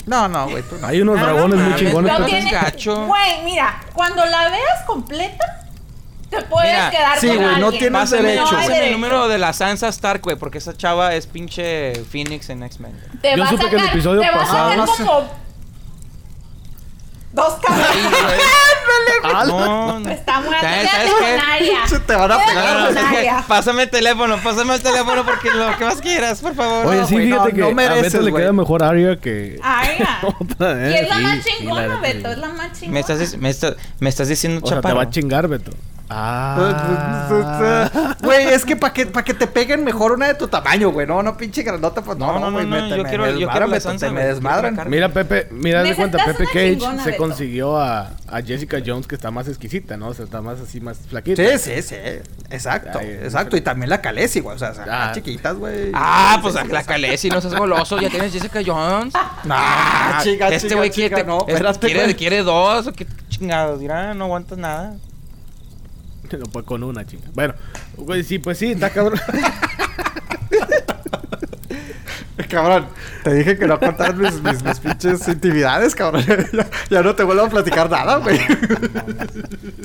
no, 0.06 0.28
no, 0.28 0.50
güey. 0.50 0.64
hay 0.84 1.02
unos 1.02 1.18
Ah, 1.20 1.24
dragones 1.24 1.60
no 1.60 1.66
muy 1.70 1.76
chingones. 1.80 2.12
Güey, 3.08 3.44
mira, 3.46 3.82
cuando 3.94 4.26
la 4.26 4.50
veas 4.50 4.84
completa, 4.86 5.63
te 6.38 6.42
puedes 6.44 6.72
Mira, 6.72 6.90
quedar 6.92 7.20
sí, 7.20 7.28
con 7.28 7.36
güey, 7.38 7.48
no 7.48 7.54
alguien. 7.68 7.72
tienes 7.80 7.92
Pásame, 8.02 8.22
derecho. 8.24 8.42
No 8.44 8.48
hay 8.50 8.56
pásame 8.56 8.74
el 8.74 8.80
derecho. 8.82 8.92
número 8.98 9.28
de 9.28 9.38
la 9.38 9.54
Sansa 9.54 9.88
Stark, 9.90 10.22
güey, 10.22 10.36
porque 10.36 10.58
esa 10.60 10.76
chava 10.76 11.14
es 11.16 11.28
pinche 11.28 11.94
Phoenix 12.12 12.50
en 12.50 12.64
X-Men. 12.64 12.92
Te 13.22 13.36
Yo 13.36 13.44
va 13.44 13.48
a 13.48 13.50
supe 13.52 13.70
que 13.70 13.76
el 13.76 13.82
sacar- 13.82 13.94
episodio 13.96 14.22
te 14.22 14.28
va 14.30 14.36
a 14.36 14.40
pasado- 14.40 14.70
sacar 14.88 15.06
como 15.08 15.44
dos 17.34 17.54
cabezas. 17.66 17.94
No, 19.48 20.00
no. 20.00 20.10
Está 20.10 20.42
muerta. 20.42 20.62
¿Sabes- 20.62 21.12
qué? 21.20 21.40
Aria. 21.52 21.88
Se 21.88 22.00
te 22.00 22.16
van 22.16 22.32
a 22.32 22.38
pegar, 22.46 22.74
No, 22.76 22.80
no, 22.82 22.88
con 22.88 22.98
es 22.98 23.04
que 23.06 23.18
Aria. 23.18 23.44
pásame 23.48 23.84
el 23.84 23.90
teléfono, 23.90 24.38
pásame 24.44 24.76
el 24.76 24.82
teléfono 24.82 25.26
porque 25.26 25.50
lo 25.50 25.78
que 25.78 25.86
más 25.86 26.02
quieras, 26.02 26.42
por 26.42 26.54
favor. 26.54 26.86
Oye, 26.88 27.00
No, 27.00 27.08
sí, 27.08 27.14
güey, 27.16 27.26
fíjate 27.28 27.50
no, 27.50 27.56
que 27.56 27.62
no 27.62 27.68
a 27.68 27.74
mereces, 27.74 28.04
Beto 28.14 28.24
le 28.26 28.32
güey. 28.32 28.44
queda 28.44 28.54
mejor 28.54 28.84
Arya 28.84 29.16
que 29.18 29.60
Aria. 29.64 30.20
otra, 30.40 30.90
Y 30.92 30.94
es 30.94 31.10
la 31.10 31.18
más 31.20 31.38
sí, 31.44 31.50
chingona, 31.58 31.82
neta, 31.88 32.00
Beto. 32.02 32.28
sí. 32.28 32.34
Es 32.34 32.38
la 32.38 32.48
más 32.50 32.72
chingona. 32.80 32.94
me, 32.94 33.00
estás, 33.00 33.20
dic- 33.20 33.38
me, 33.38 33.50
está- 33.50 33.76
me 34.00 34.10
estás 34.10 34.28
diciendo 34.28 34.62
O 34.64 34.68
sea, 34.68 34.82
te 34.82 34.94
va 34.94 35.02
a 35.04 35.10
chingar, 35.10 35.48
Beto. 35.48 35.72
Ah. 36.10 38.16
Güey, 38.22 38.48
es 38.50 38.66
que 38.66 38.76
para 38.76 38.94
que, 38.94 39.06
pa' 39.06 39.24
que 39.24 39.34
te 39.34 39.48
peguen 39.48 39.84
mejor 39.84 40.12
una 40.12 40.28
de 40.28 40.36
tu 40.36 40.48
tamaño, 40.48 40.92
güey. 40.92 41.08
No, 41.08 41.24
no, 41.24 41.36
pinche 41.38 41.64
grandota. 41.64 42.02
Pues, 42.02 42.18
No, 42.18 42.34
no, 42.34 42.40
no, 42.40 42.52
güey, 42.52 42.66
no, 42.66 42.76
me- 42.82 42.90
yo 42.90 43.04
me 43.04 43.10
quiero- 43.10 43.26
yo 43.28 43.32
desmadran, 43.40 43.52
quiero 43.52 43.68
la 43.68 43.80
Sansa, 43.80 44.06
me 44.08 44.14
güey. 44.14 44.26
desmadran. 44.28 44.76
Quiero 44.76 44.90
Mira, 44.90 45.10
Pepe, 45.10 45.48
mira 45.52 45.84
de 45.84 45.96
cuenta, 45.96 46.24
Pepe 46.24 46.46
Cage 46.46 46.80
se 47.04 47.12
Beto. 47.12 47.18
consiguió 47.18 47.78
a, 47.78 48.12
a 48.28 48.42
Jessica 48.42 48.78
Jones 48.86 49.08
que 49.08 49.16
está 49.16 49.32
más 49.32 49.48
exquisita, 49.48 49.98
¿no? 49.98 50.08
O 50.10 50.14
sea, 50.14 50.26
está 50.26 50.42
más 50.42 50.60
así, 50.60 50.82
más 50.82 50.98
flaquita. 51.10 51.42
Sí, 51.58 51.72
sí, 51.76 51.82
sí. 51.82 51.96
Exacto, 52.50 53.00
Ay, 53.00 53.20
exacto. 53.24 53.58
Y 53.58 53.62
también 53.62 53.90
la 53.90 54.02
Calesi, 54.02 54.40
güey. 54.40 54.56
O 54.56 54.60
sea, 54.60 54.74
Ah. 54.90 55.12
chiquitas, 55.14 55.56
güey. 55.56 55.92
Ah, 55.94 56.38
pues 56.42 56.56
a 56.56 56.64
la 56.66 56.84
Calesi, 56.84 57.30
no 57.30 57.42
seas 57.42 57.56
goloso, 57.56 58.00
ya 58.00 58.10
tienes 58.10 58.32
Jessica 58.32 58.60
Jones. 58.66 59.14
Nah, 59.46 60.22
chica, 60.22 60.50
este 60.50 60.76
güey 60.76 60.92
quiere, 60.92 61.24
no, 61.24 61.46
quiere, 61.80 62.16
quiere 62.16 62.44
dos, 62.44 62.88
o 62.88 62.94
qué 62.94 63.08
chingados, 63.30 63.80
dirá, 63.80 64.14
no 64.14 64.26
aguantas 64.26 64.58
nada. 64.58 64.94
No 66.40 66.46
puede 66.46 66.66
con 66.66 66.84
una, 66.84 67.06
chinga. 67.06 67.30
Bueno, 67.34 67.54
güey, 67.98 68.24
sí, 68.24 68.40
pues 68.40 68.58
sí, 68.58 68.72
está 68.72 68.90
cabrón. 68.90 69.20
Cabrón, 72.50 72.88
te 73.24 73.34
dije 73.34 73.58
que 73.58 73.68
no 73.68 73.80
contaras 73.80 74.16
mis, 74.16 74.42
mis, 74.42 74.64
mis 74.64 74.80
pinches 74.80 75.28
intimidades, 75.28 75.96
cabrón. 75.96 76.24
ya, 76.54 76.70
ya 76.90 77.02
no 77.02 77.16
te 77.16 77.24
vuelvo 77.24 77.44
a 77.44 77.50
platicar 77.50 77.90
nada, 77.90 78.18
güey. 78.18 78.40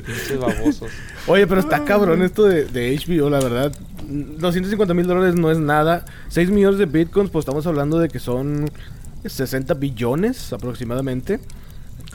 Pinches 0.05 0.39
babosos. 0.39 0.91
Oye, 1.27 1.47
pero 1.47 1.61
está 1.61 1.85
cabrón 1.85 2.23
esto 2.23 2.45
de, 2.45 2.65
de 2.67 2.99
HBO, 2.99 3.31
la 3.31 3.41
verdad. 3.41 3.73
250 4.03 4.95
mil 4.95 5.07
dólares 5.07 5.35
no 5.35 5.51
es 5.51 5.59
nada. 5.59 6.05
6 6.29 6.51
millones 6.51 6.79
de 6.79 6.87
bitcoins, 6.87 7.31
pues 7.31 7.45
estamos 7.45 7.67
hablando 7.67 7.99
de 7.99 8.09
que 8.09 8.19
son 8.19 8.71
60 9.25 9.75
billones 9.75 10.53
aproximadamente. 10.53 11.41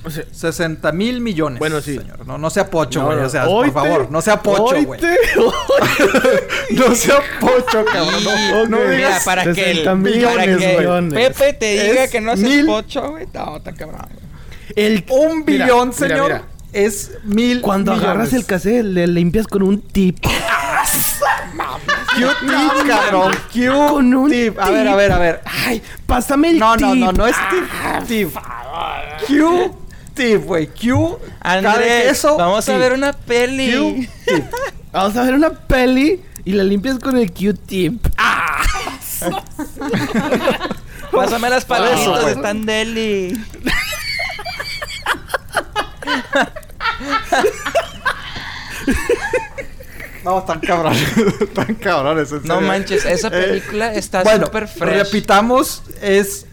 O 0.05 0.09
sea, 0.09 0.23
60 0.31 0.91
mil 0.91 1.21
millones. 1.21 1.59
Bueno, 1.59 1.79
sí. 1.81 1.97
Señor. 1.97 2.27
No, 2.27 2.37
no 2.37 2.49
sea 2.49 2.69
pocho, 2.69 2.99
no, 3.01 3.05
güey. 3.07 3.19
no, 3.19 3.25
O 3.25 3.29
sea, 3.29 3.45
por 3.45 3.71
favor, 3.71 4.11
no 4.11 4.21
sea 4.21 4.41
pocho, 4.41 4.83
güey. 4.85 4.99
No 6.71 6.95
sea 6.95 7.19
pocho, 7.39 7.85
cabrón. 7.85 8.23
No, 8.23 8.61
Ok. 8.63 8.69
no 8.69 8.77
Mira, 8.79 8.91
digas. 8.91 9.23
para 9.23 9.43
que, 9.43 9.49
el, 9.49 9.77
60 9.77 9.95
millones, 9.95 10.35
para 10.35 10.45
que. 10.57 11.09
Pepe 11.13 11.53
te 11.53 11.71
diga 11.89 12.03
Es 12.05 12.11
que 12.11 12.21
no 12.21 12.35
seas 12.35 12.49
mil- 12.49 12.65
pocho, 12.65 13.11
güey. 13.11 13.27
No, 13.33 13.57
está 13.57 13.73
cabrón. 13.73 14.01
güey. 14.09 14.23
El, 14.75 15.05
Un 15.09 15.43
Mira, 15.45 15.65
billón, 15.65 15.89
mira, 15.89 15.97
señor, 15.99 16.23
mira. 16.31 16.43
es 16.73 17.11
mil 17.23 17.61
Cuando 17.61 17.91
millones. 17.91 18.09
agarras 18.09 18.33
el 18.33 18.45
cassette, 18.45 18.83
le 18.85 19.07
limpias 19.07 19.47
con 19.47 19.61
un 19.63 19.81
tip. 19.81 20.17
Q-tip, 22.15 22.87
cabrón. 22.87 23.33
Con 23.53 24.13
un 24.13 24.29
Q-tip. 24.29 24.59
A 24.59 24.69
ver, 24.69 24.83
tip. 24.85 24.93
a 24.93 24.95
ver, 24.95 25.11
a 25.11 25.17
ver. 25.19 25.41
Ay, 25.45 25.81
pásame 26.05 26.49
el 26.51 26.59
No, 26.59 26.73
tip. 26.77 26.85
no, 26.85 26.95
no, 26.95 27.11
no 27.11 27.27
es 27.27 27.35
tip. 27.49 27.67
Tip. 28.07 28.35
Q-tip, 30.13 30.43
güey. 30.45 30.67
Q. 30.67 31.17
Andrés, 31.41 32.03
queso, 32.09 32.37
vamos 32.37 32.67
a 32.67 32.71
tip. 32.71 32.79
ver 32.81 32.93
una 32.93 33.13
peli. 33.13 34.07
Vamos 34.91 35.17
a 35.17 35.23
ver 35.23 35.33
una 35.33 35.49
peli 35.51 36.21
y 36.45 36.53
la 36.53 36.63
limpias 36.63 36.99
con 36.99 37.17
el 37.17 37.31
Q-tip. 37.31 38.05
Pásame 41.11 41.49
las 41.49 41.65
palomitas, 41.65 42.27
están 42.27 42.65
deli. 42.65 43.33
No, 50.23 50.39
están 50.39 50.59
cabrones. 50.61 51.17
Están 51.41 51.75
cabrones. 51.75 52.31
en 52.31 52.43
No 52.45 52.61
manches, 52.61 53.03
esa 53.05 53.27
Eh, 53.27 53.31
película 53.31 53.93
está 53.93 54.23
bueno, 54.23 54.45
súper 54.45 54.67
fresh. 54.69 55.03
repitamos, 55.03 55.83
es 56.01 56.45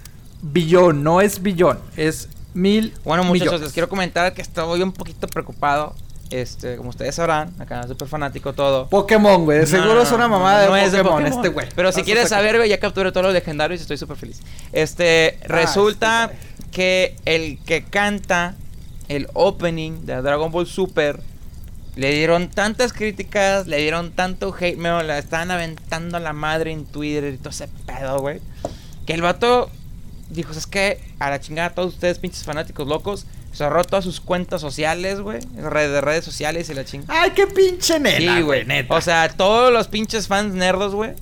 billón, 0.43 1.05
no 1.05 1.21
es 1.21 1.41
billón, 1.41 1.79
es 1.97 2.29
mil 2.55 2.95
Bueno, 3.05 3.25
muchachos, 3.25 3.47
millones. 3.53 3.61
les 3.63 3.73
quiero 3.73 3.89
comentar 3.89 4.33
que 4.35 4.43
estoy 4.43 4.83
un 4.83 4.93
poquito 4.93 5.27
preocupado. 5.27 5.95
Este, 6.31 6.77
como 6.77 6.91
ustedes 6.91 7.17
sabrán, 7.17 7.53
acá 7.59 7.87
súper 7.89 8.07
fanático 8.07 8.53
todo. 8.53 8.87
Pokémon, 8.87 9.45
güey, 9.45 9.59
de 9.59 9.67
seguro 9.67 9.95
No, 9.95 10.03
es 10.03 10.13
una 10.13 10.29
no, 10.29 10.39
mamada 10.39 10.69
no 10.69 10.75
de, 10.75 10.85
es 10.85 10.91
Pokémon, 10.91 11.27
este 11.27 11.49
güey. 11.49 11.67
Pero 11.75 11.91
si 11.91 12.03
quieres 12.05 12.29
saber, 12.29 12.57
güey, 12.57 12.69
ya 12.69 12.79
capturé 12.79 13.11
todos 13.11 13.25
los 13.25 13.35
legendarios 13.35 13.81
y 13.81 13.83
estoy 13.83 13.97
súper 13.97 14.17
feliz. 14.17 14.41
Este, 14.73 15.39
resulta 15.43 16.27
este 16.33 16.71
que 16.71 17.17
el 17.25 17.59
que 17.65 17.83
canta 17.83 18.55
el 19.09 19.29
opening 19.35 20.07
de 20.07 20.23
Dragon 20.23 20.53
Ball 20.53 20.69
Super 20.69 21.21
le 21.97 22.15
dieron 22.15 22.49
tantas 22.49 22.93
críticas, 22.93 23.67
le 23.67 23.79
dieron 23.79 24.13
tanto 24.13 24.55
hate 24.59 24.77
mail, 24.77 25.09
la 25.09 25.19
estaban 25.19 25.51
aventando 25.51 26.17
a 26.17 26.21
la 26.21 26.33
madre 26.33 26.71
en 26.71 26.87
Twitter 26.87 27.35
y 27.35 27.39
todo 27.39 27.51
ese 27.51 27.67
pedo, 27.87 28.21
güey. 28.21 28.41
Que 29.05 29.15
el 29.15 29.23
vato 29.23 29.69
dijo, 30.31 30.53
es 30.53 30.67
que 30.67 31.01
a 31.19 31.31
la 31.31 31.41
chingada 31.41 31.71
todos 31.71 31.95
ustedes 31.95 32.19
pinches 32.19 32.45
fanáticos 32.45 32.87
locos, 32.89 33.27
cerró 33.53 33.85
todas 33.85 34.05
sus 34.05 34.21
cuentas 34.21 34.61
sociales, 34.61 35.21
güey, 35.21 35.41
redes, 35.57 35.93
de 35.93 36.01
redes 36.01 36.25
sociales 36.25 36.71
y 36.71 36.75
la 36.75 36.85
chingada. 36.85 37.23
Ay, 37.23 37.31
qué 37.35 37.47
pinche 37.47 37.99
nena, 38.01 38.37
Sí, 38.37 38.43
güey, 38.43 38.65
neta. 38.65 38.95
O 38.95 39.01
sea, 39.01 39.29
todos 39.29 39.73
los 39.73 39.89
pinches 39.89 40.29
fans 40.29 40.55
nerdos, 40.55 40.95
güey. 40.95 41.13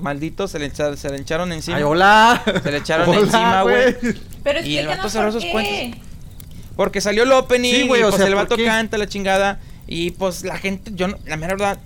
Malditos, 0.00 0.50
se 0.50 0.58
le, 0.58 0.66
echa- 0.66 0.96
se 0.96 1.08
le 1.10 1.16
echaron 1.18 1.52
encima. 1.52 1.76
Ay, 1.76 1.82
hola. 1.84 2.42
Se 2.62 2.70
le 2.70 2.78
echaron 2.78 3.08
Hola, 3.08 3.20
encima, 3.20 3.62
güey. 3.62 3.96
Pero 4.42 4.60
Y 4.62 4.76
el 4.78 4.86
vato 4.88 5.08
cerró 5.08 5.26
por 5.30 5.32
sus 5.34 5.44
qué. 5.44 5.52
cuentas. 5.52 6.00
Porque 6.76 7.00
salió 7.00 7.22
el 7.22 7.30
opening 7.32 7.72
Sí, 7.72 7.86
güey, 7.86 8.00
y 8.00 8.04
o 8.04 8.08
pues 8.08 8.16
sea, 8.16 8.26
el 8.26 8.32
¿por 8.34 8.42
vato 8.44 8.56
qué? 8.56 8.64
canta 8.64 8.98
la 8.98 9.06
chingada. 9.06 9.60
Y 9.86 10.10
pues 10.12 10.42
la 10.44 10.56
gente, 10.58 10.90
yo 10.94 11.06
no, 11.08 11.16
la 11.26 11.36
mera 11.36 11.54
verdad, 11.54 11.78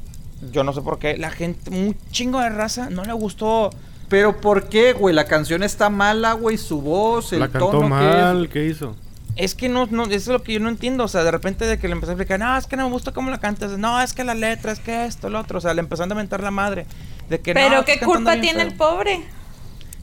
yo 0.52 0.64
no 0.64 0.72
sé 0.72 0.80
por 0.80 0.98
qué, 0.98 1.18
la 1.18 1.30
gente, 1.30 1.68
un 1.70 1.94
chingo 2.10 2.40
de 2.40 2.48
raza, 2.48 2.88
no 2.90 3.04
le 3.04 3.12
gustó. 3.12 3.70
Pero 4.08 4.40
¿por 4.40 4.68
qué, 4.68 4.92
güey? 4.94 5.14
La 5.14 5.24
canción 5.26 5.62
está 5.62 5.90
mala, 5.90 6.32
güey, 6.32 6.56
su 6.56 6.80
voz, 6.80 7.32
el 7.32 7.40
La 7.40 7.48
cantó 7.48 7.70
tono 7.70 7.88
mal, 7.88 8.48
¿qué 8.50 8.64
hizo? 8.66 8.96
Es 9.36 9.54
que 9.54 9.68
no, 9.68 9.86
no, 9.90 10.04
eso 10.04 10.14
es 10.14 10.26
lo 10.28 10.42
que 10.42 10.54
yo 10.54 10.60
no 10.60 10.68
entiendo. 10.68 11.04
O 11.04 11.08
sea, 11.08 11.22
de 11.22 11.30
repente 11.30 11.64
de 11.66 11.78
que 11.78 11.86
le 11.86 11.92
empecé 11.92 12.10
a 12.12 12.14
explicar, 12.14 12.40
no, 12.40 12.56
es 12.56 12.66
que 12.66 12.76
no 12.76 12.84
me 12.86 12.90
gusta 12.90 13.12
cómo 13.12 13.30
la 13.30 13.38
cantas. 13.38 13.78
No, 13.78 14.00
es 14.00 14.12
que 14.12 14.24
la 14.24 14.34
letra, 14.34 14.72
es 14.72 14.80
que 14.80 15.04
esto, 15.04 15.28
lo 15.28 15.38
otro. 15.38 15.58
O 15.58 15.60
sea, 15.60 15.74
le 15.74 15.80
empezaron 15.80 16.10
a 16.10 16.14
mentar 16.16 16.42
la 16.42 16.50
madre. 16.50 16.86
De 17.28 17.38
que 17.40 17.54
no, 17.54 17.60
Pero 17.60 17.84
qué 17.84 18.00
culpa 18.00 18.32
tiene 18.40 18.60
feo. 18.60 18.68
el 18.68 18.74
pobre. 18.74 19.20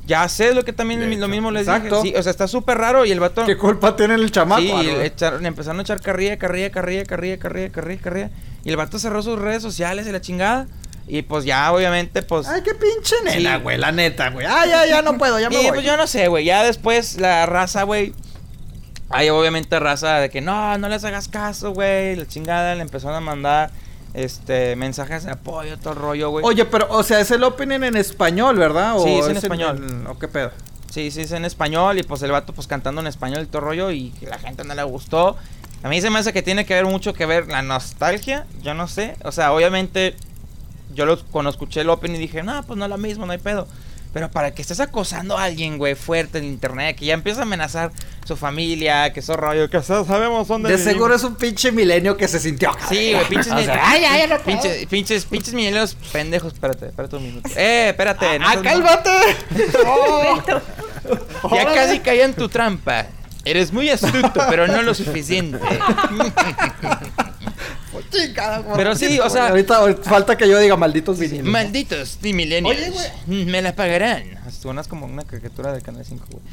Ya 0.08 0.30
sé 0.30 0.54
lo 0.54 0.64
que 0.64 0.72
también 0.72 1.20
lo 1.20 1.28
mismo 1.28 1.50
les 1.50 1.64
Exacto. 1.64 2.02
dije. 2.04 2.14
Sí, 2.16 2.20
o 2.20 2.24
sea, 2.24 2.30
está 2.30 2.48
súper 2.48 2.78
raro 2.78 3.06
y 3.06 3.12
el 3.12 3.20
vato... 3.20 3.44
¿Qué 3.46 3.58
culpa 3.58 3.96
tiene 3.96 4.14
el 4.14 4.32
chamaco? 4.32 4.62
Sí, 4.62 4.72
Ah, 4.72 4.84
le, 4.84 5.06
echaron- 5.08 5.42
le 5.42 5.48
empezaron 5.48 5.80
a 5.80 5.82
echar 5.82 6.00
carrilla, 6.00 6.38
carrilla, 6.38 6.70
carrilla, 6.70 7.04
carrilla, 7.06 7.38
carrilla, 7.40 7.72
carrilla, 7.72 8.02
carrilla. 8.02 8.30
Y 8.64 8.70
el 8.70 8.78
vato 8.78 9.00
cerró 9.00 9.24
sus 9.24 9.40
redes 9.40 9.64
sociales 9.64 10.06
y 10.08 10.12
la 10.12 10.22
chingada. 10.22 10.68
Y 11.08 11.22
pues 11.22 11.46
ya, 11.46 11.72
obviamente, 11.72 12.24
pues... 12.24 12.48
Ay, 12.48 12.62
qué 12.64 12.74
pinche 12.74 13.16
nena, 13.24 13.58
Sí. 13.58 13.62
güey, 13.64 13.78
la 13.78 13.92
neta, 13.92 14.30
güey. 14.32 14.48
Ay, 14.50 14.70
ya, 14.70 14.86
ya 14.88 15.02
no 15.04 15.18
puedo, 15.18 15.40
ya 15.40 15.50
me 15.50 15.56
Y 15.62 15.64
voy. 15.66 15.72
pues 15.74 15.84
yo 15.86 15.98
no 15.98 16.08
sé, 16.08 16.28
güey. 16.28 16.46
Ya 16.46 16.64
después 16.64 17.20
la 17.20 17.46
raza, 17.46 17.84
güey. 17.84 18.14
Hay 19.10 19.30
obviamente 19.30 19.80
raza 19.80 20.16
de 20.20 20.30
que 20.32 20.42
no, 20.42 20.78
no 20.80 20.90
les 20.90 21.04
hagas 21.04 21.28
caso, 21.28 21.74
güey. 21.74 22.16
La 22.16 22.28
chingada 22.28 22.74
le 22.74 22.82
empezaron 22.82 23.16
a 23.16 23.20
mandar 23.22 23.70
este 24.16 24.76
mensajes 24.76 25.26
de 25.26 25.32
apoyo, 25.32 25.78
todo 25.78 25.94
el 25.94 26.00
rollo, 26.00 26.30
güey. 26.32 26.44
Oye, 26.46 26.66
pero, 26.66 26.88
o 26.90 27.04
sea, 27.04 27.20
es 27.20 27.30
el 27.32 27.44
opening 27.44 27.84
en 27.84 27.98
español, 27.98 28.58
¿verdad? 28.58 28.98
¿O 28.98 29.04
Sí, 29.04 29.14
es 29.20 29.28
en 29.28 29.38
español. 29.38 30.06
¿O 30.10 30.18
qué 30.18 30.28
pedo? 30.28 30.52
Sí, 30.90 31.12
sí, 31.12 31.22
es 31.22 31.32
en 31.34 31.46
español. 31.46 32.00
Y 32.00 32.04
pues 32.04 32.24
el 32.24 32.32
vato, 32.32 32.52
pues 32.54 32.66
cantando 32.68 33.00
en 33.02 33.08
español 33.08 33.44
y 33.44 33.46
todo 33.46 33.60
el 33.60 33.66
rollo. 33.66 33.92
Y 33.92 34.10
que 34.12 34.26
la 34.26 34.40
gente 34.40 34.64
no 34.64 34.74
le 34.74 34.84
gustó. 34.84 35.38
A 35.84 35.90
mí 35.90 36.02
se 36.02 36.10
me 36.10 36.18
hace 36.18 36.34
que 36.34 36.42
tiene 36.42 36.66
que 36.66 36.74
ver 36.74 36.86
mucho 36.86 37.14
que 37.14 37.28
ver 37.28 37.48
la 37.48 37.62
nostalgia. 37.62 38.48
Yo 38.64 38.74
no 38.74 38.88
sé. 38.88 39.16
O 39.24 39.32
sea, 39.32 39.54
obviamente. 39.54 40.16
Yo 40.96 41.06
lo, 41.06 41.24
cuando 41.26 41.52
escuché 41.52 41.82
el 41.82 41.90
opening 41.90 42.18
dije, 42.20 42.42
no, 42.42 42.64
pues 42.64 42.78
no 42.80 42.86
es 42.86 42.90
lo 42.90 42.98
mismo, 42.98 43.26
no 43.28 43.32
hay 43.34 43.38
pedo. 43.38 43.68
Pero 44.14 44.32
para 44.32 44.56
que 44.56 44.62
estés 44.62 44.80
acosando 44.80 45.38
a 45.38 45.44
alguien, 45.44 45.78
güey, 45.78 45.94
fuerte 45.94 46.38
en 46.38 46.46
internet, 46.46 46.96
que 46.98 47.06
ya 47.06 47.14
empieza 47.14 47.42
a 47.42 47.44
amenazar 47.44 47.92
su 48.24 48.38
familia, 48.38 49.12
que 49.12 49.20
eso 49.20 49.36
rollo, 49.36 49.70
que 49.70 49.82
sa- 49.84 50.06
sabemos 50.06 50.48
dónde 50.48 50.70
De 50.70 50.76
vivimos. 50.78 50.94
seguro 50.94 51.16
es 51.16 51.24
un 51.26 51.36
pinche 51.36 51.74
milenio 51.74 52.16
que 52.16 52.30
se 52.30 52.40
sintió. 52.40 52.72
Sí, 52.88 53.12
güey, 53.14 53.28
pinches 53.28 53.48
O 53.52 53.56
sea, 53.56 53.56
milenios. 53.58 53.84
ay, 53.84 54.04
ay, 54.06 54.30
no 54.30 54.40
pinches, 54.40 54.86
pinches, 54.86 55.26
pinches 55.26 55.54
milenios 55.54 55.96
pendejos. 56.14 56.54
Espérate, 56.54 56.86
espérate 56.88 57.16
un 57.18 57.24
minuto. 57.24 57.50
Eh, 57.58 57.90
espérate. 57.90 58.40
no 58.40 58.48
¡Ah, 58.48 58.56
cálmate! 58.64 59.10
Ya 61.52 61.66
casi 61.74 62.00
caí 62.00 62.22
en 62.22 62.34
tu 62.34 62.48
trampa. 62.50 63.06
Eres 63.44 63.72
muy 63.72 63.90
astuto, 63.90 64.32
pero 64.50 64.66
no 64.66 64.82
lo 64.82 64.96
suficiente. 64.96 65.60
Chingada, 68.12 68.60
güey. 68.60 68.78
Pero 68.78 68.96
sí, 68.96 69.20
o 69.20 69.30
sea- 69.30 69.50
Ahorita 69.50 69.96
falta 70.04 70.38
que 70.38 70.48
yo 70.48 70.60
diga 70.60 70.76
malditos 70.78 71.18
vinilos. 71.20 71.46
Malditos 71.48 72.20
y 72.24 72.34
millennials. 72.34 72.78
Oye, 72.80 72.90
güey. 72.92 73.46
Me 73.46 73.62
la 73.62 73.74
pagarán. 73.76 74.24
Suenas 74.52 74.88
como 74.88 75.06
una 75.06 75.24
caricatura 75.24 75.72
del 75.74 75.82
Canal 75.84 76.04
5, 76.06 76.26
güey. 76.30 76.44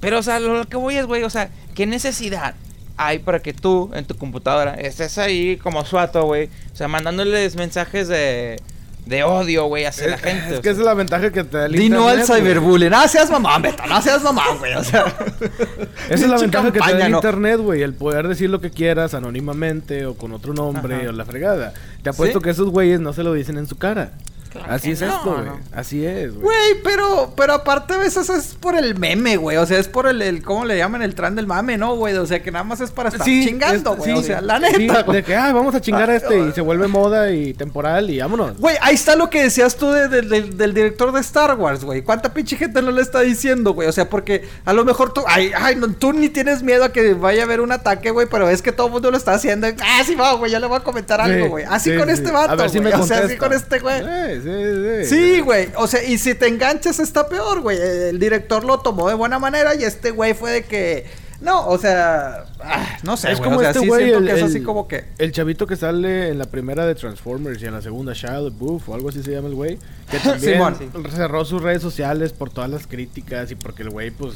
Pero, 0.00 0.18
o 0.18 0.22
sea, 0.22 0.40
lo, 0.40 0.56
lo 0.58 0.68
que 0.68 0.76
voy 0.76 0.96
es, 0.96 1.06
güey, 1.06 1.22
o 1.22 1.30
sea, 1.30 1.48
¿qué 1.74 1.86
necesidad 1.86 2.54
hay 2.96 3.20
para 3.20 3.40
que 3.40 3.52
tú, 3.54 3.90
en 3.94 4.04
tu 4.04 4.16
computadora, 4.16 4.74
estés 4.74 5.16
ahí 5.18 5.56
como 5.56 5.84
suato, 5.84 6.24
güey? 6.24 6.48
O 6.72 6.76
sea, 6.76 6.88
mandándoles 6.88 7.56
mensajes 7.56 8.08
de, 8.08 8.60
de 9.06 9.24
odio, 9.24 9.64
güey, 9.66 9.84
hacia 9.84 10.08
la 10.08 10.18
gente. 10.18 10.54
Es 10.54 10.60
que 10.60 10.68
esa 10.70 10.74
sea. 10.76 10.82
es 10.82 10.86
la 10.86 10.94
ventaja 10.94 11.30
que 11.32 11.42
te 11.44 11.56
da 11.56 11.66
el 11.66 11.72
Di 11.72 11.88
no 11.88 12.08
al 12.08 12.20
internet, 12.20 12.44
cyberbullying. 12.44 12.94
Ah, 12.94 13.08
seas 13.08 13.30
mamón, 13.30 13.62
Beto. 13.62 13.84
No 13.86 14.00
seas 14.00 14.22
mamón, 14.22 14.58
güey. 14.58 14.74
O 14.74 14.84
sea. 14.84 15.04
Esa 16.08 16.24
es 16.24 16.28
la 16.30 16.38
ventaja 16.38 16.72
que 16.72 16.80
te 16.80 16.92
da 16.96 17.06
el 17.06 17.10
¿no? 17.12 17.18
internet, 17.18 17.58
güey. 17.58 17.82
El 17.82 17.94
poder 17.94 18.28
decir 18.28 18.48
lo 18.50 18.60
que 18.60 18.70
quieras 18.70 19.14
anónimamente 19.14 20.06
o 20.06 20.14
con 20.14 20.32
otro 20.32 20.54
nombre 20.54 20.94
Ajá. 20.96 21.08
o 21.08 21.12
la 21.12 21.24
fregada. 21.24 21.74
Te 22.02 22.10
apuesto 22.10 22.38
Sí. 22.38 22.44
que 22.44 22.50
esos 22.50 22.68
güeyes 22.70 23.00
no 23.00 23.12
se 23.12 23.22
lo 23.22 23.32
dicen 23.32 23.58
en 23.58 23.66
su 23.66 23.76
cara. 23.76 24.12
Claro 24.52 24.70
Así 24.72 24.90
es 24.90 25.00
no, 25.00 25.06
esto, 25.08 25.32
güey. 25.34 25.44
no. 25.46 25.60
Así 25.72 26.04
es, 26.04 26.32
güey. 26.34 26.42
Güey, 26.44 26.82
pero, 26.84 27.32
pero 27.36 27.54
aparte 27.54 27.94
a 27.94 27.96
veces 27.96 28.28
es 28.28 28.54
por 28.54 28.76
el 28.76 28.98
meme, 28.98 29.36
güey. 29.38 29.56
O 29.56 29.64
sea, 29.66 29.78
es 29.78 29.88
por 29.88 30.06
el, 30.06 30.20
el 30.20 30.42
¿cómo 30.42 30.64
le 30.66 30.76
llaman? 30.76 31.00
El 31.02 31.14
tren 31.14 31.34
del 31.34 31.46
mame, 31.46 31.78
¿no, 31.78 31.94
güey? 31.96 32.14
O 32.16 32.26
sea, 32.26 32.42
que 32.42 32.50
nada 32.50 32.64
más 32.64 32.80
es 32.82 32.90
para 32.90 33.08
estar 33.08 33.24
chingando, 33.26 33.92
es- 33.92 33.98
güey. 33.98 34.12
sí, 34.12 34.18
o 34.18 34.22
sea, 34.22 34.40
la 34.42 34.58
neta, 34.58 35.02
de 35.04 35.22
que, 35.22 35.34
ah, 35.34 35.52
vamos 35.52 35.74
a 35.74 35.80
chingar 35.80 36.10
a 36.10 36.16
este 36.16 36.38
y 36.38 36.52
se 36.52 36.60
vuelve 36.60 36.86
moda 36.88 37.30
y 37.32 37.54
temporal 37.54 38.10
y 38.10 38.18
vámonos. 38.20 38.58
Güey, 38.58 38.76
ahí 38.82 38.94
está 38.94 39.16
lo 39.16 39.30
que 39.30 39.42
decías 39.44 39.76
tú 39.76 39.90
de- 39.90 40.08
de- 40.08 40.22
de- 40.22 40.42
del 40.42 40.74
director 40.74 41.12
de 41.12 41.20
Star 41.20 41.54
Wars, 41.58 41.84
güey. 41.84 42.02
¿Cuánta 42.02 42.34
pinche 42.34 42.56
gente 42.56 42.82
no 42.82 42.90
le 42.90 43.00
está 43.02 43.20
diciendo, 43.20 43.72
güey? 43.72 43.88
O 43.88 43.92
sea, 43.92 44.08
porque 44.10 44.46
a 44.64 44.72
lo 44.74 44.84
mejor 44.84 45.12
tú, 45.14 45.22
ay, 45.26 45.52
ay, 45.56 45.76
no, 45.76 45.88
tú 45.94 46.12
ni 46.12 46.28
tienes 46.28 46.62
miedo 46.62 46.84
a 46.84 46.92
que 46.92 47.14
vaya 47.14 47.42
a 47.42 47.44
haber 47.46 47.60
un 47.62 47.72
ataque, 47.72 48.10
güey, 48.10 48.26
pero 48.30 48.50
es 48.50 48.60
que 48.60 48.72
todo 48.72 48.88
el 48.88 48.92
mundo 48.92 49.10
lo 49.10 49.16
está 49.16 49.32
haciendo. 49.32 49.66
Ah, 49.82 50.02
sí, 50.04 50.14
va, 50.14 50.34
güey, 50.34 50.50
ya 50.52 50.60
le 50.60 50.66
voy 50.66 50.76
a 50.76 50.80
comentar 50.80 51.20
algo, 51.20 51.48
güey. 51.48 51.64
Así 51.68 51.90
sí, 51.90 51.96
con 51.96 52.08
sí. 52.08 52.14
este 52.14 52.30
vato, 52.30 52.52
A 52.52 52.56
ver 52.56 52.68
si 52.70 52.78
güey. 52.78 52.92
me 52.92 53.00
O 53.00 53.06
sea, 53.06 53.18
así 53.20 53.36
con 53.36 53.52
este, 53.52 53.78
güey. 53.78 54.41
Sí, 54.42 55.06
sí. 55.08 55.16
Sí, 55.34 55.40
güey. 55.40 55.68
O 55.76 55.86
sea, 55.86 56.02
y 56.04 56.18
si 56.18 56.34
te 56.34 56.48
enganchas 56.48 56.98
está 56.98 57.28
peor, 57.28 57.60
güey. 57.60 57.78
El 57.80 58.18
director 58.18 58.64
lo 58.64 58.80
tomó 58.80 59.08
de 59.08 59.14
buena 59.14 59.38
manera 59.38 59.74
y 59.74 59.84
este 59.84 60.10
güey 60.10 60.34
fue 60.34 60.50
de 60.52 60.64
que... 60.64 61.06
No, 61.40 61.66
o 61.66 61.76
sea... 61.76 62.44
ah, 62.60 62.98
no 63.02 63.16
sé, 63.16 63.32
Es 63.32 63.38
güey. 63.38 63.48
como 63.50 63.58
o 63.58 63.60
sea, 63.62 63.70
este 63.72 63.84
güey, 63.86 64.10
el, 64.12 64.26
que 64.26 64.32
es 64.32 64.38
el- 64.38 64.44
así 64.44 64.60
como 64.62 64.86
que... 64.86 65.06
el 65.18 65.32
chavito 65.32 65.66
que 65.66 65.74
sale 65.74 66.28
en 66.28 66.38
la 66.38 66.44
primera 66.44 66.86
de 66.86 66.94
Transformers 66.94 67.60
y 67.60 67.66
en 67.66 67.72
la 67.72 67.82
segunda 67.82 68.12
Shia 68.12 68.38
LaBeouf 68.38 68.88
o 68.88 68.94
algo 68.94 69.08
así 69.08 69.24
se 69.24 69.32
llama 69.32 69.48
el 69.48 69.54
güey, 69.56 69.76
que 70.08 70.18
también 70.24 70.62
cerró 71.10 71.44
sus 71.44 71.60
redes 71.60 71.82
sociales 71.82 72.32
por 72.32 72.50
todas 72.50 72.70
las 72.70 72.86
críticas 72.86 73.50
y 73.50 73.56
porque 73.56 73.82
el 73.82 73.90
güey 73.90 74.12
pues 74.12 74.34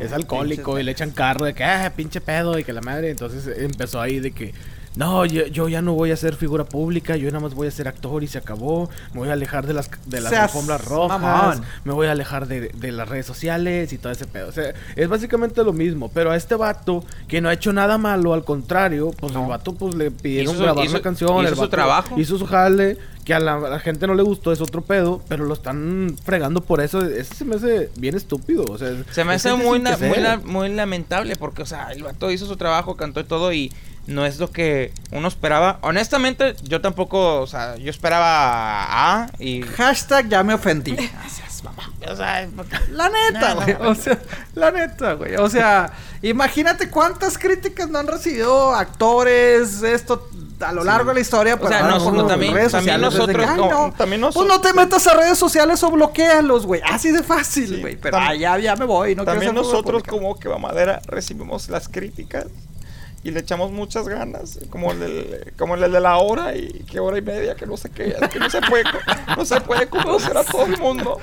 es 0.00 0.12
alcohólico 0.12 0.72
pinche- 0.76 0.80
y 0.80 0.84
le 0.84 0.92
echan 0.92 1.10
carro 1.10 1.44
de 1.44 1.52
que 1.52 1.62
ah, 1.62 1.92
pinche 1.94 2.22
pedo 2.22 2.58
y 2.58 2.64
que 2.64 2.72
la 2.72 2.80
madre, 2.80 3.10
entonces 3.10 3.46
empezó 3.58 4.00
ahí 4.00 4.18
de 4.20 4.30
que 4.30 4.54
no, 4.96 5.24
yo, 5.26 5.46
yo 5.46 5.68
ya 5.68 5.82
no 5.82 5.92
voy 5.92 6.10
a 6.10 6.16
ser 6.16 6.34
figura 6.36 6.64
pública, 6.64 7.16
yo 7.16 7.26
nada 7.30 7.40
más 7.40 7.54
voy 7.54 7.68
a 7.68 7.70
ser 7.70 7.86
actor 7.86 8.24
y 8.24 8.26
se 8.26 8.38
acabó, 8.38 8.88
me 9.12 9.20
voy 9.20 9.28
a 9.28 9.34
alejar 9.34 9.66
de 9.66 9.74
las 9.74 9.90
de 10.06 10.20
las 10.20 10.30
Seas 10.30 10.42
alfombras 10.44 10.84
rojas, 10.84 11.20
mamón. 11.20 11.62
me 11.84 11.92
voy 11.92 12.06
a 12.06 12.12
alejar 12.12 12.46
de, 12.48 12.68
de 12.68 12.92
las 12.92 13.08
redes 13.08 13.26
sociales 13.26 13.92
y 13.92 13.98
todo 13.98 14.10
ese 14.12 14.26
pedo. 14.26 14.48
O 14.48 14.52
sea, 14.52 14.72
es 14.96 15.08
básicamente 15.08 15.62
lo 15.62 15.72
mismo. 15.72 16.10
Pero 16.12 16.30
a 16.30 16.36
este 16.36 16.54
vato, 16.54 17.04
que 17.28 17.40
no 17.40 17.48
ha 17.48 17.52
hecho 17.52 17.72
nada 17.72 17.98
malo, 17.98 18.32
al 18.34 18.44
contrario, 18.44 19.10
pues 19.18 19.34
el 19.34 19.46
vato 19.46 19.74
pues 19.74 19.94
le 19.94 20.10
pidieron 20.10 20.54
Hizo 20.54 20.58
su- 20.58 20.62
grabar 20.64 20.84
hizo- 20.84 20.94
una 20.94 21.02
canción. 21.02 21.30
hizo 21.30 21.40
el 21.48 21.54
su 21.54 21.60
vato 21.60 21.70
trabajo. 21.70 22.18
Hizo 22.18 22.38
su 22.38 22.46
jale, 22.46 22.96
que 23.24 23.34
a 23.34 23.40
la, 23.40 23.54
a 23.56 23.68
la 23.68 23.80
gente 23.80 24.06
no 24.06 24.14
le 24.14 24.22
gustó, 24.22 24.52
es 24.52 24.60
otro 24.60 24.82
pedo, 24.82 25.20
pero 25.28 25.44
lo 25.44 25.52
están 25.54 26.16
fregando 26.24 26.60
por 26.62 26.80
eso. 26.80 27.04
Ese 27.04 27.34
se 27.34 27.44
me 27.44 27.56
hace 27.56 27.90
bien 27.96 28.14
estúpido. 28.14 28.64
O 28.64 28.78
sea, 28.78 28.92
Se 29.10 29.24
me 29.24 29.34
hace 29.34 29.52
muy, 29.52 29.80
muy, 29.80 30.18
la- 30.20 30.40
muy 30.44 30.68
lamentable 30.72 31.36
porque, 31.36 31.62
o 31.62 31.66
sea, 31.66 31.88
el 31.92 32.02
vato 32.04 32.30
hizo 32.30 32.46
su 32.46 32.56
trabajo, 32.56 32.96
cantó 32.96 33.20
y 33.20 33.24
todo 33.24 33.52
y 33.52 33.72
no 34.06 34.24
es 34.26 34.38
lo 34.38 34.50
que 34.50 34.92
uno 35.12 35.28
esperaba. 35.28 35.78
Honestamente, 35.82 36.54
yo 36.62 36.80
tampoco, 36.80 37.40
o 37.40 37.46
sea, 37.46 37.76
yo 37.76 37.90
esperaba 37.90 39.22
A 39.22 39.30
y... 39.38 39.62
Hashtag 39.62 40.28
ya 40.28 40.42
me 40.42 40.54
ofendí. 40.54 40.96
O 42.08 42.14
sea, 42.14 42.48
La 42.90 43.08
neta, 43.08 43.54
No, 43.54 43.60
güey. 43.62 43.74
no. 43.80 43.90
O 43.90 43.94
sea, 43.94 44.18
la 44.54 44.70
neta, 44.70 45.14
güey. 45.14 45.34
O 45.36 45.48
sea, 45.50 45.92
imagínate 46.22 46.88
cuántas 46.90 47.36
críticas 47.38 47.88
no 47.88 47.98
han 47.98 48.06
recibido 48.06 48.72
actores, 48.74 49.82
esto 49.82 50.28
a 50.60 50.72
lo 50.72 50.84
largo 50.84 51.08
de 51.10 51.14
la 51.14 51.20
historia. 51.20 51.58
O 51.60 51.68
sea, 51.68 51.80
por 51.80 51.90
nosotros- 51.90 52.28
redes 52.30 52.70
también- 52.70 52.70
también 52.70 53.00
nosotros 53.00 53.36
que, 53.36 53.44
"Ay, 53.44 53.58
como- 53.58 53.70
no, 53.88 53.92
también 53.92 54.20
Pues 54.22 54.34
nosotros- 54.36 54.48
no 54.56 54.60
te 54.60 54.72
metas 54.72 55.06
a 55.08 55.14
redes 55.14 55.36
sociales 55.38 55.82
o 55.82 55.90
bloquealos, 55.90 56.64
güey. 56.64 56.80
Así 56.84 57.10
de 57.10 57.22
fácil, 57.22 57.68
Sí, 57.68 57.80
güey. 57.80 57.96
Pero 57.96 58.16
ah, 58.18 58.34
ya, 58.34 58.56
ya 58.58 58.76
me 58.76 58.84
voy. 58.84 59.14
No 59.16 59.24
También 59.24 59.54
nosotros 59.54 60.02
como 60.04 60.38
que 60.38 60.48
va 60.48 60.58
madera 60.58 61.00
recibimos 61.06 61.68
las 61.68 61.88
críticas 61.88 62.46
y 63.26 63.30
le 63.32 63.40
echamos 63.40 63.72
muchas 63.72 64.06
ganas, 64.08 64.58
como 64.70 64.92
el, 64.92 65.00
del- 65.00 65.52
como 65.58 65.74
el 65.74 65.90
de 65.90 66.00
la 66.00 66.16
hora 66.18 66.54
y 66.54 66.84
que 66.90 67.00
hora 67.00 67.18
y 67.18 67.22
media, 67.22 67.54
que 67.56 67.66
no 67.66 67.76
sé 67.76 67.90
qué, 67.90 68.14
que 68.32 68.38
no 68.38 68.48
se 68.48 68.60
puede, 68.62 68.84
no 69.36 69.44
se 69.44 69.60
puede 69.60 69.88
conocer 69.88 70.36
a 70.36 70.44
todo 70.44 70.64
el 70.66 70.78
mundo. 70.78 71.18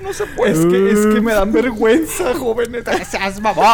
No 0.00 0.12
se 0.12 0.26
puede. 0.26 0.52
Es 0.52 0.66
que, 0.66 0.90
es 0.90 1.14
que 1.14 1.20
me 1.20 1.32
dan 1.32 1.52
vergüenza, 1.52 2.34
jóvenes. 2.34 2.84
Seas 3.10 3.40
mamón. 3.40 3.64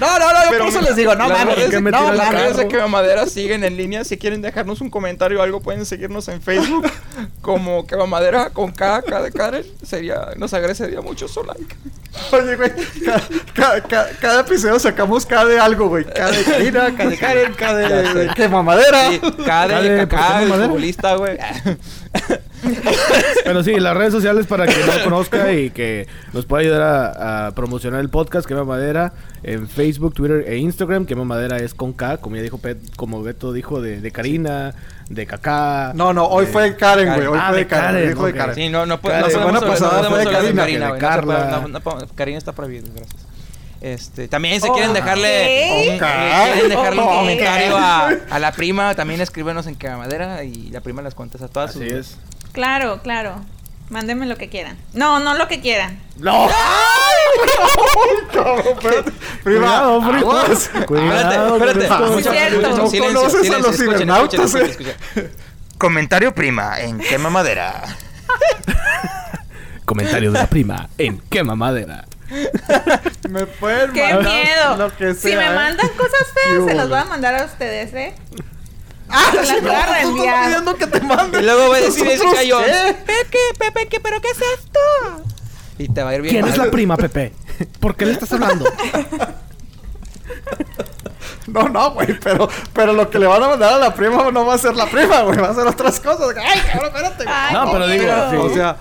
No, 0.00 0.18
no, 0.18 0.32
no, 0.32 0.50
yo 0.52 0.58
por 0.58 0.68
eso 0.68 0.80
les 0.80 0.96
digo, 0.96 1.14
no 1.14 1.28
mames. 1.28 1.56
que 1.56 1.68
de- 1.68 1.80
me 1.80 1.90
no 1.90 2.12
mames. 2.12 2.56
de 2.56 2.68
que 2.68 2.80
Madera 2.86 3.26
siguen 3.26 3.64
en 3.64 3.76
línea. 3.76 4.04
Si 4.04 4.16
quieren 4.16 4.40
dejarnos 4.40 4.80
un 4.80 4.88
comentario 4.90 5.40
o 5.40 5.42
algo, 5.42 5.60
pueden 5.60 5.84
seguirnos 5.84 6.28
en 6.28 6.40
Facebook 6.40 6.86
como 7.42 7.86
que 7.86 7.96
Madera 7.96 8.50
con 8.50 8.70
K, 8.72 9.02
K 9.02 9.22
de 9.22 9.32
Karen. 9.32 9.64
Sería, 9.82 10.28
nos 10.36 10.54
agradecería 10.54 11.00
mucho 11.00 11.28
su 11.28 11.42
like. 11.44 11.76
Oye, 12.30 12.56
güey, 12.56 12.70
cada, 13.04 13.22
cada- 13.54 13.80
cada- 13.82 14.10
cada 14.20 14.40
episodio 14.42 14.78
sacamos 14.78 15.24
cada 15.26 15.46
de 15.46 15.58
algo, 15.58 15.88
güey. 15.88 16.04
Cada 16.04 16.30
de 16.30 16.44
Karina, 16.44 16.94
cada 16.96 17.10
de 17.10 17.16
Karen, 17.18 17.54
Ya 17.58 17.74
de, 17.74 18.06
sé. 18.12 18.18
de 18.18 18.28
qué 18.34 18.48
mamadera. 18.48 19.10
Sí, 19.10 19.18
K 19.20 19.32
K 19.44 19.66
de- 19.66 19.90
de 19.90 20.06
¿por 20.06 20.08
qué 20.08 20.16
Kaká, 20.16 20.34
no 20.36 20.40
el 20.42 20.48
Madera? 20.48 20.66
futbolista, 20.66 21.14
güey. 21.16 21.38
Pero 23.44 23.64
sí, 23.64 23.78
las 23.80 23.96
redes 23.96 24.12
sociales 24.12 24.46
para 24.46 24.66
quien 24.66 24.86
no 24.86 24.92
conozca 25.04 25.52
y 25.52 25.70
que 25.70 26.06
nos 26.32 26.46
pueda 26.46 26.60
ayudar 26.62 26.82
a, 26.82 27.46
a 27.48 27.50
promocionar 27.54 28.00
el 28.00 28.08
podcast, 28.08 28.46
Quema 28.46 28.64
Madera, 28.64 29.12
en 29.42 29.68
Facebook, 29.68 30.14
Twitter 30.14 30.44
e 30.46 30.56
Instagram. 30.58 31.06
Quema 31.06 31.24
Madera 31.24 31.56
es 31.56 31.74
con 31.74 31.92
K, 31.92 32.18
como 32.18 32.36
ya 32.36 32.42
dijo 32.42 32.58
Pet, 32.58 32.78
como 32.96 33.22
Beto 33.22 33.52
dijo, 33.52 33.80
de, 33.80 34.00
de 34.00 34.10
Karina, 34.12 34.74
de 35.08 35.26
Kaká. 35.26 35.92
No, 35.94 36.12
no, 36.12 36.26
hoy 36.26 36.46
de- 36.46 36.52
fue 36.52 36.76
Karen, 36.76 37.14
güey. 37.14 37.26
Hoy 37.26 37.38
Ah, 37.40 37.48
fue 37.48 37.58
de 37.58 37.66
Karen. 37.66 37.84
Karen, 37.94 38.08
dijo 38.10 38.26
de. 38.26 38.32
Karen. 38.34 38.54
Sí, 38.54 38.68
no, 38.68 38.86
no, 38.86 39.00
puede- 39.00 39.16
La 39.16 39.20
no 39.22 39.30
semana 39.30 39.58
podemos 39.60 39.82
hablar- 39.82 39.90
pasada 39.90 40.02
no 40.02 40.08
fue 40.10 40.18
de 40.18 40.24
Karina, 40.32 40.62
Karina, 42.14 42.38
está 42.38 42.52
prohibido, 42.52 42.86
gracias. 42.94 43.21
Este, 43.82 44.28
también 44.28 44.60
si 44.60 44.68
Oh, 44.68 44.72
quieren 44.74 44.92
dejarle, 44.92 45.94
eh, 45.94 45.98
quieren 45.98 46.68
dejarle 46.68 47.02
un 47.02 47.08
comentario 47.08 47.76
a, 47.76 48.10
a 48.30 48.38
la 48.38 48.52
prima, 48.52 48.94
también 48.94 49.20
escríbenos 49.20 49.66
en 49.66 49.76
Madera 49.98 50.44
y 50.44 50.70
la 50.70 50.80
prima 50.80 51.02
les 51.02 51.14
contesta 51.16 51.48
todas 51.48 51.70
Así 51.70 51.80
sus 51.80 51.92
es. 51.92 52.16
Claro, 52.52 53.00
claro. 53.02 53.40
Mándenme 53.90 54.26
lo 54.26 54.36
que 54.36 54.48
quieran. 54.48 54.78
No, 54.94 55.18
no 55.18 55.34
lo 55.34 55.48
que 55.48 55.60
quieran. 55.60 55.98
¡No! 56.16 56.48
Cuidado, 59.42 60.00
prima. 60.00 60.18
aguas. 60.18 60.70
Cuidado, 60.86 61.56
Espérate, 61.56 61.84
espérate. 61.84 62.68
No 62.68 62.88
conoces 62.88 63.50
a 63.50 63.58
los 63.58 63.76
cibernautas, 63.76 64.54
eh. 64.54 65.30
Comentario 65.76 66.32
prima 66.32 66.80
en 66.80 66.98
Quema 67.00 67.30
Madera. 67.30 67.82
Comentarios 69.84 70.32
de 70.32 70.38
la 70.38 70.46
prima 70.46 70.88
en 70.96 71.18
Quema 71.28 71.56
Madera. 71.56 72.04
Me 73.28 73.46
pueden 73.46 73.92
¡Qué 73.92 74.14
mandar 74.14 74.32
miedo! 74.32 74.76
Lo 74.78 74.96
que 74.96 75.14
si 75.14 75.34
me 75.36 75.46
¿eh? 75.46 75.54
mandan 75.54 75.88
cosas 75.90 76.26
feas, 76.34 76.64
se 76.66 76.74
las 76.74 76.88
voy 76.88 76.98
a 76.98 77.04
mandar 77.04 77.34
a 77.34 77.44
ustedes, 77.44 77.92
¿eh? 77.94 78.14
Ah, 79.14 79.30
Se 79.30 79.36
las 79.44 79.60
voy 79.62 79.70
a 79.70 79.86
reenviar. 79.86 80.44
pidiendo 80.46 80.74
que 80.76 80.86
te 80.86 81.00
mande. 81.02 81.38
Y 81.38 81.42
luego 81.42 81.68
va 81.68 81.76
a 81.76 81.80
decir 81.80 82.02
¿Nosotros 82.06 82.32
Jessica 82.34 82.56
Jones, 82.56 82.70
qué? 82.72 82.94
Pepe, 82.94 83.38
Pepe, 83.58 83.88
¿qué, 83.88 84.00
¿pero 84.00 84.20
qué 84.22 84.28
es 84.28 84.38
esto? 84.58 84.80
Y 85.76 85.88
te 85.92 86.02
va 86.02 86.10
a 86.10 86.14
ir 86.14 86.22
bien 86.22 86.34
¿Quién 86.36 86.48
es 86.48 86.56
la 86.56 86.70
prima, 86.70 86.96
Pepe? 86.96 87.34
¿Por 87.78 87.94
qué 87.94 88.06
le 88.06 88.12
estás 88.12 88.32
hablando? 88.32 88.64
No, 91.46 91.68
no, 91.68 91.90
güey, 91.90 92.18
pero, 92.20 92.48
pero 92.72 92.92
lo 92.92 93.10
que 93.10 93.18
le 93.18 93.26
van 93.26 93.42
a 93.42 93.48
mandar 93.48 93.74
a 93.74 93.78
la 93.78 93.94
prima 93.94 94.30
no 94.30 94.46
va 94.46 94.54
a 94.54 94.58
ser 94.58 94.74
la 94.76 94.86
prima, 94.86 95.22
güey, 95.22 95.38
va 95.38 95.48
a 95.48 95.54
ser 95.54 95.66
otras 95.66 95.98
cosas. 96.00 96.34
Ay, 96.40 96.60
cabrón, 96.70 96.92
espérate. 96.94 97.24
Ay, 97.26 97.54
No, 97.54 97.72
pero 97.72 97.86
digo. 97.88 98.44
O 98.44 98.54
sea, 98.54 98.76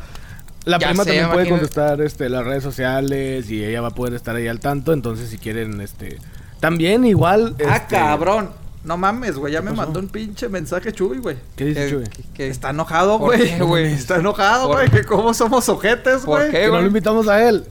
La 0.66 0.78
Ya 0.78 0.90
prima 0.90 1.04
sé, 1.04 1.10
también 1.12 1.30
puede 1.32 1.50
contestar 1.50 2.02
este, 2.02 2.30
las 2.30 2.46
redes 2.46 2.62
sociales 2.64 3.50
y 3.50 3.64
ella 3.64 3.82
va 3.82 3.88
a 3.90 3.96
poder 3.96 4.14
estar 4.14 4.36
ahí 4.36 4.48
al 4.48 4.60
tanto. 4.60 4.94
Entonces, 4.94 5.30
si 5.30 5.38
quieren, 5.38 5.82
este. 5.82 6.20
También, 6.60 7.04
igual. 7.06 7.56
ah, 7.68 7.78
este, 7.78 7.96
cabrón. 7.96 8.52
No 8.84 8.98
mames, 8.98 9.36
güey, 9.38 9.54
ya 9.54 9.62
me 9.62 9.72
mandó 9.72 10.00
un 10.00 10.08
pinche 10.08 10.50
mensaje 10.50 10.92
Chuy, 10.92 11.20
güey. 11.20 11.38
¿Qué 11.56 11.66
dice 11.66 11.86
Que- 11.86 11.90
Chuy? 11.92 12.04
que- 12.06 12.24
que- 12.34 12.48
Está 12.50 12.72
enojado, 12.72 13.20
¿Por 13.20 13.36
güey. 13.38 13.60
güey? 13.60 13.86
Está 13.94 14.16
enojado, 14.18 14.68
¿Por- 14.68 14.78
güey. 14.78 14.90
Que 14.90 15.04
cómo 15.04 15.34
somos 15.36 15.70
ojetes, 15.70 16.22
¿Por 16.22 16.40
güey. 16.40 16.52
qué? 16.52 16.62
Que 16.62 16.68
no 16.68 16.82
lo 16.82 16.88
invitamos 16.88 17.28
a 17.28 17.48
él. 17.48 17.64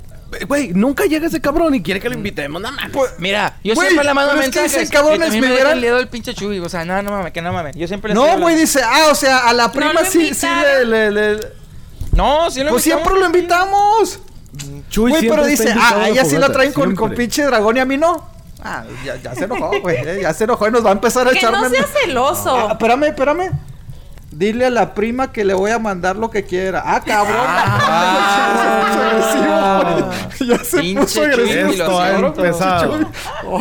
Güey, 0.47 0.73
nunca 0.73 1.07
llega 1.07 1.27
ese 1.27 1.41
cabrón 1.41 1.75
y 1.75 1.83
quiere 1.83 1.99
que 1.99 2.09
lo 2.09 2.15
invitemos. 2.15 2.63
No 2.63 2.71
mames. 2.71 2.93
Mira, 3.19 3.59
yo 3.65 3.75
Güey, 3.75 3.89
siempre 3.89 4.07
le 4.07 4.15
mando 4.15 4.31
pero 4.35 4.43
es 4.45 4.51
que 4.51 4.61
mensajes. 4.61 4.83
ese 4.85 4.93
cabrón 4.93 5.17
y 5.17 5.19
también 5.19 5.43
es 5.45 5.51
me 5.51 5.57
gran- 5.59 5.73
el 5.73 5.81
dedo 5.81 6.11
pinche 6.11 6.33
Chuy. 6.35 6.61
O 6.61 6.69
sea, 6.69 6.85
no, 6.85 7.03
no 7.03 7.11
mames, 7.11 7.33
que 7.33 7.43
no 7.43 7.53
mames. 7.53 7.75
Yo 7.75 7.89
siempre 7.89 8.11
le 8.11 8.15
No, 8.15 8.39
güey, 8.39 8.55
dice, 8.55 8.81
ah, 8.85 9.09
o 9.11 9.15
sea, 9.17 9.49
a 9.49 9.53
la 9.53 9.73
prima 9.73 10.05
sí, 10.05 10.33
sí 10.33 10.47
le, 10.47 10.85
le, 10.85 11.11
le- 11.11 11.41
No, 12.21 12.51
sí 12.51 12.63
lo 12.63 12.71
Pues 12.71 12.87
invitamos. 12.87 13.05
siempre 13.09 13.19
lo 13.21 13.27
invitamos. 13.27 14.21
Chuy 14.91 15.11
Güey, 15.13 15.29
pero 15.29 15.47
dice, 15.47 15.73
ah, 15.77 16.09
ella 16.09 16.25
sí 16.25 16.37
la 16.37 16.51
traen 16.53 16.73
con, 16.73 16.95
con 16.95 17.15
pinche 17.15 17.43
dragón 17.45 17.77
y 17.77 17.81
a 17.81 17.85
mí 17.85 17.97
no. 17.97 18.29
Ah, 18.63 18.85
ya, 19.05 19.17
ya 19.17 19.35
se 19.35 19.45
enojó, 19.45 19.71
güey. 19.81 19.97
eh, 19.97 20.19
Ya 20.23 20.35
se 20.35 20.45
enojó 20.45 20.69
y 20.69 20.71
nos 20.71 20.85
va 20.85 20.91
a 20.91 20.93
empezar 20.93 21.27
a 21.27 21.31
Que 21.31 21.41
no 21.43 21.69
sea 21.71 21.85
celoso. 21.87 22.55
Ah, 22.55 22.73
espérame, 22.73 23.05
espérame. 23.05 23.51
Dile 24.31 24.67
a 24.67 24.71
la 24.71 24.95
prima 24.95 25.33
que 25.33 25.45
le 25.45 25.55
voy 25.55 25.73
a 25.73 25.81
mandar 25.81 26.15
lo 26.15 26.31
que 26.31 26.45
quiera. 26.45 26.85
Ah, 26.87 27.01
cabrón. 27.05 27.45
Ah. 27.49 28.51
ya 30.41 30.59
se 30.63 30.95
puso 30.95 31.23
agresivo. 31.23 31.99
Ha 31.99 32.11
cabrón, 32.11 32.35
empezado. 32.37 32.99
Chuy. 32.99 33.07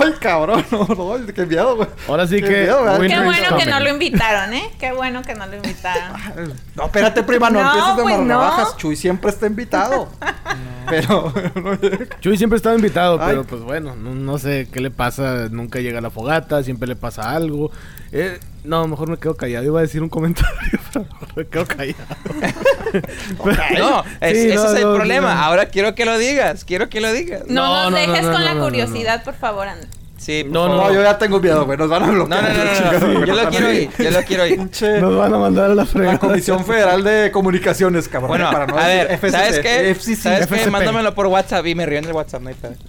Ay, 0.03 0.13
cabrón. 0.19 0.63
No, 0.71 0.85
no, 0.87 1.25
qué 1.33 1.45
miedo, 1.47 1.75
güey. 1.75 1.89
Ahora 2.07 2.27
sí 2.27 2.35
Qué 2.35 2.47
que. 2.47 2.61
miedo, 2.61 2.85
Qué 3.07 3.19
bueno 3.19 3.57
que 3.57 3.65
no 3.65 3.79
lo 3.79 3.89
invitaron, 3.89 4.53
¿eh? 4.53 4.69
Qué 4.79 4.91
bueno 4.91 5.23
que 5.23 5.33
no 5.33 5.47
lo 5.47 5.55
invitaron. 5.55 6.19
No, 6.75 6.85
espérate, 6.85 7.23
prima, 7.23 7.49
no, 7.49 7.61
No, 7.61 7.67
empieces 7.67 7.95
de 7.97 8.01
güey, 8.03 8.17
no. 8.19 8.77
Chuy 8.77 8.95
siempre 8.95 9.31
está 9.31 9.47
invitado. 9.47 10.07
Pero, 10.89 11.33
Chuy 12.21 12.37
siempre 12.37 12.57
estaba 12.57 12.75
invitado, 12.75 13.17
Ay. 13.19 13.27
pero 13.29 13.43
pues 13.43 13.61
bueno, 13.61 13.95
no, 13.95 14.13
no 14.15 14.37
sé 14.37 14.67
qué 14.71 14.79
le 14.81 14.91
pasa. 14.91 15.47
Nunca 15.49 15.79
llega 15.79 15.99
a 15.99 16.01
la 16.01 16.09
fogata, 16.09 16.63
siempre 16.63 16.87
le 16.87 16.95
pasa 16.95 17.31
algo. 17.35 17.71
Eh, 18.11 18.39
no, 18.63 18.87
mejor 18.87 19.09
me 19.09 19.17
quedo 19.17 19.35
callado. 19.35 19.65
Iba 19.65 19.79
a 19.79 19.81
decir 19.83 20.01
un 20.01 20.09
comentario, 20.09 20.57
pero 20.93 21.05
me 21.35 21.45
quedo 21.47 21.65
callado. 21.65 21.97
No, 23.77 24.03
es- 24.21 24.37
Sí, 24.37 24.47
ese 24.47 24.55
no, 24.55 24.65
es 24.65 24.75
el 24.77 24.83
no, 24.83 24.95
problema. 24.95 25.33
no. 25.35 25.41
Ahora 25.41 25.65
quiero 25.67 25.93
que 25.95 26.05
lo 26.05 26.17
digas. 26.17 26.65
Quiero 26.65 26.89
que 26.89 27.01
lo 27.01 27.11
digas. 27.13 27.43
No, 27.47 27.65
No, 27.65 27.83
nos 27.83 27.91
no, 27.91 27.97
dejes 27.97 28.23
no, 28.23 28.29
no, 28.29 28.33
con 28.33 28.41
no, 28.41 28.45
la 28.47 28.53
no, 28.53 28.59
no. 28.59 28.65
curiosidad, 28.65 29.23
por 29.23 29.35
favor, 29.35 29.67
Andrés. 29.67 29.89
Sí, 30.19 30.43
No, 30.47 30.67
no, 30.67 30.93
yo 30.93 31.01
ya 31.01 31.17
tengo 31.17 31.39
miedo, 31.39 31.65
güey. 31.65 31.77
Nos 31.77 31.89
van 31.89 32.03
a 32.03 32.07
No, 32.07 32.13
bloquear. 32.13 32.43
no, 32.43 32.99
no, 32.99 32.99
no, 33.07 33.19
no. 33.19 33.25
Yo 33.25 33.35
lo 33.35 33.49
quiero 33.49 33.67
oír. 33.67 33.89
Yo 33.97 34.11
lo 34.11 34.21
quiero. 34.23 34.43
Pinche- 34.45 34.99
Nos 34.99 35.15
van 35.17 35.33
a 35.33 35.37
mandar 35.37 35.71
a 35.71 35.75
la 35.75 35.85
fregada. 35.85 36.13
La 36.13 36.19
Comisión 36.19 36.65
Federal 36.65 37.03
de 37.03 37.31
Comunicaciones, 37.31 38.07
cabrón. 38.09 38.27
Bueno, 38.29 38.51
para 38.51 38.67
no 38.67 38.77
a 38.77 38.85
ver, 38.85 39.07
FCC, 39.11 39.31
¿sabes 39.31 39.59
qué? 39.59 39.89
FCC. 39.91 40.15
¿Sabes 40.21 40.39
qué? 40.47 40.55
FCP. 40.55 40.71
Mándamelo 40.71 41.15
por 41.15 41.27
WhatsApp 41.27 41.65
y 41.67 41.73
me 41.75 41.85
río 41.85 41.99
en 41.99 42.05
el 42.05 42.11
WhatsApp, 42.13 42.41
no 42.41 42.49
hay 42.49 42.55
pedo. 42.55 42.75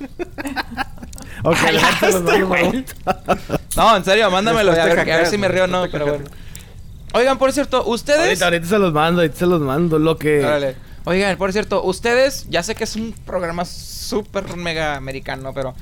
Ok, 1.43 1.57
Este 2.03 2.43
güey. 2.43 2.85
No, 3.77 3.97
en 3.97 4.05
serio, 4.05 4.31
mándamelo. 4.31 4.73
A 4.73 4.85
ver, 4.85 4.99
a 4.99 5.05
ver 5.05 5.27
si 5.27 5.39
me 5.39 5.49
río 5.49 5.65
o 5.65 5.67
no, 5.67 5.87
pero 5.91 6.07
bueno. 6.07 6.25
Oigan, 7.15 7.39
por 7.39 7.53
cierto, 7.53 7.85
ustedes. 7.87 8.21
Ahorita, 8.43 8.45
ahorita 8.45 8.67
se 8.67 8.79
los 8.79 8.93
mando, 8.93 9.23
ahorita 9.23 9.39
se 9.39 9.47
los 9.47 9.61
mando. 9.61 9.99
Lo 9.99 10.19
que. 10.19 10.45
Órale. 10.45 10.77
Oigan, 11.05 11.39
por 11.39 11.53
cierto, 11.53 11.83
ustedes, 11.85 12.47
ya 12.51 12.63
sé 12.63 12.75
que 12.75 12.85
es 12.85 12.95
un 12.95 13.15
programa 13.25 13.65
súper 13.65 14.55
mega 14.57 14.97
americano, 14.97 15.53
pero 15.55 15.75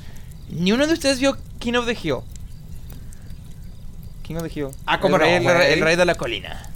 ni 0.49 0.71
uno 0.71 0.87
de 0.87 0.93
ustedes 0.93 1.19
vio 1.19 1.37
King 1.59 1.73
of 1.75 1.85
the 1.85 1.93
Hill. 2.01 2.17
King 4.23 4.35
of 4.35 4.43
the 4.43 4.51
Hill. 4.59 4.67
Ah, 4.85 4.99
¿cómo 4.99 5.15
el 5.15 5.21
rey, 5.21 5.39
no, 5.43 5.49
el, 5.51 5.57
rey- 5.57 5.65
güey? 5.67 5.73
el 5.79 5.81
rey 5.85 5.95
de 5.95 6.05
la 6.05 6.15
colina. 6.15 6.69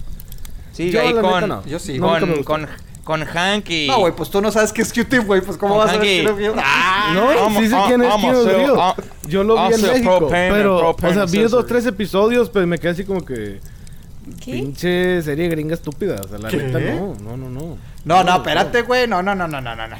Sí, 0.71 0.89
Yo, 0.91 1.01
ahí 1.01 1.13
la 1.13 1.21
con, 1.21 1.47
no. 1.49 1.65
Yo 1.65 1.77
sí. 1.79 1.99
Con, 1.99 2.19
gustó. 2.27 2.45
con, 2.45 2.67
con 3.03 3.23
Hank 3.25 3.69
y... 3.69 3.87
No, 3.87 3.99
güey, 3.99 4.15
pues 4.15 4.29
tú 4.31 4.41
no 4.41 4.51
sabes 4.51 4.73
qué 4.73 4.81
es 4.81 4.91
Q-Tip, 4.91 5.25
güey. 5.25 5.41
Pues 5.41 5.57
cómo 5.57 5.75
Con 5.75 5.85
vas 5.85 5.95
a 5.95 5.97
ver 5.99 6.01
Hanky. 6.01 6.13
quién 6.15 6.25
lo 6.25 6.35
vio? 6.35 6.55
Ah, 6.57 7.11
No, 7.13 7.25
vamos, 7.27 7.61
sí 7.63 7.69
sé 7.69 7.75
ah, 7.75 7.83
quién 7.87 8.01
es 8.01 8.15
King 8.15 8.27
of 8.29 8.45
the 8.47 8.63
Hill. 8.63 8.71
ah, 8.77 8.95
Yo 9.27 9.43
lo 9.43 9.67
vi 9.67 9.73
en 9.75 9.81
México, 9.81 10.27
pero, 10.29 10.89
o 10.89 11.13
sea, 11.13 11.25
vi 11.25 11.41
dos, 11.43 11.67
tres 11.67 11.85
episodios, 11.85 12.49
pero 12.49 12.65
me 12.65 12.79
quedé 12.79 12.91
así 12.91 13.03
como 13.05 13.23
que... 13.23 13.59
¿Qué? 14.43 14.53
Pinche 14.53 15.21
serie 15.21 15.47
gringa 15.49 15.73
estúpida, 15.73 16.21
o 16.23 16.27
sea, 16.27 16.37
la 16.37 16.49
neta 16.49 16.79
no, 16.79 17.15
no, 17.21 17.37
no, 17.37 17.49
no. 17.49 17.77
No, 18.05 18.23
no, 18.23 18.35
espérate, 18.35 18.81
güey. 18.81 19.07
No, 19.07 19.21
no, 19.21 19.35
no, 19.35 19.47
no, 19.47 19.61
no, 19.61 19.75
no. 19.75 19.87
no. 19.87 19.95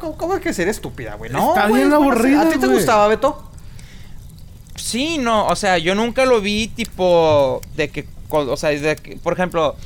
¿Cómo, 0.00 0.16
cómo, 0.16 0.34
es 0.34 0.40
que 0.40 0.52
ser 0.52 0.68
estúpida, 0.68 1.14
güey? 1.14 1.30
No, 1.30 1.50
Está 1.54 1.68
bien 1.68 1.92
aburrida, 1.92 2.42
serie. 2.42 2.48
¿A 2.48 2.52
ti 2.52 2.58
te 2.58 2.66
gustaba, 2.66 3.08
Beto? 3.08 3.50
Sí, 4.76 5.18
no, 5.18 5.46
o 5.46 5.56
sea, 5.56 5.78
yo 5.78 5.94
nunca 5.94 6.24
lo 6.24 6.40
vi 6.40 6.68
tipo 6.68 7.60
de 7.76 7.90
que, 7.90 8.06
o 8.28 8.56
sea, 8.56 8.70
de 8.70 8.96
que, 8.96 9.16
por 9.16 9.32
ejemplo, 9.32 9.76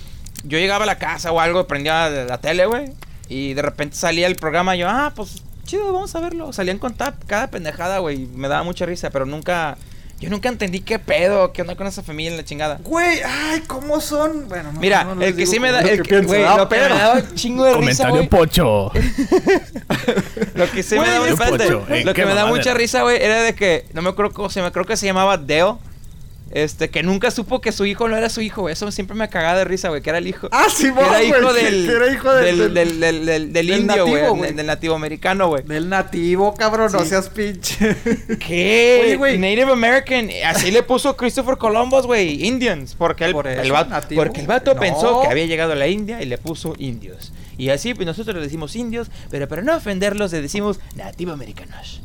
yo 0.44 0.58
llegaba 0.58 0.84
a 0.84 0.86
la 0.86 0.98
casa 0.98 1.30
o 1.32 1.40
algo, 1.40 1.66
prendía 1.66 2.08
la 2.08 2.38
tele, 2.38 2.66
güey, 2.66 2.92
y 3.28 3.54
de 3.54 3.62
repente 3.62 3.96
salía 3.96 4.26
el 4.26 4.36
programa 4.36 4.76
y 4.76 4.80
yo, 4.80 4.88
ah, 4.88 5.12
pues 5.14 5.42
chido, 5.64 5.92
vamos 5.92 6.14
a 6.14 6.20
verlo. 6.20 6.52
Salían 6.52 6.78
con 6.78 6.94
tap, 6.94 7.22
cada 7.26 7.50
pendejada, 7.50 7.98
güey, 7.98 8.26
me 8.34 8.48
daba 8.48 8.62
mucha 8.62 8.86
risa, 8.86 9.10
pero 9.10 9.26
nunca, 9.26 9.76
yo 10.20 10.30
nunca 10.30 10.48
entendí 10.48 10.80
qué 10.80 10.98
pedo, 10.98 11.52
qué 11.52 11.62
onda 11.62 11.76
con 11.76 11.86
esa 11.86 12.02
familia 12.02 12.32
en 12.32 12.36
la 12.36 12.44
chingada. 12.44 12.80
Güey, 12.82 13.20
ay, 13.24 13.60
¿cómo 13.66 14.00
son? 14.00 14.48
Bueno, 14.48 14.72
no, 14.72 14.80
Mira, 14.80 15.04
no 15.04 15.14
les 15.14 15.28
el 15.28 15.36
que 15.36 15.46
sí 15.46 15.60
me 15.60 15.70
da, 15.70 15.80
el 15.80 15.98
que 15.98 16.02
que, 16.02 16.08
pienso, 16.08 16.28
güey, 16.28 16.42
que 16.68 16.76
me 16.76 17.20
un 17.20 17.34
chingo 17.34 17.64
de 17.64 17.74
risa, 17.74 18.08
Comentario 18.08 18.14
güey. 18.14 18.28
pocho. 18.28 18.92
Lo 20.54 20.70
que 20.70 20.82
sí 20.82 20.98
me 20.98 21.08
da, 21.08 21.20
pocho, 21.36 21.86
¿en 21.88 22.04
lo 22.04 22.14
que 22.14 22.26
me 22.26 22.34
da 22.34 22.46
mucha 22.46 22.74
risa, 22.74 23.02
güey, 23.02 23.22
era 23.22 23.42
de 23.42 23.54
que, 23.54 23.86
no 23.92 24.02
me 24.02 24.08
acuerdo 24.10 24.32
cómo 24.32 24.50
se 24.50 24.60
me 24.60 24.72
creo 24.72 24.84
que 24.84 24.96
se 24.96 25.06
llamaba 25.06 25.36
Deo. 25.36 25.78
Este, 26.50 26.88
que 26.88 27.02
nunca 27.02 27.30
supo 27.30 27.60
que 27.60 27.72
su 27.72 27.84
hijo 27.84 28.08
no 28.08 28.16
era 28.16 28.30
su 28.30 28.40
hijo. 28.40 28.68
Eso 28.70 28.90
siempre 28.90 29.14
me 29.14 29.28
cagaba 29.28 29.58
de 29.58 29.64
risa, 29.64 29.90
güey, 29.90 30.00
que 30.00 30.08
era 30.08 30.18
el 30.18 30.26
hijo. 30.26 30.48
Ah, 30.50 30.66
sí, 30.74 30.84
que 30.92 31.00
era 31.00 31.22
hijo 31.22 31.52
del, 31.52 31.86
que 31.86 31.92
era 31.92 32.12
hijo 32.12 32.32
del- 32.32 32.58
del, 32.74 33.00
del, 33.00 33.26
del, 33.26 33.52
del- 33.52 33.70
indio, 33.70 34.06
güey. 34.06 34.54
Del, 34.54 34.66
nativo 34.66 34.94
americano, 34.94 35.48
güey. 35.48 35.62
Del 35.64 35.88
nativo, 35.88 36.54
cabrón, 36.54 36.90
no 36.92 37.04
seas 37.04 37.28
pinche. 37.28 37.76
¿Qué? 38.38 39.00
Oye, 39.04 39.16
güey. 39.16 39.38
Native 39.38 39.72
American. 39.72 40.30
Así 40.46 40.70
le 40.70 40.82
puso 40.82 41.16
Christopher 41.16 41.56
Columbus, 41.58 42.06
güey. 42.06 42.46
Indians. 42.46 42.94
Porque 42.96 43.26
el, 43.26 43.32
Por 43.32 43.46
eso, 43.46 43.60
el 43.62 43.70
vato, 43.72 43.90
nativo. 43.90 44.22
porque 44.24 44.40
el 44.40 44.46
vato 44.46 44.74
No. 44.74 44.80
pensó 44.80 45.20
que 45.22 45.28
había 45.28 45.44
llegado 45.46 45.72
a 45.72 45.76
la 45.76 45.86
India 45.88 46.22
y 46.22 46.26
le 46.26 46.38
puso 46.38 46.74
indios. 46.78 47.32
Y 47.58 47.70
así 47.70 47.92
pues 47.92 48.06
nosotros 48.06 48.36
le 48.36 48.42
decimos 48.42 48.74
indios, 48.76 49.08
pero 49.30 49.48
para 49.48 49.62
no 49.62 49.76
ofenderlos 49.76 50.32
le 50.32 50.40
decimos 50.40 50.78
nativo 50.94 51.32
americanos. 51.32 52.00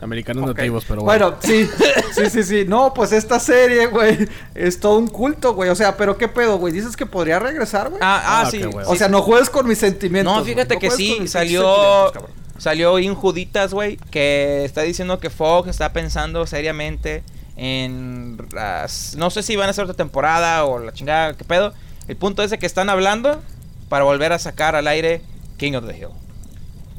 Americanos 0.00 0.48
Ok. 0.50 0.56
nativos, 0.56 0.84
pero 0.86 1.02
bueno. 1.02 1.30
Bueno, 1.30 1.38
sí, 1.42 1.68
sí, 2.14 2.30
sí, 2.30 2.42
sí. 2.44 2.64
No, 2.66 2.94
pues 2.94 3.12
esta 3.12 3.40
serie, 3.40 3.86
güey, 3.86 4.28
es 4.54 4.78
todo 4.80 4.96
un 4.98 5.08
culto, 5.08 5.54
güey. 5.54 5.70
O 5.70 5.74
sea, 5.74 5.96
pero 5.96 6.16
qué 6.16 6.28
pedo, 6.28 6.58
güey. 6.58 6.72
Dices 6.72 6.96
que 6.96 7.06
podría 7.06 7.38
regresar, 7.38 7.88
güey. 7.90 8.00
Ah, 8.02 8.22
ah, 8.24 8.42
Ah, 8.46 8.50
sí. 8.50 8.62
o 8.64 8.96
sea, 8.96 9.08
no 9.08 9.22
juegues 9.22 9.50
con 9.50 9.66
mis 9.66 9.78
sentimientos. 9.78 10.32
No, 10.36 10.44
fíjate 10.44 10.74
No 10.74 10.80
que 10.80 10.90
sí, 10.90 11.26
salió 11.28 12.12
salió 12.58 12.98
Injuditas, 12.98 13.72
güey, 13.72 13.98
que 14.10 14.64
está 14.64 14.82
diciendo 14.82 15.20
que 15.20 15.30
Fox 15.30 15.68
está 15.68 15.92
pensando 15.92 16.44
seriamente 16.46 17.22
en 17.56 18.36
las- 18.52 19.14
no 19.16 19.30
sé 19.30 19.42
si 19.42 19.54
van 19.56 19.68
a 19.68 19.70
hacer 19.70 19.84
otra 19.84 19.96
temporada 19.96 20.64
o 20.64 20.78
la 20.78 20.92
chingada, 20.92 21.34
qué 21.36 21.44
pedo. 21.44 21.72
El 22.08 22.16
punto 22.16 22.42
es 22.42 22.50
de 22.50 22.58
que 22.58 22.66
están 22.66 22.88
hablando 22.88 23.40
para 23.88 24.04
volver 24.04 24.32
a 24.32 24.38
sacar 24.38 24.74
al 24.74 24.86
aire 24.88 25.22
King 25.56 25.74
of 25.74 25.86
the 25.86 25.96
Hill. 25.96 26.08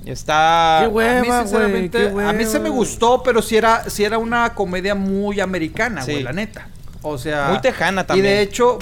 Está 0.10 0.80
Qué 0.82 0.86
A 0.86 0.89
mí, 0.89 0.93
hueva, 0.95 1.41
sinceramente, 1.41 2.07
a 2.10 2.34
mí 2.34 2.45
se 2.45 2.60
me 2.60 2.66
hueva. 2.70 2.76
gustó, 2.76 3.22
pero 3.24 3.41
sí 3.41 3.55
era, 3.57 3.89
sí 3.89 4.03
era 4.03 4.18
una 4.18 4.53
comedia 4.53 4.95
muy 4.95 5.39
americana, 5.39 6.01
Sí. 6.01 6.12
güey, 6.12 6.24
la 6.24 6.34
neta. 6.34 6.68
O 7.01 7.18
sea... 7.18 7.47
muy 7.49 7.62
tejana 7.62 8.05
también. 8.05 8.26
Y 8.26 8.30
de 8.30 8.41
hecho, 8.41 8.80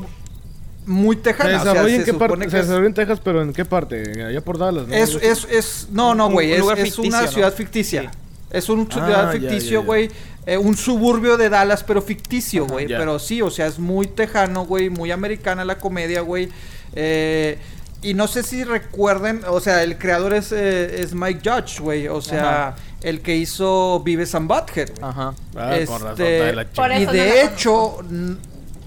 muy 0.85 1.17
Se 1.17 1.21
tejana. 1.21 1.49
o 1.49 1.63
sea, 1.63 1.71
desarrolla 1.73 1.95
en 1.95 2.05
se 2.05 2.11
qué 2.11 2.17
parte? 2.17 2.39
Se 2.39 2.45
es- 2.45 2.51
desarrolla 2.65 2.87
en 2.87 2.93
Texas, 2.93 3.19
pero 3.23 3.41
¿en 3.41 3.53
qué 3.53 3.65
parte? 3.65 4.23
Allá 4.25 4.41
por 4.41 4.57
Dallas, 4.57 4.87
¿no? 4.87 4.93
Es, 4.93 5.15
es, 5.21 5.47
es, 5.51 5.87
no, 5.91 6.15
no, 6.15 6.29
güey, 6.29 6.59
un 6.61 6.77
es, 6.77 6.97
una 6.97 7.21
¿no? 7.23 7.27
ciudad 7.27 7.53
ficticia. 7.53 8.01
Sí. 8.03 8.07
Es 8.49 8.69
un 8.69 8.87
Ah, 8.89 8.93
ciudad 8.93 9.25
ya, 9.33 9.39
ficticio, 9.39 9.83
güey. 9.83 10.09
eh, 10.45 10.57
un 10.57 10.77
suburbio 10.77 11.35
de 11.35 11.49
Dallas, 11.49 11.83
pero 11.83 12.01
ficticio, 12.01 12.65
güey. 12.65 12.87
Pero 12.87 13.19
sí, 13.19 13.41
o 13.41 13.51
sea, 13.51 13.67
es 13.67 13.77
muy 13.79 14.07
tejano, 14.07 14.65
güey. 14.65 14.89
Muy 14.89 15.11
americana 15.11 15.65
la 15.65 15.77
comedia, 15.77 16.21
güey. 16.21 16.47
Eh, 16.95 17.57
y 18.01 18.13
no 18.13 18.27
sé 18.27 18.43
si 18.43 18.63
recuerden, 18.63 19.41
o 19.47 19.59
sea, 19.59 19.83
el 19.83 19.97
creador 19.97 20.33
es, 20.33 20.51
eh, 20.51 21.01
es 21.01 21.13
Mike 21.13 21.41
Judge, 21.49 21.79
güey. 21.81 22.07
O 22.07 22.21
sea, 22.21 22.67
Ajá. 22.69 22.75
el 23.01 23.21
que 23.21 23.35
hizo 23.35 24.01
Vives 24.01 24.35
and 24.35 24.47
Butthead. 24.47 24.89
Ajá. 25.01 25.33
Ah, 25.55 25.75
con 25.85 26.01
razón, 26.01 26.11
Este, 26.11 26.53
la 26.53 26.65
Por 26.65 26.91
y 26.91 27.05
no 27.05 27.11
de 27.11 27.41
hecho, 27.43 27.97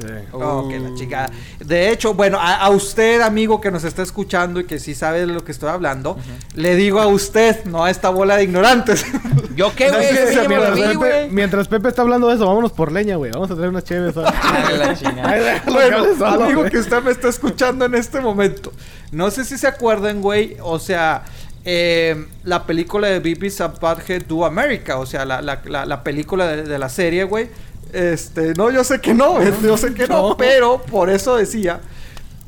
Sí. 0.00 0.06
Oh, 0.32 0.68
que 0.68 0.78
la 0.78 0.94
chingada. 0.94 1.30
De 1.58 1.90
hecho, 1.90 2.14
bueno, 2.14 2.38
a, 2.40 2.56
a 2.56 2.70
usted, 2.70 3.20
amigo 3.20 3.60
que 3.60 3.70
nos 3.70 3.84
está 3.84 4.02
escuchando 4.02 4.60
y 4.60 4.64
que 4.64 4.78
sí 4.78 4.94
sabe 4.94 5.20
de 5.20 5.26
lo 5.26 5.44
que 5.44 5.52
estoy 5.52 5.68
hablando, 5.70 6.16
le 6.54 6.74
digo 6.76 7.00
a 7.00 7.06
usted, 7.06 7.64
no 7.64 7.84
a 7.84 7.90
esta 7.90 8.08
bola 8.10 8.36
de 8.36 8.44
ignorantes. 8.44 9.04
¿Yo 9.56 9.72
qué, 9.76 9.88
No, 9.90 9.98
güey? 9.98 10.08
mínimo 10.08 10.48
mientras, 10.48 10.96
güey. 10.96 11.30
mientras 11.30 11.68
Pepe 11.68 11.88
está 11.88 12.02
hablando 12.02 12.28
de 12.28 12.36
eso, 12.36 12.46
vámonos 12.46 12.72
por 12.72 12.90
leña, 12.92 13.16
güey. 13.16 13.30
Vamos 13.30 13.50
a 13.50 13.54
traer 13.54 13.68
unas 13.70 13.84
chéves. 13.84 14.14
Ah, 14.52 14.70
la 14.76 14.94
chingada. 14.96 15.62
bueno, 15.66 16.04
amigo 16.26 16.64
que 16.64 16.78
usted 16.78 17.02
me 17.02 17.10
está 17.10 17.28
escuchando 17.28 17.84
en 17.84 17.94
este 17.94 18.20
momento. 18.20 18.72
No 19.12 19.30
sé 19.30 19.44
si 19.44 19.58
se 19.58 19.66
acuerdan, 19.66 20.20
güey. 20.22 20.56
O 20.62 20.78
sea, 20.78 21.24
eh, 21.64 22.26
la 22.44 22.64
película 22.64 23.08
de 23.08 23.20
Beavis 23.20 23.60
and 23.60 23.78
Butthead 23.78 24.22
Do 24.26 24.44
America. 24.44 24.98
O 24.98 25.06
sea, 25.06 25.24
la, 25.24 25.42
la, 25.42 25.60
la, 25.64 25.84
la 25.86 26.02
película 26.02 26.46
de, 26.46 26.62
de 26.62 26.78
la 26.78 26.88
serie, 26.88 27.24
güey. 27.24 27.48
Este, 27.92 28.54
no, 28.54 28.70
yo 28.70 28.84
sé 28.84 29.00
que 29.00 29.14
no, 29.14 29.38
yo 29.62 29.76
sé 29.76 29.94
que 29.94 30.06
no, 30.06 30.30
No. 30.30 30.36
pero 30.36 30.82
por 30.82 31.10
eso 31.10 31.36
decía 31.36 31.80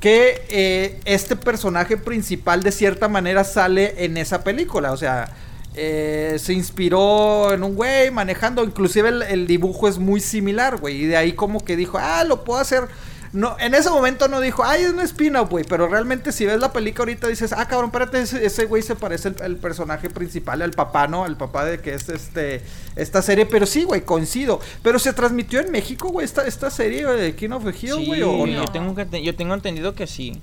que 0.00 0.44
eh, 0.48 1.00
este 1.04 1.36
personaje 1.36 1.96
principal 1.96 2.62
de 2.62 2.72
cierta 2.72 3.08
manera 3.08 3.44
sale 3.44 4.04
en 4.04 4.16
esa 4.16 4.42
película. 4.42 4.92
O 4.92 4.96
sea, 4.96 5.30
eh, 5.74 6.36
se 6.40 6.52
inspiró 6.52 7.52
en 7.52 7.62
un 7.62 7.76
güey 7.76 8.10
manejando. 8.10 8.64
Inclusive 8.64 9.08
el, 9.08 9.22
el 9.22 9.46
dibujo 9.46 9.88
es 9.88 9.98
muy 9.98 10.20
similar, 10.20 10.78
güey. 10.78 11.02
Y 11.02 11.06
de 11.06 11.16
ahí 11.16 11.32
como 11.34 11.64
que 11.64 11.76
dijo, 11.76 11.98
ah, 12.00 12.24
lo 12.24 12.42
puedo 12.44 12.58
hacer. 12.60 12.88
No, 13.32 13.56
en 13.58 13.72
ese 13.74 13.88
momento 13.88 14.28
no 14.28 14.40
dijo, 14.42 14.62
ay, 14.62 14.82
es 14.82 14.90
una 14.90 15.04
spin-off, 15.04 15.48
güey. 15.48 15.64
Pero 15.66 15.88
realmente 15.88 16.32
si 16.32 16.44
ves 16.44 16.60
la 16.60 16.70
película 16.70 17.04
ahorita 17.04 17.28
dices, 17.28 17.54
ah, 17.56 17.66
cabrón, 17.66 17.86
espérate, 17.88 18.20
ese 18.20 18.64
güey 18.66 18.82
se 18.82 18.94
parece 18.94 19.28
al, 19.28 19.36
al 19.42 19.56
personaje 19.56 20.10
principal, 20.10 20.60
al 20.60 20.72
papá, 20.72 21.08
¿no? 21.08 21.24
Al 21.24 21.38
papá 21.38 21.64
de 21.64 21.78
que 21.80 21.94
es 21.94 22.10
este 22.10 22.60
esta 22.94 23.22
serie. 23.22 23.46
Pero 23.46 23.64
sí, 23.64 23.84
güey, 23.84 24.02
coincido. 24.02 24.60
Pero 24.82 24.98
se 24.98 25.14
transmitió 25.14 25.60
en 25.60 25.70
México, 25.72 26.10
güey, 26.10 26.26
esta, 26.26 26.46
esta 26.46 26.68
serie 26.70 27.06
güey, 27.06 27.18
de 27.18 27.34
King 27.34 27.50
of 27.52 27.64
the 27.64 27.70
Hill, 27.70 27.94
Sí, 28.00 28.06
güey. 28.06 28.22
o 28.22 28.46
yo, 28.46 28.60
no? 28.60 28.64
tengo 28.66 28.94
que 28.94 29.06
te- 29.06 29.22
yo 29.22 29.34
tengo 29.34 29.54
entendido 29.54 29.94
que 29.94 30.06
sí. 30.06 30.38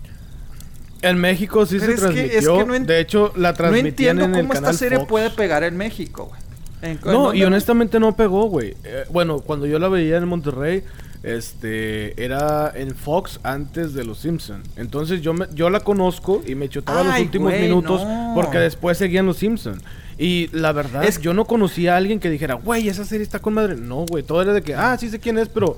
En 1.03 1.17
México 1.19 1.65
sí 1.67 1.77
Pero 1.79 1.85
se 1.85 1.93
es 1.93 1.99
que- 2.13 2.25
es 2.25 2.29
transmitió. 2.43 2.57
que 2.57 2.65
no 2.65 2.75
en- 2.75 2.85
de 2.87 2.99
hecho, 2.99 3.31
la 3.35 3.51
No 3.51 3.55
transmitían 3.55 4.17
entiendo 4.19 4.23
en 4.25 4.35
el 4.35 4.41
cómo 4.41 4.53
esta 4.53 4.73
serie 4.73 4.97
Fox. 4.97 5.09
puede 5.09 5.29
pegar 5.29 5.63
en 5.63 5.77
México, 5.77 6.25
güey. 6.25 6.41
En- 6.81 6.99
No, 7.05 7.33
y 7.35 7.41
en- 7.41 7.47
honestamente 7.47 7.99
no 7.99 8.15
pegó, 8.15 8.45
güey. 8.49 8.75
Eh, 8.83 9.05
bueno, 9.11 9.41
cuando 9.41 9.65
yo 9.67 9.77
la 9.79 9.89
veía 9.89 10.17
en 10.17 10.27
Monterrey, 10.27 10.83
este, 11.23 12.23
era 12.23 12.71
en 12.75 12.95
Fox 12.95 13.39
antes 13.43 13.93
de 13.93 14.03
Los 14.03 14.19
Simpson. 14.19 14.63
Entonces 14.75 15.21
yo 15.21 15.33
me, 15.33 15.47
yo 15.53 15.69
la 15.69 15.79
conozco 15.81 16.41
y 16.45 16.55
me 16.55 16.69
chutaba 16.69 17.03
los 17.03 17.19
últimos 17.19 17.51
güey, 17.51 17.61
minutos 17.63 18.01
no. 18.05 18.31
porque 18.35 18.57
después 18.57 18.97
seguían 18.97 19.25
Los 19.25 19.37
Simpson. 19.37 19.81
Y 20.17 20.47
la 20.51 20.71
verdad, 20.71 21.03
Es- 21.03 21.21
yo 21.21 21.33
no 21.33 21.45
conocía 21.45 21.93
a 21.93 21.97
alguien 21.97 22.19
que 22.19 22.29
dijera, 22.29 22.55
güey, 22.55 22.89
esa 22.89 23.05
serie 23.05 23.23
está 23.23 23.39
con 23.39 23.53
madre. 23.53 23.75
No, 23.75 24.05
güey, 24.05 24.23
todo 24.23 24.41
era 24.41 24.53
de 24.53 24.61
que, 24.61 24.75
ah, 24.75 24.97
sí 24.97 25.09
sé 25.09 25.19
quién 25.19 25.37
es, 25.37 25.47
pero 25.49 25.75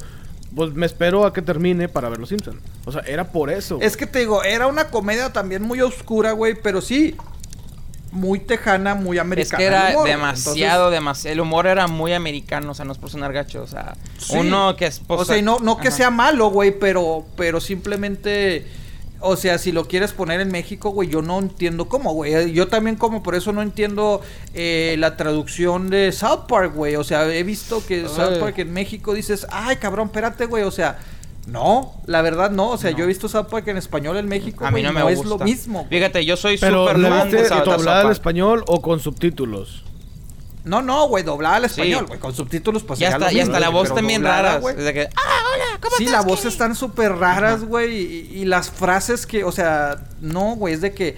pues 0.56 0.74
me 0.74 0.86
espero 0.86 1.26
a 1.26 1.32
que 1.34 1.42
termine 1.42 1.88
para 1.88 2.10
ver 2.10 2.20
Los 2.20 2.30
Simpson. 2.30 2.60
O 2.86 2.92
sea, 2.92 3.02
era 3.02 3.32
por 3.32 3.50
eso. 3.50 3.78
Es 3.82 3.96
que 3.96 4.06
te 4.08 4.20
digo, 4.20 4.44
era 4.44 4.68
una 4.68 4.86
comedia 4.90 5.32
también 5.32 5.62
muy 5.64 5.82
oscura, 5.82 6.32
güey, 6.34 6.56
pero 6.62 6.82
sí. 6.82 7.16
Muy 8.12 8.40
tejana, 8.40 8.94
muy 8.94 9.18
Es 9.18 9.22
americana. 9.22 9.58
que 9.58 9.68
el 9.68 9.74
era 9.74 9.90
humor, 9.92 10.08
demasiado, 10.08 10.90
demasiado. 10.92 11.34
El 11.34 11.40
humor 11.40 11.66
era 11.68 11.88
muy 11.88 12.12
americano, 12.14 12.72
o 12.72 12.74
sea, 12.76 12.84
no 12.84 12.92
es 12.92 12.98
por 12.98 13.10
sonar 13.10 13.32
gacho. 13.32 13.62
O 13.64 13.68
sea, 13.68 13.96
Sí. 14.18 14.36
uno 14.38 14.76
que 14.76 14.88
es. 14.88 15.00
pues, 15.00 15.22
o 15.22 15.26
sea, 15.26 15.38
y 15.38 15.42
no, 15.42 15.60
no 15.60 15.78
que 15.78 15.88
ajá. 15.88 15.98
sea 15.98 16.10
malo, 16.12 16.50
güey, 16.50 16.78
pero, 16.78 17.26
pero 17.38 17.62
simplemente. 17.62 18.66
O 19.24 19.36
sea, 19.38 19.60
si 19.60 19.72
lo 19.72 19.88
quieres 19.88 20.14
poner 20.14 20.42
en 20.42 20.50
México, 20.50 20.90
güey, 20.90 21.08
yo 21.08 21.22
no 21.22 21.38
entiendo 21.38 21.88
cómo, 21.88 22.12
güey. 22.14 22.52
Yo 22.54 22.68
también 22.70 22.96
como 22.96 23.22
por 23.22 23.36
eso 23.36 23.52
no 23.54 23.62
entiendo 23.62 24.20
eh, 24.56 24.96
la 24.98 25.16
traducción 25.16 25.92
de 25.92 26.12
South 26.12 26.48
Park, 26.48 26.74
güey. 26.74 26.96
O 26.96 27.04
sea, 27.04 27.28
he 27.32 27.44
visto 27.44 27.86
que 27.86 28.08
South. 28.08 28.40
Park 28.40 28.58
en 28.58 28.74
México 28.74 29.14
dices, 29.14 29.46
ay, 29.52 29.76
cabrón, 29.76 30.08
espérate, 30.08 30.48
güey. 30.48 30.64
O 30.64 30.72
sea, 30.72 30.98
no, 31.48 31.94
la 32.06 32.22
verdad 32.22 32.52
no. 32.52 32.70
O 32.70 32.78
sea, 32.78 32.92
yo 32.92 33.04
he 33.04 33.08
visto 33.08 33.28
South 33.28 33.48
en 33.66 33.78
español 33.78 34.18
en 34.18 34.28
México, 34.28 34.66
A 34.66 34.72
mí 34.72 34.82
güey, 34.82 34.84
no 34.84 34.94
me 35.06 35.12
es 35.12 35.18
gusta. 35.20 35.30
lo 35.30 35.40
mismo. 35.40 35.88
Fíjate, 35.90 36.24
yo 36.26 36.38
soy 36.38 36.58
pero 36.58 36.82
súper 36.88 37.00
¿la 37.00 37.10
fan 37.10 37.32
de 37.32 37.50
doblada 37.50 38.02
al 38.02 38.12
español 38.12 38.64
o 38.68 38.82
con 38.82 39.00
subtítulos? 39.00 39.84
No, 40.64 40.84
no, 40.84 41.08
güey, 41.08 41.24
doblada 41.24 41.56
al 41.56 41.66
español, 41.66 42.06
güey. 42.06 42.20
Con 42.20 42.36
subtítulos, 42.36 42.84
pues 42.84 43.00
Ya 43.00 43.10
está, 43.10 43.32
ya 43.32 43.42
está, 43.42 43.60
la 43.60 43.70
voz 43.70 43.94
también 43.94 44.24
rara. 44.24 44.58
güey. 44.60 44.76
Que, 44.76 45.10
ah, 45.16 45.22
hola, 45.56 45.80
¿cómo 45.82 45.96
Sí, 45.98 46.04
estás, 46.06 46.20
las 46.20 46.26
voces 46.26 46.44
Kenny?" 46.44 46.52
están 46.54 46.76
súper 46.76 47.14
raras, 47.14 47.64
güey. 47.64 47.96
Y, 47.98 48.40
y 48.42 48.46
las 48.46 48.70
frases 48.70 49.26
que, 49.26 49.44
o 49.44 49.52
sea, 49.52 49.98
no, 50.22 50.56
güey, 50.56 50.76
es 50.76 50.82
de 50.82 50.94
que. 50.94 51.18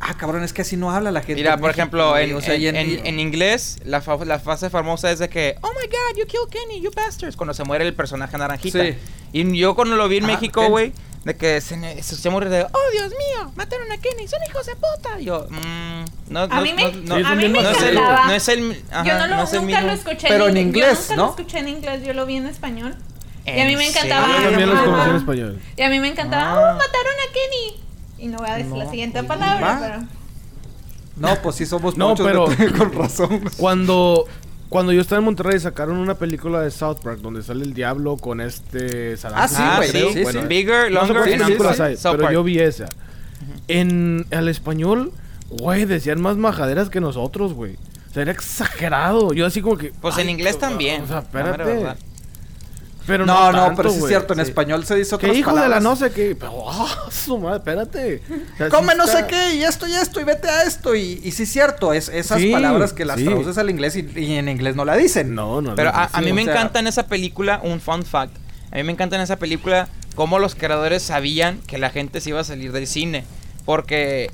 Ah, 0.00 0.14
cabrón, 0.16 0.44
es 0.44 0.52
que 0.52 0.62
así 0.62 0.76
no 0.76 0.92
habla 0.92 1.10
la 1.10 1.20
gente. 1.20 1.34
Mira, 1.34 1.56
por 1.58 1.70
ejemplo, 1.70 2.16
en, 2.16 2.34
o 2.34 2.40
sea, 2.40 2.54
en- 2.54 2.76
en- 2.76 3.04
en 3.06 3.18
inglés, 3.20 3.78
la, 3.84 4.00
fa- 4.00 4.24
la 4.24 4.38
frase 4.38 4.70
famosa 4.70 5.10
es 5.10 5.18
de 5.18 5.28
que, 5.28 5.56
oh 5.60 5.68
my 5.70 5.86
god, 5.88 6.16
you 6.16 6.24
killed 6.26 6.48
Kenny, 6.50 6.80
you 6.80 6.90
bastards, 6.94 7.34
cuando 7.36 7.52
se 7.52 7.64
muere 7.64 7.84
el 7.84 7.94
personaje 7.94 8.38
naranjita. 8.38 8.80
Sí. 8.82 8.94
Y 9.32 9.58
yo 9.58 9.74
cuando 9.74 9.96
lo 9.96 10.08
vi 10.08 10.18
en 10.18 10.24
Ajá, 10.24 10.34
México, 10.34 10.68
güey, 10.68 10.92
de 11.24 11.36
que 11.36 11.60
se, 11.60 12.02
se, 12.02 12.14
se 12.16 12.30
muere 12.30 12.48
de, 12.48 12.62
oh 12.62 12.90
Dios 12.92 13.08
mío, 13.10 13.52
mataron 13.56 13.90
a 13.90 13.98
Kenny, 13.98 14.28
son 14.28 14.38
hijos 14.48 14.66
de 14.66 14.76
puta. 14.76 15.20
Y 15.20 15.24
yo, 15.24 15.46
mmm, 15.50 16.04
no, 16.32 16.40
A 16.42 16.46
no, 16.46 16.60
mí 16.62 16.72
me, 16.74 16.92
no, 16.92 17.14
a 17.16 17.34
mí 17.34 17.48
me 17.48 17.60
no 17.60 17.68
es 17.68 17.82
el, 17.82 17.96
encantaba. 17.96 18.26
no 18.28 18.32
es 18.34 18.48
el, 18.48 18.84
ajá, 18.92 19.04
yo 19.04 19.18
no 19.18 19.26
lo, 19.26 19.36
no 19.36 19.42
es 19.42 19.52
el 19.52 19.60
nunca 19.62 19.80
mismo. 19.80 19.86
lo 19.88 19.92
escuché 19.94 20.28
Pero 20.28 20.48
en 20.48 20.56
en 20.56 20.66
inglés, 20.68 21.08
Yo 21.08 21.16
nunca 21.16 21.16
¿no? 21.16 21.22
lo 21.24 21.30
escuché 21.30 21.58
en 21.58 21.68
inglés, 21.68 22.02
yo 22.04 22.14
lo 22.14 22.24
vi 22.24 22.36
en 22.36 22.46
español. 22.46 22.94
Y 23.44 23.50
a 23.50 23.56
¿En 23.62 23.66
mí 23.68 23.76
me 23.76 23.88
encantaba. 23.88 24.28
Yo 24.28 24.42
también 24.50 24.68
los 24.70 24.80
conocí 24.80 25.10
en 25.10 25.16
español. 25.16 25.62
Y 25.76 25.82
a 25.82 25.88
mí 25.90 25.98
me 25.98 26.08
encantaba, 26.08 26.52
Ah. 26.52 26.72
oh, 26.74 26.78
mataron 26.78 27.14
a 27.28 27.32
Kenny. 27.32 27.82
Y 28.18 28.26
no 28.28 28.38
voy 28.38 28.48
a 28.50 28.56
decir 28.56 28.72
la 28.76 28.90
siguiente 28.90 29.22
palabra, 29.22 29.66
Va. 29.66 29.80
pero... 29.80 30.08
No, 31.16 31.36
pues 31.42 31.56
sí 31.56 31.66
somos 31.66 31.96
No, 31.96 32.10
muchos, 32.10 32.26
pero- 32.26 32.46
con 32.78 32.92
razón. 32.92 33.40
Cuando, 33.56 34.24
cuando 34.68 34.92
yo 34.92 35.00
estaba 35.00 35.18
en 35.18 35.24
Monterrey 35.24 35.58
sacaron 35.58 35.96
una 35.98 36.14
película 36.14 36.60
de 36.60 36.70
South 36.70 36.98
Park 37.02 37.18
donde 37.20 37.42
sale 37.42 37.64
el 37.64 37.74
diablo 37.74 38.16
con 38.16 38.40
este 38.40 39.16
Ah, 39.24 39.48
sí, 39.48 39.62
güey, 39.76 39.90
creo. 39.90 40.12
sí, 40.12 40.22
Bueno, 40.22 40.40
sí. 40.42 40.46
Bigger, 40.46 40.92
no 40.92 41.06
sé 41.06 41.12
longer, 41.14 41.24
sí, 41.32 41.38
sí, 41.38 41.44
películas 41.44 41.76
sí. 41.76 41.82
hay, 41.82 41.96
South 41.96 42.12
pero 42.12 42.22
Park. 42.24 42.34
yo 42.34 42.42
vi 42.44 42.58
esa. 42.60 42.86
En 43.68 44.26
al 44.30 44.48
español, 44.48 45.12
güey, 45.50 45.84
decían 45.84 46.20
más 46.20 46.36
majaderas 46.36 46.88
que 46.90 47.00
nosotros, 47.00 47.52
güey. 47.52 47.76
O 48.10 48.12
sea, 48.14 48.22
era 48.22 48.32
exagerado. 48.32 49.32
Yo 49.32 49.44
así 49.46 49.60
como 49.60 49.76
que... 49.76 49.92
Pues 50.00 50.16
en 50.18 50.30
inglés 50.30 50.58
también. 50.58 51.02
O 51.02 51.06
sea, 51.08 51.18
espérate. 51.18 51.86
Pero 53.08 53.26
No, 53.26 53.50
no, 53.50 53.58
tanto, 53.58 53.76
pero 53.78 53.90
sí 53.90 53.98
es 53.98 54.06
cierto, 54.06 54.34
en 54.34 54.38
Sí. 54.38 54.42
español 54.50 54.84
se 54.84 54.94
dice 54.94 55.16
otras 55.16 55.32
Que 55.32 55.38
hijo 55.38 55.56
de 55.56 55.68
la 55.68 55.80
no 55.80 55.96
sé 55.96 56.10
qué. 56.12 56.36
Pero, 56.38 56.52
ah, 56.70 57.08
su 57.10 57.38
madre, 57.38 57.56
espérate. 57.56 58.22
O 58.54 58.56
sea, 58.58 58.68
Come 58.68 58.92
sí 58.92 58.98
no 58.98 59.06
sé 59.08 59.24
qué, 59.26 59.54
y 59.56 59.64
esto 59.64 59.86
y 59.88 59.94
esto, 59.94 60.20
y 60.20 60.24
vete 60.24 60.48
a 60.48 60.62
esto. 60.62 60.94
Y, 60.94 61.20
y 61.24 61.32
sí 61.32 61.42
es 61.42 61.48
cierto, 61.52 61.92
es 61.92 62.08
esas 62.08 62.40
Sí, 62.40 62.52
palabras 62.52 62.92
que 62.92 63.04
las 63.04 63.18
sí. 63.18 63.24
traduces 63.24 63.58
al 63.58 63.68
inglés 63.70 63.96
y, 63.96 64.06
y 64.14 64.34
en 64.36 64.48
inglés 64.48 64.76
no 64.76 64.84
la 64.84 64.94
dicen. 64.96 65.34
No, 65.34 65.60
no. 65.60 65.74
Pero 65.74 65.90
no, 65.90 65.98
a, 65.98 66.10
a 66.12 66.20
mí 66.20 66.30
o 66.30 66.34
me 66.34 66.44
sea- 66.44 66.52
encanta 66.52 66.78
en 66.78 66.86
esa 66.86 67.06
película, 67.08 67.60
un 67.64 67.80
fun 67.80 68.04
fact. 68.04 68.36
A 68.70 68.76
mí 68.76 68.82
me 68.84 68.92
encanta 68.92 69.16
en 69.16 69.22
esa 69.22 69.36
película 69.36 69.88
cómo 70.14 70.38
los 70.38 70.54
creadores 70.54 71.02
sabían 71.02 71.58
que 71.66 71.78
la 71.78 71.90
gente 71.90 72.20
se 72.20 72.30
iba 72.30 72.40
a 72.40 72.44
salir 72.44 72.70
del 72.72 72.86
cine. 72.86 73.24
Porque 73.64 74.30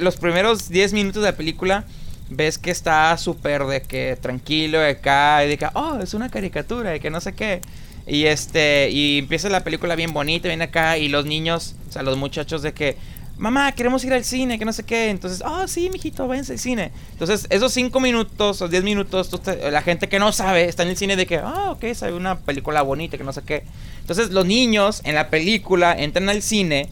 los 0.00 0.16
primeros 0.16 0.68
10 0.68 0.92
minutos 0.92 1.22
de 1.22 1.30
la 1.32 1.36
película 1.36 1.84
ves 2.28 2.58
que 2.58 2.70
está 2.70 3.16
súper 3.18 3.64
de 3.66 3.82
que 3.82 4.18
tranquilo 4.20 4.78
de 4.80 4.90
acá 4.90 5.44
y 5.44 5.48
de 5.48 5.56
que, 5.58 5.68
oh, 5.74 5.98
es 6.02 6.12
una 6.14 6.28
caricatura 6.28 6.96
y 6.96 7.00
que 7.00 7.10
no 7.10 7.20
sé 7.20 7.34
qué. 7.34 7.60
Y 8.06 8.26
este, 8.26 8.88
y 8.90 9.18
empieza 9.18 9.48
la 9.48 9.64
película 9.64 9.96
bien 9.96 10.12
bonita, 10.12 10.48
bien 10.48 10.62
acá, 10.62 10.96
y 10.96 11.08
los 11.08 11.26
niños, 11.26 11.74
o 11.88 11.92
sea, 11.92 12.02
los 12.02 12.16
muchachos 12.16 12.62
de 12.62 12.72
que, 12.72 12.96
mamá, 13.36 13.72
queremos 13.72 14.04
ir 14.04 14.12
al 14.12 14.24
cine, 14.24 14.58
que 14.58 14.64
no 14.64 14.72
sé 14.72 14.84
qué. 14.84 15.10
Entonces, 15.10 15.42
oh, 15.44 15.66
sí, 15.66 15.90
mijito, 15.90 16.26
váyanse 16.28 16.52
al 16.52 16.58
cine. 16.58 16.92
Entonces, 17.12 17.46
esos 17.50 17.72
cinco 17.72 17.98
minutos 17.98 18.62
o 18.62 18.68
10 18.68 18.84
minutos, 18.84 19.30
la 19.70 19.82
gente 19.82 20.08
que 20.08 20.18
no 20.18 20.30
sabe 20.32 20.66
está 20.66 20.84
en 20.84 20.90
el 20.90 20.96
cine 20.96 21.16
de 21.16 21.26
que, 21.26 21.38
ah, 21.38 21.72
ok, 21.72 21.84
sabe 21.94 22.12
una 22.12 22.38
película 22.38 22.82
bonita, 22.82 23.18
que 23.18 23.24
no 23.24 23.32
sé 23.32 23.42
qué. 23.42 23.64
Entonces, 24.00 24.30
los 24.30 24.46
niños 24.46 25.00
en 25.04 25.16
la 25.16 25.28
película 25.28 25.92
entran 25.98 26.28
al 26.28 26.42
cine 26.42 26.88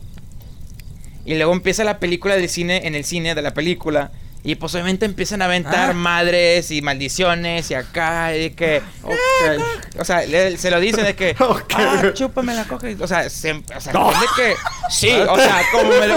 y 1.24 1.34
luego 1.36 1.52
empieza 1.52 1.84
la 1.84 1.98
película 2.00 2.36
del 2.36 2.48
cine 2.48 2.86
en 2.86 2.94
el 2.94 3.04
cine 3.04 3.34
de 3.34 3.42
la 3.42 3.54
película. 3.54 4.10
Y 4.46 4.56
pues 4.56 4.74
obviamente 4.74 5.06
empiezan 5.06 5.40
a 5.40 5.46
aventar 5.46 5.90
Ah. 5.90 5.94
madres 5.94 6.70
y 6.70 6.82
maldiciones 6.82 7.70
y 7.70 7.74
acá 7.74 8.34
y 8.36 8.40
de 8.40 8.54
que... 8.54 8.82
O 9.98 10.04
sea, 10.04 10.26
le- 10.26 10.56
se 10.58 10.70
lo 10.70 10.80
dice 10.80 11.02
de 11.02 11.14
que... 11.16 11.34
Ok. 11.40 11.72
Ah, 11.74 12.02
chúpame 12.12 12.52
la 12.54 12.64
coge. 12.64 12.96
O 13.00 13.06
sea, 13.06 13.30
se, 13.30 13.52
o 13.52 13.80
sea, 13.80 13.92
de 13.92 14.26
que... 14.36 14.54
Sí, 14.90 15.10
o 15.28 15.36
sea, 15.36 15.62
como 15.72 15.88
me 15.88 16.06
lo... 16.08 16.16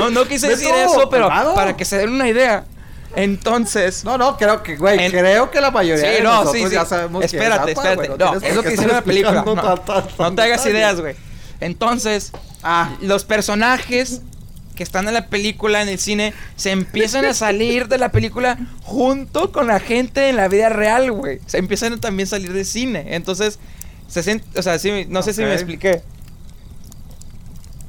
No, 0.00 0.10
no 0.10 0.26
quise 0.26 0.48
decir 0.48 0.70
eso, 0.74 1.08
pero 1.08 1.28
para 1.28 1.76
que 1.76 1.84
se 1.84 1.98
den 1.98 2.10
una 2.10 2.28
idea. 2.28 2.64
Entonces... 3.14 4.04
No, 4.04 4.18
no, 4.18 4.36
creo 4.36 4.62
que, 4.62 4.76
güey, 4.76 4.98
En- 5.04 5.12
creo 5.12 5.50
que 5.50 5.60
la 5.60 5.70
mayoría 5.70 6.02
de 6.10 6.16
Sí, 6.16 6.22
no, 6.22 6.30
nosotros 6.44 6.56
sí, 6.62 6.68
sí. 6.68 6.74
ya 6.74 6.84
sabemos 6.84 7.20
que 7.20 7.26
espérate, 7.26 7.72
es 7.72 7.78
espérate. 7.78 8.08
No, 8.18 8.34
es 8.34 8.54
lo 8.56 8.62
que 8.62 8.70
dice 8.70 8.82
en 8.84 8.88
la 8.92 9.02
película. 9.02 9.42
No, 9.46 9.54
tan- 9.54 9.84
tan- 9.84 10.04
no 10.18 10.34
te 10.34 10.42
hagas 10.42 10.66
ideas, 10.66 11.00
güey. 11.00 11.14
Entonces, 11.60 12.32
Ah, 12.64 12.90
los 13.00 13.24
personajes 13.24 14.22
que 14.74 14.82
están 14.82 15.06
en 15.08 15.14
la 15.14 15.26
película, 15.26 15.82
en 15.82 15.88
el 15.88 15.98
cine, 15.98 16.32
se 16.56 16.70
empiezan 16.70 17.24
a 17.24 17.34
salir 17.34 17.88
de 17.88 17.98
la 17.98 18.10
película 18.10 18.58
junto 18.82 19.52
con 19.52 19.66
la 19.66 19.80
gente 19.80 20.28
en 20.28 20.36
la 20.36 20.48
vida 20.48 20.68
real, 20.68 21.12
güey. 21.12 21.40
Se 21.46 21.58
empiezan 21.58 21.94
a 21.94 21.96
también 22.00 22.26
salir 22.26 22.52
del 22.52 22.64
cine. 22.64 23.14
Entonces, 23.14 23.58
se 24.08 24.20
sient- 24.22 24.42
o 24.56 24.62
sea, 24.62 24.78
sí, 24.78 25.06
no 25.08 25.22
sé 25.22 25.32
si 25.32 25.40
me 25.42 25.48
expliqué. 25.54 26.02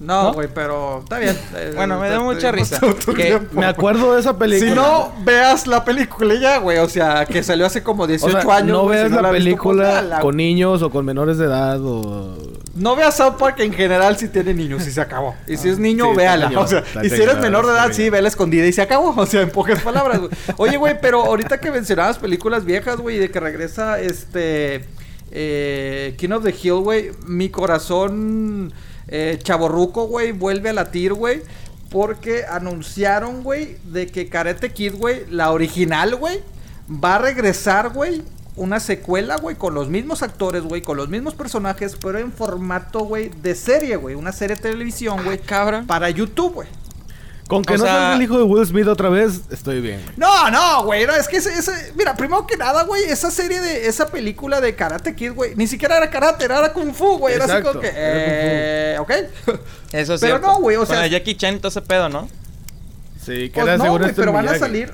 No, 0.03 0.33
güey, 0.33 0.49
pero 0.53 0.99
está 0.99 1.19
bien. 1.19 1.37
Eh, 1.55 1.71
Bueno, 1.75 1.99
me 1.99 2.09
da 2.09 2.19
mucha 2.19 2.51
risa. 2.51 2.79
Que 3.15 3.39
Me 3.51 3.65
acuerdo 3.65 4.13
de 4.13 4.19
esa 4.19 4.37
película. 4.37 4.69
Si 4.69 4.75
no, 4.75 5.13
veas 5.23 5.67
la 5.67 5.85
película 5.85 6.35
ya, 6.35 6.57
güey. 6.57 6.79
O 6.79 6.89
sea, 6.89 7.25
que 7.25 7.43
salió 7.43 7.65
hace 7.65 7.83
como 7.83 8.03
O 8.03 8.07
18 8.07 8.41
sea, 8.41 8.55
años. 8.55 8.69
no 8.69 8.83
si 8.83 8.89
veas 8.89 9.11
la 9.11 9.21
pues, 9.21 9.31
película 9.31 9.83
véala, 9.83 10.19
con 10.19 10.37
niños 10.37 10.81
o 10.81 10.89
con 10.89 11.05
menores 11.05 11.37
de 11.37 11.45
edad 11.45 11.79
o... 11.81 12.35
No 12.75 12.95
veas 12.95 13.15
South 13.15 13.35
Park 13.37 13.59
en 13.59 13.71
general 13.71 14.17
si 14.17 14.29
tiene 14.29 14.53
niños 14.53 14.87
y 14.87 14.91
se 14.91 14.99
acabó. 14.99 15.35
Y 15.47 15.57
si 15.57 15.69
es 15.69 15.77
niño, 15.77 16.09
sí, 16.09 16.17
véala. 16.17 16.51
O 16.59 16.67
sea, 16.67 16.83
y 17.03 17.09
si 17.09 17.21
eres 17.21 17.37
menor 17.37 17.67
de 17.67 17.73
edad, 17.73 17.91
sí, 17.91 18.09
vela 18.09 18.27
escondida 18.27 18.65
y 18.65 18.73
se 18.73 18.81
acabó. 18.81 19.13
O 19.15 19.25
sea, 19.27 19.41
en 19.41 19.51
pocas 19.51 19.81
palabras, 19.81 20.19
güey. 20.19 20.31
Oye, 20.57 20.77
güey, 20.77 20.99
pero 20.99 21.23
ahorita 21.23 21.59
que 21.59 21.69
mencionabas 21.71 22.17
películas 22.17 22.65
viejas, 22.65 22.97
güey, 22.97 23.19
de 23.19 23.29
que 23.29 23.39
regresa 23.39 23.99
este. 23.99 24.85
Eh, 25.31 26.15
King 26.17 26.31
of 26.31 26.43
the 26.43 26.55
Hill, 26.61 26.81
güey. 26.81 27.11
Mi 27.27 27.49
corazón 27.49 28.73
eh, 29.07 29.39
chaborruco, 29.41 30.07
güey, 30.07 30.31
vuelve 30.31 30.69
a 30.69 30.73
latir, 30.73 31.13
güey. 31.13 31.41
Porque 31.89 32.45
anunciaron, 32.49 33.43
güey, 33.43 33.77
de 33.85 34.07
que 34.07 34.27
Karate 34.27 34.71
Kid, 34.71 34.95
güey, 34.95 35.25
la 35.29 35.51
original, 35.51 36.15
güey, 36.15 36.39
va 36.89 37.15
a 37.15 37.19
regresar, 37.19 37.89
güey, 37.89 38.23
una 38.55 38.79
secuela, 38.79 39.37
güey, 39.37 39.55
con 39.55 39.73
los 39.73 39.89
mismos 39.89 40.23
actores, 40.23 40.63
güey, 40.63 40.81
con 40.81 40.97
los 40.97 41.09
mismos 41.09 41.35
personajes, 41.35 41.95
pero 42.01 42.19
en 42.19 42.31
formato, 42.31 43.01
güey, 43.01 43.29
de 43.41 43.55
serie, 43.55 43.95
güey. 43.95 44.15
Una 44.15 44.31
serie 44.31 44.55
de 44.55 44.61
televisión, 44.61 45.23
güey, 45.23 45.37
Cabra. 45.39 45.83
para 45.87 46.09
YouTube, 46.09 46.53
güey. 46.53 46.67
Con 47.47 47.63
que 47.63 47.73
O 47.73 47.77
no 47.77 47.83
sea- 47.83 47.93
salga 47.93 48.15
el 48.15 48.21
hijo 48.21 48.37
de 48.37 48.43
Will 48.43 48.65
Smith 48.65 48.87
otra 48.87 49.09
vez, 49.09 49.41
estoy 49.51 49.81
bien. 49.81 50.01
güey. 50.03 50.13
No, 50.17 50.49
no, 50.49 50.85
güey, 50.85 51.05
no, 51.05 51.13
es 51.13 51.27
que 51.27 51.37
ese, 51.37 51.49
ese- 51.53 51.91
mira, 51.95 52.15
primero 52.15 52.47
que 52.47 52.55
nada, 52.57 52.83
güey, 52.83 53.03
esa 53.03 53.29
serie 53.31 53.59
de, 53.59 53.87
esa 53.87 54.07
película 54.07 54.61
de 54.61 54.73
Karate 54.75 55.13
Kid, 55.13 55.33
güey, 55.33 55.53
ni 55.55 55.67
siquiera 55.67 55.97
era 55.97 56.09
karate, 56.09 56.45
era 56.45 56.71
Kung 56.71 56.93
Fu, 56.93 57.17
güey, 57.17 57.35
era 57.35 57.43
así 57.45 57.51
Exacto, 57.53 57.69
como 57.71 57.81
que, 57.81 57.87
era 57.89 57.97
eh, 57.97 58.97
¿ok? 58.99 59.11
Eso 59.91 60.17
sí. 60.17 60.25
Pero 60.25 60.39
no, 60.39 60.59
güey, 60.61 60.77
o 60.77 60.85
sea- 60.85 61.05
el 61.05 61.11
Jackie 61.11 61.35
Chan 61.35 61.55
y 61.55 61.57
todo 61.57 61.67
ese 61.67 61.81
pedo, 61.81 62.07
¿no? 62.09 62.29
Sí, 63.23 63.49
que 63.49 63.51
Pues 63.53 63.65
era 63.67 63.77
no, 63.77 63.83
seguro 63.83 63.99
güey, 64.03 64.09
este 64.11 64.21
pero 64.21 64.31
van 64.33 64.47
a 64.47 64.57
salir, 64.57 64.93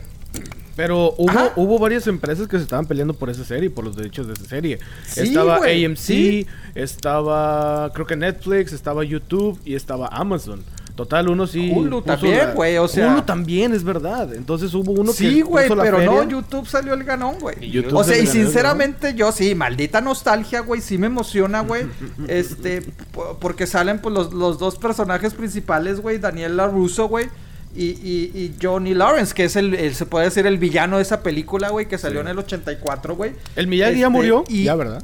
Pero 0.76 1.14
hubo, 1.18 1.30
Ajá. 1.30 1.52
hubo 1.56 1.78
varias 1.78 2.08
empresas 2.08 2.48
que 2.48 2.58
se 2.58 2.64
estaban 2.64 2.86
peleando 2.86 3.14
por 3.14 3.30
esa 3.30 3.44
serie, 3.44 3.70
por 3.70 3.84
los 3.84 3.96
derechos 3.96 4.28
de 4.28 4.34
esa 4.34 4.46
serie. 4.46 4.80
Sí, 5.06 5.22
estaba 5.22 5.58
AMC, 5.58 5.98
sí. 5.98 6.48
estaba 6.76 7.92
creo 7.94 8.06
que 8.08 8.16
Netflix, 8.16 8.74
estaba 8.74 9.04
YouTube 9.04 9.60
y 9.66 9.76
estaba 9.76 10.08
Amazon. 10.08 10.64
Total, 11.00 11.30
uno 11.30 11.48
sí. 11.48 11.72
Hulu 11.74 12.02
también, 12.02 12.50
güey, 12.56 12.78
o 12.78 12.86
sea- 12.90 13.14
Hulu 13.14 13.22
también, 13.22 13.74
es 13.74 13.86
verdad. 13.86 14.34
Entonces 14.36 14.74
hubo 14.74 14.92
uno 14.92 15.14
que. 15.14 15.18
sí, 15.18 15.40
güey, 15.42 15.70
pero 15.70 16.02
no. 16.02 16.28
YouTube 16.28 16.68
salió 16.68 16.94
el 16.94 17.06
ganón, 17.06 17.36
güey. 17.40 17.56
O 17.94 18.04
sea, 18.04 18.18
y 18.18 18.28
sinceramente 18.28 19.14
yo 19.14 19.32
sí, 19.32 19.56
maldita 19.56 20.02
nostalgia, 20.02 20.60
güey, 20.60 20.82
sí 20.82 20.98
me 20.98 21.08
emociona, 21.08 21.62
güey. 21.62 21.84
este, 22.28 22.82
po- 23.14 23.38
porque 23.40 23.66
salen 23.66 24.00
pues 24.00 24.14
los, 24.14 24.34
los 24.34 24.60
dos 24.60 24.76
personajes 24.78 25.34
principales, 25.34 26.02
güey, 26.02 26.18
Daniel 26.18 26.58
LaRusso, 26.58 27.08
güey. 27.08 27.28
Y, 27.74 27.86
y, 27.86 28.32
y 28.36 28.56
Johnny 28.62 28.94
Lawrence, 28.94 29.34
que 29.34 29.46
es 29.46 29.56
el, 29.56 29.74
el- 29.76 29.96
se 29.96 30.06
puede 30.06 30.26
decir 30.26 30.46
el 30.48 30.58
villano 30.58 30.98
de 30.98 31.04
esa 31.04 31.24
película, 31.24 31.70
güey, 31.70 31.88
que 31.88 31.98
salió 31.98 32.20
Sí. 32.20 32.26
en 32.26 32.32
el 32.32 32.40
84, 32.40 33.16
güey. 33.16 33.32
El 33.56 33.68
Miyagi 33.68 34.00
ya 34.00 34.08
Este, 34.08 34.10
murió. 34.10 34.44
y- 34.50 34.66
Ya, 34.66 34.76
¿verdad? 34.76 35.02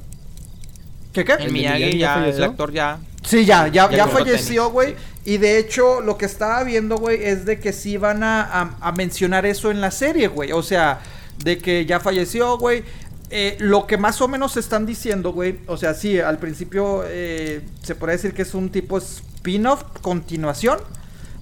¿Qué 1.15 1.25
qué? 1.25 1.33
El 1.33 1.43
¿El 1.45 1.51
Miyagi 1.53 1.77
Miyagi 1.85 1.97
ya 1.97 2.19
ya, 2.19 2.27
el 2.29 2.43
actor 2.43 2.71
ya. 2.71 2.99
Sí, 3.23 3.43
ya, 3.45 3.67
ya, 3.69 3.89
Ya 3.89 4.07
falleció, 4.07 4.69
güey. 4.69 4.95
Y 5.23 5.37
de 5.37 5.57
hecho, 5.57 6.01
lo 6.01 6.17
que 6.17 6.25
estaba 6.25 6.63
viendo, 6.63 6.97
güey, 6.97 7.23
es 7.23 7.45
de 7.45 7.59
que 7.59 7.73
sí 7.73 7.97
van 7.97 8.21
a, 8.21 8.43
a- 8.43 8.75
a 8.81 8.91
mencionar 8.91 9.47
eso 9.47 9.71
en 9.71 9.81
la 9.81 9.89
serie, 9.89 10.27
güey. 10.27 10.51
O 10.51 10.61
sea, 10.61 10.99
de 11.43 11.57
que 11.57 11.85
ya 11.87 11.99
falleció, 11.99 12.57
güey. 12.59 12.83
Eh, 13.31 13.55
lo 13.59 13.87
que 13.87 13.97
más 13.97 14.21
o 14.21 14.27
menos 14.27 14.55
están 14.57 14.85
diciendo, 14.85 15.31
güey. 15.33 15.57
O 15.65 15.77
sea, 15.77 15.95
sí, 15.95 16.19
al 16.19 16.37
principio 16.37 17.03
eh, 17.07 17.61
se 17.81 17.95
puede 17.95 18.13
decir 18.13 18.33
que 18.33 18.43
es 18.43 18.53
un 18.53 18.69
tipo 18.69 18.99
spin-off, 18.99 19.83
continuación. 20.01 20.77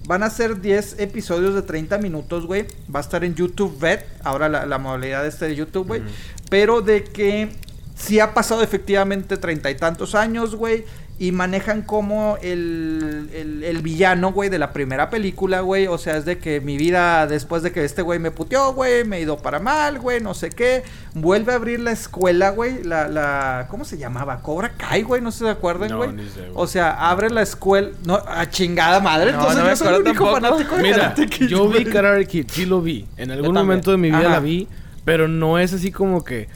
Van 0.06 0.22
a 0.22 0.30
ser 0.30 0.60
10 0.60 0.96
episodios 1.00 1.54
de 1.54 1.62
30 1.62 1.98
minutos, 1.98 2.46
güey. 2.46 2.66
Va 2.94 3.00
a 3.00 3.02
estar 3.02 3.24
en 3.24 3.34
YouTube 3.34 3.76
Red. 3.80 4.00
Ahora 4.22 4.48
la, 4.48 4.64
la 4.64 4.78
modalidad 4.78 5.26
este 5.26 5.46
de 5.48 5.56
YouTube, 5.56 5.86
güey. 5.88 6.02
Pero 6.48 6.80
de 6.80 7.04
que 7.04 7.50
sí 7.94 8.20
ha 8.20 8.34
pasado 8.34 8.62
efectivamente 8.62 9.36
treinta 9.36 9.70
y 9.70 9.74
tantos 9.76 10.14
años, 10.14 10.54
güey. 10.54 10.84
Y 11.16 11.30
manejan 11.30 11.82
como 11.82 12.38
el, 12.42 13.28
el, 13.32 13.62
el 13.62 13.82
villano, 13.82 14.32
güey, 14.32 14.50
de 14.50 14.58
la 14.58 14.72
primera 14.72 15.10
película, 15.10 15.60
güey. 15.60 15.86
O 15.86 15.96
sea, 15.96 16.16
es 16.16 16.24
de 16.24 16.38
que 16.38 16.60
mi 16.60 16.76
vida, 16.76 17.28
después 17.28 17.62
de 17.62 17.70
que 17.70 17.84
este 17.84 18.02
güey 18.02 18.18
me 18.18 18.32
puteó, 18.32 18.72
güey, 18.74 19.04
me 19.04 19.14
ha 19.16 19.20
ido 19.20 19.36
para 19.38 19.60
mal, 19.60 20.00
güey, 20.00 20.20
no 20.20 20.34
sé 20.34 20.50
qué. 20.50 20.82
Vuelve 21.14 21.52
a 21.52 21.54
abrir 21.54 21.78
la 21.78 21.92
escuela, 21.92 22.50
güey. 22.50 22.82
La, 22.82 23.06
la, 23.06 23.68
¿cómo 23.70 23.84
se 23.84 23.96
llamaba? 23.96 24.40
Cobra 24.42 24.70
Kai, 24.70 25.02
güey, 25.02 25.22
no 25.22 25.30
se 25.30 25.48
acuerdan, 25.48 25.96
güey. 25.96 26.10
o 26.52 26.66
sea, 26.66 26.90
abre 27.08 27.30
la 27.30 27.42
escuela. 27.42 27.90
No, 28.04 28.16
a 28.16 28.50
chingada 28.50 28.98
madre. 28.98 29.30
No, 29.30 29.38
Entonces 29.38 29.62
no 29.62 29.70
yo 29.70 29.76
soy 29.76 29.94
el 29.94 30.00
único 30.02 30.24
tampoco. 30.32 30.40
fanático 30.40 30.76
de 30.78 30.82
Mira, 30.82 30.96
Karate 30.96 31.26
Kid, 31.28 31.46
yo 31.46 31.68
vi. 31.68 31.84
Karate 31.84 32.26
Kid, 32.26 32.46
sí 32.50 32.66
lo 32.66 32.82
vi. 32.82 33.06
En 33.16 33.30
algún 33.30 33.54
momento 33.54 33.92
de 33.92 33.98
mi 33.98 34.08
vida 34.08 34.18
Ajá. 34.18 34.28
la 34.30 34.40
vi, 34.40 34.66
pero 35.04 35.28
no 35.28 35.60
es 35.60 35.72
así 35.72 35.92
como 35.92 36.24
que. 36.24 36.48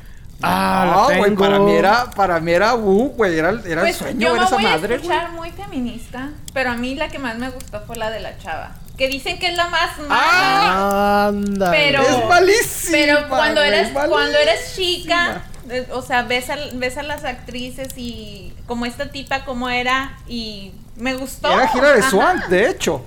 Ah, 0.43 0.85
No, 0.87 1.11
la 1.11 1.17
güey, 1.19 1.31
tengo. 1.31 1.45
para 1.45 1.59
mí 1.59 1.73
era, 1.73 2.11
para 2.11 2.39
mí 2.41 2.53
era, 2.53 2.75
uh, 2.77 3.09
güey, 3.17 3.39
era, 3.39 3.49
el- 3.51 3.61
era 3.67 3.81
el 3.81 3.87
Pues 3.89 3.97
sueño 3.97 4.21
yo 4.37 4.43
esa 4.43 4.55
voy 4.57 4.67
a 4.67 4.69
madre, 4.71 4.99
güey. 4.99 5.01
escuchar 5.01 5.33
muy 5.33 5.51
feminista, 5.51 6.31
pero 6.55 6.71
a 6.71 6.75
mí 6.75 6.95
la 6.95 7.09
que 7.09 7.19
más 7.19 7.37
me 7.39 7.51
gustó 7.51 7.81
fue 7.87 7.97
la 7.97 8.11
de 8.11 8.21
la 8.21 8.39
chava. 8.39 8.77
Que 8.97 9.09
dicen 9.09 9.39
que 9.39 9.49
es 9.49 9.57
la 9.57 9.69
más 9.69 9.99
mala. 9.99 10.09
Ah, 10.11 11.27
Anda. 11.29 11.71
Pero- 11.71 12.03
Es 12.03 12.25
malísima. 12.29 12.93
pero 12.93 13.29
cuando 13.29 13.61
güey, 13.61 13.69
eres 13.73 13.91
cuando 13.91 14.19
eres 14.39 14.75
chica, 14.77 15.43
eh, 15.71 15.89
o 15.93 16.03
sea, 16.03 16.23
ves 16.23 16.51
a, 16.51 16.57
ves 16.75 16.99
a 16.99 17.03
las 17.03 17.25
actrices 17.25 17.89
y 17.97 18.53
como 18.67 18.87
esta 18.87 19.11
tipa 19.11 19.45
como 19.45 19.69
era 19.69 20.19
y 20.29 20.73
me 20.97 21.15
gustó. 21.15 21.51
Era 21.51 21.69
gira 21.69 21.93
de 21.93 22.01
Ajá. 22.01 22.11
Swan, 22.11 22.43
de 22.49 22.71
hecho. 22.71 23.05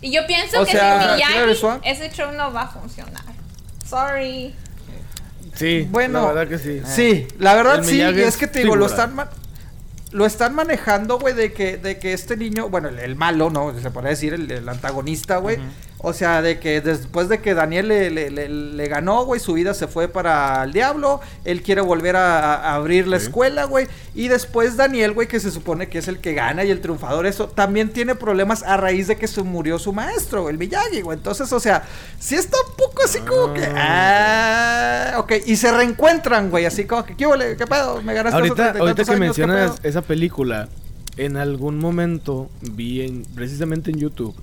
Y 0.00 0.10
yo 0.12 0.26
pienso 0.26 0.60
O 0.60 0.64
que 0.64 0.72
sea, 0.72 1.00
sin 1.00 1.14
Miyagi 1.16 1.58
ese 1.84 2.10
show 2.10 2.30
no 2.32 2.52
va 2.52 2.62
a 2.62 2.68
funcionar. 2.68 3.22
Sorry. 3.88 4.54
Sí, 5.54 5.88
Bueno, 5.90 6.22
la 6.22 6.32
verdad 6.32 6.48
que 6.48 6.58
sí. 6.58 6.82
Sí, 6.84 7.26
la 7.38 7.54
verdad 7.54 7.76
El 7.78 7.84
sí, 7.84 7.92
Miyagi 7.92 8.20
y 8.20 8.22
es 8.22 8.36
que 8.36 8.46
te 8.46 8.60
digo, 8.60 8.76
lo 8.76 8.86
están 8.86 9.14
lo 10.12 10.26
están 10.26 10.54
manejando, 10.54 11.18
güey, 11.18 11.34
de 11.34 11.52
que, 11.52 11.76
de 11.76 11.98
que 11.98 12.12
este 12.12 12.36
niño, 12.36 12.68
bueno, 12.68 12.88
el, 12.88 13.00
el 13.00 13.16
malo, 13.16 13.50
¿no? 13.50 13.76
Se 13.80 13.90
puede 13.90 14.10
decir, 14.10 14.32
el, 14.32 14.48
el 14.50 14.68
antagonista, 14.68 15.38
güey. 15.38 15.58
O 16.06 16.12
sea, 16.12 16.42
de 16.42 16.58
que 16.58 16.80
después 16.82 17.28
de 17.30 17.40
que 17.40 17.54
Daniel 17.54 17.88
le, 17.88 18.10
le- 18.10 18.30
le- 18.30 18.48
le 18.48 18.88
ganó, 18.88 19.24
güey, 19.24 19.40
su 19.40 19.54
vida 19.54 19.72
se 19.72 19.88
fue 19.88 20.06
para 20.06 20.62
el 20.62 20.72
diablo. 20.72 21.20
Él 21.46 21.62
quiere 21.62 21.80
volver 21.80 22.14
a, 22.16 22.54
a 22.56 22.74
abrir 22.74 23.06
la 23.06 23.18
Sí. 23.18 23.26
escuela, 23.26 23.64
güey. 23.64 23.86
Y 24.14 24.28
después 24.28 24.76
Daniel, 24.76 25.12
güey, 25.12 25.26
que 25.28 25.40
se 25.40 25.50
supone 25.50 25.88
que 25.88 25.98
es 25.98 26.06
el 26.08 26.18
que 26.18 26.34
gana 26.34 26.62
y 26.62 26.70
el 26.70 26.80
triunfador, 26.82 27.24
eso, 27.26 27.48
también 27.48 27.88
tiene 27.88 28.14
problemas 28.14 28.62
a 28.64 28.76
raíz 28.76 29.06
de 29.08 29.16
que 29.16 29.26
se 29.26 29.42
murió 29.42 29.78
su 29.78 29.92
maestro, 29.94 30.50
el 30.50 30.58
Miyagi, 30.58 31.00
güey. 31.00 31.16
Entonces, 31.16 31.50
o 31.52 31.58
sea, 31.58 31.84
sí 32.20 32.34
está 32.34 32.56
un 32.68 32.76
poco 32.76 33.02
así 33.04 33.20
como 33.20 33.54
que... 33.54 33.64
Ah, 33.74 35.14
ok, 35.18 35.32
y 35.46 35.56
se 35.56 35.72
reencuentran, 35.72 36.50
güey, 36.50 36.66
así 36.66 36.84
como 36.84 37.04
que, 37.04 37.16
¿qué? 37.16 37.26
¿Qué 37.58 37.66
pedo? 37.66 38.02
Me 38.02 38.12
ganaste 38.14 38.36
Ahorita, 38.38 38.70
ahorita 38.78 39.04
que 39.04 39.10
años, 39.12 39.14
¿qué 39.14 39.16
mencionas 39.46 39.72
esa 39.82 40.02
película, 40.02 40.68
en 41.16 41.36
algún 41.36 41.78
momento 41.78 42.50
vi 42.60 43.02
en, 43.02 43.22
precisamente 43.34 43.90
en 43.90 43.98
YouTube 43.98 44.34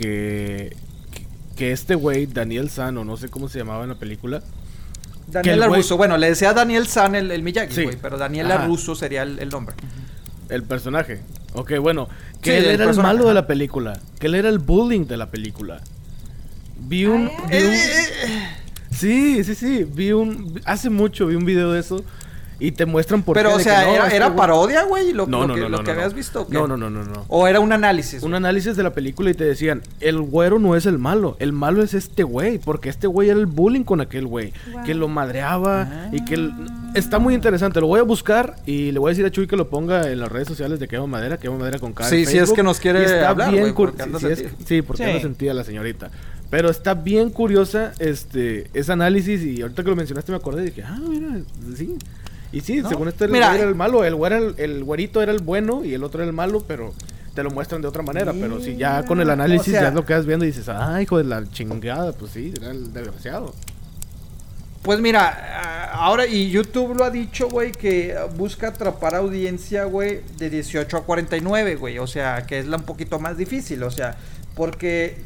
que, 0.00 0.74
que 1.56 1.72
este 1.72 1.94
güey, 1.94 2.26
Daniel 2.26 2.70
Sano, 2.70 3.04
no 3.04 3.16
sé 3.16 3.28
cómo 3.28 3.48
se 3.48 3.58
llamaba 3.58 3.82
en 3.82 3.90
la 3.90 3.98
película, 3.98 4.42
Daniel 5.26 5.62
Russo, 5.66 5.96
bueno, 5.96 6.16
le 6.16 6.28
decía 6.28 6.52
Daniel 6.54 6.86
San 6.88 7.14
el, 7.14 7.30
el 7.30 7.42
Miyagi, 7.42 7.72
Sí. 7.74 7.82
güey, 7.84 7.96
pero 8.00 8.18
Daniel. 8.18 8.48
Russo 8.66 8.94
sería 8.96 9.22
el, 9.22 9.38
el 9.38 9.48
nombre. 9.50 9.76
el 10.48 10.62
personaje. 10.64 11.20
Ok, 11.54 11.74
bueno, 11.80 12.08
que 12.42 12.50
Sí, 12.52 12.56
él 12.56 12.64
el 12.64 12.70
era 12.80 12.90
el 12.90 12.96
malo 12.96 13.28
de 13.28 13.34
la 13.34 13.46
película, 13.46 14.00
que 14.18 14.26
él 14.26 14.34
era 14.34 14.48
el 14.48 14.58
bullying 14.58 15.06
de 15.06 15.16
la 15.16 15.30
película. 15.30 15.80
Vi 16.80 17.06
un... 17.06 17.28
Ah, 17.28 17.46
vi 17.50 17.56
un- 17.58 17.72
Eh, 17.74 18.48
sí, 18.90 19.44
sí, 19.44 19.54
sí, 19.54 19.84
vi 19.84 20.12
un... 20.12 20.60
Hace 20.64 20.90
mucho 20.90 21.26
vi 21.26 21.34
un 21.36 21.44
video 21.44 21.70
de 21.72 21.80
eso 21.80 22.04
y 22.60 22.72
te 22.72 22.86
muestran 22.86 23.22
por 23.22 23.34
Pero, 23.34 23.48
qué. 23.50 23.54
o 23.56 23.58
sea, 23.60 23.80
que 23.80 23.86
no, 23.86 23.92
¿era, 23.94 24.04
este 24.04 24.16
era 24.16 24.36
parodia, 24.36 24.84
güey? 24.84 25.12
Lo, 25.12 25.26
No, 25.26 25.40
lo 25.40 25.46
no, 25.48 25.54
que, 25.54 25.60
no, 25.62 25.68
lo 25.70 25.78
no, 25.78 25.82
que 25.84 25.90
no, 25.92 25.98
habías 25.98 26.12
no. 26.12 26.16
visto. 26.16 26.46
No, 26.50 26.66
no, 26.68 26.76
no, 26.76 26.88
no, 26.90 27.02
no. 27.04 27.24
O 27.28 27.48
era 27.48 27.58
un 27.60 27.72
análisis. 27.72 28.22
un 28.22 28.30
güey? 28.30 28.36
análisis 28.36 28.76
de 28.76 28.82
la 28.82 28.92
película 28.92 29.30
y 29.30 29.34
te 29.34 29.44
decían, 29.44 29.82
el 30.00 30.20
güero 30.20 30.58
no 30.58 30.76
es 30.76 30.86
el 30.86 30.98
malo, 30.98 31.36
el 31.40 31.52
malo 31.52 31.82
es 31.82 31.94
este 31.94 32.22
güey, 32.22 32.58
porque 32.58 32.88
este 32.90 33.06
güey 33.06 33.30
era 33.30 33.40
el 33.40 33.46
bullying 33.46 33.82
con 33.84 34.00
aquel 34.00 34.26
güey, 34.26 34.52
Wow. 34.72 34.84
que 34.84 34.94
lo 34.94 35.08
madreaba 35.08 36.08
y 36.12 36.24
que... 36.24 36.34
el- 36.34 36.52
Está 36.94 37.18
muy 37.20 37.34
interesante, 37.34 37.80
lo 37.80 37.86
voy 37.86 38.00
a 38.00 38.02
buscar 38.02 38.56
y 38.66 38.90
le 38.90 38.98
voy 38.98 39.10
a 39.10 39.12
decir 39.12 39.24
a 39.24 39.30
Chuy 39.30 39.46
que 39.46 39.56
lo 39.56 39.68
ponga 39.70 40.10
en 40.10 40.18
las 40.18 40.30
redes 40.30 40.48
sociales 40.48 40.80
de 40.80 40.88
Quema 40.88 41.06
Madera, 41.06 41.38
Quema 41.38 41.56
Madera 41.56 41.78
con 41.78 41.92
cara. 41.92 42.10
Sí, 42.10 42.26
si 42.26 42.36
es 42.36 42.52
que 42.52 42.64
nos 42.64 42.80
quiere 42.80 43.04
está 43.04 43.28
hablar, 43.28 43.52
bien 43.52 43.68
cur- 43.74 43.90
porque 43.90 44.02
anda 44.02 44.18
sí, 44.18 44.26
es- 44.26 44.44
sí, 44.66 44.82
porque 44.82 45.04
Sí. 45.04 45.08
anda 45.08 45.22
sentida 45.22 45.54
la 45.54 45.62
señorita. 45.62 46.10
Pero 46.50 46.68
está 46.68 46.94
bien 46.94 47.30
curiosa 47.30 47.92
este 48.00 48.68
ese 48.74 48.90
análisis 48.90 49.40
y 49.44 49.62
ahorita 49.62 49.84
que 49.84 49.90
lo 49.90 49.94
mencionaste 49.94 50.32
me 50.32 50.38
acordé 50.38 50.62
y 50.62 50.66
dije, 50.66 50.82
ah, 50.82 50.98
mira, 51.08 51.28
sí. 51.76 51.96
Y 52.52 52.60
sí, 52.60 52.80
No, 52.82 52.88
según 52.88 53.08
este 53.08 53.24
el 53.26 53.30
mira, 53.30 53.48
güey 53.48 53.60
era 53.60 53.68
el 53.68 53.74
malo, 53.74 54.04
el, 54.04 54.14
güey 54.14 54.32
era 54.32 54.38
el, 54.44 54.54
el 54.58 54.84
güerito 54.84 55.22
era 55.22 55.32
el 55.32 55.40
bueno 55.40 55.84
y 55.84 55.94
el 55.94 56.02
otro 56.02 56.20
era 56.20 56.28
el 56.28 56.34
malo, 56.34 56.64
pero 56.66 56.92
te 57.34 57.42
lo 57.42 57.50
muestran 57.50 57.80
de 57.80 57.88
otra 57.88 58.02
manera. 58.02 58.32
Pero 58.32 58.60
si 58.60 58.76
ya 58.76 59.04
con 59.04 59.20
el 59.20 59.30
análisis 59.30 59.68
o 59.68 59.70
sea- 59.72 59.82
ya 59.82 59.90
lo 59.92 60.04
quedas 60.04 60.26
viendo 60.26 60.44
y 60.44 60.48
dices, 60.48 60.68
ah, 60.68 61.00
hijo 61.00 61.18
de 61.18 61.24
la 61.24 61.48
chingada, 61.50 62.12
pues 62.12 62.32
sí, 62.32 62.52
era 62.56 62.70
el 62.72 62.92
desgraciado. 62.92 63.54
Pues 64.82 64.98
mira, 64.98 65.90
ahora, 65.92 66.26
y 66.26 66.50
YouTube 66.50 66.96
lo 66.96 67.04
ha 67.04 67.10
dicho, 67.10 67.48
güey, 67.50 67.70
que 67.70 68.16
busca 68.36 68.68
atrapar 68.68 69.14
audiencia, 69.14 69.84
güey, 69.84 70.22
de 70.38 70.48
18 70.48 70.96
a 70.96 71.02
49, 71.04 71.76
güey. 71.76 71.98
O 71.98 72.06
sea, 72.06 72.46
que 72.46 72.58
es 72.60 72.66
la 72.66 72.78
un 72.78 72.84
poquito 72.84 73.18
más 73.20 73.36
difícil, 73.36 73.82
o 73.82 73.90
sea, 73.90 74.16
porque 74.54 75.18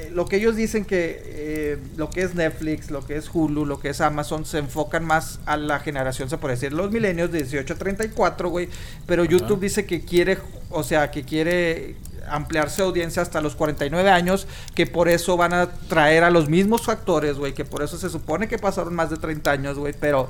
eh, 0.00 0.10
lo 0.12 0.26
que 0.26 0.36
ellos 0.36 0.56
dicen 0.56 0.84
que 0.84 1.22
eh, 1.24 1.78
lo 1.96 2.08
que 2.08 2.22
es 2.22 2.34
Netflix, 2.34 2.90
lo 2.90 3.04
que 3.04 3.16
es 3.16 3.28
Hulu, 3.32 3.66
lo 3.66 3.80
que 3.80 3.90
es 3.90 4.00
Amazon, 4.00 4.46
se 4.46 4.58
enfocan 4.58 5.04
más 5.04 5.40
a 5.46 5.56
la 5.56 5.80
generación, 5.80 6.30
se 6.30 6.38
puede 6.38 6.54
decir, 6.54 6.72
los 6.72 6.90
milenios 6.90 7.30
de 7.30 7.38
18 7.38 7.74
a 7.74 7.76
34, 7.76 8.48
güey. 8.48 8.68
Pero 9.06 9.24
YouTube 9.24 9.60
dice 9.60 9.84
que 9.84 10.04
quiere, 10.04 10.38
o 10.70 10.82
sea, 10.82 11.10
que 11.10 11.24
quiere 11.24 11.96
ampliarse 12.28 12.82
audiencia 12.82 13.20
hasta 13.20 13.40
los 13.40 13.56
49 13.56 14.08
años, 14.10 14.46
que 14.74 14.86
por 14.86 15.08
eso 15.08 15.36
van 15.36 15.52
a 15.52 15.70
traer 15.70 16.24
a 16.24 16.30
los 16.30 16.48
mismos 16.48 16.82
factores, 16.82 17.36
güey, 17.36 17.52
que 17.52 17.64
por 17.64 17.82
eso 17.82 17.98
se 17.98 18.08
supone 18.08 18.48
que 18.48 18.58
pasaron 18.58 18.94
más 18.94 19.10
de 19.10 19.16
30 19.16 19.50
años, 19.50 19.78
güey, 19.78 19.94
pero 19.98 20.28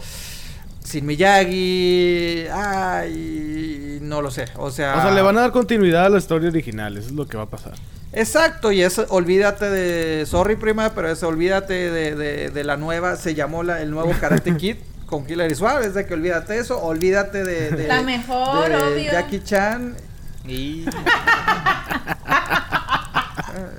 sin 0.84 1.06
Miyagi, 1.06 2.46
ay, 2.52 3.98
no 4.02 4.22
lo 4.22 4.30
sé, 4.30 4.46
o 4.56 4.70
sea... 4.70 4.96
O 4.96 5.02
sea, 5.02 5.10
le 5.10 5.22
van 5.22 5.38
a 5.38 5.42
dar 5.42 5.52
continuidad 5.52 6.06
a 6.06 6.08
la 6.08 6.18
historia 6.18 6.48
original, 6.48 6.96
eso 6.96 7.08
es 7.08 7.12
lo 7.14 7.26
que 7.26 7.36
va 7.36 7.44
a 7.44 7.50
pasar. 7.50 7.74
Exacto, 8.12 8.72
y 8.72 8.82
eso, 8.82 9.06
olvídate 9.10 9.70
de, 9.70 10.26
sorry 10.26 10.56
prima, 10.56 10.90
pero 10.94 11.10
eso, 11.10 11.28
olvídate 11.28 11.90
de, 11.90 12.14
de, 12.16 12.50
de 12.50 12.64
la 12.64 12.76
nueva, 12.76 13.16
se 13.16 13.34
llamó 13.34 13.62
la, 13.62 13.80
el 13.82 13.90
nuevo 13.90 14.12
Karate 14.20 14.56
Kid. 14.56 14.76
Con 15.06 15.26
Killer 15.26 15.50
es 15.50 15.94
de 15.94 16.06
que 16.06 16.14
olvídate 16.14 16.56
eso, 16.58 16.80
olvídate 16.80 17.42
de, 17.42 17.70
de 17.70 17.88
La 17.88 18.00
mejor, 18.02 18.68
de 18.68 18.76
obvio. 18.76 19.12
Jackie 19.12 19.42
Chan, 19.42 19.96
Y... 20.46 20.84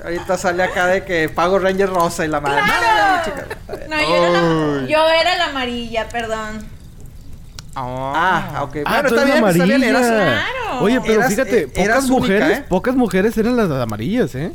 Ahorita 0.04 0.38
sale 0.38 0.64
acá 0.64 0.88
de 0.88 1.06
que 1.06 1.30
pago 1.30 1.58
Ranger 1.58 1.90
Rosa 1.90 2.26
y 2.26 2.28
la 2.28 2.42
madre. 2.42 2.62
¡Claro! 2.64 3.18
No, 3.18 3.24
chica. 3.24 3.46
No, 3.88 4.02
yo 4.02 4.16
era, 4.16 4.32
la, 4.32 4.88
yo 4.88 5.10
era 5.10 5.38
la 5.38 5.46
amarilla, 5.46 6.10
perdón. 6.10 6.68
Ah, 7.76 8.62
ok. 8.64 8.78
Ah, 8.86 9.02
bueno, 9.02 9.10
tú 9.10 9.16
está 9.16 9.22
eres 9.28 9.34
bien, 9.42 9.48
está 9.50 9.66
bien. 9.66 9.84
eras- 9.84 10.08
Claro. 10.08 10.80
Oye, 10.82 11.02
pero 11.02 11.14
Eras- 11.14 11.30
fíjate, 11.30 11.62
eh, 11.64 11.68
pocas 11.68 12.04
única, 12.06 12.14
mujeres, 12.20 12.58
¿eh? 12.60 12.66
pocas 12.68 12.96
mujeres 12.96 13.38
eran 13.38 13.56
las 13.58 13.72
amarillas, 13.72 14.36
¿eh? 14.36 14.54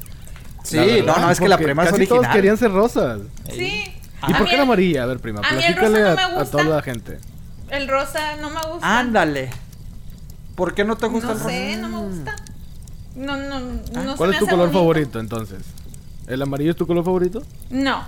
Sí, 0.63 0.77
verdad, 0.79 1.17
no, 1.17 1.23
no, 1.23 1.31
es 1.31 1.39
que 1.41 1.49
la 1.49 1.57
prima 1.59 1.85
es 1.85 1.91
casi 1.93 2.07
todos 2.07 2.19
original. 2.21 2.37
querían 2.37 2.57
ser 2.59 2.73
rosas. 2.73 3.21
Sí. 3.53 3.85
¿Y 4.29 4.33
A 4.33 4.39
por 4.39 4.47
qué 4.47 4.53
la 4.57 4.63
el- 4.63 4.69
amarilla? 4.69 5.03
A 5.05 5.07
ver, 5.07 5.21
prima, 5.21 5.41
a 5.41 5.53
mí 5.53 5.63
el 5.65 5.75
platícale 5.75 6.01
rosa 6.01 6.05
no 6.05 6.11
a, 6.11 6.15
me 6.29 6.35
a 6.35 6.39
gusta. 6.41 6.51
toda 6.59 6.77
la 6.77 6.83
gente. 6.83 7.19
El 7.71 7.89
rosa 7.89 8.37
no 8.41 8.51
me 8.51 8.61
gusta. 8.73 8.99
Ándale. 8.99 9.51
¿Por 10.57 10.75
qué 10.75 10.85
no 10.85 10.97
te 10.97 11.07
gusta 11.07 11.29
No 11.29 11.33
el 11.35 11.39
rosa? 11.39 11.51
sé, 11.51 11.77
no 11.77 11.89
me 11.89 11.99
gusta. 11.99 12.37
No, 13.15 13.37
no, 13.37 13.61
no 13.61 13.71
se 13.93 14.11
Ah, 14.11 14.15
¿Cuál 14.17 14.31
me 14.31 14.35
es 14.37 14.39
tu 14.41 14.45
hace 14.47 14.51
color 14.55 14.67
bonito. 14.67 14.79
favorito 14.79 15.21
entonces? 15.21 15.63
¿El 16.27 16.43
amarillo 16.43 16.71
es 16.73 16.77
tu 16.77 16.87
color 16.87 17.05
favorito? 17.05 17.43
No. 17.71 18.05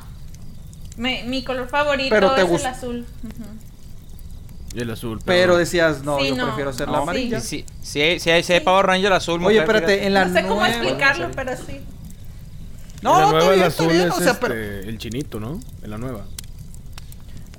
Me- 0.97 1.23
mi 1.25 1.45
color 1.45 1.69
favorito 1.69 2.11
Pero 2.11 2.33
te 2.35 2.43
es 2.43 2.49
gusta. 2.49 2.69
el 2.71 2.75
azul. 2.75 3.07
Ujú. 3.23 3.45
Y 4.79 4.83
el 4.83 4.91
azul. 4.91 5.19
Pero 5.25 5.57
decías, 5.57 6.03
no, 6.05 6.19
Sí, 6.21 6.29
yo 6.29 6.37
no. 6.37 6.47
prefiero 6.47 6.73
ser 6.73 6.89
la 6.89 6.99
No, 6.99 7.03
amarilla. 7.03 7.41
Sí, 7.41 7.65
sí, 7.83 8.01
hay, 8.01 8.21
sí 8.21 8.31
sí 8.43 8.53
hay 8.53 8.61
Power 8.61 8.87
Ranger 8.87 9.13
azul. 9.13 9.45
Oye, 9.45 9.59
espérate, 9.59 10.07
en 10.07 10.15
la 10.15 10.25
no 10.27 10.35
sé 10.35 10.43
cómo 10.43 10.55
nueva- 10.61 10.69
explicarlo, 10.71 11.31
pero 11.35 11.57
sí. 11.57 11.81
No, 13.03 13.15
en 13.17 13.21
la 13.25 13.31
nueva 13.31 13.49
bien, 13.51 13.61
el 13.61 13.63
azul 13.69 13.89
bien, 13.89 14.09
es 14.09 14.13
o 14.15 14.19
sea, 14.21 14.33
este, 14.33 14.47
pero... 14.47 14.55
el 14.55 14.99
chinito, 14.99 15.41
¿no? 15.41 15.61
En 15.83 15.91
la 15.91 15.99
nueva. 15.99 16.25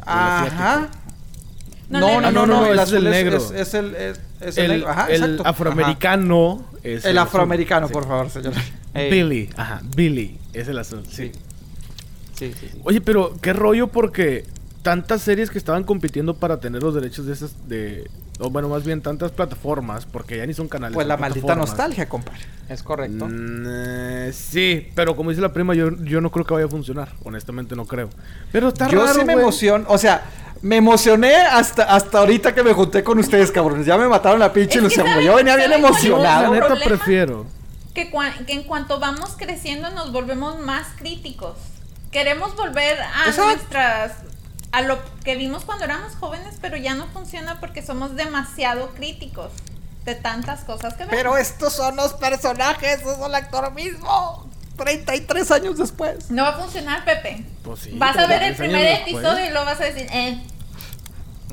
Ajá. 0.05 0.89
No, 1.89 1.99
No, 1.99 2.07
no, 2.07 2.21
no, 2.21 2.31
no, 2.31 2.45
no, 2.45 2.61
no, 2.61 2.65
el 2.67 2.73
ese 2.73 2.81
es 2.83 2.87
azul 2.89 2.97
el 2.97 3.07
es, 3.07 3.11
negro. 3.23 3.37
es, 3.37 3.51
es 3.51 3.73
el, 3.73 3.95
es, 3.95 4.21
es 4.41 4.57
el, 4.57 4.65
El, 4.65 4.71
negro. 4.71 4.89
Ajá, 4.89 5.07
el 5.07 5.23
exacto. 5.23 5.43
afroamericano 5.47 6.65
es 6.83 6.99
Ajá. 7.01 7.09
El 7.09 7.17
azul. 7.17 7.27
afroamericano, 7.27 7.87
Sí. 7.87 7.93
por 7.93 8.07
favor, 8.07 8.29
señor. 8.29 8.53
Ey, 8.93 9.11
Billy, 9.11 9.49
ajá, 9.57 9.81
Billy, 9.95 10.37
es 10.53 10.67
el 10.67 10.77
azul, 10.77 11.03
sí. 11.09 11.31
Sí, 12.35 12.53
sí, 12.53 12.67
sí. 12.71 12.79
Oye, 12.83 13.01
pero 13.01 13.35
qué 13.41 13.53
rollo 13.53 13.87
porque 13.87 14.45
tantas 14.81 15.21
series 15.21 15.49
que 15.49 15.57
estaban 15.57 15.83
compitiendo 15.83 16.35
para 16.35 16.59
tener 16.59 16.81
los 16.83 16.93
derechos 16.95 17.25
de 17.25 17.33
esas 17.33 17.67
de 17.67 18.09
o 18.41 18.49
bueno, 18.49 18.69
más 18.69 18.85
bien 18.85 19.01
tantas 19.01 19.31
plataformas, 19.33 20.05
porque 20.05 20.37
ya 20.37 20.45
ni 20.45 20.53
son 20.53 20.69
canales. 20.69 20.93
Pues 20.95 21.03
son 21.03 21.09
la 21.09 21.17
maldita 21.17 21.55
nostalgia, 21.55 22.07
compadre. 22.07 22.39
Es 22.69 22.81
correcto. 22.83 23.25
Mm, 23.27 23.63
eh, 23.67 24.31
sí, 24.33 24.89
pero 24.95 25.13
como 25.17 25.31
dice 25.31 25.41
la 25.41 25.51
prima, 25.51 25.73
yo, 25.75 25.89
yo 26.03 26.21
no 26.21 26.31
creo 26.31 26.45
que 26.45 26.53
vaya 26.53 26.67
a 26.67 26.69
funcionar. 26.69 27.09
Honestamente 27.25 27.75
no 27.75 27.85
creo. 27.85 28.09
Pero 28.53 28.69
está 28.69 28.87
Yo 28.87 29.01
raro, 29.05 29.19
sí 29.19 29.25
me 29.25 29.33
emociono, 29.33 29.85
o 29.89 29.97
sea, 29.97 30.23
me 30.61 30.77
emocioné 30.77 31.35
hasta, 31.35 31.83
hasta 31.93 32.19
ahorita 32.19 32.55
que 32.55 32.63
me 32.63 32.71
junté 32.71 33.03
con 33.03 33.19
ustedes, 33.19 33.51
cabrones. 33.51 33.85
Ya 33.85 33.97
me 33.97 34.07
mataron 34.07 34.39
la 34.39 34.53
pinche 34.53 34.79
ilusión, 34.79 35.05
güey. 35.05 35.15
¿saben- 35.15 35.27
Yo 35.27 35.35
venía 35.35 35.55
bien 35.57 35.71
el 35.73 35.81
la 35.81 35.87
emocionado. 35.89 36.53
neta 36.53 36.75
prefiero. 36.81 37.45
Que, 37.93 38.09
cua- 38.09 38.45
que 38.45 38.53
en 38.53 38.63
cuanto 38.63 39.01
vamos 39.01 39.31
creciendo 39.37 39.89
nos 39.89 40.13
volvemos 40.13 40.59
más 40.61 40.87
críticos. 40.97 41.57
Queremos 42.11 42.55
volver 42.55 42.97
a 43.01 43.27
Exacto. 43.27 43.43
nuestras 43.45 44.11
a 44.71 44.81
lo 44.81 44.99
que 45.23 45.35
vimos 45.35 45.65
cuando 45.65 45.85
éramos 45.85 46.15
jóvenes, 46.15 46.55
pero 46.61 46.77
ya 46.77 46.93
no 46.95 47.07
funciona 47.07 47.59
porque 47.59 47.81
somos 47.85 48.15
demasiado 48.15 48.89
críticos 48.95 49.51
de 50.05 50.15
tantas 50.15 50.61
cosas 50.61 50.93
que 50.93 50.99
vemos. 51.05 51.15
Pero 51.15 51.37
estos 51.37 51.73
son 51.73 51.95
los 51.95 52.13
personajes, 52.13 53.01
es 53.01 53.17
el 53.25 53.35
actor 53.35 53.71
mismo. 53.73 54.47
33 54.77 55.51
años 55.51 55.77
después. 55.77 56.29
no 56.31 56.43
va 56.43 56.49
a 56.49 56.57
funcionar, 56.59 57.03
Pepe. 57.03 57.43
Pues 57.63 57.81
sí, 57.81 57.91
vas 57.95 58.15
a 58.15 58.27
ver 58.27 58.43
el 58.43 58.55
33 58.55 58.57
primer 58.57 58.81
después. 59.05 59.23
episodio 59.25 59.45
y 59.45 59.49
lo 59.53 59.65
vas 59.65 59.81
a 59.81 59.83
decir, 59.83 60.07
eh. 60.11 60.41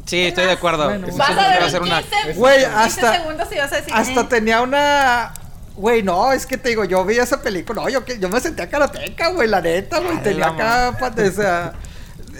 Sí, 0.05 0.27
estoy 0.27 0.45
de 0.47 0.53
acuerdo. 0.53 0.85
Bueno. 0.85 1.09
Vas 1.17 1.31
a 1.31 1.35
va 1.35 1.49
ver 1.49 1.63
a 1.63 1.65
en 1.65 1.71
ser 1.73 1.83
una... 1.83 2.03
15, 2.03 2.33
Güey, 2.35 2.59
15 2.65 2.75
hasta- 2.77 3.17
segundos 3.17 3.49
y 3.53 3.57
vas 3.59 3.73
a 3.73 3.77
decir, 3.77 3.93
Hasta 3.95 4.21
eh. 4.21 4.25
tenía 4.31 4.61
una. 4.63 5.35
Güey, 5.75 6.03
no, 6.03 6.33
es 6.33 6.47
que 6.47 6.57
te 6.57 6.69
digo, 6.69 6.85
yo 6.85 7.05
vi 7.05 7.19
esa 7.19 7.43
película. 7.43 7.83
No, 7.83 7.89
yo, 7.89 8.05
que- 8.05 8.19
yo 8.21 8.29
me 8.29 8.41
sentía 8.41 8.69
karateca, 8.71 9.29
güey, 9.31 9.49
la 9.49 9.61
neta, 9.61 9.99
güey. 9.99 10.19
A 10.19 10.23
Tenía 10.23 10.47
acá, 10.47 10.97
o 11.01 11.31
sea. 11.33 11.73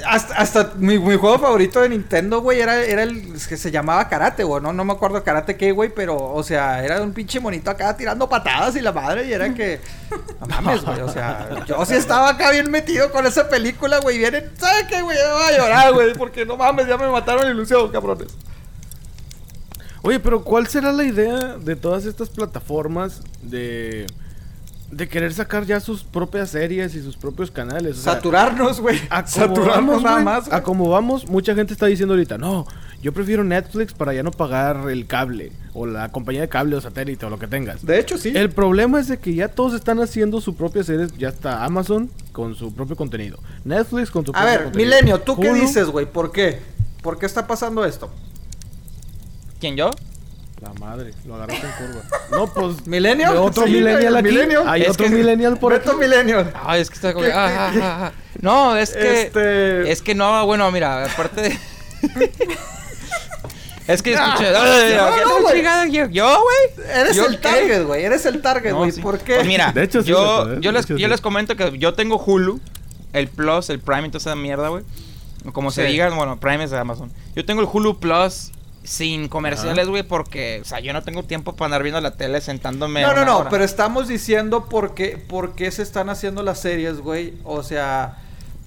Hasta, 0.05 0.35
hasta 0.35 0.73
mi, 0.77 0.99
mi 0.99 1.17
juego 1.17 1.39
favorito 1.39 1.81
de 1.81 1.89
Nintendo, 1.89 2.41
güey, 2.41 2.61
era, 2.61 2.83
era 2.85 3.03
el 3.03 3.35
que 3.49 3.57
se 3.57 3.71
llamaba 3.71 4.09
Karate, 4.09 4.45
güey. 4.45 4.63
No, 4.63 4.73
no 4.73 4.85
me 4.85 4.93
acuerdo 4.93 5.23
Karate 5.23 5.57
qué, 5.57 5.73
güey, 5.73 5.91
pero, 5.95 6.17
o 6.17 6.43
sea, 6.43 6.85
era 6.85 7.01
un 7.01 7.13
pinche 7.13 7.41
monito 7.41 7.71
acá 7.71 7.97
tirando 7.97 8.29
patadas 8.29 8.77
y 8.77 8.81
la 8.81 8.93
madre, 8.93 9.27
y 9.27 9.33
era 9.33 9.53
que. 9.55 9.81
No 10.41 10.47
mames, 10.47 10.85
güey, 10.85 11.01
o 11.01 11.09
sea, 11.09 11.65
yo 11.67 11.85
sí 11.87 11.95
estaba 11.95 12.31
acá 12.31 12.51
bien 12.51 12.71
metido 12.71 13.11
con 13.11 13.27
esa 13.27 13.49
película, 13.49 13.99
güey. 14.01 14.19
Vienen, 14.19 14.51
¿sabes 14.59 14.85
qué, 14.89 15.03
güey? 15.03 15.17
Me 15.17 15.33
voy 15.33 15.43
a 15.43 15.59
llorar, 15.59 15.93
güey, 15.93 16.15
porque 16.15 16.45
no 16.45 16.57
mames, 16.57 16.87
ya 16.87 16.99
me 16.99 17.09
mataron 17.09 17.49
ilusión, 17.51 17.91
cabrones. 17.91 18.29
Oye, 20.03 20.21
pero 20.21 20.45
¿cuál 20.45 20.69
será 20.69 20.93
la 20.93 21.05
idea 21.05 21.57
de 21.59 21.75
todas 21.75 22.05
estas 22.05 22.29
plataformas 22.29 23.23
de 23.43 24.07
de 24.91 25.09
querer 25.09 25.33
sacar 25.35 25.65
ya 25.67 25.81
sus 25.81 26.05
propias 26.05 26.51
series 26.51 26.95
y 26.95 27.03
sus 27.03 27.17
propios 27.17 27.51
canales? 27.51 27.99
O 27.99 28.03
sea, 28.03 28.15
Saturarnos, 28.15 28.81
güey. 28.81 29.01
a 29.11 29.27
Saturarnos 29.27 30.03
nada 30.03 30.21
más. 30.21 30.47
güey. 30.49 30.59
A 30.59 30.63
como 30.63 30.89
vamos, 30.89 31.29
mucha 31.29 31.55
gente 31.55 31.73
está 31.73 31.87
diciendo 31.87 32.15
ahorita, 32.15 32.39
no, 32.39 32.67
yo 33.03 33.13
prefiero 33.13 33.45
Netflix 33.45 33.93
para 33.93 34.13
ya 34.15 34.23
no 34.23 34.31
pagar 34.31 34.89
el 34.91 35.07
cable 35.07 35.53
o 35.75 35.87
la 35.87 36.11
compañía 36.11 36.41
de 36.43 36.49
cable 36.49 36.77
o 36.77 36.81
satélite 36.81 37.27
o 37.27 37.31
lo 37.31 37.39
que 37.39 37.47
tengas. 37.47 37.85
De 37.85 37.99
hecho, 37.99 38.17
sí. 38.19 38.33
El 38.35 38.51
problema 38.51 38.99
es 39.01 39.09
de 39.09 39.19
que 39.19 39.35
ya 39.35 39.49
todos 39.49 39.75
están 39.75 40.01
haciendo 40.01 40.41
su 40.41 40.55
propia 40.57 40.83
series. 40.85 41.17
Ya 41.19 41.29
está 41.29 41.65
Amazon 41.65 42.11
con 42.33 42.55
su 42.55 42.73
propio 42.75 42.97
contenido. 42.97 43.39
Netflix 43.65 44.11
con 44.11 44.25
su 44.25 44.31
A 44.31 44.35
propio 44.35 44.51
ver, 44.51 44.63
contenido. 44.65 44.91
Milenio, 44.91 45.21
¿tú 45.21 45.39
qué 45.39 45.53
dices, 45.53 45.87
güey? 45.89 46.07
¿Por 46.07 46.33
qué? 46.33 46.59
¿Por 47.03 47.19
qué 47.19 47.27
está 47.27 47.47
pasando 47.47 47.85
esto? 47.85 48.11
¿Quién, 49.61 49.77
yo? 49.77 49.91
La 50.61 50.73
madre, 50.75 51.13
lo 51.27 51.35
agarraste 51.35 51.67
en 51.67 51.73
curva. 51.73 52.03
No, 52.31 52.47
pues. 52.53 52.87
¿Milenio? 52.87 53.31
de 53.33 53.39
Otro 53.39 53.67
Sí, 53.67 53.73
millennial 53.73 54.17
aquí. 54.17 54.29
Milenio. 54.29 54.69
Hay 54.69 54.83
Es 54.83 54.89
otro 54.91 55.05
que- 55.07 55.13
millennial 55.13 55.59
por 55.59 55.75
aquí. 55.75 55.85
Beto 55.87 55.99
Milenio. 55.99 56.51
Ay, 56.65 56.81
es 56.81 56.89
que 56.89 56.95
está 56.95 57.13
como... 57.13 57.27
¿Qué- 57.27 57.33
ah, 57.33 57.49
ah, 57.59 57.73
ah, 57.83 57.99
ah. 58.07 58.13
No, 58.41 58.75
es 58.77 58.91
que... 58.95 59.23
Este- 59.25 59.91
Es 59.93 60.01
que 60.01 60.15
no, 60.15 60.47
bueno, 60.47 60.71
mira, 60.71 61.05
aparte 61.05 61.43
de... 61.43 61.59
es 63.89 64.03
que 64.03 64.15
escuché... 64.15 64.51
no, 64.53 64.59
Ay, 64.61 64.95
no, 64.97 65.15
¿qué 65.15 65.21
no, 65.25 65.29
tal 65.31 65.43
güey. 65.43 65.55
chingada 65.57 65.87
yo? 65.87 66.07
¿Yo, 66.07 66.43
güey? 66.43 66.89
Eres 67.01 67.17
¿Yo 67.17 67.27
el 67.27 67.39
target, 67.41 67.85
güey. 67.85 68.05
Eres 68.05 68.27
el 68.27 68.41
target, 68.43 68.71
No, 68.71 68.79
güey. 68.79 68.93
sí. 68.93 69.01
¿Por 69.03 69.19
qué? 69.19 69.35
Pues 69.37 69.47
mira, 69.47 69.73
De 69.73 69.83
hecho, 69.85 70.03
sí, 70.03 70.09
yo, 70.09 70.53
¿eh? 70.55 70.59
yo, 70.61 70.71
De 70.71 70.73
les, 70.73 70.85
hecho, 70.87 70.97
yo 70.97 71.07
sí. 71.07 71.11
les 71.11 71.21
comento 71.21 71.55
que 71.57 71.79
yo 71.79 71.95
tengo 71.95 72.17
Hulu, 72.17 72.61
el 73.13 73.29
Plus, 73.29 73.69
el 73.71 73.79
Prime 73.81 74.09
y 74.09 74.11
toda 74.11 74.19
esa 74.19 74.35
mierda, 74.35 74.69
güey. 74.69 74.83
Como 75.53 75.71
se 75.71 75.87
Sí. 75.87 75.93
diga, 75.93 76.09
bueno, 76.11 76.41
Prime 76.41 76.65
es 76.65 76.71
de 76.71 76.79
Amazon. 76.79 77.13
Yo 77.37 77.45
tengo 77.45 77.61
el 77.61 77.69
Hulu 77.73 78.01
Plus 78.01 78.51
sin 78.87 79.29
comerciales, 79.29 79.89
güey, 79.89 80.03
porque, 80.03 80.61
o 80.63 80.65
sea, 80.65 80.81
yo 80.81 80.93
no 80.93 81.03
tengo 81.03 81.23
tiempo 81.25 81.55
para 81.57 81.67
andar 81.67 81.83
viendo 81.83 82.01
la 82.01 82.13
tele 82.17 82.41
sentándome. 82.41 83.03
No, 83.03 83.13
no, 83.15 83.25
no, 83.25 83.39
hora. 83.39 83.51
pero 83.51 83.65
estamos 83.65 84.09
diciendo 84.09 84.67
por 84.69 84.95
qué, 84.95 85.19
por 85.19 85.55
qué 85.55 85.71
se 85.71 85.83
están 85.83 86.09
haciendo 86.09 86.43
las 86.43 86.61
series, 86.61 86.99
güey. 86.99 87.35
O 87.45 87.63
sea, 87.63 88.19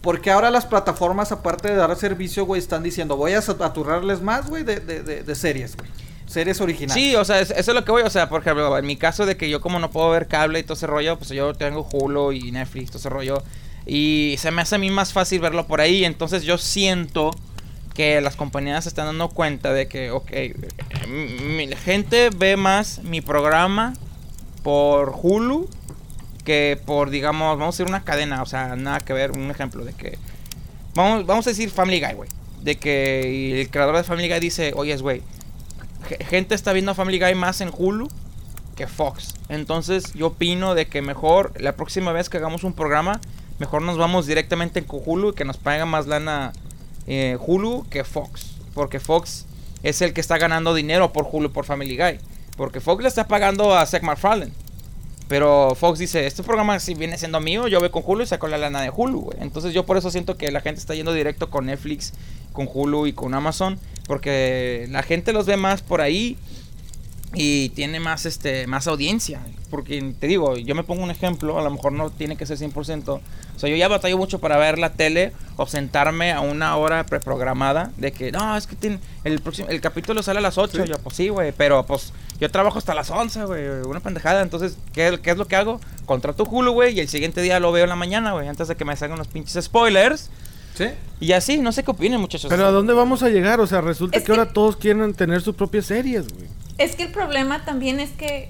porque 0.02 0.32
ahora 0.32 0.52
las 0.52 0.66
plataformas, 0.66 1.32
aparte 1.32 1.70
de 1.70 1.76
dar 1.76 1.96
servicio, 1.96 2.46
güey, 2.46 2.60
están 2.62 2.84
diciendo, 2.84 3.18
voy 3.18 3.34
a 3.34 3.42
saturarles 3.42 4.22
más, 4.22 4.50
güey, 4.50 4.64
de, 4.64 4.80
de, 4.80 5.04
de, 5.04 5.24
de 5.24 5.36
series, 5.36 5.76
güey. 5.76 5.90
Series 6.28 6.62
originales. 6.62 6.94
Sí, 7.04 7.16
o 7.16 7.26
sea, 7.26 7.40
es- 7.40 7.50
eso 7.52 7.72
es 7.72 7.76
lo 7.76 7.84
que 7.84 7.92
voy, 7.92 8.04
o 8.04 8.10
sea, 8.10 8.30
por 8.30 8.42
ejemplo, 8.42 8.78
en 8.78 8.86
mi 8.86 8.98
caso 8.98 9.26
de 9.26 9.36
que 9.36 9.50
yo 9.50 9.62
como 9.62 9.80
no 9.80 9.90
puedo 9.90 10.12
ver 10.12 10.28
cable 10.28 10.60
y 10.60 10.64
todo 10.64 10.76
ese 10.76 10.86
rollo, 10.86 11.18
pues 11.18 11.30
yo 11.32 11.54
tengo 11.56 11.88
Hulu 11.92 12.34
y 12.34 12.52
Netflix, 12.52 12.92
todo 12.92 13.00
ese 13.00 13.10
rollo, 13.10 13.42
y 13.86 14.36
se 14.38 14.52
me 14.52 14.62
hace 14.62 14.76
a 14.76 14.78
mí 14.78 14.92
más 14.92 15.12
fácil 15.12 15.40
verlo 15.42 15.66
por 15.66 15.82
ahí, 15.82 16.06
entonces 16.06 16.44
yo 16.44 16.60
siento 16.60 17.32
que 18.00 18.22
las 18.22 18.38
compañías 18.38 18.86
se 18.86 18.88
están 18.88 19.08
dando 19.08 19.28
cuenta 19.28 19.74
de 19.74 19.90
que, 19.90 20.10
ok, 20.10 20.32
mi, 21.10 21.68
gente 21.76 22.30
ve 22.34 22.56
más 22.56 23.04
mi 23.04 23.20
programa 23.20 23.94
por 24.64 25.14
Hulu 25.22 25.68
que 26.46 26.80
por, 26.86 27.10
digamos, 27.10 27.60
vamos 27.60 27.76
a 27.76 27.78
decir 27.78 27.90
una 27.94 28.06
cadena, 28.06 28.42
o 28.42 28.46
sea, 28.46 28.78
nada 28.78 29.02
que 29.02 29.12
ver, 29.12 29.32
un 29.32 29.52
ejemplo 29.52 29.84
de 29.84 29.92
que, 29.92 30.18
vamos, 30.96 31.26
vamos 31.26 31.46
a 31.46 31.50
decir 31.50 31.70
Family 31.72 32.00
Guy, 32.00 32.14
güey. 32.14 32.30
de 32.62 32.78
que 32.78 33.60
el 33.60 33.70
creador 33.70 33.98
de 33.98 34.06
Family 34.06 34.30
Guy 34.30 34.40
dice, 34.40 34.72
oye, 34.78 34.96
güey, 34.96 35.22
ge- 36.08 36.24
gente 36.24 36.56
está 36.56 36.72
viendo 36.72 36.96
Family 36.96 37.20
Guy 37.20 37.36
más 37.36 37.60
en 37.60 37.70
Hulu 37.78 38.08
que 38.78 38.88
Fox. 38.88 39.36
Entonces 39.50 40.14
yo 40.14 40.28
opino 40.28 40.74
de 40.74 40.88
que 40.88 41.02
mejor 41.02 41.52
la 41.60 41.74
próxima 41.74 42.14
vez 42.14 42.30
que 42.30 42.38
hagamos 42.38 42.64
un 42.64 42.72
programa, 42.72 43.20
mejor 43.60 43.82
nos 43.82 43.98
vamos 43.98 44.26
directamente 44.26 44.86
con 44.86 45.02
Hulu 45.06 45.32
y 45.32 45.34
que 45.34 45.44
nos 45.44 45.58
paguen 45.58 45.90
más 45.90 46.08
lana 46.08 46.54
eh, 47.08 47.38
Hulu 47.40 47.86
que 47.90 48.04
Fox. 48.04 48.56
Porque 48.74 49.00
Fox 49.00 49.46
es 49.84 50.02
el 50.02 50.14
que 50.14 50.22
está 50.22 50.38
ganando 50.38 50.74
dinero 50.74 51.14
por 51.14 51.28
Hulu, 51.32 51.52
por 51.52 51.66
Family 51.66 51.98
Guy. 51.98 52.20
Porque 52.58 52.80
Fox 52.80 53.02
le 53.02 53.10
está 53.10 53.28
pagando 53.28 53.76
a 53.76 53.86
Seth 53.86 54.04
MacFarlane. 54.04 54.52
Pero 55.28 55.76
Fox 55.76 56.00
dice, 56.00 56.26
este 56.26 56.42
programa 56.42 56.80
si 56.80 56.96
viene 56.96 57.18
siendo 57.18 57.40
mío, 57.40 57.68
yo 57.68 57.80
voy 57.80 57.92
con 57.92 58.04
Hulu 58.06 58.24
y 58.24 58.28
saco 58.28 58.48
la 58.48 58.58
lana 58.58 58.82
de 58.82 58.90
Hulu. 58.90 59.30
Entonces 59.40 59.74
yo 59.74 59.86
por 59.86 59.96
eso 59.96 60.10
siento 60.10 60.38
que 60.38 60.52
la 60.52 60.60
gente 60.60 60.80
está 60.80 60.96
yendo 60.96 61.14
directo 61.14 61.52
con 61.52 61.68
Netflix, 61.68 62.14
con 62.52 62.68
Hulu 62.72 63.06
y 63.06 63.14
con 63.14 63.34
Amazon. 63.34 63.80
Porque 64.08 64.88
la 64.90 65.04
gente 65.04 65.32
los 65.34 65.46
ve 65.46 65.56
más 65.56 65.84
por 65.84 66.02
ahí 66.02 66.36
y 67.34 67.70
tiene 67.70 68.00
más 68.00 68.26
este 68.26 68.68
más 68.68 68.88
audiencia. 68.88 69.42
Porque 69.70 70.14
te 70.20 70.28
digo, 70.28 70.58
yo 70.58 70.74
me 70.74 70.84
pongo 70.84 71.04
un 71.04 71.12
ejemplo, 71.12 71.60
a 71.60 71.62
lo 71.62 71.70
mejor 71.70 71.92
no 71.92 72.10
tiene 72.10 72.36
que 72.36 72.46
ser 72.46 72.58
100%. 72.58 73.08
O 73.08 73.22
sea, 73.60 73.70
yo 73.70 73.76
ya 73.76 73.88
batallo 73.88 74.18
mucho 74.18 74.40
para 74.40 74.58
ver 74.58 74.80
la 74.80 74.94
tele 74.94 75.32
o 75.58 75.68
sentarme 75.68 76.32
a 76.32 76.40
una 76.42 76.76
hora 76.78 77.06
preprogramada 77.06 77.92
de 77.98 78.12
que, 78.12 78.32
no, 78.32 78.58
es 78.58 78.66
que 78.66 78.76
tiene, 78.76 79.00
el 79.24 79.42
próximo 79.42 79.70
el 79.70 79.80
capítulo 79.80 80.24
sale 80.24 80.40
a 80.40 80.42
las 80.42 80.58
8. 80.58 80.86
Yo, 80.86 80.98
pues 80.98 81.16
sí, 81.16 81.30
güey, 81.30 81.52
pero 81.52 81.86
pues 81.86 82.14
yo 82.40 82.50
trabajo 82.50 82.80
hasta 82.80 82.96
las 82.96 83.12
11, 83.12 83.46
güey, 83.46 83.68
una 83.86 84.00
pendejada. 84.00 84.42
Entonces, 84.42 84.78
¿qué, 84.94 85.20
qué 85.22 85.32
es 85.32 85.38
lo 85.38 85.48
que 85.48 85.56
hago? 85.56 85.80
Contrato 86.06 86.46
Hulu, 86.46 86.72
güey, 86.72 86.96
y 86.96 87.00
el 87.00 87.10
siguiente 87.10 87.42
día 87.42 87.60
lo 87.60 87.72
veo 87.72 87.84
en 87.84 87.90
la 87.90 87.96
mañana, 87.96 88.32
güey, 88.32 88.48
antes 88.48 88.68
de 88.68 88.76
que 88.76 88.86
me 88.86 88.96
salgan 88.96 89.20
los 89.20 89.28
pinches 89.28 89.64
spoilers. 89.64 90.32
¿Sí? 90.80 90.90
Y 91.20 91.34
así, 91.34 91.58
no 91.58 91.72
sé 91.74 91.84
qué 91.84 91.92
opinen, 91.92 92.20
muchachos. 92.22 92.50
Pero 92.50 92.66
¿a 92.66 92.72
dónde 92.72 92.94
vamos 92.94 93.22
a 93.24 93.30
llegar? 93.30 93.60
O 93.60 93.68
sea, 93.68 93.82
resulta 93.82 94.18
Es 94.18 94.24
que, 94.24 94.32
ahora 94.32 94.54
todos 94.54 94.78
quieren 94.78 95.14
tener 95.14 95.42
sus 95.42 95.54
propias 95.56 95.86
series, 95.86 96.28
güey. 96.34 96.48
Es 96.78 96.96
que 96.96 97.04
el 97.04 97.12
problema 97.12 97.66
también 97.66 98.00
es 98.00 98.12
que 98.12 98.48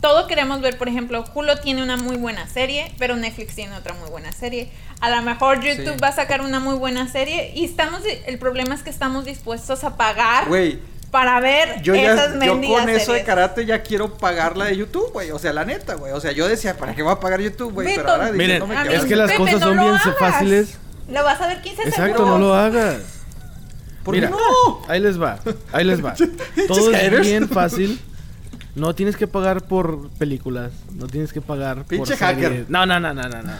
todo 0.00 0.26
queremos 0.28 0.60
ver, 0.60 0.78
por 0.78 0.88
ejemplo, 0.88 1.24
Hulu 1.34 1.56
tiene 1.62 1.82
una 1.82 1.96
muy 1.96 2.16
buena 2.16 2.46
serie, 2.46 2.92
pero 2.98 3.16
Netflix 3.16 3.56
tiene 3.56 3.76
otra 3.76 3.94
muy 3.94 4.08
buena 4.08 4.30
serie. 4.32 4.70
A 5.00 5.10
lo 5.10 5.20
mejor 5.22 5.60
YouTube 5.60 5.94
Sí. 5.94 6.00
va 6.02 6.08
a 6.08 6.12
sacar 6.14 6.40
una 6.42 6.60
muy 6.60 6.74
buena 6.76 7.08
serie 7.08 7.52
y 7.54 7.64
estamos 7.64 8.00
el 8.26 8.38
problema 8.38 8.74
es 8.74 8.82
que 8.82 8.90
estamos 8.90 9.24
dispuestos 9.24 9.82
a 9.82 9.96
pagar 9.96 10.46
Güey, 10.46 10.78
para 11.10 11.40
ver 11.40 11.82
yo 11.82 11.94
esas 11.94 12.38
ya 12.38 12.46
yo 12.46 12.60
con 12.60 12.88
eso 12.88 13.12
de 13.12 13.24
karate 13.24 13.66
ya 13.66 13.82
quiero 13.82 14.16
pagar 14.18 14.56
la 14.56 14.66
de 14.66 14.76
YouTube, 14.76 15.10
güey. 15.12 15.32
O 15.32 15.38
sea, 15.40 15.52
la 15.52 15.64
neta, 15.64 15.94
güey. 15.94 16.12
O 16.12 16.20
sea, 16.20 16.30
yo 16.32 16.46
decía, 16.46 16.76
¿para 16.76 16.94
qué 16.94 17.02
voy 17.02 17.12
a 17.12 17.18
pagar 17.18 17.40
YouTube, 17.40 17.72
güey? 17.72 17.94
Pero 17.96 18.08
ahora 18.08 18.30
Miren, 18.30 18.60
diciéndome 18.62 18.88
que 18.88 18.94
es 18.94 19.04
que 19.04 19.16
las 19.16 19.32
Pepe, 19.32 19.38
cosas 19.38 19.60
no 19.60 19.66
son 19.66 19.78
bien 19.78 19.94
hagas. 19.94 20.16
fáciles. 20.18 20.78
Lo 21.10 21.24
vas 21.24 21.40
a 21.40 21.46
ver 21.48 21.60
15 21.62 21.82
Exacto, 21.82 22.02
segundos. 22.18 22.28
no 22.28 22.38
lo 22.38 22.54
hagas. 22.54 22.98
¿Por 24.04 24.14
Mira, 24.14 24.30
no? 24.30 24.36
ahí 24.88 25.00
les 25.00 25.20
va, 25.20 25.38
ahí 25.72 25.84
les 25.84 26.02
va. 26.04 26.14
Todo 26.68 26.90
es 26.92 26.96
haters. 27.00 27.26
bien 27.26 27.48
fácil. 27.48 28.00
No 28.74 28.94
tienes 28.94 29.16
que 29.16 29.26
pagar 29.26 29.62
por 29.66 30.08
películas, 30.10 30.70
no 30.94 31.06
tienes 31.08 31.32
que 31.32 31.40
pagar 31.40 31.84
Pinche 31.84 31.98
por 31.98 32.06
series. 32.06 32.20
hacker. 32.20 32.66
No, 32.68 32.86
no, 32.86 33.00
no, 33.00 33.12
no, 33.12 33.28
no, 33.28 33.42
no. 33.42 33.52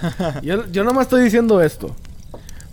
Yo, 0.43 0.67
yo 0.71 0.85
nomás 0.85 1.03
estoy 1.07 1.23
diciendo 1.25 1.61
esto. 1.61 1.95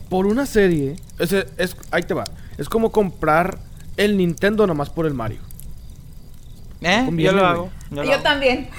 Por 0.10 0.26
una 0.28 0.46
serie, 0.46 0.96
es, 1.20 1.34
es, 1.34 1.76
ahí 1.92 2.04
te 2.04 2.14
va. 2.14 2.24
Es 2.58 2.70
como 2.70 2.92
comprar 2.92 3.58
el 3.98 4.16
Nintendo 4.16 4.66
nomás 4.68 4.90
por 4.90 5.06
el 5.08 5.14
Mario. 5.14 5.40
¿Eh? 6.82 7.02
conviene, 7.06 7.32
Yo 7.32 7.38
lo 7.38 7.46
hago. 7.48 7.70
Yo, 7.90 7.96
lo 7.98 8.04
Yo 8.06 8.14
hago. 8.14 8.24
también. 8.24 8.70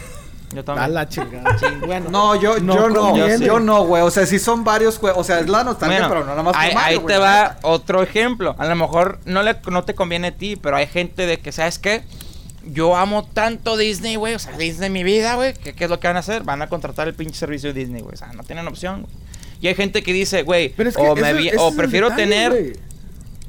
Yo 0.55 0.61
A 0.61 0.65
también. 0.65 0.95
la 0.95 1.09
chingada. 1.09 1.57
Bueno, 1.87 2.11
No, 2.11 2.35
yo 2.41 2.59
No 2.59 2.75
yo 2.75 2.89
no. 2.89 3.37
Yo 3.39 3.61
no, 3.61 3.85
güey. 3.85 4.03
O 4.03 4.11
sea, 4.11 4.25
si 4.27 4.39
son 4.39 4.65
varios, 4.65 4.99
güey. 4.99 5.13
O 5.17 5.23
sea, 5.25 5.41
es 5.41 5.49
la 5.49 5.63
nostalgia, 5.65 5.99
Bueno, 5.99 6.09
pero 6.09 6.21
no 6.25 6.31
nada 6.31 6.43
más 6.43 6.55
por 6.55 6.63
ahí, 6.63 6.75
Mario, 6.75 6.99
ahí 7.01 7.05
te 7.07 7.19
va 7.19 7.59
otro 7.63 8.03
ejemplo. 8.03 8.55
A 8.59 8.67
lo 8.67 8.75
mejor 8.75 9.19
no, 9.27 9.43
le, 9.43 9.57
no 9.71 9.85
te 9.85 9.95
conviene 9.95 10.29
a 10.29 10.33
ti, 10.37 10.57
pero 10.57 10.77
hay 10.77 10.87
gente 10.87 11.27
de 11.27 11.39
que, 11.39 11.53
¿sabes 11.53 11.79
qué? 11.79 12.03
Yo 12.65 12.97
amo 12.97 13.25
tanto 13.25 13.77
Disney, 13.77 14.17
güey. 14.17 14.35
O 14.35 14.39
sea, 14.39 14.57
Disney 14.57 14.91
mi 14.91 15.03
vida, 15.05 15.35
güey. 15.37 15.55
¿Qué, 15.55 15.75
qué 15.75 15.85
es 15.85 15.91
lo 15.91 16.01
que 16.01 16.07
van 16.09 16.17
a 16.17 16.21
hacer? 16.21 16.43
Van 16.45 16.61
a 16.63 16.69
contratar 16.69 17.09
el 17.09 17.15
pinche 17.15 17.35
servicio 17.35 17.73
de 17.73 17.81
Disney, 17.81 18.01
güey. 18.03 18.15
O 18.15 18.19
sea, 18.19 18.29
no 18.33 18.43
tienen 18.43 18.67
opción. 18.69 19.03
güey. 19.03 19.13
Y 19.61 19.69
hay 19.69 19.75
gente 19.75 20.03
que 20.03 20.13
dice, 20.13 20.43
güey, 20.45 20.71
Pero 20.77 20.89
es 20.89 20.97
que 20.97 21.03
o, 21.03 21.17
me 21.17 21.33
vi- 21.35 21.51
o 21.59 21.75
prefiero 21.75 22.11
detalle, 22.11 22.29
tener... 22.29 22.77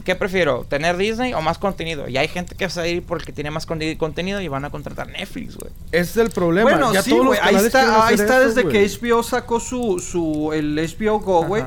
¿Qué 0.10 0.16
prefiero? 0.16 0.66
¿Tener 0.68 0.98
Disney 0.98 1.36
o 1.36 1.42
más 1.42 1.60
contenido? 1.60 2.08
Y 2.10 2.18
hay 2.18 2.28
gente 2.28 2.56
que 2.56 2.66
va 2.66 2.82
a 2.82 2.88
ir 2.88 3.04
porque 3.04 3.32
tiene 3.32 3.52
más 3.52 3.68
con- 3.68 3.80
contenido 3.98 4.42
y 4.42 4.48
van 4.48 4.66
a 4.66 4.72
contratar 4.72 5.08
Netflix, 5.08 5.56
güey. 5.56 5.72
Ese 5.92 6.02
es 6.02 6.18
el 6.18 6.32
problema. 6.32 6.68
Bueno, 6.72 6.92
ya 6.92 7.04
sí, 7.04 7.12
todos 7.12 7.26
los. 7.26 7.38
Ahí 7.40 7.54
está, 7.58 8.08
ahí 8.08 8.16
está 8.16 8.40
desde 8.40 8.64
güey. 8.64 8.74
que 8.74 8.90
HBO 8.90 9.22
sacó 9.22 9.60
su, 9.60 10.00
su 10.00 10.52
el 10.52 10.76
HBO 10.80 11.20
Go, 11.20 11.44
güey. 11.46 11.64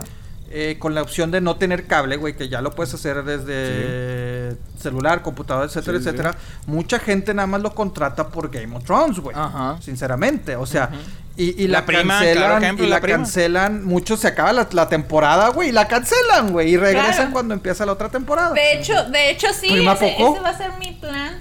Eh, 0.51 0.77
con 0.81 0.93
la 0.95 1.03
opción 1.03 1.31
de 1.31 1.41
no 1.41 1.55
tener 1.57 1.87
cable, 1.87 2.17
güey, 2.17 2.37
que 2.37 2.49
ya 2.49 2.61
lo 2.61 2.73
puedes 2.73 2.93
hacer 2.93 3.23
desde 3.25 4.57
celular, 4.77 5.23
computadora, 5.23 5.67
etcétera, 5.67 5.99
Sí, 5.99 6.03
sí. 6.03 6.09
etcétera. 6.11 6.37
Mucha 6.67 6.99
gente 6.99 7.33
nada 7.33 7.47
más 7.47 7.63
lo 7.63 7.73
contrata 7.75 8.29
por 8.29 8.51
Game 8.51 8.75
of 8.77 8.85
Thrones, 8.85 9.19
güey. 9.21 9.37
Ajá. 9.39 9.79
Sinceramente, 9.81 10.57
o 10.57 10.67
sea, 10.67 10.91
y, 11.37 11.63
y 11.63 11.67
la, 11.69 11.81
La 11.81 11.87
prima, 11.87 12.15
cancelan, 12.19 12.35
claro 12.45 12.59
ejemplo, 12.59 12.87
y 12.87 12.89
la 12.89 12.97
la, 12.97 13.01
prima. 13.01 13.19
cancelan, 13.19 13.85
muchos 13.85 14.21
se 14.21 14.29
acaba 14.29 14.53
la, 14.53 14.69
la 14.73 14.89
temporada, 14.89 15.49
güey, 15.49 15.71
y 15.71 15.73
la 15.73 15.89
cancelan, 15.89 16.53
güey, 16.53 16.71
y 16.73 16.77
regresan 16.77 17.15
Claro. 17.15 17.31
cuando 17.33 17.55
empieza 17.55 17.87
la 17.87 17.93
otra 17.93 18.09
temporada. 18.11 18.53
De 18.53 18.75
hecho, 18.75 19.05
de 19.05 19.31
hecho 19.31 19.47
sí, 19.53 19.69
¿Prima 19.71 19.93
ese, 19.95 20.13
ese 20.15 20.41
va 20.41 20.49
a 20.51 20.57
ser 20.59 20.73
mi 20.79 20.93
plan. 20.93 21.41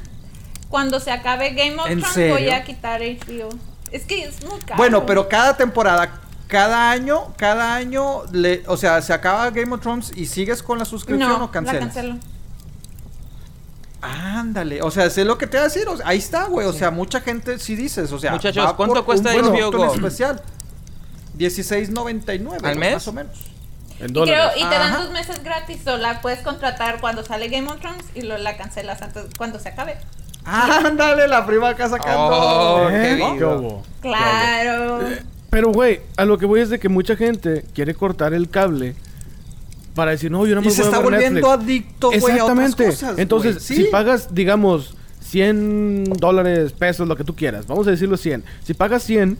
Cuando 0.69 0.99
se 1.01 1.11
acabe 1.11 1.49
Game 1.49 1.75
of 1.81 1.87
¿En 1.89 1.99
Thrones 1.99 2.13
serio? 2.13 2.33
voy 2.35 2.49
a 2.49 2.63
quitar 2.63 3.01
HBO. 3.01 3.49
Es 3.91 4.03
que 4.05 4.23
es 4.23 4.41
muy 4.45 4.59
caro. 4.61 4.77
Bueno, 4.77 5.05
pero 5.05 5.27
cada 5.27 5.57
temporada, 5.57 6.21
cada 6.47 6.89
año, 6.91 7.33
cada 7.35 7.75
año, 7.75 8.21
le, 8.31 8.63
o 8.67 8.77
sea, 8.77 9.01
se 9.01 9.11
acaba 9.11 9.49
Game 9.49 9.73
of 9.73 9.81
Thrones 9.81 10.13
y 10.15 10.27
sigues 10.27 10.63
con 10.63 10.79
la 10.79 10.85
suscripción 10.85 11.27
no, 11.29 11.35
o 11.37 11.41
la 11.47 11.51
cancelas. 11.51 11.79
cancelo. 11.83 12.15
Ándale, 14.01 14.81
o 14.81 14.89
sea, 14.89 15.09
sé 15.11 15.23
lo 15.25 15.37
que 15.37 15.45
te 15.45 15.57
voy 15.57 15.61
a 15.61 15.67
decir, 15.69 15.87
o 15.87 15.95
sea, 15.97 16.07
ahí 16.07 16.17
está, 16.17 16.45
güey, 16.45 16.65
o 16.67 16.73
sea, 16.73 16.89
mucha 16.89 17.21
gente 17.21 17.59
sí 17.59 17.75
dices, 17.75 18.11
o 18.11 18.17
sea, 18.19 18.31
Muchachos, 18.31 18.65
va 18.65 18.75
¿cuánto 18.75 18.95
por 18.95 19.05
cuesta 19.05 19.31
un 19.35 19.45
HBO 19.45 19.71
Go? 19.71 19.93
especial? 19.93 20.41
16.99 21.37 22.57
¿Al 22.63 22.77
mes? 22.77 22.93
más 22.93 23.07
o 23.07 23.13
menos. 23.13 23.37
En 23.99 24.09
Y, 24.09 24.13
dólares. 24.13 24.43
creo- 24.55 24.65
y 24.67 24.69
te 24.69 24.75
dan 24.75 24.93
Ajá. 24.93 25.03
dos 25.03 25.11
meses 25.11 25.43
gratis 25.43 25.85
o 25.87 25.97
la 25.97 26.21
puedes 26.21 26.39
contratar 26.39 26.99
cuando 26.99 27.23
sale 27.23 27.47
Game 27.49 27.67
of 27.69 27.79
Thrones 27.79 28.03
y 28.15 28.21
lo, 28.23 28.37
la 28.37 28.57
cancelas 28.57 29.01
antes 29.01 29.25
cuando 29.37 29.59
se 29.59 29.69
acabe. 29.69 29.97
Ándale, 30.43 31.27
la 31.27 31.45
prima 31.45 31.69
acá 31.69 31.87
sacando. 31.87 32.27
Oh, 32.31 32.89
¿Eh? 32.89 32.93
qué 32.93 33.09
¿Qué 33.09 33.15
vivo. 33.35 33.55
hubo? 33.57 33.83
Claro. 34.01 35.01
Pero, 35.51 35.71
güey, 35.71 36.01
a 36.17 36.25
lo 36.25 36.37
que 36.39 36.47
voy 36.47 36.61
es 36.61 36.69
de 36.69 36.79
que 36.79 36.89
mucha 36.89 37.15
gente 37.15 37.63
quiere 37.75 37.93
cortar 37.93 38.33
el 38.33 38.49
cable 38.49 38.95
para 39.95 40.11
decir, 40.11 40.31
no, 40.31 40.45
yo 40.45 40.55
no 40.55 40.61
me 40.61 40.67
Y 40.67 40.71
se 40.71 40.81
voy 40.83 40.85
a 40.85 40.89
está 40.89 41.01
ver 41.03 41.11
volviendo 41.11 41.39
Netflix. 41.41 41.63
adicto, 41.63 42.07
güey, 42.07 42.15
a 42.39 42.45
otras 42.45 42.59
Exactamente. 42.69 42.85
cosas, 42.85 43.19
Entonces, 43.19 43.53
güey, 43.55 43.65
¿sí? 43.65 43.75
si 43.75 43.83
pagas, 43.85 44.33
digamos, 44.33 44.95
100 45.19 46.03
dólares, 46.17 46.71
pesos, 46.73 47.07
lo 47.07 47.15
que 47.15 47.23
tú 47.23 47.35
quieras, 47.35 47.67
vamos 47.67 47.87
a 47.87 47.91
decirlo 47.91 48.17
100. 48.17 48.43
Si 48.63 48.73
pagas 48.73 49.03
100 49.03 49.37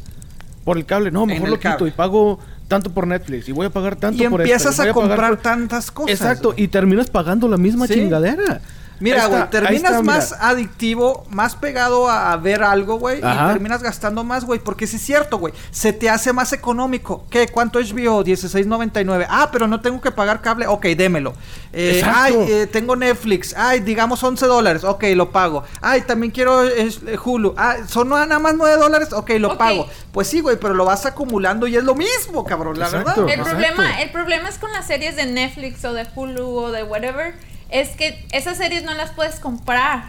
por 0.64 0.78
el 0.78 0.86
cable, 0.86 1.12
no, 1.12 1.26
mejor 1.26 1.50
lo 1.50 1.58
quito 1.58 1.70
cable. 1.78 1.88
y 1.90 1.92
pago 1.92 2.40
tanto 2.68 2.92
por 2.94 3.06
Netflix 3.08 3.50
y 3.50 3.52
voy 3.52 3.66
a 3.66 3.70
pagar 3.70 3.96
tanto 3.98 4.24
Y 4.24 4.28
por 4.28 4.42
esto, 4.42 4.54
empiezas 4.54 4.80
a 4.80 4.94
comprar 4.94 5.32
por- 5.32 5.42
tantas 5.42 5.92
cosas. 5.92 6.12
Exacto, 6.12 6.52
güey. 6.54 6.64
y 6.64 6.68
terminas 6.70 7.10
pagando 7.10 7.48
la 7.48 7.58
misma 7.58 7.88
Sí. 7.88 7.96
chingadera. 7.96 8.62
Mira, 9.02 9.26
güey, 9.26 9.50
terminas 9.50 9.92
está, 9.92 10.04
más 10.04 10.32
mira. 10.32 10.48
adictivo, 10.50 11.26
más 11.30 11.56
pegado 11.56 12.10
a, 12.10 12.36
ver 12.38 12.64
algo, 12.64 12.98
güey, 12.98 13.18
y 13.18 13.22
terminas 13.22 13.84
gastando 13.84 14.24
más, 14.24 14.46
güey, 14.46 14.60
porque 14.60 14.88
sí 14.88 14.96
es 14.96 15.02
cierto, 15.02 15.38
güey, 15.38 15.54
se 15.72 15.92
te 15.94 16.10
hace 16.10 16.34
más 16.34 16.54
económico. 16.54 17.26
¿Qué? 17.30 17.48
¿Cuánto 17.48 17.80
es 17.80 17.92
HBO? 17.92 18.24
16.99. 18.24 19.26
Ah, 19.30 19.50
pero 19.52 19.68
no 19.68 19.82
tengo 19.82 20.00
que 20.02 20.12
pagar 20.12 20.42
cable. 20.42 20.68
Ok, 20.68 20.86
démelo. 20.88 21.34
Eh, 21.74 22.02
ay, 22.06 22.36
eh, 22.38 22.68
tengo 22.68 22.96
Netflix. 22.96 23.56
Ay, 23.58 23.80
digamos 23.80 24.24
11 24.24 24.46
dólares. 24.46 24.84
Ok, 24.84 25.04
lo 25.16 25.32
pago. 25.32 25.64
Ay, 25.82 26.02
también 26.02 26.32
quiero 26.32 26.68
eh, 26.68 26.90
Hulu. 27.24 27.54
Ah, 27.58 27.78
son 27.88 28.10
nada 28.10 28.40
más 28.40 28.56
9 28.56 28.78
dólares. 28.78 29.14
Ok, 29.14 29.32
lo 29.40 29.58
pago. 29.58 29.88
Pues 30.12 30.28
sí, 30.28 30.42
güey, 30.42 30.58
pero 30.58 30.74
lo 30.74 30.86
vas 30.86 31.06
acumulando 31.06 31.68
y 31.68 31.76
es 31.76 31.84
lo 31.84 31.96
mismo, 31.96 32.44
cabrón, 32.44 32.78
la 32.78 32.86
Exacto. 32.86 33.26
verdad. 33.26 33.34
El 33.34 33.40
Exacto. 33.40 33.52
problema, 33.52 34.02
el 34.02 34.12
problema 34.12 34.50
es 34.50 34.58
con 34.58 34.72
las 34.74 34.88
series 34.88 35.16
de 35.16 35.26
Netflix 35.26 35.84
o 35.86 35.94
de 35.94 36.06
Hulu 36.14 36.48
o 36.48 36.72
de 36.72 36.84
whatever, 36.84 37.36
es 37.72 37.90
que 37.90 38.24
esas 38.32 38.58
series 38.58 38.84
no 38.84 38.94
las 38.94 39.12
puedes 39.12 39.40
comprar. 39.40 40.04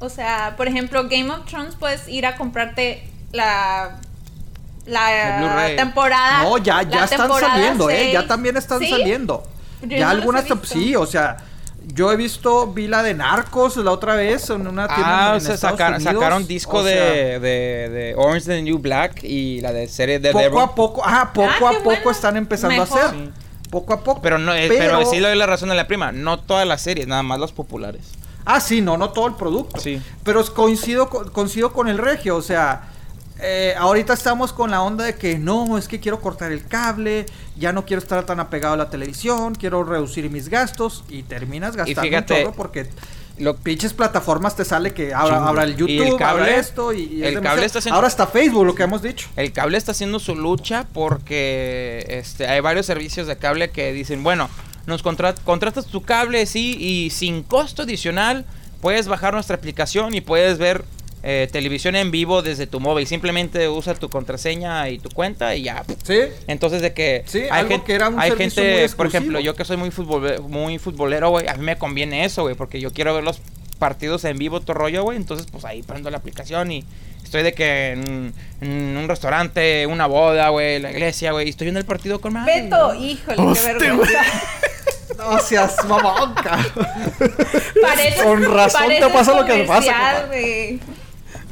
O 0.00 0.08
sea, 0.08 0.54
por 0.56 0.66
ejemplo, 0.68 1.04
Game 1.08 1.30
of 1.30 1.46
Thrones 1.46 1.76
puedes 1.76 2.08
ir 2.08 2.26
a 2.26 2.36
comprarte 2.36 3.08
la 3.32 3.98
la 4.86 5.76
temporada. 5.76 6.42
No, 6.42 6.58
ya, 6.58 6.82
ya 6.82 7.04
están 7.04 7.30
saliendo, 7.38 7.88
¿eh? 7.88 8.10
Ya 8.12 8.26
también 8.26 8.56
están 8.56 8.80
¿Sí? 8.80 8.90
saliendo. 8.90 9.44
Yo 9.82 9.88
ya 9.96 10.06
no 10.06 10.10
algunas, 10.10 10.44
sí, 10.64 10.94
o 10.96 11.06
sea, 11.06 11.36
yo 11.86 12.12
he 12.12 12.16
visto, 12.16 12.68
vi 12.72 12.86
la 12.86 13.02
de 13.02 13.14
Narcos 13.14 13.76
la 13.76 13.90
otra 13.90 14.14
vez 14.14 14.48
en 14.50 14.66
una 14.66 14.86
tienda 14.86 15.32
Ah, 15.32 15.36
en 15.36 15.58
sacaron 16.00 16.46
disco 16.46 16.78
O 16.78 16.82
de, 16.84 16.94
sea, 16.94 17.04
de, 17.40 17.88
de 17.88 18.14
Orange 18.16 18.46
the 18.46 18.62
New 18.62 18.78
Black 18.78 19.24
y 19.24 19.60
la 19.60 19.72
de 19.72 19.88
serie 19.88 20.20
de 20.20 20.30
poco 20.32 20.42
Devil. 20.44 20.58
a 20.60 20.66
poco, 20.74 21.02
ah, 21.04 21.30
poco 21.32 21.48
Ah, 21.66 21.70
a 21.70 21.72
poco 21.78 21.84
bueno. 21.84 22.10
están 22.10 22.36
empezando 22.36 22.80
Mejor. 22.80 23.00
a 23.00 23.04
hacer. 23.06 23.18
Sí. 23.18 23.30
Poco 23.72 23.94
a 23.94 24.04
poco. 24.04 24.20
Pero 24.20 24.36
no, 24.36 24.54
eh, 24.54 24.68
pero, 24.68 25.02
sí 25.06 25.18
le 25.18 25.28
doy 25.28 25.38
la 25.38 25.46
razón 25.46 25.70
a 25.70 25.74
la 25.74 25.88
prima. 25.88 26.12
No 26.12 26.38
todas 26.38 26.68
las 26.68 26.82
series, 26.82 27.08
nada 27.08 27.22
más 27.22 27.40
las 27.40 27.52
populares. 27.52 28.02
Ah, 28.44 28.60
sí, 28.60 28.82
no, 28.82 28.98
no 28.98 29.10
todo 29.10 29.26
el 29.28 29.34
producto. 29.34 29.80
Sí. 29.80 29.98
Pero 30.22 30.44
coincido, 30.52 31.08
con- 31.08 31.30
coincido 31.30 31.72
con 31.72 31.88
el 31.88 31.96
regio, 31.96 32.36
o 32.36 32.42
sea, 32.42 32.90
eh, 33.40 33.74
ahorita 33.78 34.12
estamos 34.12 34.52
con 34.52 34.70
la 34.70 34.82
onda 34.82 35.04
de 35.04 35.14
que 35.14 35.38
no, 35.38 35.78
es 35.78 35.88
que 35.88 36.00
quiero 36.00 36.20
cortar 36.20 36.52
el 36.52 36.66
cable, 36.66 37.24
ya 37.56 37.72
no 37.72 37.86
quiero 37.86 38.02
estar 38.02 38.26
tan 38.26 38.40
apegado 38.40 38.74
a 38.74 38.76
la 38.76 38.90
televisión, 38.90 39.54
quiero 39.54 39.84
reducir 39.84 40.28
mis 40.28 40.50
gastos 40.50 41.02
y 41.08 41.22
terminas 41.22 41.74
gastando 41.74 42.02
fíjate, 42.02 42.46
un 42.46 42.52
porque 42.52 42.90
lo- 43.38 43.56
pinches 43.56 43.92
plataformas 43.92 44.54
te 44.56 44.64
sale 44.64 44.92
que 44.92 45.14
ahora, 45.14 45.62
el 45.62 45.70
Y 45.70 45.72
el 45.72 45.76
YouTube, 45.78 46.18
cable- 46.18 46.42
ahora 46.42 46.56
esto 46.56 46.92
y, 46.92 47.22
el 47.24 47.40
cable 47.40 47.64
está 47.66 47.78
haciendo- 47.80 47.96
ahora 47.96 48.08
está 48.08 48.26
Facebook, 48.26 48.64
lo 48.66 48.74
que 48.74 48.82
hemos 48.84 49.02
dicho. 49.02 49.28
El 49.36 49.52
cable 49.52 49.78
está 49.78 49.92
haciendo 49.92 50.18
su 50.18 50.34
lucha 50.36 50.86
porque 50.92 52.04
este, 52.08 52.46
hay 52.46 52.60
varios 52.60 52.86
servicios 52.86 53.26
de 53.26 53.36
cable 53.36 53.70
que 53.70 53.92
dicen, 53.92 54.22
bueno, 54.22 54.48
nos 54.86 55.02
contra- 55.02 55.34
contratas 55.34 55.86
tu 55.86 56.02
cable, 56.02 56.44
sí, 56.46 56.76
y 56.78 57.10
sin 57.10 57.42
costo 57.42 57.82
adicional 57.82 58.44
puedes 58.80 59.06
bajar 59.08 59.32
nuestra 59.34 59.56
aplicación 59.56 60.14
y 60.14 60.20
puedes 60.20 60.58
ver 60.58 60.84
eh, 61.22 61.48
televisión 61.52 61.94
en 61.96 62.10
vivo 62.10 62.42
desde 62.42 62.66
tu 62.66 62.80
móvil. 62.80 63.06
Simplemente 63.06 63.68
usa 63.68 63.94
tu 63.94 64.08
contraseña 64.10 64.88
y 64.88 64.98
tu 64.98 65.08
cuenta 65.10 65.54
y 65.54 65.62
ya. 65.62 65.84
Sí. 66.02 66.18
Entonces 66.46 66.82
de 66.82 66.92
que 66.92 67.22
Sí, 67.26 67.40
hay, 67.42 67.50
algo 67.50 67.68
gen- 67.70 67.80
que 67.82 67.94
era 67.94 68.08
un 68.08 68.18
hay 68.20 68.32
gente, 68.32 68.80
muy 68.86 68.88
por 68.96 69.06
ejemplo, 69.06 69.40
yo 69.40 69.54
que 69.54 69.64
soy 69.64 69.76
muy 69.76 69.90
futbole- 69.90 70.40
muy 70.40 70.78
futbolero, 70.78 71.30
güey, 71.30 71.46
a 71.48 71.54
mí 71.54 71.64
me 71.64 71.78
conviene 71.78 72.24
eso, 72.24 72.42
güey, 72.42 72.54
porque 72.54 72.80
yo 72.80 72.92
quiero 72.92 73.14
ver 73.14 73.24
los 73.24 73.40
partidos 73.78 74.24
en 74.24 74.38
vivo, 74.38 74.60
todo 74.60 74.74
rollo, 74.74 75.02
güey, 75.02 75.16
entonces 75.16 75.46
pues 75.50 75.64
ahí 75.64 75.82
prendo 75.82 76.08
la 76.10 76.16
aplicación 76.18 76.70
y 76.70 76.84
estoy 77.24 77.42
de 77.42 77.52
que 77.52 77.92
en, 77.92 78.32
en 78.60 78.96
un 78.96 79.08
restaurante, 79.08 79.86
una 79.86 80.06
boda, 80.06 80.48
güey, 80.50 80.78
la 80.80 80.90
iglesia, 80.92 81.32
güey, 81.32 81.46
y 81.46 81.50
estoy 81.50 81.64
viendo 81.66 81.80
el 81.80 81.86
partido 81.86 82.20
con 82.20 82.32
madre. 82.32 82.62
Beto, 82.62 82.94
híjole, 82.94 83.36
qué 83.54 83.72
vergüenza. 83.78 84.20
No 85.18 85.38
seas 85.38 85.76
mamón, 85.86 86.34
Con 88.24 88.54
razón 88.54 88.88
te 88.88 89.08
pasa 89.10 89.34
lo 89.34 89.44
que 89.44 89.52
te 89.52 89.64
pasa. 89.64 90.26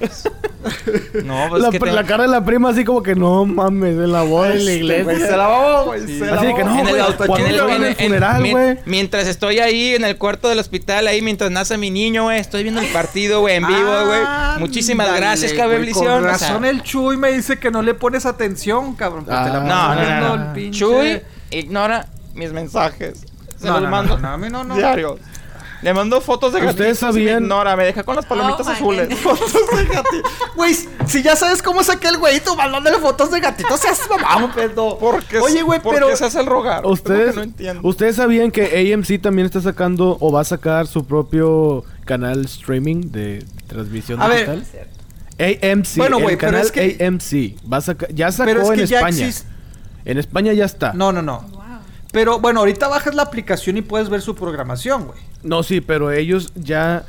No, 1.24 1.46
pues 1.48 1.62
la, 1.62 1.68
es 1.68 1.72
que 1.72 1.78
te- 1.80 1.92
la 1.92 2.04
cara 2.04 2.24
de 2.24 2.28
la 2.28 2.44
prima 2.44 2.70
así 2.70 2.84
como 2.84 3.02
que 3.02 3.14
no 3.14 3.44
mames, 3.46 3.94
en 3.94 4.12
la 4.12 4.22
boda 4.22 4.52
en 4.52 4.64
la 4.64 4.72
iglesia. 4.72 5.04
Güey, 5.04 5.16
se 5.20 5.36
la 5.36 5.82
güey. 5.84 6.00
se 6.06 6.26
la 6.26 6.34
Así 6.36 6.46
de 6.46 6.54
que 6.54 6.64
no, 6.64 6.78
en 6.80 6.86
el 6.86 6.94
güey, 7.62 7.74
en 7.76 7.82
en 7.82 7.84
el- 7.84 7.94
funeral, 7.96 8.50
güey. 8.50 8.78
Mientras 8.84 9.26
estoy 9.26 9.58
ahí 9.58 9.94
en 9.94 10.04
el 10.04 10.16
cuarto 10.18 10.48
del 10.48 10.58
hospital, 10.58 11.06
ahí 11.06 11.22
mientras 11.22 11.50
nace 11.50 11.78
mi 11.78 11.90
niño, 11.90 12.24
güey, 12.24 12.38
estoy 12.40 12.62
viendo 12.62 12.80
el 12.80 12.88
partido, 12.88 13.40
güey, 13.40 13.56
en 13.56 13.66
vivo, 13.66 14.06
güey. 14.06 14.20
Muchísimas 14.58 15.14
gracias, 15.16 15.52
cabeblición. 15.54 16.22
Con 16.22 16.30
o 16.30 16.38
sea, 16.38 16.48
razón 16.48 16.64
el 16.64 16.82
Chuy 16.82 17.16
me 17.16 17.32
dice 17.32 17.58
que 17.58 17.70
no 17.70 17.82
le 17.82 17.94
pones 17.94 18.26
atención, 18.26 18.94
cabrón. 18.94 19.24
que 19.24 19.30
te 19.30 19.34
la 19.36 19.60
Ah. 19.70 19.94
No, 19.94 19.94
no, 19.94 20.20
no, 20.28 20.34
el 20.34 20.40
no. 20.48 20.54
pinche- 20.54 20.78
Chuy 20.78 21.20
ignora 21.50 22.06
mis 22.34 22.52
mensajes. 22.52 23.24
Se 23.56 23.66
No, 23.66 23.72
los 23.74 23.82
no, 23.82 23.86
no, 23.86 23.90
mando 23.90 24.64
no, 24.64 24.74
diarios. 24.76 25.20
Le 25.82 25.94
mando 25.94 26.20
fotos 26.20 26.52
de 26.52 26.58
¿Ustedes 26.60 27.00
gatitos 27.00 27.14
me 27.14 27.20
sabían- 27.22 27.42
ignora, 27.44 27.74
me 27.76 27.84
deja 27.84 28.02
con 28.02 28.14
las 28.16 28.26
palomitas 28.26 28.66
Oh, 28.66 28.70
azules. 28.70 29.18
Fotos 29.22 29.52
de 29.52 29.84
gatito. 29.86 30.28
Güey, 30.56 30.74
si 31.06 31.22
ya 31.22 31.36
sabes 31.36 31.62
cómo 31.62 31.82
saqué 31.82 32.08
el 32.08 32.18
güey, 32.18 32.40
tú 32.40 32.54
mandándole 32.54 32.98
fotos 32.98 33.30
de 33.30 33.40
gatitos, 33.40 33.80
seas 33.80 34.00
mamón, 34.08 34.52
pedo. 34.52 34.98
Porque 34.98 35.38
Oye, 35.38 35.62
güey, 35.62 35.80
¿por 35.80 35.94
pero. 35.94 36.08
qué 36.08 36.16
se 36.16 36.26
hace 36.26 36.40
el 36.40 36.46
rogar? 36.46 36.84
Es 36.84 36.90
Ustedes, 36.90 37.34
no 37.34 37.42
entiendo. 37.42 37.80
ustedes 37.88 38.16
sabían 38.16 38.50
que 38.50 38.92
AMC 38.92 39.20
también 39.22 39.46
está 39.46 39.60
sacando 39.62 40.18
o 40.20 40.30
va 40.30 40.42
a 40.42 40.44
sacar 40.44 40.86
su 40.86 41.06
propio 41.06 41.84
canal 42.04 42.44
streaming 42.44 43.10
de 43.10 43.44
transmisión 43.66 44.20
A 44.20 44.28
ver. 44.28 44.50
digital. 44.60 44.88
AMC, 45.38 45.96
Bueno, 45.96 46.18
el 46.18 46.22
güey, 46.24 46.36
pero 46.36 46.50
canal 46.52 46.66
es 46.66 46.72
que- 46.72 46.98
AMC 47.06 47.56
va 47.72 47.78
a 47.78 47.80
sacar, 47.80 48.12
ya 48.14 48.30
sacó 48.30 48.50
Pero 48.50 48.62
es 48.62 48.68
que 48.70 48.80
en 48.82 48.86
ya 48.86 48.98
España. 48.98 49.26
existe. 49.26 49.48
En 50.04 50.18
España 50.18 50.52
ya 50.52 50.64
está. 50.66 50.92
No, 50.92 51.12
no, 51.12 51.22
no. 51.22 51.59
Pero 52.12 52.40
bueno, 52.40 52.60
ahorita 52.60 52.88
bajas 52.88 53.14
la 53.14 53.22
aplicación 53.22 53.76
y 53.76 53.82
puedes 53.82 54.08
ver 54.08 54.20
su 54.20 54.34
programación, 54.34 55.06
güey. 55.06 55.18
No, 55.42 55.62
sí, 55.62 55.80
pero 55.80 56.10
ellos 56.10 56.50
ya 56.54 57.04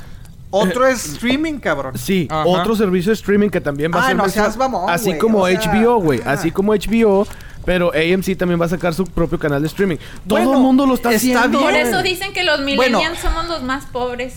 Otro 0.50 0.86
es 0.86 1.04
streaming, 1.06 1.58
cabrón. 1.58 1.96
Sí, 1.98 2.28
Ajá. 2.30 2.44
otro 2.46 2.76
servicio 2.76 3.10
de 3.10 3.14
streaming 3.14 3.48
que 3.48 3.60
también 3.60 3.90
va 3.90 4.00
a 4.00 4.02
Ay, 4.02 4.08
ser 4.08 4.16
no 4.16 4.22
mensual, 4.24 4.44
seas 4.46 4.56
mamón, 4.56 4.90
así 4.90 5.16
como 5.18 5.40
o 5.40 5.48
sea, 5.48 5.58
HBO, 5.60 5.96
güey, 6.00 6.20
ah. 6.26 6.32
así 6.32 6.50
como 6.50 6.72
HBO, 6.74 7.26
pero 7.64 7.90
AMC 7.94 8.36
también 8.36 8.60
va 8.60 8.66
a 8.66 8.68
sacar 8.68 8.92
su 8.94 9.04
propio 9.06 9.38
canal 9.38 9.60
de 9.62 9.68
streaming. 9.68 9.96
Todo 9.96 10.38
Bueno, 10.38 10.52
el 10.54 10.58
mundo 10.60 10.84
lo 10.86 10.94
está, 10.94 11.10
está 11.12 11.16
haciendo. 11.40 11.58
bien. 11.58 11.70
Por 11.70 11.74
eso 11.80 12.02
dicen 12.02 12.32
que 12.32 12.44
los 12.44 12.62
Bueno. 12.64 12.98
millennials 12.98 13.18
somos 13.18 13.48
los 13.48 13.62
más 13.62 13.86
pobres. 13.86 14.34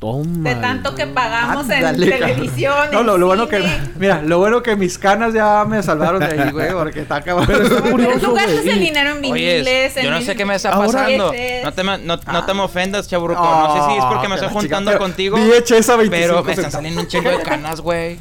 Toma. 0.00 0.48
De 0.48 0.54
tanto 0.56 0.94
que 0.94 1.06
pagamos 1.06 1.68
en 1.68 1.84
Ándale, 1.84 2.10
televisión. 2.12 2.88
No, 2.90 3.02
lo, 3.02 3.18
lo 3.18 3.26
bueno 3.26 3.46
que. 3.48 3.62
Mira, 3.98 4.22
lo 4.22 4.38
bueno 4.38 4.62
que 4.62 4.74
mis 4.74 4.96
canas 4.96 5.34
ya 5.34 5.62
me 5.66 5.82
salvaron 5.82 6.20
de 6.20 6.40
ahí, 6.42 6.50
güey, 6.50 6.72
porque 6.72 7.00
está. 7.02 7.20
Pero 7.22 7.42
Pero 7.46 7.82
curioso, 7.82 8.18
tú 8.18 8.34
gastas 8.34 8.54
güey, 8.62 8.70
el 8.70 8.80
dinero 8.80 9.10
en 9.10 9.16
Oye, 9.18 9.32
viniles, 9.58 9.96
en 9.98 10.04
yo 10.06 10.10
no 10.10 10.20
sé 10.22 10.34
qué 10.34 10.46
me 10.46 10.54
está 10.54 10.70
Ahora- 10.70 10.86
pasando. 11.02 11.32
No 11.64 11.72
te, 11.74 11.84
me- 11.84 11.98
no, 11.98 12.18
no 12.32 12.44
te 12.46 12.54
me 12.54 12.62
ofendas, 12.62 13.08
chaburruco. 13.08 13.42
no 13.42 13.74
sé 13.76 13.92
si 13.92 13.98
es 13.98 14.04
porque 14.06 14.26
me 14.28 14.34
Ah, 14.34 14.38
estoy 14.38 14.52
juntando 14.54 14.90
chica- 14.90 14.98
contigo. 14.98 15.36
VHS 15.36 15.88
a 15.90 15.96
25 15.96 16.10
Pero 16.10 16.44
me 16.44 16.52
están 16.52 16.72
saliendo 16.72 17.00
un 17.02 17.06
chingo 17.06 17.28
de 17.30 17.42
canas, 17.42 17.80
güey. 17.82 18.18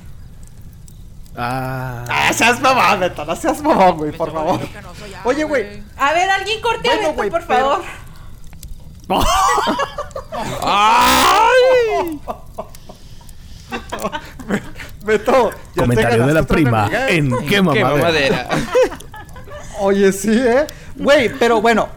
Ah. 1.37 2.03
Ah, 2.09 2.33
seas 2.33 2.59
mamón, 2.59 2.99
Beto, 2.99 3.23
no 3.23 3.35
seas 3.37 3.61
mamón, 3.61 3.97
güey, 3.97 4.11
por 4.11 4.33
favor. 4.33 4.59
Oye, 5.23 5.45
güey. 5.45 5.81
A 5.97 6.11
ver, 6.11 6.29
alguien 6.29 6.59
corte 6.59 6.89
a 6.89 6.95
Bueno, 6.95 7.13
güey, 7.13 7.29
por 7.29 7.45
pero- 7.45 7.59
favor. 7.69 7.81
¡Ay! 10.63 12.19
Beto. 15.03 15.51
ya 15.51 15.57
te 15.73 15.81
Comentario 15.81 16.27
de 16.27 16.33
la 16.33 16.43
prima 16.43 16.89
en 17.09 17.31
qué 17.39 17.47
Qué 17.47 17.61
mamadera. 17.61 18.47
Oye, 19.79 20.11
sí, 20.11 20.31
¿eh? 20.31 20.67
Güey, 20.95 21.29
pero 21.39 21.61
bueno. 21.61 21.89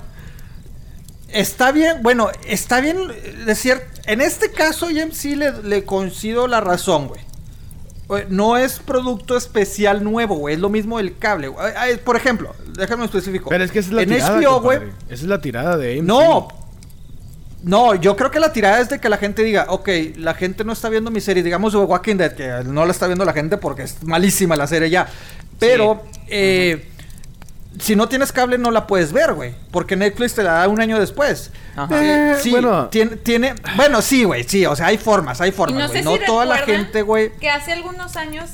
Está 1.28 1.72
bien, 1.72 2.02
bueno, 2.02 2.30
está 2.46 2.80
bien 2.80 2.98
decir, 3.46 3.80
en 4.04 4.20
este 4.20 4.50
caso 4.50 4.88
sí 5.12 5.34
le, 5.34 5.62
le 5.62 5.84
coincido 5.84 6.46
la 6.46 6.60
razón, 6.60 7.08
güey. 7.08 7.20
No 8.28 8.58
es 8.58 8.78
producto 8.80 9.36
especial 9.38 10.04
nuevo, 10.04 10.34
güey, 10.34 10.56
es 10.56 10.60
lo 10.60 10.68
mismo 10.68 11.00
el 11.00 11.16
cable. 11.16 11.48
güey. 11.48 11.72
Por 12.04 12.16
ejemplo, 12.16 12.54
déjame 12.76 13.06
específico. 13.06 13.48
Pero 13.48 13.64
es 13.64 13.70
que 13.70 13.78
esa 13.78 13.88
es 13.88 13.94
la 13.94 14.02
en 14.02 14.08
tirada, 14.10 14.38
HBO, 14.38 14.60
güey. 14.60 14.78
Esa 15.06 15.14
es 15.14 15.22
la 15.22 15.40
tirada 15.40 15.78
de 15.78 15.98
AMC. 15.98 16.06
No. 16.06 16.61
No, 17.62 17.94
yo 17.94 18.16
creo 18.16 18.30
que 18.30 18.40
la 18.40 18.52
tirada 18.52 18.80
es 18.80 18.88
de 18.88 18.98
que 18.98 19.08
la 19.08 19.18
gente 19.18 19.42
diga, 19.44 19.66
ok, 19.68 19.88
la 20.16 20.34
gente 20.34 20.64
no 20.64 20.72
está 20.72 20.88
viendo 20.88 21.10
mi 21.10 21.20
serie, 21.20 21.42
digamos 21.42 21.72
The 21.72 21.78
Walking 21.78 22.16
Dead, 22.16 22.32
que 22.34 22.48
no 22.68 22.84
la 22.84 22.90
está 22.92 23.06
viendo 23.06 23.24
la 23.24 23.32
gente 23.32 23.56
porque 23.56 23.82
es 23.82 24.02
malísima 24.02 24.56
la 24.56 24.66
serie 24.66 24.90
ya. 24.90 25.06
Pero, 25.60 26.02
eh, 26.26 26.88
si 27.78 27.94
no 27.96 28.08
tienes 28.08 28.32
cable 28.32 28.58
no 28.58 28.70
la 28.72 28.86
puedes 28.86 29.12
ver, 29.12 29.32
güey. 29.34 29.54
Porque 29.70 29.94
Netflix 29.96 30.34
te 30.34 30.42
la 30.42 30.52
da 30.54 30.68
un 30.68 30.80
año 30.80 30.98
después. 30.98 31.52
Ajá. 31.76 32.02
Eh, 32.04 32.32
Eh, 32.32 32.36
sí, 32.42 32.50
bueno. 32.50 32.88
tiene, 32.88 33.16
tiene, 33.16 33.54
bueno, 33.76 34.02
sí, 34.02 34.24
güey, 34.24 34.42
sí, 34.44 34.66
o 34.66 34.74
sea, 34.74 34.86
hay 34.88 34.98
formas, 34.98 35.40
hay 35.40 35.50
Y 35.50 35.52
formas, 35.52 35.78
no 35.80 35.88
güey. 35.88 35.98
sé 35.98 36.04
No, 36.04 36.16
si 36.16 36.24
toda 36.26 36.44
la 36.44 36.58
gente, 36.58 37.02
güey. 37.02 37.32
Que 37.38 37.48
hace 37.48 37.72
algunos 37.72 38.16
años 38.16 38.50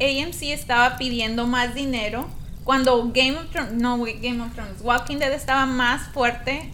AMC 0.00 0.52
estaba 0.52 0.96
pidiendo 0.98 1.46
más 1.46 1.74
dinero. 1.74 2.28
Cuando 2.64 3.10
Game 3.12 3.36
of 3.36 3.50
Thrones, 3.50 3.72
no, 3.72 3.98
güey, 3.98 4.20
Game 4.20 4.40
of 4.40 4.52
Thrones, 4.54 4.80
Walking 4.82 5.16
Dead 5.18 5.32
estaba 5.32 5.66
más 5.66 6.08
fuerte. 6.14 6.70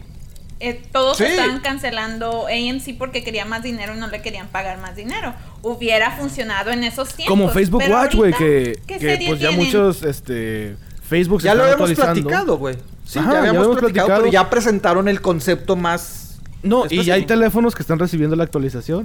Eh, 0.61 0.83
todos 0.93 1.17
Sí. 1.17 1.25
estaban 1.25 1.61
cancelando 1.61 2.47
AMC 2.47 2.97
porque 2.99 3.23
quería 3.23 3.45
más 3.45 3.63
dinero 3.63 3.95
y 3.95 3.99
no 3.99 4.09
le 4.09 4.21
querían 4.23 4.49
pagar 4.49 4.79
más 4.79 4.97
dinero. 4.97 5.35
Hubiera 5.63 6.11
funcionado 6.17 6.71
en 6.71 6.85
esos 6.85 7.15
tiempos. 7.15 7.27
Como 7.37 7.49
Facebook 7.51 7.81
pero 7.85 7.95
Watch, 7.95 8.15
güey, 8.15 8.33
que, 8.33 8.81
¿qué 8.87 8.99
que 8.99 9.25
pues 9.29 9.41
ya 9.41 9.51
muchos, 9.53 10.03
este, 10.03 10.77
Facebook 11.09 11.41
se 11.43 11.47
Ya 11.47 11.55
lo 11.55 11.63
habíamos 11.65 11.93
platicado, 11.93 12.59
güey. 12.59 12.77
Sí, 13.05 13.19
Ajá, 13.19 13.29
ya 13.29 13.33
ya 13.35 13.39
habíamos 13.49 13.67
platicado, 13.69 14.07
platicado. 14.07 14.21
pero 14.21 14.33
ya 14.33 14.51
presentaron 14.51 15.09
el 15.09 15.21
concepto 15.21 15.77
más. 15.77 16.41
No, 16.63 16.85
y 16.91 17.05
ya 17.05 17.15
hay 17.15 17.25
teléfonos 17.25 17.75
que 17.75 17.83
están 17.83 17.99
recibiendo 17.99 18.35
la 18.37 18.45
actualización. 18.45 19.05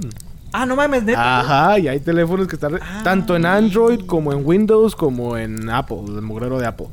Ah, 0.52 0.66
no 0.66 0.76
mames, 0.76 1.02
neta. 1.04 1.40
Ajá, 1.40 1.78
y 1.78 1.88
hay 1.88 1.98
teléfonos 2.00 2.46
que 2.46 2.54
están 2.56 2.78
Ah. 2.82 3.00
tanto 3.02 3.34
en 3.34 3.46
Android 3.46 4.00
como 4.06 4.32
en 4.32 4.44
Windows 4.44 4.94
como 4.94 5.36
en 5.36 5.68
Apple, 5.70 5.98
el 6.06 6.22
mugrero 6.22 6.58
de 6.58 6.66
Apple. 6.66 6.86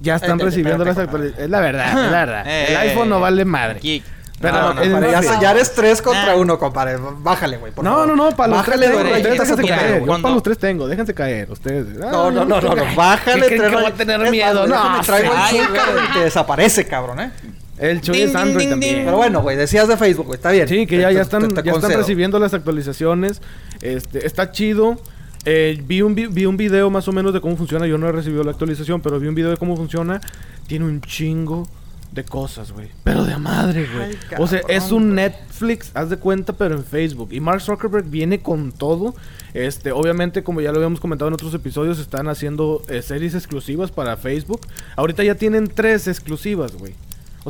Ya 0.00 0.16
están 0.16 0.38
Eh, 0.38 0.42
eh, 0.42 0.46
recibiendo 0.46 0.84
las 0.84 0.96
actualizaciones. 0.98 1.44
Es 1.44 1.50
la 1.50 1.60
verdad, 1.60 1.88
es 2.06 2.10
la 2.10 2.18
verdad. 2.24 2.44
Eh, 2.46 2.66
el 2.70 2.76
iPhone 2.76 3.08
no 3.08 3.20
vale 3.20 3.44
madre. 3.44 3.80
Geek. 3.80 4.02
Pero 4.40 4.72
no, 4.72 5.00
no, 5.00 5.10
ya, 5.10 5.38
ya 5.38 5.50
eres 5.50 5.74
tres 5.74 6.00
contra 6.00 6.32
Ah. 6.32 6.36
uno, 6.36 6.58
compadre. 6.58 6.96
Bájale, 7.18 7.58
güey. 7.58 7.72
No, 7.76 7.82
favor. 7.82 8.06
no, 8.08 8.16
no, 8.16 8.30
para 8.34 8.48
los 8.56 8.66
déjense 8.66 9.62
caer. 9.66 10.00
Yo 10.06 10.22
para 10.22 10.34
los 10.34 10.42
tres 10.42 10.56
tengo, 10.58 10.88
déjense 10.88 11.12
caer. 11.12 11.50
Ustedes. 11.50 11.86
No, 11.98 12.30
no, 12.30 12.46
no, 12.46 12.58
no, 12.58 12.74
no. 12.74 12.84
Bájale 12.96 13.48
¿Qué 13.48 13.56
creen 13.56 13.70
que 13.70 13.76
voy 13.76 13.84
a 13.84 13.92
tener 13.94 14.30
miedo? 14.30 14.66
No, 14.66 14.74
déjame 14.76 15.04
traigo 15.04 15.32
ay, 15.36 15.58
el 15.58 15.66
Chuy, 15.66 15.78
te 16.14 16.18
desaparece, 16.20 16.86
cabrón, 16.86 17.20
¿eh? 17.20 17.30
El 17.76 18.00
Chuy 18.00 18.22
es 18.22 18.34
Android 18.34 18.58
ding, 18.60 18.70
también. 18.70 18.94
ding. 18.96 19.04
Pero 19.04 19.18
bueno, 19.18 19.42
güey, 19.42 19.58
decías 19.58 19.88
de 19.88 19.98
Facebook, 19.98 20.26
güey. 20.28 20.36
Está 20.36 20.50
bien. 20.52 20.66
Sí, 20.68 20.86
que 20.86 20.98
ya, 20.98 21.08
te- 21.08 21.14
ya 21.16 21.20
están, 21.20 21.42
te- 21.48 21.62
te 21.62 21.68
ya 21.68 21.72
están 21.72 21.92
recibiendo 21.92 22.38
las 22.38 22.54
actualizaciones. 22.54 23.42
Este, 23.82 24.26
está 24.26 24.50
chido. 24.52 24.98
Eh, 25.44 25.82
vi, 25.86 26.02
un, 26.02 26.14
vi, 26.14 26.26
vi 26.26 26.46
un 26.46 26.56
video 26.56 26.90
más 26.90 27.08
o 27.08 27.12
menos 27.12 27.32
de 27.32 27.40
cómo 27.40 27.56
funciona. 27.56 27.86
Yo 27.86 27.98
no 27.98 28.08
he 28.08 28.12
recibido 28.12 28.44
la 28.44 28.50
actualización, 28.50 29.00
pero 29.00 29.18
vi 29.18 29.28
un 29.28 29.34
video 29.34 29.50
de 29.50 29.56
cómo 29.56 29.76
funciona. 29.76 30.20
Tiene 30.66 30.84
un 30.84 31.00
chingo 31.00 31.66
de 32.12 32.24
cosas, 32.24 32.72
güey. 32.72 32.88
Pero 33.04 33.24
de 33.24 33.36
madre, 33.36 33.86
güey. 33.94 34.16
O 34.38 34.46
sea, 34.46 34.60
es 34.68 34.90
un. 34.90 35.14
Netflix, 35.14 35.90
haz 35.94 36.10
de 36.10 36.16
cuenta, 36.16 36.52
pero 36.52 36.74
en 36.74 36.84
Facebook. 36.84 37.32
Y 37.32 37.40
Mark 37.40 37.60
Zuckerberg 37.60 38.04
viene 38.06 38.40
con 38.40 38.72
todo. 38.72 39.14
Este, 39.54 39.92
obviamente, 39.92 40.42
como 40.42 40.60
ya 40.60 40.70
lo 40.72 40.76
habíamos 40.76 41.00
comentado 41.00 41.28
en 41.28 41.34
otros 41.34 41.54
episodios, 41.54 41.98
están 41.98 42.28
haciendo 42.28 42.82
eh, 42.88 43.02
series 43.02 43.34
exclusivas 43.34 43.90
para 43.90 44.16
Facebook. 44.16 44.60
Ahorita 44.96 45.24
ya 45.24 45.34
tienen 45.34 45.68
tres 45.68 46.08
exclusivas, 46.08 46.74
güey. 46.76 46.94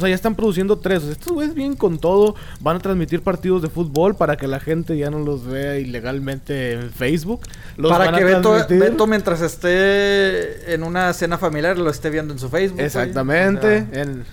O 0.00 0.02
sea, 0.02 0.08
ya 0.08 0.14
están 0.14 0.34
produciendo 0.34 0.78
tres. 0.78 0.98
O 0.98 1.02
sea, 1.02 1.12
estos 1.12 1.32
güeyes 1.34 1.54
vienen 1.54 1.76
con 1.76 1.98
todo. 1.98 2.34
Van 2.60 2.76
a 2.76 2.78
transmitir 2.80 3.20
partidos 3.20 3.60
de 3.60 3.68
fútbol 3.68 4.14
para 4.16 4.36
que 4.38 4.46
la 4.46 4.58
gente 4.60 4.96
ya 4.96 5.10
no 5.10 5.18
los 5.18 5.44
vea 5.44 5.76
ilegalmente 5.78 6.72
en 6.72 6.90
Facebook. 6.90 7.42
Los 7.76 7.92
Para 7.92 8.06
van 8.06 8.14
a 8.14 8.18
que 8.18 8.24
Beto. 8.24 8.56
Beto 8.68 9.06
mientras 9.06 9.42
esté 9.42 10.72
en 10.72 10.82
una 10.82 11.12
cena 11.12 11.36
familiar 11.38 11.76
lo 11.78 11.90
esté 11.90 12.08
viendo 12.10 12.32
en 12.32 12.38
su 12.38 12.48
Facebook. 12.48 12.80
Exactamente. 12.80 13.86
O 13.90 13.92
sea, 13.94 14.02
en- 14.02 14.24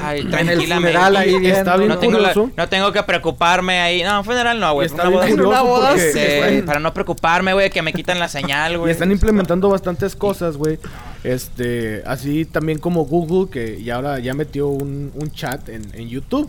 Ay, 0.00 0.20
en 0.20 0.26
el 0.26 0.30
tranquilamente. 0.32 0.74
funeral 0.92 1.16
ahí 1.16 1.38
viendo. 1.38 1.48
Está 1.58 1.76
bien 1.76 1.88
No 1.90 1.98
tengo, 1.98 2.18
la- 2.18 2.32
curioso. 2.32 2.50
no 2.56 2.68
tengo 2.70 2.92
que 2.92 3.02
preocuparme 3.02 3.78
ahí. 3.80 4.02
No, 4.02 4.24
funeral 4.24 4.58
no, 4.58 4.70
y 4.70 4.74
güey. 4.74 4.86
está 4.86 5.06
Una 5.08 5.24
bien 5.26 5.36
boda- 5.36 5.48
una 5.48 5.60
boda, 5.62 5.88
porque 5.90 6.12
sí, 6.12 6.18
están- 6.18 6.64
para 6.64 6.80
no 6.80 6.94
preocuparme, 6.94 7.52
güey, 7.52 7.68
que 7.68 7.82
me 7.82 7.92
quitan 7.92 8.18
la 8.18 8.28
señal, 8.28 8.72
Y 8.72 8.76
güey. 8.76 8.92
están 8.92 9.12
implementando 9.12 9.68
bastantes 9.68 10.16
cosas, 10.16 10.56
güey. 10.56 10.78
Este, 11.26 12.02
así 12.06 12.44
también 12.44 12.78
como 12.78 13.04
Google, 13.04 13.50
que 13.50 13.82
ya 13.82 13.96
ahora 13.96 14.18
ya 14.20 14.32
metió 14.32 14.68
un, 14.68 15.10
un 15.14 15.30
chat 15.32 15.68
en, 15.68 15.82
en 15.94 16.08
YouTube. 16.08 16.48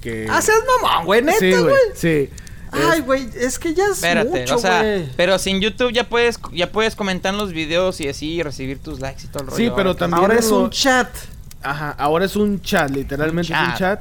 Que... 0.00 0.26
Ah, 0.28 0.42
seas 0.42 0.58
mamón, 0.82 1.06
güey, 1.06 1.22
neta, 1.22 1.38
sí, 1.38 1.52
güey. 1.52 1.74
Sí. 1.94 2.28
Ay, 2.72 3.00
güey, 3.02 3.28
es 3.36 3.58
que 3.60 3.74
ya 3.74 3.84
es 3.84 3.92
Espérate, 3.92 4.40
mucho, 4.40 4.56
o 4.56 4.58
sea, 4.58 4.80
güey. 4.82 5.08
pero 5.16 5.38
sin 5.38 5.60
YouTube 5.60 5.92
ya 5.92 6.08
puedes 6.08 6.40
ya 6.52 6.72
puedes 6.72 6.96
comentar 6.96 7.32
en 7.32 7.38
los 7.38 7.52
videos 7.52 8.00
y 8.00 8.08
así 8.08 8.32
y 8.32 8.42
recibir 8.42 8.78
tus 8.78 8.98
likes 8.98 9.24
y 9.24 9.26
todo 9.28 9.42
el 9.44 9.46
rollo. 9.50 9.56
Sí, 9.58 9.70
pero 9.76 9.90
Ahora, 9.90 9.98
también 9.98 10.22
Ahora 10.22 10.34
es 10.38 10.48
lo- 10.50 10.64
un 10.64 10.70
chat. 10.70 11.08
Ajá, 11.62 11.90
ahora 11.92 12.24
es 12.24 12.34
un 12.34 12.60
chat, 12.60 12.90
literalmente 12.90 13.52
Un 13.52 13.58
es 13.58 13.68
un 13.68 13.74
chat. 13.76 14.00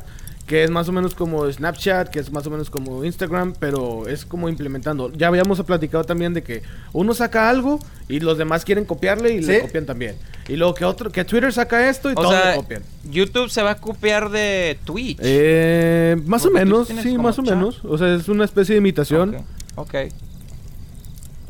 Que 0.52 0.66
es 0.66 0.70
más 0.70 0.89
o 0.89 0.91
menos 0.91 1.16
como 1.16 1.49
Snapchat, 1.49 2.10
que 2.10 2.20
es 2.20 2.30
más 2.30 2.45
o 2.45 2.49
menos 2.49 2.70
como 2.70 3.06
Instagram, 3.06 3.54
pero 3.58 4.10
es 4.10 4.26
como 4.26 4.49
implementando. 4.49 5.10
Ya 5.14 5.28
habíamos 5.28 5.62
platicado 5.62 6.04
también 6.04 6.34
de 6.34 6.43
que 6.43 6.62
uno 6.91 7.14
saca 7.14 7.49
algo 7.49 7.80
y 8.10 8.20
los 8.20 8.38
demás 8.38 8.66
quieren 8.66 8.84
copiarle 8.84 9.32
y 9.32 9.41
le 9.41 9.62
copian 9.62 9.86
también. 9.86 10.18
Y 10.49 10.58
luego 10.58 10.74
que 10.74 10.84
otro, 10.84 11.10
que 11.10 11.24
Twitter 11.24 11.54
saca 11.54 11.89
esto 11.89 12.10
y 12.10 12.12
O 12.12 12.16
todos 12.16 12.32
sea, 12.32 12.49
le 12.49 12.56
copian. 12.58 12.84
YouTube 13.10 13.49
se 13.49 13.62
va 13.62 13.72
a 13.72 13.76
copiar 13.78 14.30
de 14.30 14.78
Twitch. 14.84 15.20
Eh, 15.22 16.18
más 16.26 16.45
o 16.45 16.52
menos, 16.52 16.89
sí, 16.89 17.18
más 17.18 17.39
o 17.39 17.43
menos. 17.43 17.80
O 17.86 17.97
sea, 17.97 18.14
es 18.14 18.28
una 18.28 18.43
especie 18.43 18.76
de 18.76 18.80
imitación. 18.80 19.38
Ok. 19.76 19.88
ok. 19.88 19.95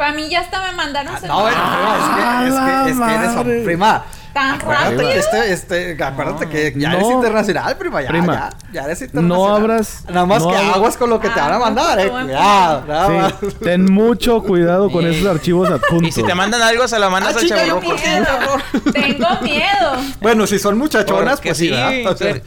Para 0.02 0.14
mí 0.14 0.28
ya 0.30 0.40
hasta 0.40 0.60
me 0.64 0.72
mandaron 0.72 1.14
No, 1.28 1.42
bueno, 1.42 1.58
prima, 1.62 2.48
es 2.48 2.54
que, 2.56 2.90
es 2.90 2.98
que, 2.98 3.16
es 3.26 3.32
que 3.36 3.46
eres 3.54 3.64
prima. 3.64 4.04
tan 4.34 4.60
rápido. 4.60 5.10
este, 5.12 5.54
este, 5.54 6.04
acuérdate 6.04 6.50
que 6.50 6.74
ya 6.76 6.94
eres 6.94 7.04
No. 7.04 7.12
internacional, 7.12 7.78
prima, 7.78 8.02
ya, 8.02 8.08
Prima, 8.08 8.34
ya, 8.34 8.50
ya 8.74 8.84
eres 8.86 9.02
internacional. 9.04 9.38
no 9.38 9.56
abras- 9.56 10.06
Nada 10.10 10.26
más 10.26 10.42
no 10.42 10.50
que 10.50 10.56
abras- 10.58 10.76
aguas 10.76 10.98
con 10.98 11.10
lo 11.12 11.20
que 11.20 11.30
te 11.30 11.40
Ah, 11.40 11.44
van 11.44 11.54
a 11.54 11.60
mandar, 11.60 12.00
eh. 12.00 12.10
Cuidado, 12.10 12.84
nada 12.88 13.10
más. 13.10 13.34
Sí, 13.42 13.48
ten 13.64 13.94
mucho 13.94 14.42
cuidado 14.42 14.90
con 14.90 15.06
esos 15.06 15.28
archivos 15.30 15.70
adjuntos. 15.70 16.10
Y 16.10 16.12
si 16.12 16.24
te 16.24 16.34
mandan 16.34 16.64
algo, 16.64 16.88
se 16.88 16.98
lo 16.98 17.12
mandas 17.12 17.36
Ah, 17.36 17.40
al. 17.40 17.48
Tengo 17.48 17.80
miedo. 17.82 18.92
Tengo 18.92 19.28
miedo. 19.44 19.92
Bueno, 20.20 20.48
si 20.48 20.58
son 20.58 20.80
muchachonas, 20.80 21.36
Porque 21.36 21.50
pues 21.50 21.58
sí, 21.60 21.66
sí, 21.68 21.72
¿verdad? 21.72 22.12
O 22.12 22.18
sea, 22.18 22.34
sí. 22.34 22.42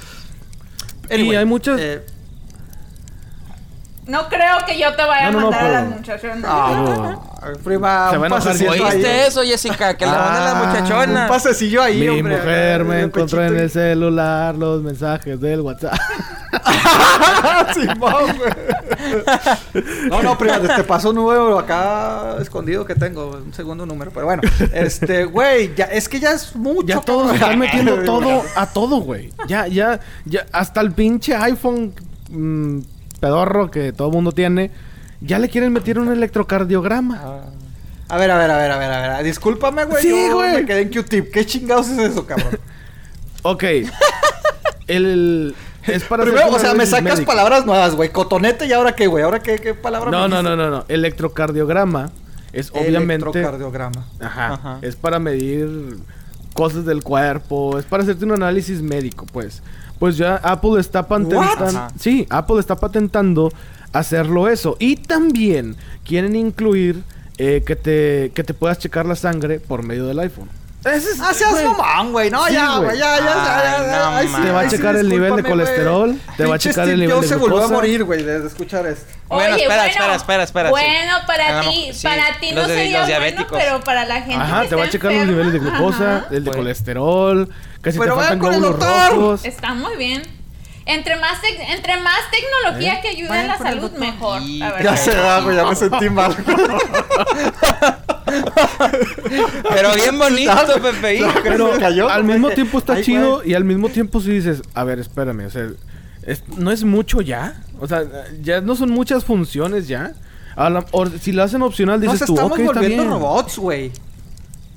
anyway, 1.08 1.36
hay 1.36 1.44
muchas- 1.44 1.78
eh, 1.80 2.04
No 4.06 4.28
creo 4.28 4.58
que 4.66 4.78
yo 4.78 4.94
te 4.94 5.02
vaya 5.04 5.30
No, 5.30 5.32
no, 5.32 5.38
a 5.38 5.42
no, 5.42 5.50
mandar 5.50 5.64
a 5.66 5.80
las 5.82 5.88
muchachas. 5.96 6.38
ah, 6.44 7.16
prima, 7.64 8.08
Se 8.10 8.18
un 8.18 8.24
a 8.24 8.28
pasecillo 8.28 8.72
ahí. 8.72 8.80
¿Oíste 8.80 9.26
eso, 9.26 9.42
Jessica? 9.42 9.96
Que 9.96 10.04
le 10.04 10.12
mandan 10.12 10.44
las 10.44 10.54
Ah, 10.54 10.62
Un 10.62 10.68
muchachonas. 10.68 11.28
pasecillo 11.30 11.82
ahí, 11.82 12.00
Mi 12.00 12.08
hombre. 12.08 12.36
mujer 12.36 12.84
me 12.84 13.00
encontró 13.02 13.44
en 13.44 13.56
el 13.56 13.70
celular 13.70 14.54
los 14.56 14.82
mensajes 14.82 15.40
del 15.40 15.60
WhatsApp. 15.62 15.94
Simón, 17.74 18.36
güey. 18.36 18.52
No, 20.08 20.22
no, 20.22 20.38
prima, 20.38 20.58
te 20.60 20.84
paso 20.84 21.10
un 21.10 21.16
número 21.16 21.58
acá 21.58 22.36
escondido 22.40 22.84
que 22.84 22.94
tengo, 22.94 23.30
un 23.44 23.52
segundo 23.52 23.84
número, 23.86 24.10
pero 24.12 24.26
bueno, 24.26 24.42
este, 24.72 25.24
güey, 25.24 25.74
ya, 25.74 25.84
es 25.86 26.08
que 26.08 26.20
ya 26.20 26.32
es 26.32 26.54
mucho. 26.54 26.86
Ya 26.86 27.00
todos 27.00 27.34
están 27.34 27.58
metiendo 27.58 27.96
todo 28.04 28.42
a 28.56 28.66
todo, 28.66 28.98
güey. 29.00 29.32
Ya, 29.48 29.66
ya, 29.66 30.00
ya, 30.24 30.46
hasta 30.52 30.80
el 30.80 30.92
pinche 30.92 31.34
iPhone 31.34 31.94
mm, 32.30 32.78
pedorro 33.24 33.70
que 33.70 33.92
todo 33.92 34.10
mundo 34.10 34.32
tiene, 34.32 34.70
ya 35.22 35.38
le 35.38 35.48
quieren 35.48 35.72
meter 35.72 35.98
un 35.98 36.12
electrocardiograma. 36.12 37.22
A 38.08 38.16
ver, 38.18 38.30
a 38.30 38.36
ver, 38.36 38.50
a 38.50 38.56
ver, 38.58 38.70
a 38.70 38.78
ver, 38.78 38.92
a 38.92 39.16
ver, 39.16 39.24
discúlpame, 39.24 39.84
güey, 39.86 40.02
Sí, 40.02 40.10
yo 40.10 40.34
güey. 40.34 40.56
me 40.56 40.66
quedé 40.66 40.82
en 40.82 40.92
Q-tip, 40.92 41.32
¿qué 41.32 41.46
chingados 41.46 41.88
es 41.88 41.98
eso, 41.98 42.26
cabrón? 42.26 42.58
Ok. 43.46 43.62
El, 44.86 45.54
es 45.86 46.04
para 46.04 46.24
Primero, 46.24 46.50
o 46.50 46.58
sea, 46.58 46.74
me 46.74 46.86
sacas 46.86 47.14
médico. 47.14 47.26
palabras 47.30 47.64
nuevas, 47.66 47.94
güey, 47.94 48.10
cotonete 48.10 48.66
y 48.66 48.72
ahora 48.72 48.94
qué, 48.94 49.06
güey, 49.06 49.24
ahora 49.24 49.40
qué, 49.40 49.58
qué 49.58 49.74
palabra 49.74 50.10
No, 50.10 50.28
no, 50.28 50.42
no, 50.42 50.56
no, 50.56 50.70
no. 50.70 50.84
Electrocardiograma 50.88 52.10
es 52.52 52.70
obviamente. 52.70 53.26
Electrocardiograma. 53.26 54.06
Ajá, 54.20 54.54
Ajá. 54.54 54.78
Es 54.82 54.96
para 54.96 55.18
medir 55.18 55.98
cosas 56.54 56.84
del 56.86 57.02
cuerpo. 57.02 57.78
Es 57.78 57.84
para 57.84 58.02
hacerte 58.02 58.24
un 58.24 58.32
análisis 58.32 58.80
médico, 58.82 59.26
pues. 59.32 59.62
Pues 60.04 60.18
ya 60.18 60.36
Apple 60.36 60.78
está 60.78 61.08
patentando. 61.08 61.88
Sí, 61.98 62.26
Apple 62.28 62.60
está 62.60 62.76
patentando 62.76 63.50
hacerlo 63.90 64.48
eso. 64.48 64.76
Y 64.78 64.96
también 64.96 65.76
quieren 66.04 66.36
incluir 66.36 67.02
eh, 67.38 67.62
que, 67.64 67.74
te, 67.74 68.30
que 68.34 68.44
te 68.44 68.52
puedas 68.52 68.78
checar 68.78 69.06
la 69.06 69.16
sangre 69.16 69.60
por 69.60 69.82
medio 69.82 70.04
del 70.04 70.18
iPhone. 70.18 70.50
Ese 70.84 71.10
es- 71.12 71.20
Ah, 71.20 71.32
seas 71.32 71.52
mamón, 71.64 72.12
güey. 72.12 72.30
No, 72.30 72.46
Sí, 72.46 72.52
ya, 72.52 72.76
güey. 72.78 72.98
Ya, 72.98 73.16
ya, 73.18 73.24
ya, 73.24 73.24
ya, 73.24 73.78
Ay, 73.78 73.86
ya. 73.86 73.98
no 73.98 74.16
Ay, 74.16 74.26
sí, 74.26 74.32
mames. 74.32 74.46
Te 74.46 74.52
va 74.52 74.60
a 74.60 74.64
sí, 74.64 74.76
checar 74.76 74.96
el 74.96 75.08
nivel 75.08 75.36
de 75.36 75.42
colesterol, 75.42 76.20
te 76.36 76.46
va 76.46 76.54
a 76.54 76.58
checar 76.58 76.88
el 76.88 77.00
nivel 77.00 77.20
de 77.22 77.26
se 77.28 77.36
volvió 77.36 77.56
a 77.56 77.60
glucosa. 77.60 77.74
morir, 77.74 78.04
güey, 78.04 78.22
de 78.22 78.40
de 78.40 78.46
escuchar 78.46 78.86
esto. 78.86 79.06
Bueno, 79.28 79.56
espera, 79.56 79.86
espera, 79.86 80.14
espera, 80.14 80.42
espera. 80.44 80.70
Bueno, 80.70 81.12
para 81.26 81.60
ti, 81.62 81.90
para 82.02 82.38
ti 82.38 82.52
no 82.52 82.66
sería 82.66 82.84
los 82.84 82.92
bueno, 82.92 83.06
diabéticos. 83.06 83.58
pero 83.58 83.80
para 83.80 84.04
la 84.04 84.16
gente 84.20 84.34
Ajá, 84.34 84.62
que 84.62 84.68
te 84.68 84.74
va 84.76 84.84
a 84.84 84.90
checar 84.90 85.12
los 85.12 85.26
niveles 85.26 85.52
de 85.54 85.58
glucosa, 85.60 86.16
ajá. 86.18 86.26
el 86.30 86.44
de 86.44 86.50
colesterol, 86.52 87.48
que 87.82 87.90
si 87.92 87.98
Pero 87.98 88.12
te 88.12 88.16
vaya 88.18 88.28
faltan 88.28 88.38
con 88.38 88.54
el 88.54 88.60
glóbulos 88.60 88.80
doctor. 88.86 89.10
rojos. 89.16 89.44
Está 89.44 89.74
muy 89.74 89.96
bien. 89.96 90.22
Entre 90.86 91.16
más, 91.16 91.40
tec- 91.40 91.64
entre 91.74 91.96
más 92.00 92.18
tecnología 92.30 92.94
¿Eh? 92.96 93.00
que 93.02 93.08
ayude 93.08 93.30
a 93.38 93.46
la 93.46 93.56
salud, 93.58 93.90
mejor. 93.92 94.42
La 94.42 94.82
Ya 94.82 94.96
se 94.96 95.14
da, 95.14 95.40
güey, 95.40 95.56
ya 95.56 95.64
me 95.64 95.74
sentí 95.76 96.10
mal. 96.10 96.36
Pero 99.70 99.94
bien 99.94 100.18
bonito, 100.18 100.52
Pepe. 100.82 101.24
Pero 101.42 101.74
Se 101.74 101.80
cayó, 101.80 102.08
al 102.08 102.24
mismo 102.24 102.50
tiempo 102.50 102.78
está 102.78 102.94
Ay, 102.94 103.02
chido 103.04 103.36
güey. 103.36 103.50
y 103.50 103.54
al 103.54 103.64
mismo 103.64 103.88
tiempo 103.88 104.20
si 104.20 104.30
dices, 104.32 104.62
a 104.74 104.84
ver, 104.84 104.98
espérame, 104.98 105.46
o 105.46 105.50
sea, 105.50 105.68
es- 106.22 106.42
no 106.56 106.70
es 106.70 106.84
mucho 106.84 107.20
ya. 107.20 107.60
O 107.80 107.86
sea, 107.88 108.04
ya 108.42 108.60
no 108.60 108.74
son 108.76 108.90
muchas 108.90 109.24
funciones 109.24 109.88
ya. 109.88 110.12
A 110.56 110.70
la- 110.70 110.84
o 110.92 111.06
si 111.06 111.32
lo 111.32 111.42
hacen 111.42 111.62
opcional, 111.62 112.00
dices 112.00 112.20
Nos 112.20 112.26
tú, 112.28 112.34
estamos 112.34 112.58
está 112.58 112.72
volviendo 112.72 113.02
bien. 113.04 113.12
robots, 113.12 113.58
güey. 113.58 113.90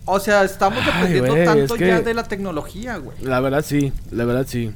O 0.06 0.20
sea, 0.20 0.44
estamos 0.44 0.80
Ay, 0.80 0.86
dependiendo 1.14 1.32
güey, 1.34 1.46
tanto 1.46 1.76
es 1.76 1.80
que- 1.80 1.88
ya 1.88 2.02
de 2.02 2.14
la 2.14 2.24
tecnología, 2.24 2.98
güey. 2.98 3.18
La 3.22 3.40
verdad 3.42 3.64
sí, 3.66 3.92
la 4.12 4.24
verdad 4.26 4.46
sí. 4.48 4.72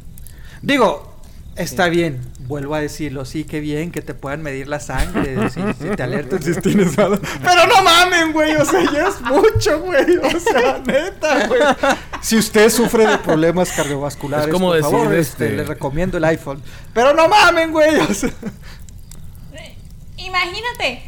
Digo, 0.61 1.10
está 1.55 1.87
bien, 1.89 2.21
vuelvo 2.47 2.75
a 2.75 2.79
decirlo, 2.79 3.25
sí, 3.25 3.43
qué 3.43 3.59
bien 3.59 3.91
que 3.91 4.01
te 4.01 4.13
puedan 4.13 4.41
medir 4.41 4.67
la 4.67 4.79
sangre, 4.79 5.49
si, 5.49 5.61
si 5.79 5.95
te 5.95 6.03
alertan 6.03 6.41
si 6.41 6.53
tienes 6.61 6.97
algo. 6.99 7.19
Pero 7.43 7.67
no 7.67 7.83
mamen, 7.83 8.31
güey, 8.33 8.55
o 8.55 8.65
sea, 8.65 8.81
ya 8.91 9.07
es 9.09 9.21
mucho, 9.21 9.79
güey, 9.81 10.17
o 10.17 10.39
sea, 10.39 10.79
neta, 10.85 11.47
güey. 11.47 11.61
Si 12.21 12.37
usted 12.37 12.69
sufre 12.69 13.05
de 13.07 13.17
problemas 13.19 13.71
cardiovasculares, 13.71 14.47
Es 14.47 14.53
como 14.53 14.67
por 14.67 14.75
decir, 14.77 14.91
favor, 14.91 15.13
este- 15.13 15.45
este, 15.45 15.55
le 15.57 15.63
recomiendo 15.63 16.17
el 16.17 16.23
iPhone. 16.25 16.61
Pero 16.93 17.13
no 17.13 17.27
mamen, 17.27 17.71
güey, 17.71 17.97
o 17.99 18.13
sea. 18.13 18.29
Imagínate, 20.17 21.01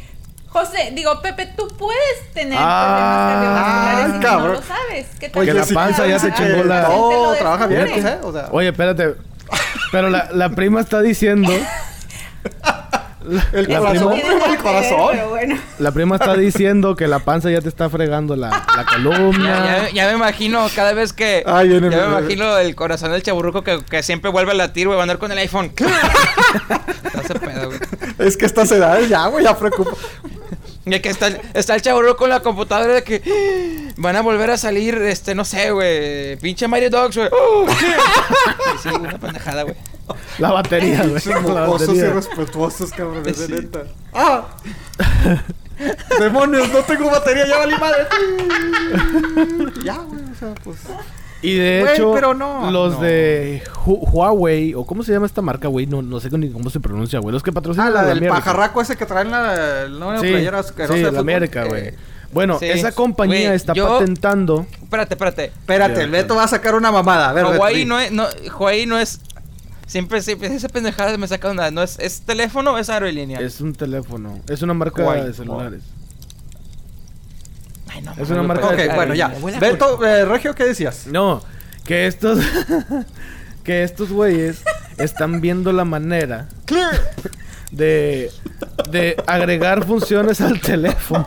José, 0.48 0.92
digo, 0.94 1.20
Pepe, 1.22 1.46
tú 1.56 1.68
puedes 1.78 2.32
tener 2.32 2.58
Ah, 2.60 3.30
problemas 3.30 3.64
cardiovasculares 3.64 4.16
y 4.16 4.20
cabrón. 4.24 4.48
no 4.48 4.54
lo 4.54 4.62
sabes. 4.62 5.06
¿Qué 5.20 5.28
tal 5.28 5.42
Oye, 5.42 5.52
Que 5.52 5.58
la 5.58 5.66
panza 5.66 6.06
ya 6.06 6.18
se 6.18 6.32
chingó 6.32 6.64
la- 6.64 6.82
No, 6.88 7.32
trabaja 7.38 7.66
bien, 7.66 7.84
descubre? 7.84 8.10
¿eh? 8.12 8.18
O 8.22 8.32
sea, 8.32 8.48
Oye, 8.52 8.68
espérate. 8.68 9.14
Pero 9.92 10.10
la, 10.10 10.28
la 10.32 10.50
prima 10.50 10.80
está 10.80 11.00
diciendo. 11.02 11.52
el 13.54 13.68
la 13.68 13.78
corazón, 13.78 14.12
prima- 14.12 14.28
prima, 14.28 14.46
el 14.54 14.58
corazón. 14.58 15.16
Bueno. 15.30 15.58
La 15.78 15.92
prima 15.92 16.16
está 16.16 16.34
diciendo 16.34 16.94
que 16.94 17.08
la 17.08 17.20
panza 17.20 17.50
ya 17.50 17.60
te 17.60 17.68
está 17.68 17.88
fregando 17.88 18.36
la, 18.36 18.50
la 18.50 18.64
Ya, 18.76 18.84
columna. 18.84 19.66
ya- 19.86 19.90
ya 19.90 20.06
me 20.08 20.14
imagino 20.14 20.66
cada 20.74 20.92
vez 20.92 21.12
que. 21.12 21.42
Ay, 21.46 21.70
ya 21.70 21.80
me 21.80 21.86
imagino 21.88 22.58
el 22.58 22.74
corazón 22.74 23.12
del 23.12 23.22
chaburruco 23.22 23.62
que, 23.62 23.82
que 23.88 24.02
siempre 24.02 24.30
vuelve 24.30 24.52
a 24.52 24.54
latir, 24.54 24.86
güey. 24.88 24.96
Va 24.96 25.02
a 25.02 25.04
andar 25.04 25.18
con 25.18 25.32
el 25.32 25.38
iPhone. 25.38 25.72
Güey. 27.44 27.78
Es 28.18 28.36
que 28.36 28.44
estas 28.46 28.70
edades 28.70 29.08
ya, 29.08 29.26
güey, 29.26 29.44
ya 29.44 29.56
preocupa. 29.56 29.92
Y 30.86 31.00
que 31.00 31.08
está, 31.08 31.28
el- 31.28 31.40
está 31.54 31.74
el 31.74 31.82
chaburruco 31.82 32.16
con 32.16 32.28
la 32.30 32.40
computadora 32.40 32.92
de 32.94 33.02
que 33.04 33.22
"Ah, 33.24 33.92
van 33.96 34.16
a 34.16 34.20
volver 34.22 34.50
a 34.50 34.58
salir, 34.58 34.94
este, 34.96 35.34
no 35.34 35.44
sé, 35.44 35.70
güey. 35.70 36.36
Pinche 36.36 36.68
Mario 36.68 36.90
Dogs, 36.90 37.16
güey. 37.16 37.28
Oh. 37.32 37.66
Y 37.66 38.78
sí, 38.82 38.88
una 38.90 39.18
pendejada, 39.18 39.62
güey. 39.62 39.76
La 40.38 40.50
batería, 40.52 41.02
güey. 41.06 41.42
Mocosos 41.42 41.96
irrespetuosos, 41.96 42.90
cabrones, 42.90 43.38
de 43.38 43.46
Sí. 43.46 43.52
neta. 43.52 43.84
¡Ah! 44.12 44.46
¡Demonios! 46.20 46.68
No 46.70 46.80
tengo 46.82 47.10
batería, 47.10 47.46
ya 47.46 47.56
valí 47.58 47.74
madre. 47.78 48.06
ya, 49.84 49.96
güey, 49.96 50.22
o 50.22 50.34
sea, 50.38 50.54
pues. 50.62 50.76
Y 51.44 51.54
de 51.56 51.92
hecho, 51.92 52.12
pero 52.14 52.32
no, 52.34 52.70
los 52.70 52.94
no. 52.94 53.00
de 53.00 53.62
Hu- 53.84 54.00
Huawei, 54.10 54.74
o 54.74 54.84
cómo 54.84 55.02
se 55.02 55.12
llama 55.12 55.26
esta 55.26 55.42
marca, 55.42 55.68
güey, 55.68 55.86
no, 55.86 56.00
no 56.02 56.18
sé 56.20 56.30
ni 56.38 56.50
cómo 56.50 56.70
se 56.70 56.80
pronuncia, 56.80 57.18
güey. 57.18 57.32
Los 57.32 57.42
que 57.42 57.52
patrocinan 57.52 57.88
Ah, 57.88 57.90
la 57.90 58.00
de 58.02 58.08
del 58.08 58.18
América. 58.18 58.36
pajarraco 58.38 58.80
ese 58.80 58.96
que 58.96 59.04
traen 59.06 59.30
la, 59.30 59.86
la 59.88 60.20
Sí, 60.20 60.28
playera 60.28 60.58
asquerosa 60.60 60.94
sí, 60.94 61.02
de 61.02 61.12
la. 61.12 61.20
América, 61.20 61.64
Eh, 61.64 61.68
güey. 61.68 61.94
Bueno, 62.32 62.58
Sí. 62.58 62.66
esa 62.66 62.90
compañía 62.92 63.54
está 63.54 63.74
yo- 63.74 63.98
patentando. 63.98 64.66
Espérate, 64.82 65.14
espérate. 65.14 65.44
Espérate, 65.44 66.00
el 66.02 66.10
Beto 66.10 66.34
va 66.34 66.44
a 66.44 66.48
sacar 66.48 66.74
una 66.74 66.90
mamada. 66.90 67.28
A 67.30 67.32
ver, 67.32 67.44
Huawei 67.44 67.84
no 67.84 68.00
es, 68.00 68.10
no, 68.10 68.26
Huawei 68.58 68.86
no 68.86 68.98
es. 68.98 69.20
Siempre, 69.86 70.22
siempre 70.22 70.48
esa 70.52 70.68
pendejada 70.68 71.16
me 71.18 71.28
saca 71.28 71.48
onda. 71.50 71.70
No 71.70 71.82
es, 71.82 71.98
¿Es 72.00 72.22
teléfono 72.22 72.72
o 72.72 72.78
es 72.78 72.88
aerolínea? 72.88 73.38
Es 73.38 73.60
un 73.60 73.74
teléfono. 73.74 74.40
Es 74.48 74.62
una 74.62 74.72
marca 74.74 75.04
Huawei. 75.04 75.26
de 75.26 75.34
celulares. 75.34 75.82
Ay, 77.94 78.02
no, 78.02 78.12
es 78.12 78.28
una 78.30 78.36
güey, 78.38 78.48
marca 78.48 78.66
Ok, 78.68 78.76
de- 78.76 78.88
bueno, 78.94 79.14
ya. 79.14 79.28
Beto, 79.60 80.04
eh, 80.04 80.24
Regio, 80.24 80.54
¿qué 80.54 80.64
decías? 80.64 81.06
No, 81.06 81.42
que 81.86 82.06
estos. 82.06 82.38
que 83.64 83.82
estos 83.82 84.10
güeyes 84.10 84.62
están 84.98 85.40
viendo 85.40 85.72
la 85.72 85.84
manera 85.84 86.48
de. 87.70 88.30
de 88.90 89.16
agregar 89.26 89.84
funciones 89.86 90.40
al 90.40 90.60
teléfono. 90.60 91.24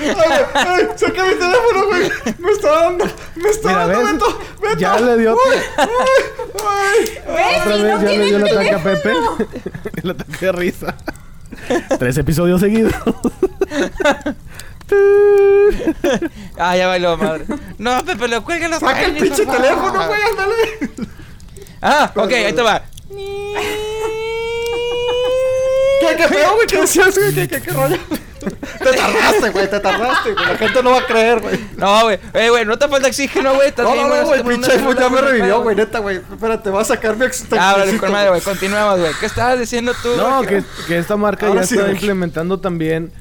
¡Ay, 0.00 0.86
saca 0.96 1.24
mi 1.24 1.34
teléfono, 1.34 1.86
güey! 1.88 2.10
¡Me 2.38 2.52
está 2.52 2.70
dando! 2.70 3.04
¡Me 3.36 3.50
está 3.50 3.68
Mira, 3.68 3.86
dando, 3.86 4.00
¿ves? 4.00 4.12
Beto! 4.12 4.38
¡Beto! 4.62 4.78
Ya 4.78 5.00
le 5.00 5.16
dio. 5.18 5.36
¡Ay! 5.76 7.18
¿Ves? 7.26 7.60
Otra 7.60 7.76
Si 7.76 7.82
vez 7.82 7.92
no 7.94 8.02
ya 8.02 8.08
le 8.18 8.24
dio 8.24 8.36
el 8.36 8.44
ataque 8.48 8.74
a 8.74 8.82
Pepe. 8.82 9.12
el 10.02 10.10
ataque 10.10 10.46
de 10.46 10.52
risa. 10.52 10.96
Tres 11.98 12.18
episodios 12.18 12.60
seguidos. 12.60 12.92
Ah, 16.58 16.76
ya 16.76 16.88
bailó, 16.88 17.16
madre. 17.16 17.44
No, 17.78 18.04
Pepe, 18.04 18.26
lo 18.26 18.42
cuelga 18.42 18.66
los 18.68 18.80
¡Saca 18.80 19.02
el 19.04 19.16
pinche 19.16 19.46
teléfono, 19.46 20.06
güey! 20.06 20.20
¡Ándale! 20.30 20.90
Ah, 21.80 22.10
ok, 22.14 22.32
ahí 22.32 22.52
te 22.52 22.62
va. 22.62 22.82
¿Qué, 26.00 26.16
qué 26.16 26.28
pedo, 26.28 26.54
güey? 26.56 26.66
¿Qué 26.66 26.80
decías, 26.80 27.16
güey? 27.16 27.32
¿Qué, 27.34 27.46
qué, 27.48 27.62
qué 27.62 27.70
rollo? 27.70 27.96
Te 28.40 28.92
tardaste, 28.92 29.50
güey, 29.50 29.70
te 29.70 29.80
tardaste, 29.80 30.32
güey. 30.32 30.46
La 30.46 30.56
gente 30.56 30.82
no 30.82 30.90
va 30.90 30.98
a 30.98 31.06
creer, 31.06 31.40
güey. 31.40 31.60
No, 31.76 32.02
güey. 32.02 32.18
Eh, 32.34 32.50
güey, 32.50 32.64
no 32.64 32.78
te 32.78 32.88
falta 32.88 33.08
oxígeno, 33.08 33.54
güey. 33.54 33.72
No, 33.76 33.92
bien, 33.92 34.08
no, 34.08 34.16
no, 34.16 34.26
güey, 34.26 34.42
pinche 34.42 34.72
iPhone 34.72 34.96
ya 34.96 35.08
me 35.08 35.20
revivió, 35.20 35.62
güey, 35.62 35.76
neta, 35.76 35.98
güey. 35.98 36.16
Espérate, 36.16 36.70
va 36.70 36.80
a 36.80 36.84
sacar 36.84 37.16
mi. 37.16 37.26
Ah, 37.26 37.28
toxicito, 37.28 38.00
con 38.00 38.12
madre, 38.12 38.30
güey. 38.30 38.40
Continuemos, 38.40 38.98
güey. 38.98 39.12
¿Qué 39.20 39.26
estabas 39.26 39.58
diciendo 39.58 39.92
tú? 40.02 40.08
No, 40.16 40.42
que, 40.42 40.62
que 40.86 40.98
esta 40.98 41.16
marca 41.16 41.46
Ahora 41.46 41.60
ya 41.60 41.66
sí, 41.66 41.76
está 41.76 41.90
implementando 41.90 42.60
también 42.60 43.12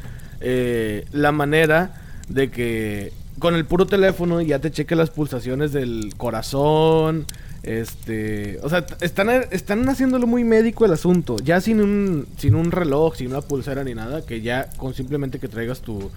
eh, 0.42 1.06
la 1.12 1.32
manera 1.32 1.92
de 2.28 2.50
que 2.50 3.14
con 3.40 3.56
el 3.56 3.66
puro 3.66 3.88
teléfono 3.88 4.42
ya 4.42 4.60
te 4.60 4.72
cheque 4.72 4.96
las 4.96 5.10
pulsaciones 5.10 5.72
del 5.74 6.14
corazón. 6.18 7.26
Este, 7.64 8.60
o 8.64 8.70
sea, 8.70 8.86
están, 9.02 9.30
están 9.52 9.88
haciéndolo 9.90 10.28
muy 10.28 10.44
médico 10.44 10.86
el 10.86 10.94
asunto, 10.94 11.36
ya 11.44 11.60
sin 11.60 11.82
un, 11.82 12.28
sin 12.38 12.56
un 12.56 12.72
reloj, 12.72 13.16
sin 13.16 13.28
una 13.28 13.42
pulsera 13.42 13.84
ni 13.84 13.94
nada, 13.94 14.26
que 14.26 14.42
ya 14.42 14.70
con 14.78 14.94
simplemente 14.94 15.40
que 15.40 15.50
traigas 15.50 15.82
tu, 15.82 16.10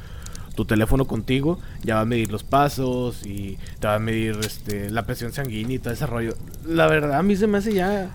tu 0.54 0.64
teléfono 0.64 1.06
contigo, 1.06 1.58
ya 1.82 1.96
va 1.96 2.00
a 2.02 2.04
medir 2.04 2.30
los 2.30 2.44
pasos 2.44 3.26
y 3.26 3.58
te 3.80 3.86
va 3.86 3.96
a 3.96 3.98
medir 3.98 4.38
este, 4.44 4.90
la 4.90 5.04
presión 5.04 5.32
sanguínea 5.32 5.76
y 5.76 5.78
todo 5.78 5.92
ese 5.92 6.06
rollo. 6.06 6.34
La 6.66 6.86
verdad, 6.86 7.18
a 7.18 7.22
mí 7.22 7.36
se 7.36 7.46
me 7.46 7.58
hace 7.58 7.74
ya... 7.74 8.10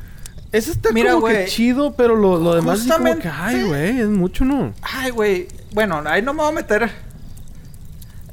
Eso 0.53 0.71
está 0.71 0.93
Mira, 0.93 1.11
como 1.11 1.27
que 1.27 1.45
chido, 1.45 1.93
pero 1.97 2.15
lo, 2.15 2.37
lo 2.37 2.55
demás 2.55 2.85
es 2.85 2.91
como 2.91 3.19
que, 3.19 3.27
ay, 3.27 3.63
güey, 3.63 3.99
es 3.99 4.07
mucho, 4.07 4.45
¿no? 4.45 4.73
Ay, 4.81 5.11
güey. 5.11 5.49
Bueno, 5.73 6.01
ahí 6.05 6.21
no 6.21 6.33
me 6.33 6.39
voy 6.39 6.51
a 6.51 6.55
meter. 6.55 6.89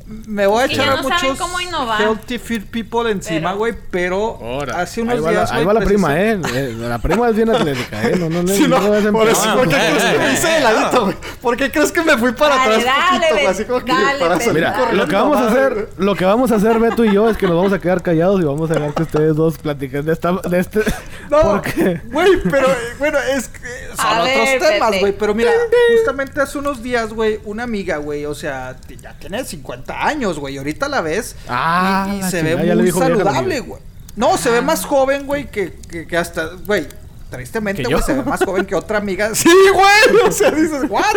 Me 0.07 0.47
voy 0.47 0.63
a 0.63 0.67
echar 0.67 0.89
a 0.99 1.03
muchos 1.03 1.39
cómo 1.39 1.59
healthy 1.99 2.39
fit 2.39 2.65
people 2.67 3.11
encima, 3.11 3.49
Pero- 3.51 3.59
güey. 3.59 3.75
Pero 3.91 4.39
Ahora, 4.43 4.81
hace 4.81 5.01
unos 5.03 5.15
ahí 5.15 5.21
va 5.21 5.31
días, 5.31 5.51
la, 5.51 5.57
ahí 5.57 5.65
va 5.65 5.73
la 5.75 5.81
prima, 5.81 6.21
¿eh? 6.21 6.41
Eh, 6.55 6.75
La 6.79 6.99
prima 6.99 7.29
es 7.31 7.37
bien 7.37 7.49
atlética, 7.51 8.03
¿eh? 8.03 8.17
No, 8.19 8.29
no, 8.29 8.43
no, 8.43 8.49
Sí, 8.49 8.67
no, 8.69 8.79
no 8.81 9.13
por 9.13 9.29
eso, 9.29 9.45
empezar. 9.45 9.57
¿por 9.57 9.69
qué 9.69 9.77
crees 9.77 10.05
que 10.05 10.19
me 10.19 10.33
hice 10.33 10.47
de 10.49 10.61
ladito, 10.61 11.05
güey? 11.05 11.17
¿Por 11.41 11.57
qué 11.57 11.71
crees 11.71 11.93
que 11.93 12.03
me 12.03 12.19
fui 12.19 12.33
para 12.33 12.57
Dale, 12.57 12.75
atrás 12.77 12.85
dale, 12.85 13.19
poquito, 13.19 13.35
güey? 13.35 13.45
Beto, 13.45 13.51
Así 13.51 13.65
como 13.65 13.85
que 13.85 13.93
dale, 13.93 14.19
salir 14.45 14.53
Mira, 14.55 14.93
lo 14.93 15.07
que 15.09 15.15
vamos 15.17 15.37
a 15.39 15.47
hacer, 15.49 15.89
lo 15.97 16.15
que 16.17 16.25
vamos 16.25 16.53
a 16.53 16.55
hacer 16.57 16.79
Beto 16.79 17.05
y 17.05 17.13
yo 17.15 17.31
es 17.31 17.37
que 17.37 17.47
nos 17.47 17.57
vamos 17.57 17.73
a 17.73 17.79
quedar 17.79 18.03
callados 18.03 18.41
y 18.41 18.45
vamos 18.45 18.71
a 18.71 18.75
dejar 18.75 18.93
que 18.95 19.03
ustedes 19.05 19.37
dos 19.37 19.59
platiquen 19.59 20.05
de 20.05 20.13
esta, 20.13 20.33
de 20.33 20.59
este, 20.59 20.81
No, 21.31 21.41
porque 21.41 22.03
güey, 22.05 22.43
pero 22.51 22.69
eh, 22.69 22.77
bueno, 22.99 23.19
es 23.19 23.49
que 23.49 23.61
son 23.97 24.07
A 24.07 24.21
otros 24.23 24.35
ver, 24.37 24.61
temas, 24.61 25.01
güey. 25.01 25.17
Pero 25.17 25.35
mira, 25.35 25.51
justamente 25.97 26.41
hace 26.41 26.59
unos 26.59 26.83
días, 26.83 27.13
güey, 27.13 27.41
una 27.45 27.63
amiga, 27.63 27.97
güey, 27.97 28.27
o 28.27 28.35
sea, 28.35 28.77
ya 29.01 29.15
tiene 29.15 29.43
50 29.45 29.94
años, 29.95 30.39
güey. 30.39 30.57
Ahorita 30.59 30.89
la 30.89 31.01
ves 31.01 31.37
Ah, 31.49 32.07
y, 32.11 32.17
y 32.17 32.21
la 32.21 32.31
se 32.31 32.39
chingada, 32.41 32.63
ve 32.63 32.75
muy 32.77 32.91
saludable, 32.93 33.61
güey. 33.61 33.83
No, 34.17 34.37
se 34.39 34.51
ve 34.51 34.61
más 34.63 34.85
joven, 34.85 35.27
güey, 35.27 35.51
que, 35.51 35.73
que, 35.73 36.07
que 36.07 36.17
hasta, 36.17 36.51
güey. 36.67 36.87
Tristemente, 37.31 37.83
¿Que 37.83 37.89
güey, 37.93 38.01
se 38.05 38.15
ve 38.15 38.23
más 38.23 38.45
joven 38.45 38.65
que 38.65 38.77
otra 38.77 38.99
amiga. 38.99 39.31
Sí, 39.35 39.49
güey. 39.73 40.29
O 40.29 40.31
sea, 40.31 40.53
dices, 40.53 40.89
¿what? 40.89 41.17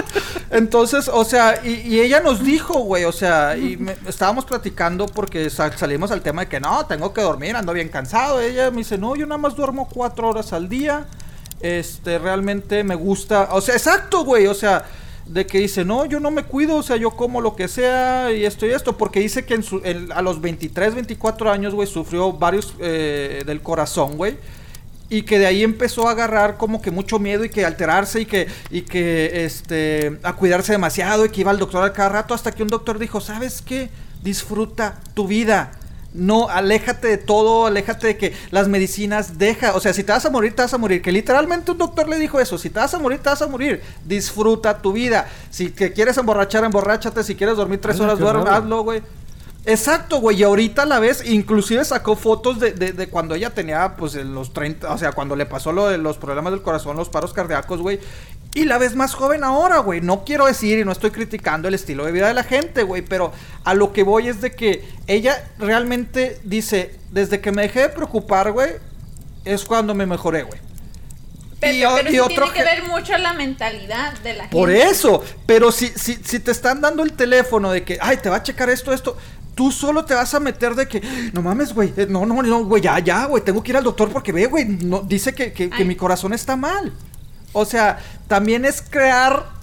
Entonces, 0.50 1.08
o 1.14 1.24
sea, 1.24 1.62
y, 1.64 1.74
y 1.88 2.00
ella 2.00 2.22
nos 2.22 2.44
dijo, 2.44 2.80
güey, 2.80 3.04
o 3.04 3.12
sea, 3.12 3.56
y 3.56 3.78
me- 3.78 3.96
estábamos 4.08 4.46
platicando 4.46 5.06
porque 5.06 5.52
sa- 5.52 5.78
salimos 5.78 6.10
al 6.10 6.22
tema 6.22 6.42
de 6.42 6.48
que 6.48 6.60
no, 6.60 6.88
tengo 6.88 7.14
que 7.14 7.22
dormir, 7.22 7.56
ando 7.56 7.72
bien 7.72 7.90
cansado. 7.90 8.40
Ella 8.42 8.72
me 8.72 8.78
dice, 8.78 8.98
no, 8.98 9.16
yo 9.16 9.28
nada 9.28 9.38
más 9.38 9.56
duermo 9.56 9.88
cuatro 9.94 10.30
horas 10.30 10.54
al 10.54 10.68
día. 10.68 11.06
Este, 11.60 12.18
realmente 12.18 12.84
me 12.84 12.96
gusta. 12.96 13.50
O 13.52 13.62
sea, 13.62 13.76
exacto, 13.76 14.24
güey. 14.24 14.48
O 14.48 14.54
sea, 14.56 14.86
de 15.30 15.46
que 15.46 15.60
dice, 15.60 15.84
no, 15.86 16.06
yo 16.06 16.20
no 16.20 16.32
me 16.32 16.44
cuido, 16.44 16.76
o 16.78 16.84
sea, 16.84 16.96
yo 16.98 17.12
como 17.12 17.42
lo 17.42 17.56
que 17.56 17.68
sea 17.68 18.32
y 18.32 18.46
esto 18.46 18.66
y 18.66 18.72
esto. 18.72 18.98
Porque 18.98 19.20
dice 19.20 19.46
que 19.46 19.54
en 19.56 19.64
su, 19.64 19.82
en- 19.84 20.12
a 20.12 20.22
los 20.22 20.40
23, 20.42 20.96
24 20.96 21.52
años, 21.52 21.74
güey, 21.76 21.88
sufrió 21.88 22.32
varios 22.34 22.74
eh, 22.80 23.44
del 23.46 23.62
corazón, 23.62 24.18
güey. 24.18 24.38
Y 25.10 25.22
que 25.22 25.40
de 25.40 25.46
ahí 25.48 25.64
empezó 25.64 26.08
a 26.08 26.12
agarrar 26.12 26.58
como 26.58 26.82
que 26.82 26.92
mucho 26.92 27.18
miedo 27.20 27.46
y 27.46 27.50
que 27.50 27.66
alterarse 27.66 28.22
y 28.22 28.26
que, 28.26 28.48
y 28.72 28.82
que, 28.82 29.46
este, 29.46 30.20
a 30.24 30.34
cuidarse 30.34 30.74
demasiado 30.74 31.26
y 31.26 31.30
que 31.30 31.42
iba 31.42 31.52
al 31.52 31.60
doctor 31.60 31.84
a 31.84 31.94
cada 31.94 32.10
rato 32.10 32.34
hasta 32.34 32.52
que 32.52 32.62
un 32.64 32.70
doctor 32.70 33.00
dijo, 33.00 33.22
¿sabes 33.22 33.62
qué? 33.62 33.90
Disfruta 34.22 35.00
tu 35.14 35.28
vida. 35.28 35.72
No, 36.18 36.50
aléjate 36.50 37.08
de 37.08 37.18
todo, 37.18 37.68
aléjate 37.68 38.08
de 38.08 38.18
que 38.18 38.34
las 38.50 38.68
medicinas 38.68 39.38
deja, 39.38 39.76
o 39.76 39.80
sea, 39.80 39.94
si 39.94 40.04
te 40.04 40.12
vas 40.12 40.26
a 40.26 40.32
morir, 40.32 40.56
te 40.56 40.64
vas 40.64 40.74
a 40.74 40.78
morir. 40.80 41.02
Que 41.02 41.12
literalmente 41.12 41.72
un 41.72 41.78
doctor 41.78 42.10
le 42.10 42.18
dijo 42.18 42.40
eso, 42.40 42.58
si 42.58 42.72
te 42.72 42.80
vas 42.80 42.94
a 42.94 43.00
morir, 43.00 43.20
te 43.20 43.30
vas 43.30 43.42
a 43.42 43.48
morir. 43.48 43.82
Disfruta 44.04 44.82
tu 44.82 44.94
vida. 44.94 45.30
Si 45.52 45.70
te 45.70 45.94
quieres 45.94 46.18
emborrachar, 46.18 46.64
emborráchate. 46.64 47.24
Si 47.24 47.36
quieres 47.36 47.56
dormir 47.56 47.80
tres 47.80 48.00
horas, 48.00 48.18
duerme, 48.18 48.50
hazlo, 48.50 48.84
güey. 48.84 49.02
Exacto, 49.68 50.20
güey. 50.22 50.40
Y 50.40 50.44
ahorita 50.44 50.86
la 50.86 51.00
ves, 51.00 51.24
inclusive 51.26 51.84
sacó 51.86 52.16
fotos 52.16 52.60
de, 52.60 52.72
de- 52.72 52.94
de 52.94 53.10
cuando 53.10 53.36
ella 53.36 53.50
tenía, 53.52 53.96
pues, 53.98 54.16
en 54.16 54.34
los 54.34 54.54
30, 54.54 54.92
o 54.94 54.98
sea, 54.98 55.12
cuando 55.12 55.36
le 55.36 55.46
pasó 55.46 55.74
lo 55.74 55.88
de 55.90 55.98
los 55.98 56.18
problemas 56.18 56.54
del 56.54 56.62
corazón, 56.62 56.96
los 56.98 57.10
paros 57.10 57.34
cardíacos, 57.34 57.82
güey. 57.82 58.00
Y 58.56 58.64
la 58.64 58.78
ves 58.78 58.96
más 58.96 59.14
joven 59.14 59.44
ahora, 59.44 59.80
güey. 59.80 60.00
No 60.02 60.24
quiero 60.24 60.46
decir 60.46 60.80
y 60.80 60.86
no 60.86 60.92
estoy 60.94 61.12
criticando 61.12 61.68
el 61.68 61.74
estilo 61.74 62.06
de 62.06 62.14
vida 62.14 62.28
de 62.30 62.34
la 62.34 62.44
gente, 62.44 62.84
güey. 62.84 63.02
Pero 63.02 63.34
a 63.66 63.74
lo 63.74 63.92
que 63.92 64.04
voy 64.04 64.30
es 64.30 64.40
de 64.42 64.52
que 64.56 64.88
ella 65.06 65.48
realmente 65.60 66.40
dice, 66.44 66.98
desde 67.12 67.42
que 67.42 67.52
me 67.52 67.64
dejé 67.64 67.82
de 67.82 67.90
preocupar, 67.90 68.54
güey, 68.54 68.72
es 69.46 69.66
cuando 69.66 69.94
me 69.94 70.06
mejoré, 70.06 70.44
güey. 70.44 70.60
Y 71.60 71.60
pero 71.60 72.10
y 72.12 72.16
eso 72.16 72.26
otro 72.26 72.52
tiene 72.52 72.54
que 72.54 72.64
ver 72.64 72.84
mucho 72.84 73.18
la 73.18 73.34
mentalidad 73.34 74.14
de 74.20 74.34
la 74.36 74.48
Por 74.50 74.70
gente. 74.70 74.90
eso, 74.92 75.24
pero 75.48 75.72
si, 75.72 75.88
si, 75.88 76.16
si 76.24 76.40
te 76.40 76.52
están 76.52 76.82
dando 76.82 77.02
el 77.04 77.14
teléfono 77.14 77.72
de 77.72 77.84
que, 77.84 77.98
ay, 78.00 78.18
te 78.18 78.30
va 78.30 78.38
a 78.38 78.44
checar 78.44 78.70
esto, 78.70 78.94
esto, 78.94 79.18
tú 79.58 79.72
solo 79.74 80.06
te 80.06 80.14
vas 80.14 80.34
a 80.34 80.40
meter 80.40 80.76
de 80.76 80.88
que, 80.88 81.02
no 81.34 81.42
mames, 81.42 81.74
güey, 81.74 81.92
eh, 81.98 82.06
no, 82.08 82.26
no, 82.26 82.42
no, 82.42 82.64
güey, 82.64 82.82
ya, 82.82 83.00
ya, 83.00 83.26
güey, 83.26 83.44
tengo 83.44 83.62
que 83.62 83.72
ir 83.72 83.78
al 83.78 83.84
doctor 83.84 84.10
porque 84.10 84.32
ve, 84.32 84.46
güey, 84.46 84.66
no, 84.66 85.02
dice 85.02 85.34
que, 85.34 85.52
que, 85.52 85.68
mi 85.84 85.96
corazón 85.96 86.32
está 86.32 86.56
mal. 86.56 86.94
O 87.52 87.66
sea, 87.66 87.98
también 88.28 88.64
es 88.64 88.82
crear... 88.82 89.58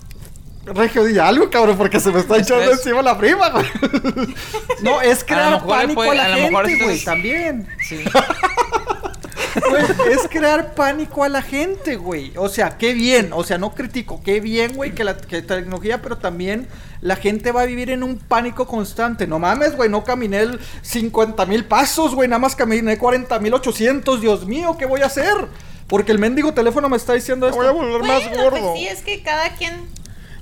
Regio, 0.66 1.04
di 1.04 1.18
algo, 1.18 1.48
cabrón, 1.50 1.76
porque 1.76 2.00
se 2.00 2.10
me 2.10 2.20
está 2.20 2.38
echando 2.38 2.64
es- 2.72 2.78
encima 2.78 3.02
la 3.02 3.16
prima, 3.16 3.50
güey. 3.50 3.66
No, 4.82 5.00
es 5.00 5.22
crear 5.22 5.60
le 5.62 5.68
pánico 5.68 5.94
puede- 5.94 6.10
a 6.20 6.28
la 6.28 6.34
a 6.34 6.36
gente, 6.38 6.72
esto 6.72 6.84
güey, 6.84 7.04
también. 7.04 7.68
Sí. 7.86 8.02
Güey, 9.68 9.85
es 10.12 10.28
crear 10.28 10.74
pánico 10.74 11.24
a 11.24 11.28
la 11.28 11.43
gente, 11.43 11.97
güey. 11.97 12.32
O 12.36 12.48
sea, 12.48 12.76
qué 12.76 12.93
bien. 12.93 13.32
O 13.32 13.44
sea, 13.44 13.59
no 13.59 13.74
critico. 13.74 14.20
Qué 14.22 14.40
bien, 14.40 14.74
güey, 14.74 14.94
que 14.94 15.05
la 15.05 15.16
que 15.16 15.43
tecnología, 15.43 16.02
pero 16.02 16.18
también 16.18 16.66
la 17.01 17.16
gente 17.16 17.52
va 17.52 17.62
a 17.62 17.66
vivir 17.66 17.90
en 17.90 18.02
un 18.02 18.18
pánico 18.18 18.66
constante. 18.66 19.26
No 19.26 19.39
mames, 19.39 19.76
güey, 19.76 19.89
no 19.89 20.05
caminé 20.05 20.40
el 20.40 20.60
50 20.82 21.47
mil 21.47 21.64
pasos, 21.64 22.14
güey. 22.14 22.28
Nada 22.28 22.40
más 22.40 22.56
caminé 22.56 22.98
40 22.98 23.39
mil 23.39 23.55
800. 23.55 24.20
Dios 24.20 24.47
mío, 24.47 24.76
¿qué 24.78 24.86
voy 24.86 25.02
a 25.02 25.06
hacer? 25.06 25.35
Porque 25.86 26.12
el 26.12 26.18
mendigo 26.18 26.55
teléfono 26.55 26.89
me 26.89 26.97
está 26.97 27.12
diciendo 27.12 27.47
esto. 27.47 27.59
Bueno, 27.59 27.98
pues 28.01 28.78
sí, 28.78 28.86
es 28.86 29.02
que 29.02 29.22
cada 29.22 29.51
quien. 29.55 29.89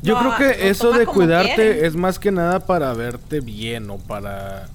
Yo 0.03 0.19
creo 0.19 0.37
que 0.37 0.69
eso 0.69 0.93
de 0.93 1.07
cuidarte 1.07 1.55
quiere. 1.55 1.87
es 1.87 1.95
más 1.95 2.19
que 2.19 2.33
nada 2.33 2.61
para 2.61 2.93
verte 2.93 3.41
bien 3.41 3.89
o 3.89 3.99
para... 3.99 4.69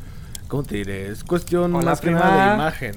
¿Cómo 0.48 0.64
te 0.64 0.76
diré? 0.76 1.08
Es 1.08 1.26
cuestión 1.26 1.76
Hola, 1.76 1.92
más 1.92 2.00
que 2.00 2.12
nada 2.12 2.50
de 2.50 2.56
imagen. 2.56 2.96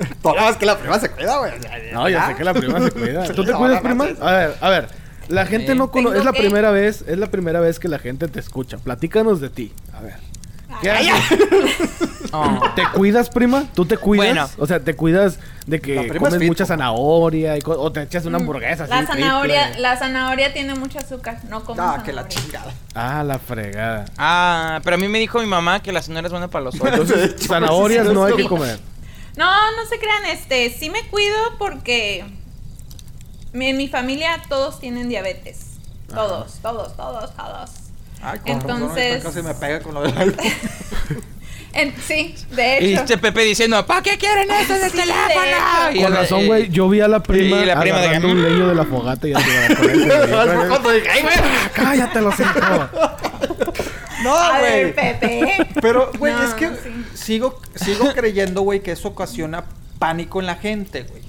Todas 0.22 0.56
que 0.56 0.66
la 0.66 0.78
prima 0.78 0.98
se 0.98 1.10
cuida, 1.10 1.38
güey. 1.38 1.52
No, 1.92 2.08
ya 2.08 2.26
sé 2.28 2.34
que 2.36 2.44
la 2.44 2.54
prima 2.54 2.80
se 2.80 2.90
cuida. 2.90 3.24
¿Tú 3.34 3.44
te 3.44 3.52
cuidas, 3.52 3.80
prima? 3.82 4.06
A 4.20 4.32
ver, 4.32 4.54
a 4.60 4.68
ver. 4.70 4.88
La 5.28 5.46
gente 5.46 5.74
no 5.76 5.90
conoce... 5.90 6.18
Es 6.18 6.24
la 6.24 6.32
que- 6.32 6.40
primera 6.40 6.70
vez, 6.72 7.04
es 7.06 7.16
la 7.18 7.26
primera 7.28 7.60
vez 7.60 7.78
que 7.78 7.88
la 7.88 7.98
gente 8.00 8.26
te 8.28 8.40
escucha. 8.40 8.78
Platícanos 8.78 9.40
de 9.40 9.48
ti. 9.50 9.72
A 9.92 10.00
ver. 10.00 10.16
¿Qué 10.82 10.90
Ay? 10.90 11.08
Oh. 12.32 12.60
¿Te 12.76 12.82
cuidas, 12.94 13.28
prima? 13.28 13.64
¿Tú 13.74 13.86
te 13.86 13.96
cuidas? 13.96 14.26
Bueno. 14.28 14.48
O 14.58 14.64
sea, 14.66 14.78
¿te 14.78 14.94
cuidas 14.94 15.40
de 15.66 15.80
que 15.80 16.06
comes 16.16 16.38
fit, 16.38 16.46
mucha 16.46 16.64
zanahoria 16.64 17.56
y 17.56 17.60
o 17.64 17.90
te 17.90 18.02
echas 18.02 18.24
una 18.24 18.38
hamburguesa 18.38 18.84
así 18.84 18.92
La 18.92 19.04
zanahoria, 19.04 19.64
triple? 19.64 19.80
la 19.82 19.96
zanahoria 19.96 20.52
tiene 20.52 20.76
mucho 20.76 21.00
azúcar, 21.00 21.38
no 21.48 21.64
como 21.64 21.82
Ah, 21.82 22.00
que 22.04 22.12
la 22.12 22.22
zanahoria. 22.22 22.28
chingada. 22.28 22.72
Ah, 22.94 23.24
la 23.24 23.40
fregada. 23.40 24.04
Ah, 24.16 24.80
pero 24.84 24.94
a 24.94 24.98
mí 25.00 25.08
me 25.08 25.18
dijo 25.18 25.40
mi 25.40 25.46
mamá 25.46 25.82
que 25.82 25.90
la 25.92 26.02
zanahoria 26.02 26.26
es 26.28 26.32
buena 26.32 26.46
para 26.48 26.64
los 26.66 26.76
ojos. 26.76 26.88
Entonces, 26.92 27.34
zanahorias 27.48 28.06
no 28.06 28.24
hay 28.24 28.34
que 28.36 28.44
comer. 28.44 28.78
No, 29.36 29.46
no 29.76 29.86
se 29.88 29.98
crean, 29.98 30.24
este, 30.26 30.70
sí 30.70 30.90
me 30.90 31.06
cuido 31.08 31.36
porque 31.58 32.24
mi- 33.52 33.68
en 33.68 33.76
mi 33.76 33.88
familia 33.88 34.40
todos 34.48 34.80
tienen 34.80 35.08
diabetes. 35.08 35.66
Todos, 36.12 36.58
todos, 36.60 36.96
todos, 36.96 37.34
todos. 37.36 37.70
Ay, 38.22 38.38
con 38.40 38.60
razón, 38.60 38.70
Entonces- 38.82 39.22
Casi 39.24 39.42
me 39.42 39.54
pega 39.54 39.80
con 39.80 39.94
lo 39.94 40.02
del 40.02 40.16
iPhone. 40.18 40.36
En- 41.72 41.94
sí, 42.02 42.34
de 42.50 42.78
Y 42.80 42.92
hecho. 42.92 43.02
este 43.02 43.16
Pepe 43.16 43.42
diciendo, 43.42 43.86
¿para 43.86 44.02
qué 44.02 44.18
quieren 44.18 44.50
esto 44.50 44.72
de 44.74 44.90
Sí, 44.90 44.96
de 44.96 45.02
teléfono? 45.02 45.90
Y 45.94 46.02
Con 46.02 46.12
la- 46.12 46.20
razón, 46.22 46.46
güey. 46.46 46.68
Yo 46.68 46.88
vi 46.88 47.00
a 47.00 47.06
la 47.06 47.22
prima, 47.22 47.58
y 47.60 47.64
la 47.64 47.78
prima 47.80 47.98
de 48.00 48.18
un 48.26 48.42
leño 48.42 48.66
de 48.68 48.74
la 48.74 48.84
fogata 48.84 49.28
y 49.28 49.30
ya 49.32 49.40
se 49.40 49.48
iba 49.48 49.76
con 49.76 49.90
eso, 49.90 50.54
güey. 50.56 50.68
Cuando 50.68 50.90
dije, 50.90 51.08
"Ay, 51.08 51.22
güey". 51.22 51.34
Cállate, 51.72 52.20
lo 52.22 52.32
siento. 52.32 52.60
No, 54.22 54.58
güey. 54.60 54.94
Pepe. 54.94 55.66
Pero, 55.80 56.10
güey, 56.18 56.32
No, 56.32 56.42
es 56.42 56.54
que 56.54 56.68
sí. 56.68 57.04
sigo, 57.14 57.60
sigo 57.74 58.12
creyendo, 58.12 58.62
güey, 58.62 58.80
que 58.80 58.92
eso 58.92 59.08
ocasiona 59.08 59.64
pánico 59.98 60.40
en 60.40 60.46
la 60.46 60.56
gente, 60.56 61.02
güey. 61.04 61.22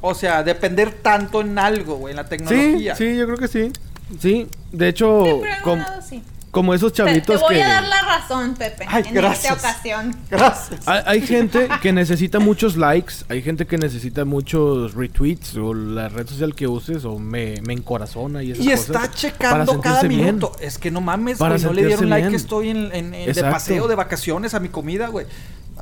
O 0.00 0.14
sea, 0.14 0.42
depender 0.42 0.92
tanto 0.92 1.40
en 1.40 1.58
algo, 1.58 1.96
güey, 1.96 2.12
en 2.12 2.16
la 2.16 2.22
Sí, 2.24 2.28
tecnología. 2.30 2.94
sí, 2.94 3.16
yo 3.16 3.26
creo 3.26 3.38
que 3.38 3.48
sí. 3.48 3.72
Sí, 4.20 4.46
de 4.72 4.88
hecho, 4.88 5.22
Sí, 5.24 5.30
por 5.32 5.48
algún 5.48 5.62
com- 5.62 5.78
lado 5.80 6.02
sí. 6.02 6.22
Como 6.56 6.72
esos 6.72 6.90
Te, 6.94 7.02
te 7.02 7.08
chavitos 7.10 7.40
voy 7.42 7.56
que... 7.56 7.62
a 7.62 7.68
dar 7.68 7.82
la 7.84 8.00
razón, 8.00 8.54
Pepe, 8.54 8.86
Ay, 8.88 9.04
en 9.08 9.12
gracias. 9.14 9.56
esta 9.56 9.68
ocasión. 9.68 10.16
Gracias. 10.30 10.88
Hay, 10.88 11.02
hay 11.04 11.20
gente 11.20 11.68
que 11.82 11.92
necesita 11.92 12.38
muchos 12.38 12.78
likes, 12.78 13.12
hay 13.28 13.42
gente 13.42 13.66
que 13.66 13.76
necesita 13.76 14.24
muchos 14.24 14.94
retweets 14.94 15.54
o 15.58 15.74
la 15.74 16.08
red 16.08 16.26
social 16.26 16.54
que 16.54 16.66
uses 16.66 17.04
o 17.04 17.18
me, 17.18 17.60
me 17.60 17.74
encorazona 17.74 18.42
y 18.42 18.52
esas 18.52 18.64
Y 18.64 18.70
cosas 18.70 18.86
está 18.86 19.10
checando 19.12 19.80
cada 19.82 20.00
bien. 20.04 20.24
minuto. 20.24 20.52
Es 20.58 20.78
que 20.78 20.90
no 20.90 21.02
mames, 21.02 21.36
Para 21.36 21.56
güey. 21.56 21.64
No 21.66 21.72
le 21.74 21.84
dieron 21.88 22.08
like 22.08 22.22
bien. 22.28 22.30
que 22.30 22.36
estoy 22.42 22.70
en, 22.70 22.90
en- 22.94 23.12
en- 23.14 23.32
de 23.34 23.42
paseo, 23.42 23.86
de 23.86 23.94
vacaciones 23.94 24.54
a 24.54 24.60
mi 24.60 24.70
comida, 24.70 25.08
güey. 25.08 25.26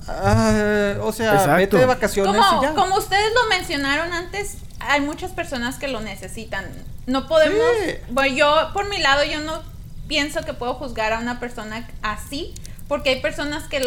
Ah, 0.09 0.94
o 1.02 1.12
sea, 1.12 1.34
Exacto. 1.34 1.56
vete 1.56 1.76
de 1.78 1.86
vacaciones 1.86 2.34
y 2.34 2.38
Como, 2.51 2.62
ya. 2.62 2.74
como 2.74 2.96
ustedes 2.98 3.32
lo 3.32 3.48
mencionaron 3.48 4.12
antes, 4.12 4.56
hay 4.80 5.01
muchas 5.01 5.30
personas 5.30 5.76
que 5.76 5.86
lo 5.88 6.01
necesitan. 6.01 6.64
No 7.06 7.26
podemos, 7.28 7.60
Sí. 7.84 7.92
bueno, 8.10 8.34
yo 8.36 8.70
por 8.72 8.88
mi 8.88 8.98
lado 8.98 9.22
yo 9.24 9.40
no 9.40 9.62
pienso 10.09 10.43
que 10.43 10.52
puedo 10.55 10.74
juzgar 10.74 11.12
a 11.12 11.18
una 11.20 11.40
persona 11.40 11.89
así, 12.02 12.52
porque 12.89 13.10
hay 13.10 13.20
personas 13.22 13.64
que 13.64 13.81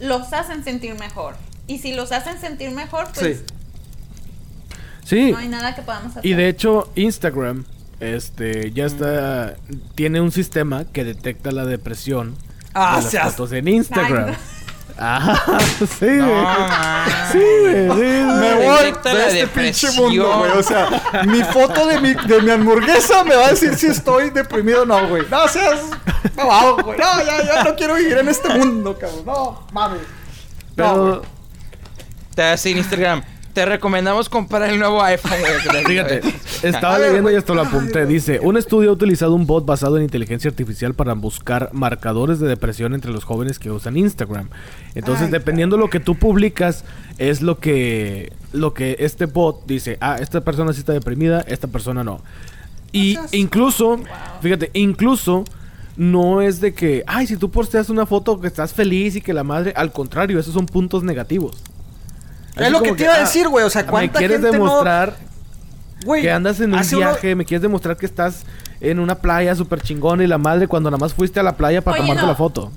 los 0.00 0.32
hacen 0.32 0.64
sentir 0.64 0.94
mejor. 0.98 1.36
Y 1.66 1.78
si 1.78 1.92
los 1.94 2.10
hacen 2.12 2.40
sentir 2.40 2.70
mejor, 2.72 3.08
pues 3.14 3.38
Sí. 3.38 3.44
Sí, 5.04 5.32
no 5.32 5.38
hay 5.38 5.48
nada 5.48 5.74
que 5.74 5.82
podamos 5.82 6.12
hacer. 6.12 6.24
y 6.26 6.34
de 6.34 6.48
hecho 6.48 6.92
Instagram 6.94 7.64
este 7.98 8.70
ya 8.72 8.86
está 8.86 9.56
tiene 9.94 10.20
un 10.20 10.30
sistema 10.30 10.84
que 10.84 11.04
detecta 11.04 11.50
la 11.52 11.64
depresión 11.64 12.36
Ah, 12.74 12.96
de 12.98 13.02
las 13.02 13.10
seas- 13.10 13.30
fotos 13.32 13.52
en 13.52 13.66
Instagram. 13.68 14.28
Ay, 14.30 14.36
Ah, 15.02 15.58
sí, 15.98 16.06
No, 16.06 16.26
güey. 16.28 16.46
Sí, 17.32 17.38
güey, 17.60 17.88
sí, 17.88 18.24
Me 18.38 18.54
voy 18.54 18.92
de 19.02 19.14
la 19.14 19.26
este 19.28 19.46
pinche 19.46 19.90
mundo, 19.92 20.38
güey. 20.38 20.50
O 20.52 20.62
sea, 20.62 21.24
mi 21.26 21.42
foto 21.42 21.86
de 21.86 22.00
mi, 22.00 22.12
de 22.12 22.42
mi 22.42 22.50
hamburguesa 22.50 23.24
me 23.24 23.34
va 23.34 23.46
a 23.46 23.50
decir 23.50 23.74
si 23.76 23.86
estoy 23.86 24.28
deprimido 24.28 24.82
o 24.82 24.86
no, 24.86 25.08
güey. 25.08 25.24
No 25.30 25.48
seas 25.48 25.80
abajo, 26.36 26.82
güey. 26.82 26.98
No, 26.98 27.24
ya, 27.24 27.42
ya 27.42 27.64
no 27.64 27.74
quiero 27.76 27.94
vivir 27.94 28.18
en 28.18 28.28
este 28.28 28.50
mundo, 28.50 28.98
cabrón. 28.98 29.24
No, 29.24 29.66
mames. 29.72 30.02
No. 30.76 30.76
Pero 30.76 31.22
Te 32.34 32.42
hace 32.42 32.70
en 32.70 32.78
Instagram. 32.78 33.22
Te 33.60 33.66
recomendamos 33.66 34.30
comprar 34.30 34.70
el 34.70 34.78
nuevo 34.78 35.02
iPhone, 35.02 35.32
güey. 35.70 35.84
Fíjate, 35.84 36.22
estaba 36.62 36.98
leyendo 36.98 37.30
y 37.30 37.34
esto 37.34 37.54
lo 37.54 37.60
apunté. 37.60 38.06
Dice, 38.06 38.40
un 38.42 38.56
estudio 38.56 38.88
ha 38.88 38.92
utilizado 38.94 39.34
un 39.34 39.46
bot 39.46 39.66
basado 39.66 39.98
en 39.98 40.02
inteligencia 40.02 40.48
artificial 40.48 40.94
para 40.94 41.12
buscar 41.12 41.68
marcadores 41.74 42.40
de 42.40 42.48
depresión 42.48 42.94
entre 42.94 43.12
los 43.12 43.24
jóvenes 43.24 43.58
que 43.58 43.70
usan 43.70 43.98
Instagram. 43.98 44.48
Entonces, 44.94 45.26
Ay, 45.26 45.32
dependiendo 45.32 45.76
lo 45.76 45.90
que 45.90 46.00
tú 46.00 46.14
publicas, 46.14 46.86
es 47.18 47.42
lo 47.42 47.58
que 47.58 48.32
lo 48.54 48.72
que 48.72 48.96
este 48.98 49.26
bot 49.26 49.66
dice, 49.66 49.98
ah, 50.00 50.16
esta 50.18 50.40
persona 50.40 50.72
sí 50.72 50.80
está 50.80 50.94
deprimida, 50.94 51.42
esta 51.42 51.68
persona 51.68 52.02
no. 52.02 52.22
Y 52.92 53.18
incluso, 53.32 54.00
fíjate, 54.40 54.70
incluso 54.72 55.44
no 55.98 56.40
es 56.40 56.62
de 56.62 56.72
que, 56.72 57.04
ay, 57.06 57.26
si 57.26 57.36
tú 57.36 57.50
posteas 57.50 57.90
una 57.90 58.06
foto 58.06 58.40
que 58.40 58.46
estás 58.46 58.72
feliz 58.72 59.16
y 59.16 59.20
que 59.20 59.34
la 59.34 59.44
madre, 59.44 59.74
al 59.76 59.92
contrario, 59.92 60.38
esos 60.38 60.54
son 60.54 60.64
puntos 60.64 61.02
negativos. 61.02 61.62
Es 62.56 62.70
lo 62.70 62.82
que 62.82 62.92
te 62.92 63.04
iba 63.04 63.12
a 63.14 63.16
ah, 63.16 63.20
decir, 63.20 63.48
güey. 63.48 63.64
O 63.64 63.70
sea, 63.70 63.82
me 63.82 63.88
¿cuánta 63.88 64.18
quieres 64.18 64.40
gente 64.40 64.56
no- 64.58 64.64
demostrar 64.64 65.14
Güey, 66.04 66.22
que 66.22 66.30
andas 66.30 66.60
en 66.60 66.72
un 66.72 66.80
uno- 66.80 66.98
viaje, 66.98 67.34
me 67.34 67.44
quieres 67.44 67.62
demostrar 67.62 67.96
que 67.96 68.06
estás 68.06 68.44
en 68.80 68.98
una 68.98 69.16
playa 69.16 69.54
súper 69.54 69.82
chingona 69.82 70.24
y 70.24 70.26
la 70.26 70.38
madre 70.38 70.66
cuando 70.66 70.90
nada 70.90 70.98
más 70.98 71.12
fuiste 71.12 71.38
a 71.40 71.42
la 71.42 71.56
playa 71.56 71.82
para 71.82 71.96
Oye, 71.98 72.02
tomarte 72.02 72.22
no. 72.22 72.28
la 72.28 72.34
foto. 72.34 72.72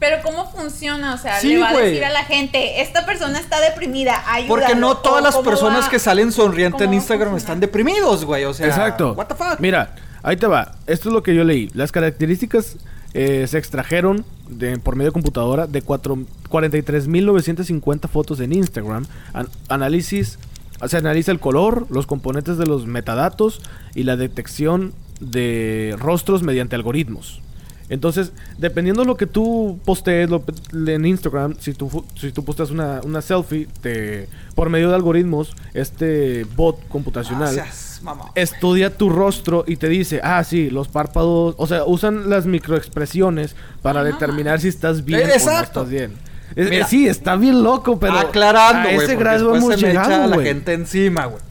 Pero 0.00 0.16
¿cómo 0.22 0.50
funciona? 0.50 1.14
O 1.14 1.18
sea, 1.18 1.38
Sí, 1.38 1.50
le 1.54 1.60
va 1.60 1.68
a 1.68 1.76
decir 1.76 2.04
a 2.04 2.10
la 2.10 2.24
gente, 2.24 2.80
esta 2.80 3.06
persona 3.06 3.38
está 3.38 3.60
deprimida, 3.60 4.20
ayúdalo. 4.26 4.48
Porque 4.48 4.74
no 4.74 4.96
todas 4.96 5.22
las 5.22 5.36
personas 5.38 5.84
va- 5.84 5.90
que 5.90 5.98
salen 5.98 6.32
sonrientes 6.32 6.80
en 6.80 6.94
Instagram 6.94 7.36
están 7.36 7.60
deprimidos, 7.60 8.24
güey. 8.24 8.44
O 8.44 8.54
sea, 8.54 8.66
Exacto. 8.66 9.12
What 9.12 9.26
the 9.26 9.34
fuck? 9.36 9.60
Mira, 9.60 9.94
ahí 10.24 10.36
te 10.36 10.46
va. 10.48 10.72
Esto 10.88 11.08
es 11.10 11.12
lo 11.12 11.22
que 11.22 11.34
yo 11.36 11.44
leí. 11.44 11.70
Las 11.74 11.92
características 11.92 12.76
eh, 13.14 13.46
se 13.46 13.58
extrajeron 13.58 14.24
de, 14.48 14.78
por 14.78 14.96
medio 14.96 15.10
de 15.10 15.12
computadora 15.14 15.66
de 15.66 15.82
cuatro- 15.82 16.18
43.950 16.48 18.08
fotos 18.08 18.40
en 18.40 18.52
Instagram. 18.52 19.06
An- 19.32 19.48
análisis, 19.68 20.38
se 20.86 20.96
analiza 20.96 21.32
el 21.32 21.40
color, 21.40 21.86
los 21.90 22.06
componentes 22.06 22.58
de 22.58 22.66
los 22.66 22.86
metadatos 22.86 23.60
y 23.94 24.02
la 24.04 24.16
detección 24.16 24.92
de 25.20 25.94
rostros 25.98 26.42
mediante 26.42 26.74
algoritmos. 26.76 27.40
Entonces, 27.88 28.32
dependiendo 28.58 29.02
de 29.02 29.06
lo 29.06 29.16
que 29.16 29.26
tú 29.26 29.78
postees 29.84 30.30
lo- 30.30 30.42
en 30.72 31.04
Instagram, 31.04 31.56
si 31.60 31.74
tú, 31.74 32.04
si 32.18 32.32
tú 32.32 32.42
posteas 32.44 32.70
una, 32.70 33.00
una 33.04 33.20
selfie, 33.20 33.68
te, 33.82 34.28
por 34.54 34.70
medio 34.70 34.88
de 34.88 34.94
algoritmos, 34.94 35.54
este 35.74 36.44
bot 36.56 36.88
computacional 36.88 37.54
mamá. 38.02 38.30
estudia 38.34 38.96
tu 38.96 39.08
rostro 39.10 39.64
y 39.66 39.76
te 39.76 39.88
dice, 39.88 40.20
ah, 40.22 40.42
sí, 40.44 40.70
los 40.70 40.88
párpados, 40.88 41.54
o 41.58 41.66
sea, 41.66 41.84
usan 41.84 42.28
las 42.30 42.46
microexpresiones 42.46 43.54
para 43.82 44.00
Ay, 44.00 44.06
no 44.06 44.12
determinar 44.12 44.60
si 44.60 44.68
estás 44.68 45.04
bien 45.04 45.20
Eh, 45.20 45.24
o 45.24 45.26
no 45.28 45.32
exacto. 45.34 45.80
estás 45.80 45.88
bien. 45.90 46.12
Es- 46.54 46.68
Mira. 46.68 46.84
eh, 46.84 46.88
sí, 46.88 47.08
está 47.08 47.36
bien 47.36 47.62
loco, 47.62 47.98
pero 47.98 48.18
Aclarando, 48.18 48.88
a 48.88 48.92
güey. 48.92 49.04
ese 49.06 49.16
grado 49.16 49.54
hemos 49.56 49.74
se 49.74 49.80
me 49.86 49.90
echa 49.92 50.02
llegado, 50.06 50.26
la 50.28 50.34
güey. 50.36 50.46
gente 50.46 50.72
encima, 50.74 51.26
güey. 51.26 51.42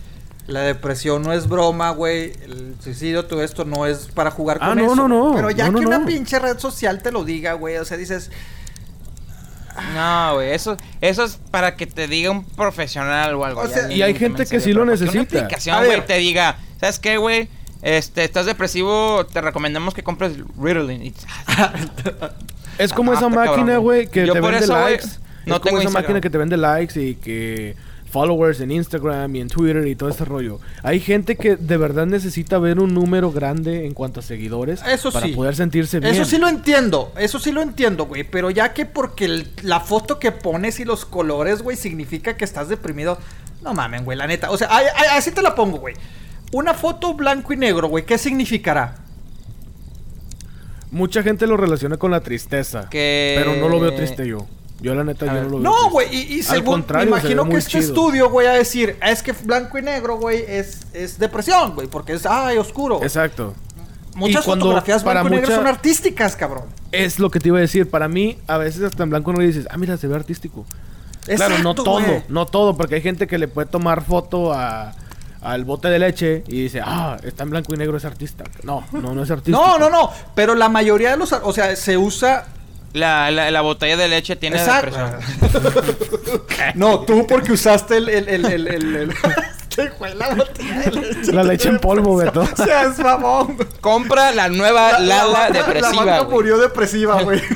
La 0.47 0.61
depresión 0.61 1.21
no 1.23 1.31
es 1.31 1.47
broma, 1.47 1.91
güey. 1.91 2.33
El 2.43 2.75
suicidio, 2.79 3.25
todo 3.25 3.41
esto 3.41 3.63
no 3.63 3.85
es 3.85 4.07
para 4.13 4.31
jugar 4.31 4.57
Ah, 4.59 4.69
con 4.69 4.77
no, 4.79 4.85
eso. 4.85 4.95
no, 4.95 5.07
no. 5.07 5.31
Pero 5.35 5.49
ya 5.51 5.67
No, 5.67 5.71
no, 5.73 5.79
que 5.79 5.85
una 5.85 5.99
no. 5.99 6.05
pinche 6.05 6.37
red 6.39 6.57
social 6.59 7.01
te 7.01 7.11
lo 7.11 7.23
diga, 7.23 7.53
güey. 7.53 7.77
O 7.77 7.85
sea, 7.85 7.95
dices, 7.97 8.31
No, 9.93 10.35
güey, 10.35 10.51
eso, 10.51 10.77
eso 11.01 11.23
es 11.23 11.37
para 11.51 11.75
que 11.75 11.85
te 11.87 12.07
diga 12.07 12.31
un 12.31 12.43
profesional 12.45 13.35
o 13.35 13.45
algo. 13.45 13.61
O 13.61 13.67
sea, 13.67 13.91
y 13.91 14.01
hay 14.01 14.13
gente 14.15 14.45
que 14.45 14.59
sí 14.59 14.73
lo 14.73 14.83
que 14.85 14.91
necesita. 14.91 15.11
Una 15.35 15.41
aplicación, 15.41 15.85
güey, 15.85 16.05
te 16.05 16.17
diga, 16.17 16.57
¿sabes 16.79 16.99
qué, 16.99 17.17
güey? 17.17 17.47
Este, 17.81 18.23
estás 18.23 18.45
depresivo, 18.45 19.25
te 19.25 19.41
recomendamos 19.41 19.93
que 19.93 20.03
compres 20.03 20.33
Ritalin. 20.59 21.13
Es 22.77 22.93
como 22.93 23.11
Ah, 23.11 23.15
esa 23.15 23.29
máquina, 23.29 23.77
güey, 23.77 24.07
que 24.07 24.25
Yo 24.25 24.33
te 24.33 24.41
vende 24.41 24.57
eso, 24.59 24.73
likes. 24.73 25.05
no 25.05 25.09
es 25.09 25.19
como 25.45 25.59
tengo 25.61 25.77
esa 25.79 25.83
Instagram. 25.85 25.93
máquina 26.03 26.21
que 26.21 26.29
te 26.29 26.37
vende 26.37 26.57
likes 26.57 26.99
y 27.01 27.15
que 27.15 27.75
followers 28.11 28.59
en 28.59 28.71
Instagram 28.71 29.35
y 29.35 29.41
en 29.41 29.47
Twitter 29.47 29.87
y 29.87 29.95
todo 29.95 30.09
ese 30.09 30.25
rollo. 30.25 30.59
Hay 30.83 30.99
gente 30.99 31.35
que 31.37 31.55
de 31.55 31.77
verdad 31.77 32.05
necesita 32.05 32.59
ver 32.59 32.79
un 32.79 32.93
número 32.93 33.31
grande 33.31 33.85
en 33.85 33.93
cuanto 33.93 34.19
a 34.19 34.23
seguidores 34.23 34.81
Eso 34.85 35.11
para 35.11 35.25
sí. 35.25 35.31
poder 35.33 35.55
sentirse 35.55 35.99
bien. 35.99 36.13
Eso 36.13 36.25
sí 36.25 36.37
lo 36.37 36.47
entiendo, 36.47 37.11
eso 37.17 37.39
sí 37.39 37.51
lo 37.51 37.61
entiendo, 37.61 38.05
güey. 38.05 38.23
Pero 38.23 38.49
ya 38.51 38.73
que 38.73 38.85
porque 38.85 39.25
el- 39.25 39.47
la 39.63 39.79
foto 39.79 40.19
que 40.19 40.31
pones 40.31 40.79
y 40.79 40.85
los 40.85 41.05
colores, 41.05 41.61
güey, 41.61 41.77
significa 41.77 42.35
que 42.37 42.43
estás 42.45 42.67
deprimido. 42.69 43.17
No 43.63 43.73
mamen, 43.73 44.03
güey, 44.05 44.17
la 44.17 44.27
neta. 44.27 44.51
O 44.51 44.57
sea, 44.57 44.67
ay- 44.71 44.85
ay- 44.95 45.17
así 45.17 45.31
te 45.31 45.41
la 45.41 45.55
pongo, 45.55 45.77
güey. 45.79 45.95
Una 46.51 46.73
foto 46.73 47.13
blanco 47.13 47.53
y 47.53 47.57
negro, 47.57 47.87
güey, 47.87 48.05
¿qué 48.05 48.17
significará? 48.17 48.97
Mucha 50.91 51.23
gente 51.23 51.47
lo 51.47 51.55
relaciona 51.55 51.95
con 51.97 52.11
la 52.11 52.19
tristeza. 52.19 52.87
Pero 52.91 53.55
no 53.55 53.69
lo 53.69 53.79
veo 53.79 53.93
triste 53.95 54.27
yo. 54.27 54.45
Yo 54.81 54.95
la 54.95 55.03
neta 55.03 55.25
A 55.25 55.27
yo 55.29 55.33
ver. 55.35 55.43
no 55.43 55.49
lo 55.49 55.59
veo 55.59 55.71
No, 55.71 55.89
güey, 55.91 56.07
y, 56.15 56.33
y 56.35 56.39
Al 56.39 56.45
según 56.45 56.73
contrario, 56.73 57.11
me 57.13 57.21
se 57.21 57.27
imagino 57.27 57.49
que 57.49 57.57
este 57.57 57.71
chido. 57.71 57.83
estudio, 57.83 58.29
güey, 58.29 58.47
a 58.47 58.53
decir, 58.53 58.97
es 59.05 59.21
que 59.21 59.31
blanco 59.31 59.77
y 59.77 59.81
negro, 59.83 60.17
güey, 60.17 60.43
es, 60.47 60.87
es 60.93 61.19
depresión, 61.19 61.75
güey, 61.75 61.87
porque 61.87 62.13
es, 62.13 62.25
ay, 62.25 62.57
oscuro. 62.57 62.99
Exacto. 63.03 63.53
Muchas 64.15 64.43
y 64.43 64.45
cuando 64.45 64.65
fotografías 64.65 65.03
para 65.03 65.21
blanco 65.21 65.35
y 65.35 65.37
negro 65.37 65.49
mucha- 65.49 65.61
son 65.61 65.67
artísticas, 65.67 66.35
cabrón. 66.35 66.63
Es 66.91 67.19
lo 67.19 67.29
que 67.29 67.39
te 67.39 67.47
iba 67.49 67.57
a 67.59 67.61
decir. 67.61 67.89
Para 67.89 68.07
mí, 68.09 68.37
a 68.47 68.57
veces 68.57 68.83
hasta 68.83 69.03
en 69.03 69.09
blanco 69.11 69.31
no 69.31 69.39
dices, 69.39 69.67
ah, 69.71 69.77
mira, 69.77 69.95
se 69.97 70.07
ve 70.07 70.15
artístico. 70.15 70.65
claro, 71.25 71.57
no 71.59 71.71
Exacto, 71.71 71.83
todo, 71.83 72.23
no 72.27 72.45
todo, 72.47 72.75
porque 72.75 72.95
hay 72.95 73.01
gente 73.01 73.27
que 73.27 73.37
le 73.37 73.47
puede 73.47 73.67
tomar 73.69 74.03
foto 74.03 74.51
a, 74.51 74.93
al 75.41 75.63
bote 75.63 75.87
de 75.89 75.99
leche 75.99 76.43
y 76.47 76.63
dice, 76.63 76.81
ah, 76.83 77.17
está 77.23 77.43
en 77.43 77.51
blanco 77.51 77.73
y 77.73 77.77
negro, 77.77 77.95
es 77.95 78.03
artista. 78.03 78.43
No, 78.63 78.83
no, 78.91 79.13
no 79.13 79.23
es 79.23 79.31
artista. 79.31 79.57
No, 79.61 79.77
no, 79.79 79.89
no. 79.89 80.09
Pero 80.35 80.55
la 80.55 80.67
mayoría 80.67 81.11
de 81.11 81.17
los. 81.17 81.31
O 81.31 81.53
sea, 81.53 81.75
se 81.77 81.97
usa 81.97 82.45
La, 82.93 83.31
la, 83.31 83.49
la 83.51 83.61
botella 83.61 83.95
de 83.97 84.07
leche 84.09 84.35
tiene 84.35 84.57
Exacto. 84.57 84.97
depresión. 84.97 86.41
No, 86.75 86.99
tú 87.01 87.25
porque 87.27 87.53
usaste 87.53 87.97
el... 87.97 88.09
el, 88.09 88.27
el, 88.27 88.45
el, 88.45 88.67
el, 88.67 88.95
el- 88.95 89.13
¿Qué 89.73 89.89
fue 89.97 90.13
la 90.15 90.35
botella 90.35 90.79
de 90.81 90.91
leche? 90.91 91.31
La 91.31 91.43
leche 91.43 91.69
en 91.69 91.79
polvo, 91.79 92.17
Beto. 92.17 92.45
Seas 92.57 92.99
mamón. 92.99 93.57
Compra 93.79 94.31
la 94.33 94.49
nueva 94.49 94.99
Lala 94.99 95.49
La 95.49 95.49
depresiva, 95.49 96.03
vaca 96.03 96.19
güey. 96.19 96.31
murió 96.35 96.57
depresiva, 96.57 97.21
güey. 97.23 97.41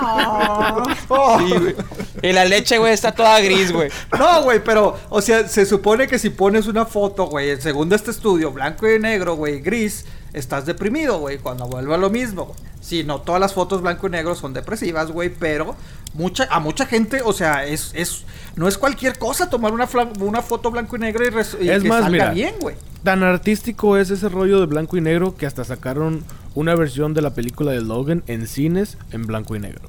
Oh. 0.00 1.38
Sí, 1.40 1.54
güey. 1.58 1.74
Y 2.22 2.32
la 2.32 2.44
leche, 2.44 2.78
güey, 2.78 2.92
está 2.92 3.12
toda 3.12 3.40
gris, 3.40 3.72
güey. 3.72 3.90
No, 4.16 4.42
güey, 4.42 4.62
pero, 4.62 4.96
o 5.08 5.20
sea, 5.20 5.46
se 5.48 5.66
supone 5.66 6.06
que 6.06 6.18
si 6.20 6.30
pones 6.30 6.66
una 6.66 6.86
foto, 6.86 7.26
güey, 7.26 7.60
según 7.60 7.92
este 7.92 8.12
estudio, 8.12 8.52
blanco 8.52 8.88
y 8.88 8.98
negro, 9.00 9.34
güey, 9.34 9.60
gris, 9.60 10.04
estás 10.32 10.66
deprimido, 10.66 11.18
güey, 11.18 11.38
cuando 11.38 11.66
vuelve 11.66 11.94
a 11.94 11.98
lo 11.98 12.10
mismo, 12.10 12.46
güey. 12.46 12.58
Sí, 12.80 13.04
no 13.04 13.20
todas 13.20 13.40
las 13.40 13.52
fotos 13.54 13.82
blanco 13.82 14.06
y 14.06 14.10
negro 14.10 14.34
son 14.34 14.54
depresivas, 14.54 15.10
güey, 15.10 15.28
pero 15.30 15.74
mucha, 16.14 16.46
a 16.50 16.58
mucha 16.60 16.86
gente, 16.86 17.20
o 17.24 17.32
sea, 17.32 17.66
es, 17.66 17.90
es, 17.94 18.24
no 18.56 18.66
es 18.68 18.78
cualquier 18.78 19.18
cosa 19.18 19.50
tomar 19.50 19.72
una, 19.72 19.88
una 20.20 20.40
foto 20.42 20.70
blanco 20.70 20.96
y 20.96 21.00
negro 21.00 21.26
y, 21.26 21.30
res- 21.30 21.56
y 21.60 21.68
Es 21.68 21.82
que 21.82 21.88
más, 21.88 22.02
salga 22.04 22.10
mira. 22.10 22.30
bien, 22.30 22.54
güey. 22.60 22.76
Tan 23.02 23.22
artístico 23.22 23.96
es 23.96 24.10
ese 24.10 24.28
rollo 24.28 24.60
de 24.60 24.66
blanco 24.66 24.96
y 24.96 25.00
negro 25.00 25.36
que 25.36 25.46
hasta 25.46 25.64
sacaron 25.64 26.24
una 26.54 26.74
versión 26.74 27.14
de 27.14 27.22
la 27.22 27.34
película 27.34 27.72
de 27.72 27.80
Logan 27.80 28.22
en 28.26 28.46
cines 28.46 28.96
en 29.12 29.26
blanco 29.26 29.54
y 29.54 29.60
negro. 29.60 29.88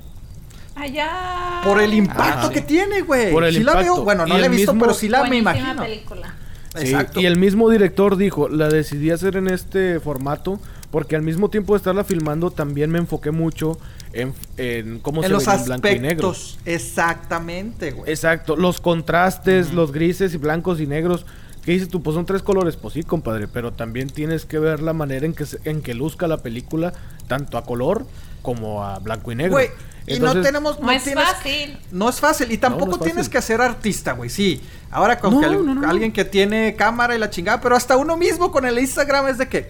Allá. 0.76 1.62
Por 1.64 1.82
el 1.82 1.94
impacto 1.94 2.24
Ah, 2.24 2.48
sí. 2.48 2.54
que 2.54 2.62
tiene, 2.62 3.02
güey. 3.02 3.32
Por 3.32 3.44
el 3.44 3.54
sí 3.56 3.64
la 3.64 3.74
veo, 3.74 3.82
impacto. 3.84 4.04
bueno, 4.04 4.26
no 4.26 4.38
la 4.38 4.46
he 4.46 4.50
visto, 4.50 4.74
mismo- 4.74 4.86
pero 4.86 4.94
sí 4.98 5.10
la 5.10 5.24
me 5.26 5.38
imagino. 5.38 5.84
película. 5.84 6.34
Exacto. 6.76 7.20
y 7.20 7.26
el 7.26 7.38
mismo 7.38 7.70
director 7.70 8.16
dijo, 8.18 8.48
la 8.48 8.70
decidí 8.70 9.10
hacer 9.12 9.36
en 9.38 9.48
este 9.48 10.00
formato 10.00 10.60
porque 10.92 11.16
al 11.16 11.22
mismo 11.22 11.50
tiempo 11.50 11.74
de 11.74 11.78
estarla 11.78 12.04
filmando 12.04 12.52
también 12.52 12.90
me 12.92 13.00
enfoqué 13.00 13.32
mucho 13.32 13.78
en, 14.14 14.34
en 14.58 15.00
cómo 15.00 15.22
en 15.22 15.28
se 15.28 15.34
los 15.34 15.46
veía 15.46 15.60
en 15.60 15.66
blanco 15.66 15.88
y 15.90 16.00
negro. 16.00 16.34
exactamente, 16.66 17.92
güey. 17.92 18.10
Exacto, 18.10 18.56
los 18.56 18.82
contrastes, 18.82 19.74
los 19.74 19.92
grises 19.92 20.34
y 20.34 20.38
blancos 20.38 20.80
y 20.80 20.88
negros. 20.88 21.26
¿Qué 21.70 21.74
dices 21.74 21.90
tú? 21.90 22.02
Pues 22.02 22.16
son 22.16 22.26
tres 22.26 22.42
colores, 22.42 22.78
pues 22.78 22.96
sí, 22.96 23.04
compadre, 23.04 23.48
pero 23.48 23.72
también 23.74 24.10
tienes 24.10 24.44
que 24.44 24.58
ver 24.58 24.82
la 24.82 24.92
manera 24.92 25.28
en 25.28 25.36
que, 25.36 25.46
se- 25.46 25.60
en 25.66 25.84
que 25.84 25.94
luzca 25.94 26.28
la 26.28 26.38
película, 26.38 26.94
tanto 27.28 27.60
a 27.60 27.64
color 27.64 28.08
como 28.42 28.84
a 28.84 28.98
blanco 28.98 29.32
y 29.32 29.36
negro. 29.36 29.52
Güey, 29.52 29.70
y 30.08 30.20
no 30.20 30.42
tenemos... 30.42 30.80
No 30.80 30.90
es 30.90 31.04
tienes- 31.04 31.24
fácil. 31.24 31.78
No 31.92 32.10
es 32.10 32.20
fácil. 32.20 32.52
Y 32.52 32.58
tampoco 32.58 32.94
no 32.94 32.98
tienes 32.98 33.28
fácil. 33.28 33.32
que 33.34 33.42
ser 33.44 33.62
artista, 33.62 34.14
güey. 34.14 34.32
Sí. 34.32 34.60
Ahora 34.90 35.20
con 35.20 35.36
No, 35.36 35.42
que 35.42 35.46
al- 35.46 35.64
no, 35.64 35.76
no, 35.76 35.82
no. 35.82 35.88
alguien 35.88 36.12
que 36.12 36.26
tiene 36.26 36.76
cámara 36.76 37.16
y 37.16 37.20
la 37.20 37.30
chingada. 37.30 37.62
Pero 37.62 37.76
hasta 37.76 37.98
uno 37.98 38.18
mismo 38.18 38.52
con 38.52 38.66
el 38.66 38.80
Instagram 38.80 39.28
es 39.28 39.38
de 39.38 39.48
que... 39.48 39.70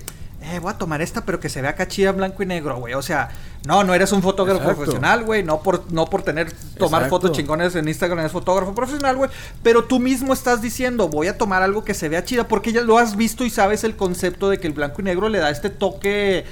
Eh, 0.51 0.59
voy 0.59 0.71
a 0.71 0.77
tomar 0.77 1.01
esta, 1.01 1.25
pero 1.25 1.39
que 1.39 1.47
se 1.49 1.61
vea 1.61 1.75
cachida 1.75 2.09
en 2.09 2.17
blanco 2.17 2.41
y 2.41 2.45
negro, 2.45 2.77
güey. 2.77 2.93
O 2.95 3.01
sea, 3.01 3.29
no, 3.67 3.83
no 3.83 3.93
eres 3.93 4.11
un 4.11 4.21
fotógrafo 4.23 4.59
Exacto. 4.61 4.77
profesional, 4.77 5.23
güey. 5.23 5.43
No 5.43 5.61
por, 5.61 5.91
no 5.91 6.05
por 6.05 6.23
tener, 6.23 6.51
tomar 6.77 7.01
Exacto. 7.03 7.09
fotos 7.27 7.31
chingones 7.37 7.75
en 7.75 7.87
Instagram 7.87 8.19
eres 8.19 8.31
fotógrafo 8.31 8.73
profesional, 8.73 9.15
güey. 9.17 9.29
Pero 9.61 9.83
tú 9.83 9.99
mismo 9.99 10.33
estás 10.33 10.61
diciendo, 10.61 11.07
voy 11.07 11.27
a 11.27 11.37
tomar 11.37 11.61
algo 11.61 11.83
que 11.83 11.93
se 11.93 12.09
vea 12.09 12.23
chida. 12.23 12.47
Porque 12.47 12.71
ya 12.73 12.81
lo 12.81 12.97
has 12.97 13.15
visto 13.15 13.43
y 13.45 13.49
sabes 13.49 13.83
el 13.83 13.95
concepto 13.95 14.49
de 14.49 14.59
que 14.59 14.67
el 14.67 14.73
blanco 14.73 15.01
y 15.01 15.03
negro 15.03 15.29
le 15.29 15.37
da 15.39 15.49
este 15.51 15.69
toque 15.69 16.45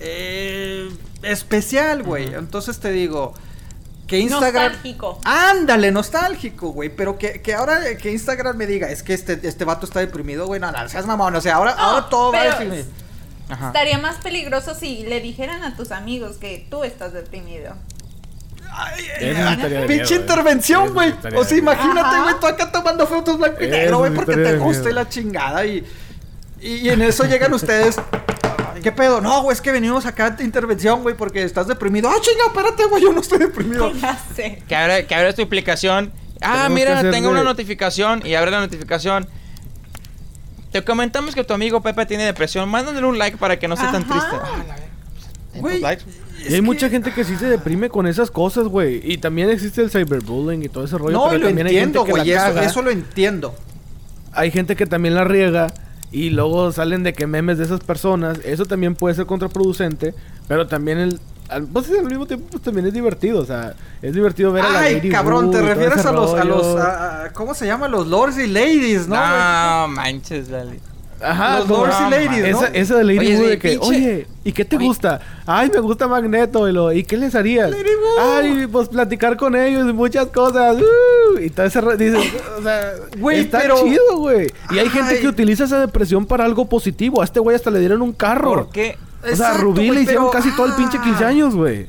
eh, 0.00 0.88
especial, 1.22 2.02
güey. 2.02 2.34
Entonces 2.34 2.78
te 2.80 2.90
digo... 2.90 3.34
Que 4.06 4.18
Instagram... 4.18 4.64
Nostálgico. 4.72 5.18
Ándale, 5.24 5.90
nostálgico, 5.90 6.68
güey. 6.70 6.90
Pero 6.94 7.16
que, 7.16 7.40
que 7.40 7.54
ahora 7.54 7.88
eh, 7.88 7.96
que 7.96 8.12
Instagram 8.12 8.56
me 8.56 8.66
diga, 8.66 8.90
es 8.90 9.02
que 9.02 9.14
este, 9.14 9.40
este 9.46 9.64
vato 9.64 9.86
está 9.86 10.00
deprimido, 10.00 10.46
güey. 10.46 10.60
No, 10.60 10.70
no, 10.70 10.86
seas 10.88 11.06
mamón. 11.06 11.34
O 11.34 11.40
sea, 11.40 11.54
ahora, 11.54 11.74
No, 11.76 11.80
ahora 11.82 12.08
todo 12.10 12.32
va 12.32 12.40
a 12.42 12.58
pero- 12.58 12.70
decir. 12.70 12.90
Ajá. 13.52 13.66
Estaría 13.68 13.98
más 13.98 14.16
peligroso 14.16 14.74
si 14.74 15.02
le 15.02 15.20
dijeran 15.20 15.62
a 15.62 15.76
tus 15.76 15.92
amigos 15.92 16.36
que 16.36 16.66
tú 16.70 16.84
estás 16.84 17.12
deprimido. 17.12 17.74
De 19.20 19.84
Pinche 19.86 19.88
miedo, 19.88 20.14
eh. 20.14 20.16
intervención, 20.16 20.94
güey. 20.94 21.14
O 21.36 21.44
sea, 21.44 21.58
imagínate, 21.58 22.22
güey, 22.22 22.34
tú 22.40 22.46
acá 22.46 22.72
tomando 22.72 23.06
fotos 23.06 23.36
blanco 23.36 23.62
y 23.62 23.68
negro, 23.68 23.98
güey, 23.98 24.14
porque 24.14 24.36
te 24.36 24.56
gusta 24.56 24.88
y 24.88 24.94
la 24.94 25.06
chingada. 25.08 25.66
Y, 25.66 25.84
y, 26.60 26.76
y 26.76 26.88
en 26.88 27.02
eso 27.02 27.24
llegan 27.24 27.52
ustedes. 27.52 27.96
¿Qué 28.82 28.90
pedo? 28.90 29.20
No, 29.20 29.42
güey, 29.42 29.54
es 29.54 29.60
que 29.60 29.70
venimos 29.70 30.06
acá 30.06 30.30
de 30.30 30.42
intervención, 30.42 31.02
güey, 31.02 31.14
porque 31.14 31.42
estás 31.42 31.66
deprimido. 31.68 32.08
Ah, 32.08 32.14
chinga, 32.20 32.46
espérate, 32.46 32.84
güey, 32.86 33.02
yo 33.02 33.12
no 33.12 33.20
estoy 33.20 33.38
deprimido. 33.38 33.92
Ya 34.00 34.18
sé. 34.34 34.62
Que 34.66 34.74
abre, 34.74 35.06
que 35.06 35.14
abre 35.14 35.34
tu 35.34 35.42
aplicación. 35.42 36.10
Ah, 36.40 36.68
mira, 36.70 37.10
tengo 37.10 37.28
una 37.28 37.44
notificación. 37.44 38.26
Y 38.26 38.34
abre 38.34 38.50
la 38.50 38.60
notificación. 38.60 39.28
Te 40.72 40.82
comentamos 40.82 41.34
que 41.34 41.44
tu 41.44 41.52
amigo 41.52 41.82
Pepe 41.82 42.06
tiene 42.06 42.24
depresión. 42.24 42.68
Mándale 42.68 43.04
un 43.04 43.18
like 43.18 43.36
para 43.36 43.58
que 43.58 43.68
no 43.68 43.74
esté 43.74 43.86
tan 43.88 44.06
triste. 44.08 44.26
Ah, 44.32 44.64
la 44.66 44.74
verga. 44.74 44.88
Güey, 45.54 45.80
likes. 45.80 46.04
Y 46.48 46.54
hay 46.54 46.62
mucha 46.62 46.88
gente 46.88 47.12
que 47.12 47.24
sí 47.24 47.36
se 47.36 47.46
deprime 47.46 47.90
con 47.90 48.06
esas 48.06 48.30
cosas, 48.30 48.66
güey. 48.66 49.00
Y 49.04 49.18
también 49.18 49.50
existe 49.50 49.82
el 49.82 49.90
cyberbullying 49.90 50.62
y 50.62 50.68
todo 50.68 50.84
ese 50.84 50.96
rollo. 50.96 51.12
No, 51.12 51.26
pero 51.26 51.40
lo 51.40 51.46
también 51.46 51.66
entiendo, 51.66 52.04
que 52.04 52.12
la 52.12 52.18
güey. 52.18 52.32
Eso, 52.32 52.60
eso 52.60 52.82
lo 52.82 52.90
entiendo. 52.90 53.54
Hay 54.32 54.50
gente 54.50 54.74
que 54.74 54.86
también 54.86 55.14
la 55.14 55.24
riega. 55.24 55.72
Y 56.10 56.30
luego 56.30 56.72
salen 56.72 57.02
de 57.02 57.12
que 57.12 57.26
memes 57.26 57.58
de 57.58 57.64
esas 57.64 57.80
personas. 57.80 58.38
Eso 58.44 58.64
también 58.64 58.94
puede 58.94 59.14
ser 59.14 59.26
contraproducente. 59.26 60.14
Pero 60.48 60.66
también 60.66 60.98
el. 60.98 61.20
Al, 61.54 61.64
pues, 61.66 61.88
al 61.90 62.04
mismo 62.04 62.26
tiempo 62.26 62.46
pues, 62.50 62.62
también 62.62 62.86
es 62.86 62.92
divertido. 62.94 63.40
O 63.40 63.44
sea, 63.46 63.74
es 64.00 64.14
divertido 64.14 64.52
ver 64.52 64.64
a 64.64 64.68
la 64.70 64.78
Ay, 64.80 64.94
Lady 64.96 65.08
cabrón, 65.10 65.46
Wu 65.46 65.52
te 65.52 65.62
refieres 65.62 66.04
a 66.06 66.12
los, 66.12 66.34
a 66.34 66.44
los, 66.44 66.76
a- 66.76 67.24
a- 67.26 67.32
¿cómo 67.32 67.54
se 67.54 67.66
llama? 67.66 67.88
Los 67.88 68.06
lords 68.06 68.38
y 68.38 68.46
ladies, 68.46 69.06
¿no? 69.08 69.16
No, 69.16 69.88
manches, 69.88 70.48
dale. 70.48 70.80
Ajá, 71.24 71.58
los 71.60 71.66
como- 71.68 71.86
lords 71.86 71.96
y 72.06 72.10
ladies, 72.10 72.50
¿no? 72.52 72.58
Esa, 72.58 72.66
esa 72.68 72.96
de 72.96 73.04
Lady 73.04 73.18
Oye, 73.20 73.36
Wu 73.38 73.44
de 73.44 73.58
que, 73.58 73.78
pinche- 73.78 73.86
oye, 73.88 74.26
¿y 74.42 74.52
qué 74.52 74.64
te 74.64 74.76
Oye. 74.76 74.86
gusta? 74.86 75.20
Ay, 75.46 75.70
me 75.72 75.78
gusta 75.78 76.08
Magneto. 76.08 76.68
Y, 76.68 76.72
lo, 76.72 76.90
¿y 76.92 77.04
qué 77.04 77.16
les 77.16 77.34
harías? 77.36 77.70
Lady. 77.70 77.90
Ay, 78.20 78.66
pues 78.66 78.88
platicar 78.88 79.36
con 79.36 79.54
ellos 79.54 79.88
y 79.88 79.92
muchas 79.92 80.26
cosas. 80.26 80.78
uh, 80.80 81.38
y 81.38 81.48
todo 81.50 81.66
ese 81.66 81.80
dices, 81.96 82.24
o 82.58 82.62
sea, 82.62 82.92
Güey, 83.18 83.40
está 83.40 83.60
pero- 83.60 83.76
chido, 83.84 84.16
güey. 84.16 84.48
Y 84.70 84.78
hay 84.80 84.88
gente 84.88 85.20
que 85.20 85.28
utiliza 85.28 85.62
esa 85.64 85.78
depresión 85.78 86.26
para 86.26 86.44
algo 86.44 86.68
positivo. 86.68 87.20
A 87.22 87.24
este 87.24 87.38
güey 87.38 87.54
hasta 87.54 87.70
le 87.70 87.78
dieron 87.78 88.02
un 88.02 88.12
carro. 88.12 88.50
¿Por 88.54 88.70
qué? 88.70 88.96
O 89.30 89.36
sea, 89.36 89.50
a 89.52 89.54
Rubí 89.58 89.90
le 89.90 90.02
hicieron 90.02 90.30
pero- 90.30 90.42
casi 90.42 90.54
todo 90.56 90.66
el 90.66 90.72
pinche 90.74 90.98
ah. 91.00 91.04
15 91.04 91.24
años, 91.24 91.54
güey. 91.54 91.86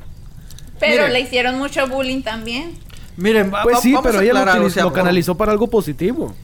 Pero 0.80 1.08
le 1.08 1.20
hicieron 1.22 1.58
mucho 1.58 1.88
bullying 1.88 2.22
también. 2.22 2.78
Miren, 3.16 3.54
va- 3.54 3.64
Pues 3.64 3.80
sí, 3.80 3.94
vamos 3.94 4.08
pero 4.08 4.20
a 4.20 4.24
ella 4.24 4.34
lo, 4.58 4.66
o 4.66 4.70
sea, 4.70 4.92
canalizó 4.92 5.36
para 5.36 5.52
algo 5.52 5.68
positivo. 5.68 6.36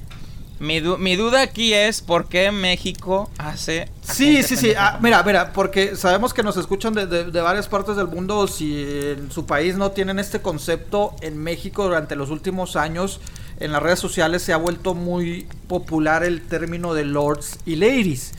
Mi, 0.60 0.82
du- 0.82 0.98
mi 0.98 1.16
duda 1.16 1.42
aquí 1.42 1.74
es 1.74 2.02
por 2.02 2.28
qué 2.28 2.52
México 2.52 3.30
hace. 3.38 3.88
Sí, 4.02 4.44
sí, 4.44 4.56
sí. 4.58 4.74
Ah, 4.78 5.00
mira, 5.02 5.24
mira, 5.24 5.54
porque 5.54 5.96
sabemos 5.96 6.34
que 6.34 6.44
nos 6.44 6.58
escuchan 6.58 6.94
de, 6.94 7.06
de- 7.08 7.32
de 7.32 7.42
varias 7.42 7.68
partes 7.68 7.96
del 7.96 8.08
mundo. 8.08 8.46
Si 8.48 8.76
en 8.78 9.32
su 9.32 9.46
país 9.46 9.78
no 9.78 9.92
tienen 9.92 10.20
este 10.20 10.42
concepto, 10.42 11.16
en 11.22 11.38
México 11.38 11.84
durante 11.86 12.16
los 12.16 12.30
últimos 12.30 12.76
años 12.76 13.22
en 13.62 13.72
las 13.72 13.82
redes 13.82 14.00
sociales 14.00 14.42
se 14.42 14.54
ha 14.54 14.58
vuelto 14.58 14.94
muy 14.96 15.48
popular 15.68 16.24
el 16.24 16.42
término 16.42 16.94
de 16.94 17.06
lords 17.06 17.60
y 17.66 17.76
ladies. 17.76 18.34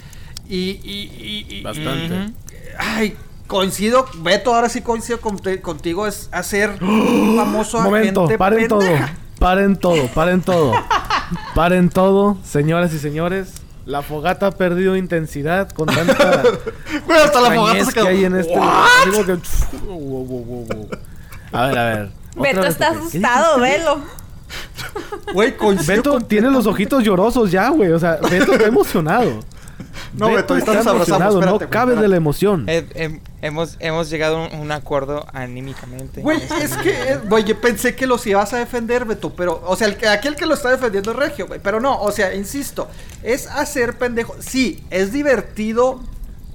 Y, 0.50 0.80
y- 0.82 1.46
y- 1.48 1.54
y- 1.58 1.62
Bastante. 1.62 2.32
Ay, 2.78 3.16
coincido, 3.46 4.04
Beto, 4.18 4.52
ahora 4.54 4.68
sí 4.68 4.80
coincido 4.82 5.20
con- 5.20 5.38
contigo, 5.62 6.06
es 6.08 6.28
hacer 6.32 6.76
famoso 7.36 7.78
a 7.78 7.84
Momento, 7.84 8.22
gente 8.22 8.36
paren 8.38 8.68
todo. 8.68 8.82
Paren 9.38 9.76
todo, 9.76 10.06
paren 10.08 10.42
todo. 10.42 10.72
Paren 11.54 11.88
todo, 11.88 12.36
señoras 12.44 12.92
y 12.92 12.98
señores. 12.98 13.62
La 13.86 14.02
fogata 14.02 14.48
ha 14.48 14.50
perdido 14.50 14.96
intensidad 14.96 15.70
con 15.70 15.86
tanta 15.86 16.42
Güey, 17.06 17.18
hasta 17.18 17.40
la 17.40 17.50
fogata 17.54 17.78
se 17.84 17.92
que 17.92 18.00
quedó. 18.00 18.08
hay 18.08 18.24
en 18.24 18.36
este. 18.36 18.52
Que-. 18.52 19.38
A 21.52 21.66
ver, 21.66 21.78
a 21.78 21.84
ver. 21.84 22.10
Beto 22.36 22.64
está 22.64 22.88
Pepe. 22.90 23.00
¿Qué 23.00 23.06
asustado, 23.18 23.60
velo. 23.60 24.00
Güey, 25.32 25.56
coincido 25.56 25.96
Beto 25.96 26.10
con- 26.12 26.28
tiene 26.28 26.50
los 26.50 26.66
ojitos 26.66 27.02
llorosos 27.02 27.50
ya, 27.50 27.68
güey. 27.70 27.90
O 27.92 27.98
sea, 27.98 28.18
Beto 28.30 28.52
está 28.52 28.66
emocionado. 28.66 29.40
No, 30.12 30.32
Beto, 30.32 30.54
ahorita 30.54 30.78
está 30.78 30.90
abrazamos, 30.90 31.34
espérate, 31.34 31.64
no 31.64 31.70
cabe 31.70 31.94
de 31.96 32.08
la 32.08 32.16
emoción. 32.16 32.64
Eh, 32.68 32.86
em- 32.94 33.20
hemos, 33.42 33.76
hemos 33.78 34.10
llegado 34.10 34.38
a 34.38 34.48
un, 34.48 34.60
un 34.60 34.72
acuerdo 34.72 35.24
anímicamente. 35.32 36.20
Güey, 36.20 36.42
es 36.60 36.76
que, 36.78 36.90
eh, 37.12 37.18
güey, 37.28 37.44
yo 37.44 37.60
pensé 37.60 37.94
que 37.94 38.06
los 38.06 38.26
ibas 38.26 38.52
a 38.52 38.58
defender, 38.58 39.04
Beto, 39.04 39.32
pero, 39.34 39.62
o 39.64 39.76
sea, 39.76 39.86
el, 39.86 39.96
que- 39.96 40.08
aquel 40.08 40.34
que 40.36 40.46
lo 40.46 40.54
está 40.54 40.70
defendiendo 40.70 41.12
es 41.12 41.16
Regio, 41.16 41.46
güey, 41.46 41.60
pero 41.62 41.80
no, 41.80 42.00
o 42.00 42.10
sea, 42.10 42.34
insisto, 42.34 42.88
es 43.22 43.46
hacer 43.46 43.98
pendejo, 43.98 44.34
sí, 44.40 44.82
es 44.90 45.12
divertido, 45.12 46.00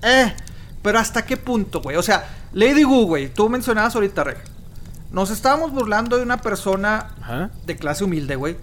eh, 0.03 0.33
pero 0.81 0.99
¿hasta 0.99 1.25
qué 1.25 1.37
punto, 1.37 1.81
güey? 1.81 1.95
O 1.97 2.03
sea, 2.03 2.27
Lady 2.53 2.83
Wu, 2.83 3.05
güey, 3.05 3.29
tú 3.29 3.47
mencionabas 3.49 3.95
ahorita, 3.95 4.23
Regio, 4.25 4.43
nos 5.11 5.29
estábamos 5.29 5.71
burlando 5.71 6.17
de 6.17 6.23
una 6.23 6.41
persona 6.41 7.11
Ajá. 7.21 7.49
de 7.65 7.75
clase 7.77 8.03
humilde, 8.03 8.35
güey, 8.35 8.57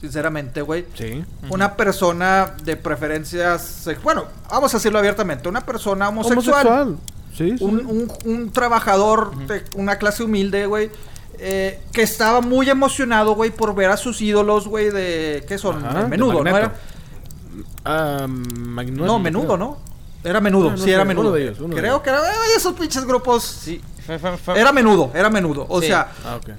sinceramente, 0.00 0.62
güey. 0.62 0.86
Sí. 0.94 1.24
Una 1.50 1.74
persona 1.76 2.54
de 2.62 2.76
preferencias, 2.76 3.88
bueno, 4.02 4.24
vamos 4.50 4.72
a 4.74 4.76
decirlo 4.78 4.98
abiertamente, 4.98 5.48
una 5.48 5.60
persona 5.62 6.08
homosexual 6.08 6.66
Homosexual. 6.66 6.96
Sí, 7.36 7.56
sí. 7.58 7.64
un, 7.64 7.86
un- 7.86 8.12
un 8.24 8.50
trabajador 8.50 9.36
de 9.46 9.62
una 9.76 9.96
clase 9.96 10.22
humilde, 10.24 10.66
güey. 10.66 10.90
eh, 11.40 11.80
que 11.92 12.02
estaba 12.02 12.40
muy 12.40 12.68
emocionado, 12.68 13.34
güey, 13.36 13.50
por 13.52 13.72
ver 13.74 13.90
a 13.90 13.96
sus 13.96 14.20
ídolos, 14.20 14.66
güey, 14.66 14.90
de... 14.90 15.44
¿Qué 15.46 15.56
son? 15.56 15.84
Ajá, 15.84 15.98
De 15.98 16.02
de 16.02 16.08
menudo, 16.08 16.42
¿no 16.42 16.56
era? 16.56 16.74
Ah, 17.84 18.26
Magno- 18.28 19.04
No, 19.06 19.18
menudo, 19.20 19.56
¿no? 19.56 19.78
Era 20.24 20.40
menudo, 20.40 20.68
Ah, 20.68 20.72
no 20.72 20.78
sí, 20.78 20.84
sé, 20.84 20.92
era 20.94 21.04
menudo. 21.04 21.32
de 21.32 21.42
ellos, 21.44 21.58
de 21.60 21.68
Creo 21.76 21.84
ellos. 21.94 22.02
que 22.02 22.10
era 22.10 22.18
eh, 22.28 22.34
esos 22.56 22.74
pinches 22.74 23.04
grupos. 23.04 23.44
Sí, 23.44 23.80
Era 24.56 24.72
menudo, 24.72 25.12
era 25.14 25.30
menudo. 25.30 25.64
O 25.68 25.80
Sí. 25.80 25.86
sea, 25.86 26.10
Ah, 26.24 26.36
ok. 26.36 26.50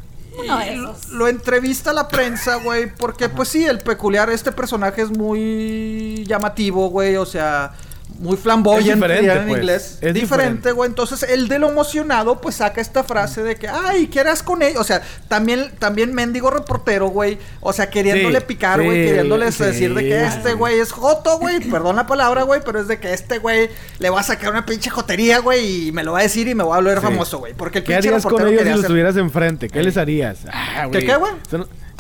Uno 0.44 0.58
de 0.58 0.72
y 0.72 0.76
lo, 0.76 0.92
esos. 0.92 1.10
lo 1.10 1.28
entrevista 1.28 1.94
la 1.94 2.08
prensa, 2.08 2.56
güey, 2.56 2.94
porque 2.96 3.30
pues 3.30 3.50
sí, 3.50 3.66
el 3.66 3.80
peculiar, 3.80 4.30
este 4.30 4.52
personaje 4.52 5.02
es 5.02 5.12
muy 5.12 6.26
llamativo, 6.28 6.90
güey, 6.90 7.16
o 7.16 7.26
sea, 7.26 7.74
muy 8.18 8.36
flamboyante 8.36 8.90
Es 8.92 8.96
diferente, 8.96 9.32
en 9.32 9.48
pues. 9.48 9.60
inglés. 9.60 9.98
Es 10.02 10.14
diferente, 10.14 10.72
güey. 10.74 10.90
Entonces, 10.90 11.24
el 11.24 11.48
de 11.48 11.60
lo 11.60 11.70
emocionado, 11.70 12.42
pues 12.42 12.56
saca 12.56 12.82
esta 12.82 13.04
frase 13.04 13.44
de 13.44 13.56
que, 13.56 13.68
ay, 13.68 14.08
¿quieras 14.08 14.44
con 14.44 14.62
él? 14.62 14.76
O 14.78 14.84
sea, 14.84 15.02
también, 15.28 15.72
también 15.80 16.14
mendigo 16.14 16.50
reportero, 16.50 17.08
güey. 17.08 17.38
O 17.62 17.72
sea, 17.72 17.90
queriéndole 17.90 18.40
Sí, 18.40 18.46
picar, 18.48 18.82
güey, 18.82 18.98
sí, 19.02 19.08
queriéndoles 19.08 19.56
sí. 19.56 19.64
decir 19.64 19.94
de 19.94 20.02
que 20.02 20.26
este 20.26 20.54
güey 20.54 20.80
es 20.80 20.92
joto, 20.92 21.38
güey. 21.40 21.60
Perdón 21.72 21.96
la 21.96 22.08
palabra, 22.08 22.44
güey, 22.44 22.62
pero 22.66 22.82
es 22.82 22.88
de 22.88 23.00
que 23.00 23.14
este 23.14 23.38
güey 23.38 23.70
le 24.00 24.10
va 24.10 24.20
a 24.20 24.24
sacar 24.24 24.52
una 24.52 24.66
pinche 24.66 24.90
jotería, 24.90 25.40
güey, 25.40 25.88
y 25.88 25.92
me 25.92 26.04
lo 26.04 26.12
va 26.14 26.20
a 26.20 26.24
decir 26.24 26.48
y 26.48 26.56
me 26.56 26.64
va 26.64 26.76
a 26.76 26.80
volver 26.80 27.00
famoso, 27.02 27.38
güey. 27.40 27.54
Porque 27.54 27.78
el 27.80 27.84
¿Qué 27.86 27.94
pinche 27.94 28.10
harías 28.10 28.24
con 28.26 28.46
ellos 28.48 28.62
si 28.64 28.70
los 28.70 28.80
hacer- 28.80 28.88
tuvieras 28.88 29.16
enfrente? 29.16 29.70
¿Qué 29.70 29.82
les 29.82 29.96
harías? 29.98 30.40
Ah, 30.52 30.88
¿Qué, 30.92 31.06
qué, 31.06 31.16
güey? 31.16 31.32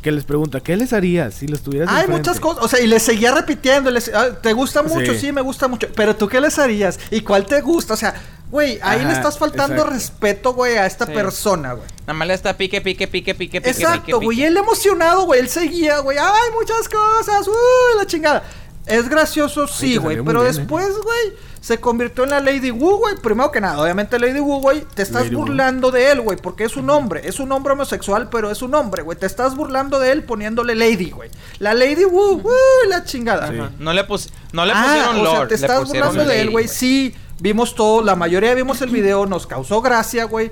Que 0.01 0.11
les 0.13 0.23
pregunta, 0.23 0.61
¿qué 0.61 0.77
les 0.77 0.93
harías 0.93 1.33
si 1.33 1.47
los 1.47 1.61
tuvieras 1.61 1.89
Hay 1.89 2.01
enfrente? 2.05 2.19
muchas 2.29 2.39
cosas, 2.39 2.63
o 2.63 2.67
sea, 2.69 2.79
y 2.79 2.87
le 2.87 2.99
seguía 3.01 3.33
repitiendo, 3.33 3.91
le 3.91 3.99
se- 3.99 4.15
ah, 4.15 4.29
¿te 4.41 4.53
gusta 4.53 4.81
mucho? 4.81 5.13
Sí. 5.13 5.19
Sí. 5.19 5.31
me 5.33 5.41
gusta 5.41 5.67
mucho, 5.67 5.87
pero 5.95 6.15
¿tú 6.15 6.27
qué 6.29 6.39
les 6.39 6.57
harías? 6.57 6.97
¿Y 7.11 7.19
cuál 7.21 7.45
te 7.45 7.59
gusta? 7.59 7.95
O 7.95 7.97
sea, 7.97 8.13
güey, 8.49 8.79
ahí 8.81 8.99
le 8.99 9.05
Ajá, 9.07 9.13
estás 9.13 9.37
faltando 9.37 9.75
exacto. 9.75 9.93
respeto, 9.93 10.53
güey, 10.53 10.77
a 10.77 10.85
esta 10.85 11.05
Sí. 11.05 11.11
persona, 11.11 11.73
güey. 11.73 11.85
Nada 12.01 12.13
más 12.13 12.27
le 12.29 12.33
está 12.33 12.55
pique, 12.55 12.79
pique, 12.79 13.07
pique, 13.07 13.35
pique, 13.35 13.59
pique. 13.59 13.59
pique, 13.61 13.69
Exacto, 13.83 14.21
güey, 14.21 14.41
él 14.43 14.55
emocionado, 14.55 15.23
güey, 15.25 15.41
él 15.41 15.49
seguía, 15.49 15.99
güey, 15.99 16.17
ay, 16.17 16.51
muchas 16.57 16.87
cosas, 16.87 17.45
uy, 17.47 17.97
la 17.97 18.05
chingada. 18.07 18.43
Es 18.85 19.07
gracioso, 19.07 19.67
sí, 19.67 19.93
te 19.93 19.97
güey, 19.99 20.17
pero 20.23 20.41
bien, 20.41 20.53
¿eh? 20.55 20.57
después, 20.57 20.87
güey, 21.03 21.33
se 21.61 21.79
convirtió 21.79 22.23
en 22.23 22.31
la 22.31 22.39
Lady 22.39 22.71
Wu, 22.71 22.97
güey. 22.97 23.15
Primero 23.17 23.51
que 23.51 23.61
nada, 23.61 23.79
obviamente 23.83 24.17
Lady 24.17 24.39
Wu, 24.39 24.61
güey, 24.61 24.83
te 24.95 25.03
estás 25.03 25.23
Lady 25.25 25.35
Wu. 25.35 25.41
burlando 25.41 25.91
de 25.91 26.11
él, 26.11 26.21
güey, 26.21 26.37
porque 26.41 26.63
es 26.63 26.75
un 26.75 26.89
hombre, 26.89 27.21
es 27.27 27.39
un 27.39 27.51
hombre 27.51 27.73
homosexual, 27.73 28.29
pero 28.29 28.49
es 28.49 28.61
un 28.63 28.73
hombre, 28.73 29.03
güey. 29.03 29.17
Te 29.17 29.27
estás 29.27 29.55
burlando 29.55 29.99
de 29.99 30.11
él 30.11 30.23
poniéndole 30.23 30.73
Lady, 30.73 31.11
güey. 31.11 31.29
La 31.59 31.75
Lady 31.75 32.05
Wu, 32.05 32.41
uy, 32.43 32.89
la 32.89 33.03
chingada. 33.03 33.45
Ajá. 33.49 33.69
No 33.77 33.93
le, 33.93 34.03
pus- 34.07 34.29
no 34.53 34.65
le 34.65 34.71
Ah, 34.75 34.83
pusieron 34.83 35.09
o 35.09 35.13
sea, 35.29 35.39
Lord. 35.39 35.47
te 35.49 35.55
le 35.57 35.61
estás 35.61 35.87
burlando 35.87 36.25
de 36.25 36.41
él, 36.41 36.49
güey. 36.49 36.67
Sí, 36.67 37.13
vimos 37.41 37.75
todo, 37.75 38.01
la 38.03 38.15
mayoría 38.15 38.55
vimos 38.55 38.81
el 38.81 38.89
video, 38.89 39.27
nos 39.27 39.45
causó 39.45 39.81
gracia, 39.81 40.23
güey. 40.23 40.51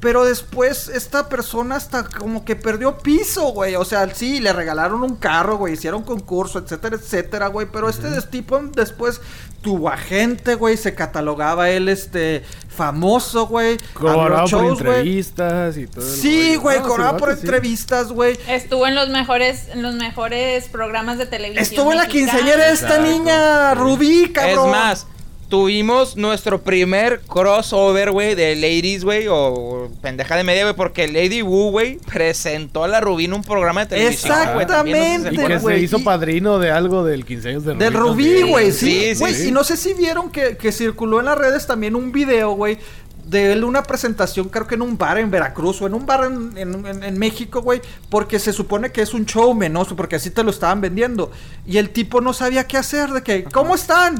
Pero 0.00 0.24
después 0.24 0.88
esta 0.88 1.28
persona 1.28 1.74
hasta 1.74 2.04
como 2.04 2.44
que 2.44 2.54
perdió 2.54 2.98
piso, 2.98 3.48
güey. 3.48 3.74
O 3.74 3.84
sea, 3.84 4.08
sí, 4.14 4.38
le 4.38 4.52
regalaron 4.52 5.02
un 5.02 5.16
carro, 5.16 5.56
güey. 5.56 5.74
Hicieron 5.74 6.04
concurso, 6.04 6.60
etcétera, 6.60 6.96
etcétera, 6.96 7.48
güey. 7.48 7.66
Pero 7.72 7.88
este 7.88 8.08
tipo 8.22 8.60
después 8.60 9.20
tuvo 9.60 9.88
agente, 9.88 10.54
güey. 10.54 10.76
Se 10.76 10.94
catalogaba 10.94 11.68
él, 11.70 11.88
este, 11.88 12.44
famoso, 12.68 13.48
güey. 13.48 13.76
Cobraba 13.92 14.42
por 14.42 14.48
shows, 14.48 14.82
güey. 14.82 14.98
entrevistas 14.98 15.76
y 15.76 15.86
todo. 15.88 16.04
Sí, 16.06 16.54
güey, 16.54 16.78
No, 16.78 16.86
cobraba 16.86 17.16
por 17.16 17.34
sí. 17.34 17.40
entrevistas, 17.40 18.12
güey. 18.12 18.38
Estuvo 18.46 18.86
en 18.86 18.94
los 18.94 19.08
mejores, 19.08 19.66
en 19.68 19.82
los 19.82 19.96
mejores 19.96 20.68
programas 20.68 21.18
de 21.18 21.26
televisión. 21.26 21.62
Estuvo 21.64 21.90
en 21.90 21.98
la 21.98 22.06
quinceañera 22.06 22.66
de 22.68 22.72
esta 22.72 22.86
Exacto. 22.98 23.02
niña, 23.02 23.74
Rubí, 23.74 24.30
cabrón. 24.32 24.66
Es 24.66 24.72
más, 24.72 25.06
tuvimos 25.48 26.16
nuestro 26.16 26.60
primer 26.62 27.20
crossover, 27.20 28.10
güey, 28.10 28.34
de 28.34 28.54
ladies, 28.54 29.02
güey, 29.04 29.26
o 29.30 29.90
pendeja 30.02 30.36
de 30.36 30.44
media, 30.44 30.64
güey, 30.64 30.76
porque 30.76 31.08
Lady 31.08 31.42
Wu, 31.42 31.70
güey, 31.70 31.98
presentó 31.98 32.84
a 32.84 32.88
la 32.88 33.00
Rubí 33.00 33.24
en 33.24 33.32
un 33.32 33.42
programa 33.42 33.80
de 33.80 33.86
televisión, 33.96 34.36
güey. 34.54 34.66
también, 34.66 35.22
no 35.22 35.28
Exactamente, 35.28 35.54
que 35.54 35.58
güey, 35.58 35.78
se 35.78 35.84
hizo 35.84 36.04
padrino 36.04 36.58
de 36.58 36.70
algo 36.70 37.02
del 37.04 37.24
15 37.24 37.48
años 37.48 37.64
de 37.64 37.72
Rubí. 37.72 37.84
Del 37.84 37.94
Rubí, 37.94 38.42
güey, 38.42 38.72
Sí, 38.72 38.86
sí, 38.90 39.14
sí, 39.14 39.20
güey. 39.20 39.34
sí. 39.34 39.48
Y 39.48 39.52
no 39.52 39.64
sé 39.64 39.76
si 39.76 39.94
vieron 39.94 40.30
que, 40.30 40.56
que 40.56 40.70
circuló 40.72 41.18
en 41.20 41.26
las 41.26 41.38
redes 41.38 41.66
también 41.66 41.96
un 41.96 42.12
video, 42.12 42.52
güey, 42.52 42.78
de 43.24 43.52
él 43.52 43.64
una 43.64 43.82
presentación, 43.82 44.48
creo 44.48 44.66
que 44.66 44.74
en 44.74 44.80
un 44.82 44.96
bar 44.96 45.18
en 45.18 45.30
Veracruz 45.30 45.82
o 45.82 45.86
en 45.86 45.92
un 45.94 46.06
bar 46.06 46.24
en, 46.24 46.56
en- 46.56 46.86
en- 46.86 47.02
en 47.04 47.18
México, 47.18 47.60
güey, 47.60 47.80
porque 48.08 48.38
se 48.38 48.54
supone 48.54 48.90
que 48.90 49.02
es 49.02 49.12
un 49.12 49.24
showman, 49.26 49.70
¿no? 49.72 49.84
Porque 49.84 50.16
así 50.16 50.30
te 50.30 50.42
lo 50.42 50.50
estaban 50.50 50.80
vendiendo. 50.80 51.30
Y 51.66 51.76
el 51.76 51.90
tipo 51.90 52.20
no 52.22 52.32
sabía 52.32 52.66
qué 52.66 52.78
hacer, 52.78 53.10
de 53.10 53.22
que, 53.22 53.44
¿cómo 53.44 53.74
están? 53.74 54.18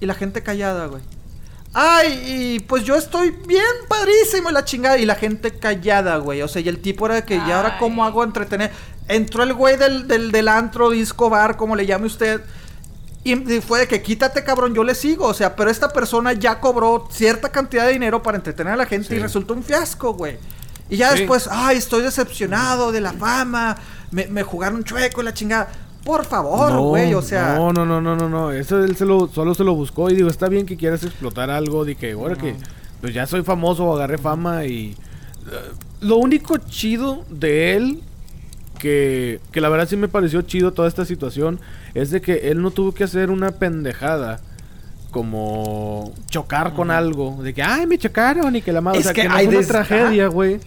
Y 0.00 0.06
la 0.06 0.14
gente 0.14 0.42
callada, 0.42 0.86
güey. 0.86 1.02
Ay, 1.74 2.22
y 2.26 2.60
pues 2.60 2.82
yo 2.84 2.96
estoy 2.96 3.30
bien 3.46 3.62
padrísimo 3.88 4.50
y 4.50 4.52
la 4.52 4.64
chingada. 4.64 4.98
Y 4.98 5.04
la 5.04 5.14
gente 5.14 5.58
callada, 5.58 6.16
güey. 6.16 6.42
O 6.42 6.48
sea, 6.48 6.62
y 6.62 6.68
el 6.68 6.78
tipo 6.80 7.06
era 7.06 7.16
de 7.16 7.24
que, 7.24 7.36
¿y 7.36 7.50
ahora 7.50 7.78
cómo 7.78 8.04
hago 8.04 8.24
entretener? 8.24 8.70
Entró 9.06 9.42
el 9.42 9.52
güey 9.54 9.76
del, 9.76 10.06
del, 10.08 10.32
del 10.32 10.48
antro, 10.48 10.90
disco 10.90 11.28
bar, 11.30 11.56
como 11.56 11.76
le 11.76 11.86
llame 11.86 12.06
usted. 12.06 12.40
Y 13.24 13.34
fue 13.60 13.80
de 13.80 13.88
que 13.88 14.00
quítate, 14.00 14.42
cabrón, 14.44 14.74
yo 14.74 14.82
le 14.84 14.94
sigo. 14.94 15.26
O 15.26 15.34
sea, 15.34 15.54
pero 15.56 15.70
esta 15.70 15.90
persona 15.90 16.32
ya 16.32 16.60
cobró 16.60 17.08
cierta 17.10 17.50
cantidad 17.50 17.86
de 17.86 17.92
dinero 17.92 18.22
para 18.22 18.38
entretener 18.38 18.72
a 18.72 18.76
la 18.76 18.86
gente 18.86 19.14
y 19.14 19.18
resultó 19.18 19.52
un 19.54 19.62
fiasco, 19.62 20.14
güey. 20.14 20.38
Y 20.88 20.96
ya 20.96 21.12
Sí. 21.12 21.18
después, 21.18 21.48
ay, 21.50 21.76
estoy 21.76 22.02
decepcionado 22.02 22.92
de 22.92 23.00
la 23.02 23.12
fama. 23.12 23.76
Me, 24.10 24.26
me 24.28 24.42
jugaron 24.42 24.84
chueco 24.84 25.20
y 25.20 25.24
la 25.24 25.34
chingada. 25.34 25.68
Por 26.04 26.24
favor, 26.24 26.72
No, 26.72 26.82
güey, 26.84 27.12
o 27.14 27.20
sea. 27.22 27.54
No, 27.56 27.72
no, 27.72 27.84
no, 27.84 28.00
no, 28.00 28.16
no, 28.16 28.28
no. 28.28 28.50
Eso 28.52 28.82
él 28.82 28.96
se 28.96 29.04
lo, 29.04 29.28
solo 29.28 29.54
se 29.54 29.64
lo 29.64 29.74
buscó 29.74 30.08
y 30.10 30.14
digo, 30.14 30.28
está 30.28 30.48
bien 30.48 30.64
que 30.66 30.76
quieras 30.76 31.02
explotar 31.04 31.50
algo. 31.50 31.84
De 31.84 31.94
que 31.96 32.12
ahora 32.12 32.34
que 32.36 32.54
pues 33.00 33.12
ya 33.14 33.26
soy 33.26 33.42
famoso, 33.42 33.92
agarré 33.94 34.16
fama 34.18 34.64
y. 34.64 34.90
eh, 34.92 34.96
lo 36.00 36.16
único 36.16 36.56
chido 36.58 37.24
de 37.28 37.76
él, 37.76 38.00
que, 38.78 39.40
que 39.52 39.60
la 39.60 39.68
verdad 39.68 39.88
sí 39.88 39.96
me 39.96 40.08
pareció 40.08 40.42
chido 40.42 40.72
toda 40.72 40.88
esta 40.88 41.04
situación, 41.04 41.60
es 41.94 42.10
de 42.10 42.20
que 42.20 42.50
él 42.50 42.62
no 42.62 42.70
tuvo 42.70 42.92
que 42.92 43.04
hacer 43.04 43.30
una 43.30 43.50
pendejada. 43.52 44.40
Como 45.10 46.12
chocar 46.28 46.74
con 46.74 46.90
algo, 46.90 47.38
de 47.42 47.54
que, 47.54 47.62
ay, 47.62 47.86
me 47.86 47.96
chocaron 47.96 48.54
y 48.54 48.60
que 48.60 48.72
la 48.72 48.82
madre. 48.82 48.98
Es 48.98 49.06
o 49.06 49.08
sea, 49.08 49.14
que 49.14 49.22
que, 49.22 49.28
no 49.28 49.34
hay 49.34 49.46
fue 49.46 49.56
una 49.56 49.66
tragedia, 49.66 50.26
güey. 50.26 50.60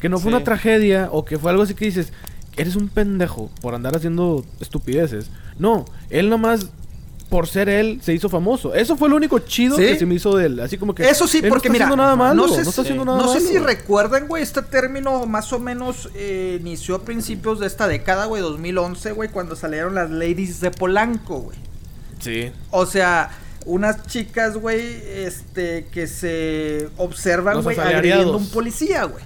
Que 0.00 0.08
no 0.08 0.18
fue 0.18 0.30
Sí. 0.30 0.36
una 0.36 0.44
tragedia 0.44 1.08
o 1.10 1.24
que 1.24 1.36
fue 1.36 1.50
algo 1.50 1.64
así 1.64 1.74
que 1.74 1.86
dices, 1.86 2.12
eres 2.58 2.76
un 2.76 2.88
pendejo 2.88 3.50
por 3.60 3.74
andar 3.74 3.96
haciendo 3.96 4.44
estupideces. 4.60 5.30
No, 5.58 5.84
él 6.10 6.28
nomás 6.28 6.66
por 7.28 7.46
ser 7.46 7.68
él 7.68 8.00
se 8.02 8.14
hizo 8.14 8.28
famoso. 8.30 8.74
Eso 8.74 8.96
fue 8.96 9.08
lo 9.10 9.16
único 9.16 9.38
chido 9.40 9.76
Sí. 9.76 9.82
que 9.82 9.98
se 9.98 10.06
me 10.06 10.14
hizo 10.14 10.34
de 10.36 10.46
él. 10.46 10.60
Así 10.60 10.78
como 10.78 10.94
que 10.94 11.06
Eso 11.08 11.26
sí, 11.28 11.42
porque 11.42 11.68
no 11.68 11.74
está 11.74 11.84
mira, 11.84 11.84
haciendo 11.86 12.02
nada 12.02 12.16
malo, 12.16 12.34
no 12.34 12.46
no, 12.48 12.54
sé, 12.54 12.60
está 12.62 12.72
si- 12.72 12.80
haciendo 12.80 13.04
nada 13.04 13.18
no 13.18 13.30
sé 13.32 13.40
si 13.40 13.58
recuerdan, 13.58 14.26
güey, 14.28 14.42
este 14.42 14.62
término 14.62 15.26
más 15.26 15.52
o 15.52 15.58
menos 15.58 16.08
eh, 16.14 16.56
inició 16.60 16.94
a 16.94 17.02
principios 17.04 17.60
de 17.60 17.66
esta 17.66 17.86
década, 17.86 18.24
güey, 18.24 18.40
2011, 18.40 19.12
güey, 19.12 19.28
cuando 19.28 19.56
salieron 19.56 19.94
las 19.94 20.10
ladies 20.10 20.60
de 20.60 20.70
Polanco, 20.70 21.40
güey. 21.40 21.58
Sí. 22.18 22.50
O 22.70 22.86
sea, 22.86 23.30
unas 23.66 24.06
chicas, 24.06 24.56
güey, 24.56 24.80
este, 25.14 25.86
que 25.92 26.06
se 26.06 26.88
observan, 26.96 27.62
güey, 27.62 27.78
agrediendo 27.78 28.32
a 28.32 28.36
un 28.38 28.48
policía, 28.48 29.04
güey. 29.04 29.22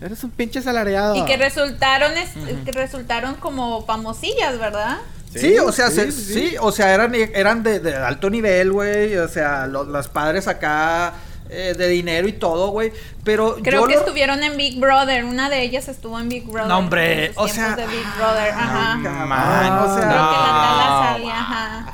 Eres 0.00 0.22
un 0.24 0.30
pinche 0.30 0.60
salariado. 0.62 1.16
Y 1.16 1.24
que 1.24 1.36
resultaron, 1.36 2.12
es- 2.16 2.30
que 2.64 2.72
resultaron 2.72 3.34
como 3.36 3.84
famosillas, 3.86 4.58
¿verdad? 4.58 4.98
Sí, 5.34 5.58
o 5.58 5.70
sea, 5.72 5.90
se- 5.90 6.12
sí, 6.12 6.22
sí, 6.34 6.48
sí. 6.50 6.56
o 6.60 6.72
sea, 6.72 6.92
eran, 6.94 7.14
eran 7.14 7.62
de, 7.62 7.78
de 7.80 7.94
alto 7.96 8.30
nivel, 8.30 8.72
güey, 8.72 9.16
o 9.18 9.28
sea, 9.28 9.66
lo- 9.66 9.84
los 9.84 10.08
padres 10.08 10.48
acá 10.48 11.12
eh, 11.48 11.74
de 11.78 11.88
dinero 11.88 12.26
y 12.26 12.32
todo, 12.32 12.70
güey, 12.70 12.92
pero 13.22 13.56
Creo 13.62 13.82
yo 13.82 13.86
que 13.86 13.94
lo- 13.94 14.00
estuvieron 14.00 14.42
en 14.42 14.56
Big 14.56 14.80
Brother. 14.80 15.24
Una 15.24 15.48
de 15.48 15.62
ellas 15.62 15.86
estuvo 15.88 16.18
en 16.18 16.28
Big 16.28 16.44
Brother. 16.44 16.66
No, 16.68 16.78
hombre, 16.78 17.26
en 17.26 17.34
los 17.36 17.44
o 17.44 17.48
sea, 17.54 17.76
de 17.76 17.86
Big 17.86 18.04
Brother, 18.18 18.50
ajá. 18.52 18.98
cabrón, 19.02 19.28
man, 19.28 19.72
o 19.78 19.86
sea, 19.94 20.08
Creo 20.08 20.08
que 20.08 20.16
la 20.16 20.56
No. 20.56 20.70
tala 20.88 21.08
salía, 21.12 21.38
ajá. 21.38 21.92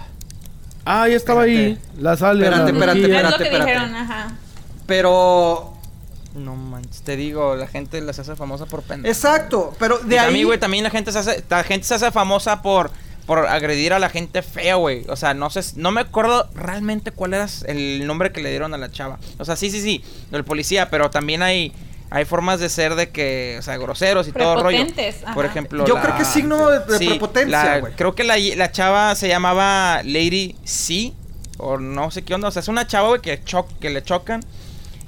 Ah, 0.85 1.07
ya 1.09 1.17
estaba 1.17 1.43
ahí. 1.43 1.79
La 1.99 2.17
sal 2.17 2.43
Espérate, 2.43 2.63
la 2.65 2.71
espérate, 2.79 2.99
loquilla. 3.01 3.17
Es 3.19 3.23
lo 3.23 3.29
espérate, 3.29 3.51
que 3.51 3.57
espérate. 3.59 3.81
dijeron, 3.81 3.95
ajá. 3.97 4.29
pero 4.87 5.72
No 6.35 6.57
manches, 6.57 7.03
te 7.03 7.17
digo, 7.17 7.57
la 7.57 7.67
gente 7.67 8.01
las 8.01 8.19
hace 8.19 8.35
famosa 8.37 8.65
por 8.67 8.83
pendejo. 8.83 9.13
exacto, 9.13 9.75
pero 9.79 9.99
de 9.99 10.15
Y 10.15 10.19
ahí 10.19 10.25
también, 10.27 10.47
güey, 10.47 10.59
también 10.59 10.85
la 10.85 10.91
gente 10.91 11.13
se 11.13 11.19
hace, 11.19 11.45
la 11.49 11.63
gente 11.65 11.87
se 11.87 11.95
hace 11.95 12.11
famosa 12.11 12.63
por, 12.63 12.91
por 13.27 13.41
agredir 13.47 13.93
a 13.93 13.99
la 13.99 14.09
gente 14.09 14.41
fea, 14.43 14.77
güey. 14.77 15.05
O 15.09 15.17
sea, 15.17 15.35
no 15.35 15.51
sé, 15.51 15.61
no 15.77 15.91
me 15.91 16.01
acuerdo 16.01 16.49
realmente 16.55 17.11
cuál 17.13 17.35
era 17.35 17.47
el 17.67 18.07
nombre 18.07 18.33
que 18.33 18.43
le 18.43 18.49
dieron 18.51 18.73
a 18.73 18.79
la 18.79 18.91
chava. 18.91 19.19
O 19.39 19.45
sea, 19.45 19.57
sí, 19.57 19.71
sí, 19.71 19.83
sí, 19.83 20.03
del 20.31 20.43
policía, 20.45 20.89
pero 20.89 21.11
también 21.11 21.43
hay, 21.43 21.73
hay 22.09 22.25
formas 22.25 22.61
de 22.61 22.71
ser 22.71 22.95
de 22.95 23.11
que, 23.11 23.57
o 23.59 23.63
sea, 23.63 23.77
groseros 23.77 24.27
y 24.27 24.33
todo 24.33 24.55
el 24.55 24.61
rollo. 24.63 24.79
Prepotentes, 24.79 25.23
ajá. 25.25 25.35
Por 25.35 25.45
ejemplo, 25.45 25.85
Yo 25.87 25.97
la- 25.97 26.01
creo 26.03 26.17
que 26.17 26.23
es 26.23 26.29
signo 26.29 26.71
de, 26.71 26.79
de 26.81 26.99
sí, 26.99 27.09
prepotencia, 27.09 27.63
la- 27.65 27.81
güey. 27.81 27.93
creo 27.95 28.15
que 28.15 28.25
la, 28.25 28.39
la 28.39 28.73
chava 28.73 29.15
se 29.17 29.29
llamaba 29.29 30.01
Lady 30.03 30.57
C, 30.65 31.13
o 31.59 31.77
no 31.77 32.11
sé 32.11 32.23
qué 32.23 32.35
onda. 32.35 32.49
O 32.49 32.51
sea, 32.51 32.61
es 32.61 32.69
una 32.69 32.87
chava, 32.87 33.09
güey, 33.09 33.21
que, 33.21 33.45
cho- 33.45 33.69
que 33.81 33.91
le 33.91 34.03
chocan. 34.03 34.43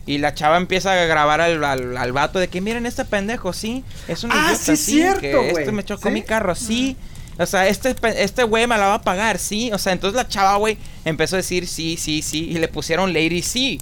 Y 0.06 0.18
la 0.18 0.34
chava 0.34 0.56
empieza 0.58 0.92
a 0.92 1.04
grabar 1.06 1.40
al, 1.40 1.64
al, 1.64 1.96
al 1.96 2.12
vato 2.12 2.38
de 2.38 2.48
que 2.48 2.60
miren 2.60 2.84
este 2.84 3.04
pendejo, 3.06 3.52
sí, 3.54 3.84
es 4.06 4.22
un 4.22 4.32
Ah, 4.32 4.48
idiota, 4.48 4.64
sí, 4.64 4.76
cierto, 4.76 5.20
que 5.20 5.50
este 5.50 5.72
me 5.72 5.82
chocó 5.84 6.08
¿Sí? 6.08 6.14
mi 6.14 6.22
carro, 6.22 6.54
sí. 6.54 6.96
O 7.38 7.46
sea, 7.46 7.66
este 7.66 7.96
este 8.16 8.44
güey 8.44 8.66
me 8.66 8.76
la 8.76 8.86
va 8.88 8.94
a 8.94 9.02
pagar, 9.02 9.38
sí. 9.38 9.70
O 9.72 9.78
sea, 9.78 9.92
entonces 9.92 10.14
la 10.16 10.28
chava, 10.28 10.56
güey, 10.56 10.76
empezó 11.04 11.36
a 11.36 11.38
decir 11.38 11.66
sí, 11.66 11.96
sí, 11.96 12.20
sí. 12.22 12.50
Y 12.50 12.58
le 12.58 12.68
pusieron 12.68 13.12
Lady 13.12 13.42
sí. 13.42 13.80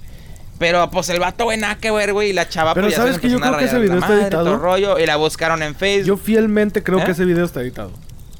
Pero 0.59 0.89
pues 0.89 1.09
el 1.09 1.19
vato, 1.19 1.43
güey, 1.43 1.57
nada 1.57 1.75
que 1.77 1.91
ver, 1.91 2.13
güey. 2.13 2.29
Y 2.29 2.33
la 2.33 2.47
chava, 2.47 2.73
Pero 2.73 2.87
pues 2.87 2.95
¿sabes 2.95 3.17
que 3.19 3.29
yo 3.29 3.39
creo 3.39 3.57
que 3.57 3.65
ese 3.65 3.79
video 3.79 3.95
está 3.95 4.07
madre, 4.07 4.21
editado? 4.23 4.57
rollo, 4.57 4.97
y 4.99 5.05
la 5.05 5.17
buscaron 5.17 5.61
en 5.61 5.75
Facebook. 5.75 6.07
Yo 6.07 6.17
fielmente 6.17 6.81
creo 6.83 6.99
¿Eh? 6.99 7.03
que 7.03 7.11
ese 7.11 7.25
video 7.25 7.43
está 7.43 7.61
editado. 7.61 7.91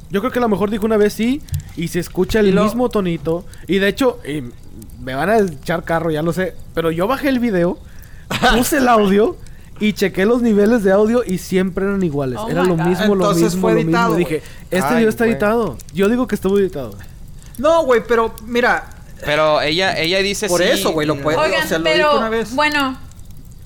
Yo 0.09 0.21
creo 0.21 0.31
que 0.31 0.39
a 0.39 0.41
lo 0.43 0.47
mejor 0.49 0.69
dijo 0.69 0.85
una 0.85 0.95
vez 0.95 1.13
sí 1.13 1.41
y 1.75 1.89
se 1.89 1.99
escucha 1.99 2.39
el 2.39 2.47
Y 2.47 2.51
lo- 2.53 2.63
mismo 2.63 2.87
tonito. 2.89 3.45
Y 3.67 3.79
de 3.79 3.87
hecho, 3.89 4.19
y 4.25 4.43
me 5.03 5.13
van 5.15 5.29
a 5.29 5.37
echar 5.39 5.83
carro, 5.83 6.11
ya 6.11 6.21
lo 6.21 6.33
sé. 6.33 6.55
Pero 6.73 6.91
yo 6.91 7.07
bajé 7.07 7.29
el 7.29 7.39
video 7.39 7.77
Puse 8.55 8.77
el 8.77 8.87
audio 8.87 9.37
y 9.79 9.93
chequé 9.93 10.25
los 10.25 10.41
niveles 10.41 10.83
de 10.83 10.91
audio 10.91 11.23
y 11.25 11.37
siempre 11.37 11.85
eran 11.85 12.01
iguales. 12.03 12.39
Oh 12.41 12.49
Era 12.49 12.63
lo 12.63 12.75
mismo, 12.77 13.15
lo 13.15 13.25
Entonces 13.25 13.43
mismo, 13.55 13.61
fue 13.61 13.73
lo 13.73 13.79
editado, 13.81 14.15
mismo. 14.15 14.17
Dije, 14.29 14.43
este 14.71 14.87
Ay, 14.89 14.95
video 14.97 15.09
está 15.09 15.23
güey. 15.25 15.31
editado. 15.33 15.77
Yo 15.93 16.09
digo 16.09 16.27
que 16.27 16.35
estuvo 16.35 16.57
editado. 16.57 16.95
No, 17.57 17.83
güey, 17.83 18.01
pero 18.07 18.33
mira, 18.45 18.89
Pero 19.25 19.61
ella, 19.61 19.97
ella 19.99 20.19
dice 20.19 20.47
Por 20.47 20.61
sí, 20.61 20.69
eso, 20.69 20.91
güey, 20.91 21.05
lo 21.07 21.21
puede- 21.21 21.37
Oigan, 21.37 21.63
o 21.63 21.67
sea, 21.67 21.77
lo 21.77 21.83
pero 21.83 22.07
dijo 22.07 22.17
una 22.17 22.29
vez. 22.29 22.55
bueno, 22.55 22.97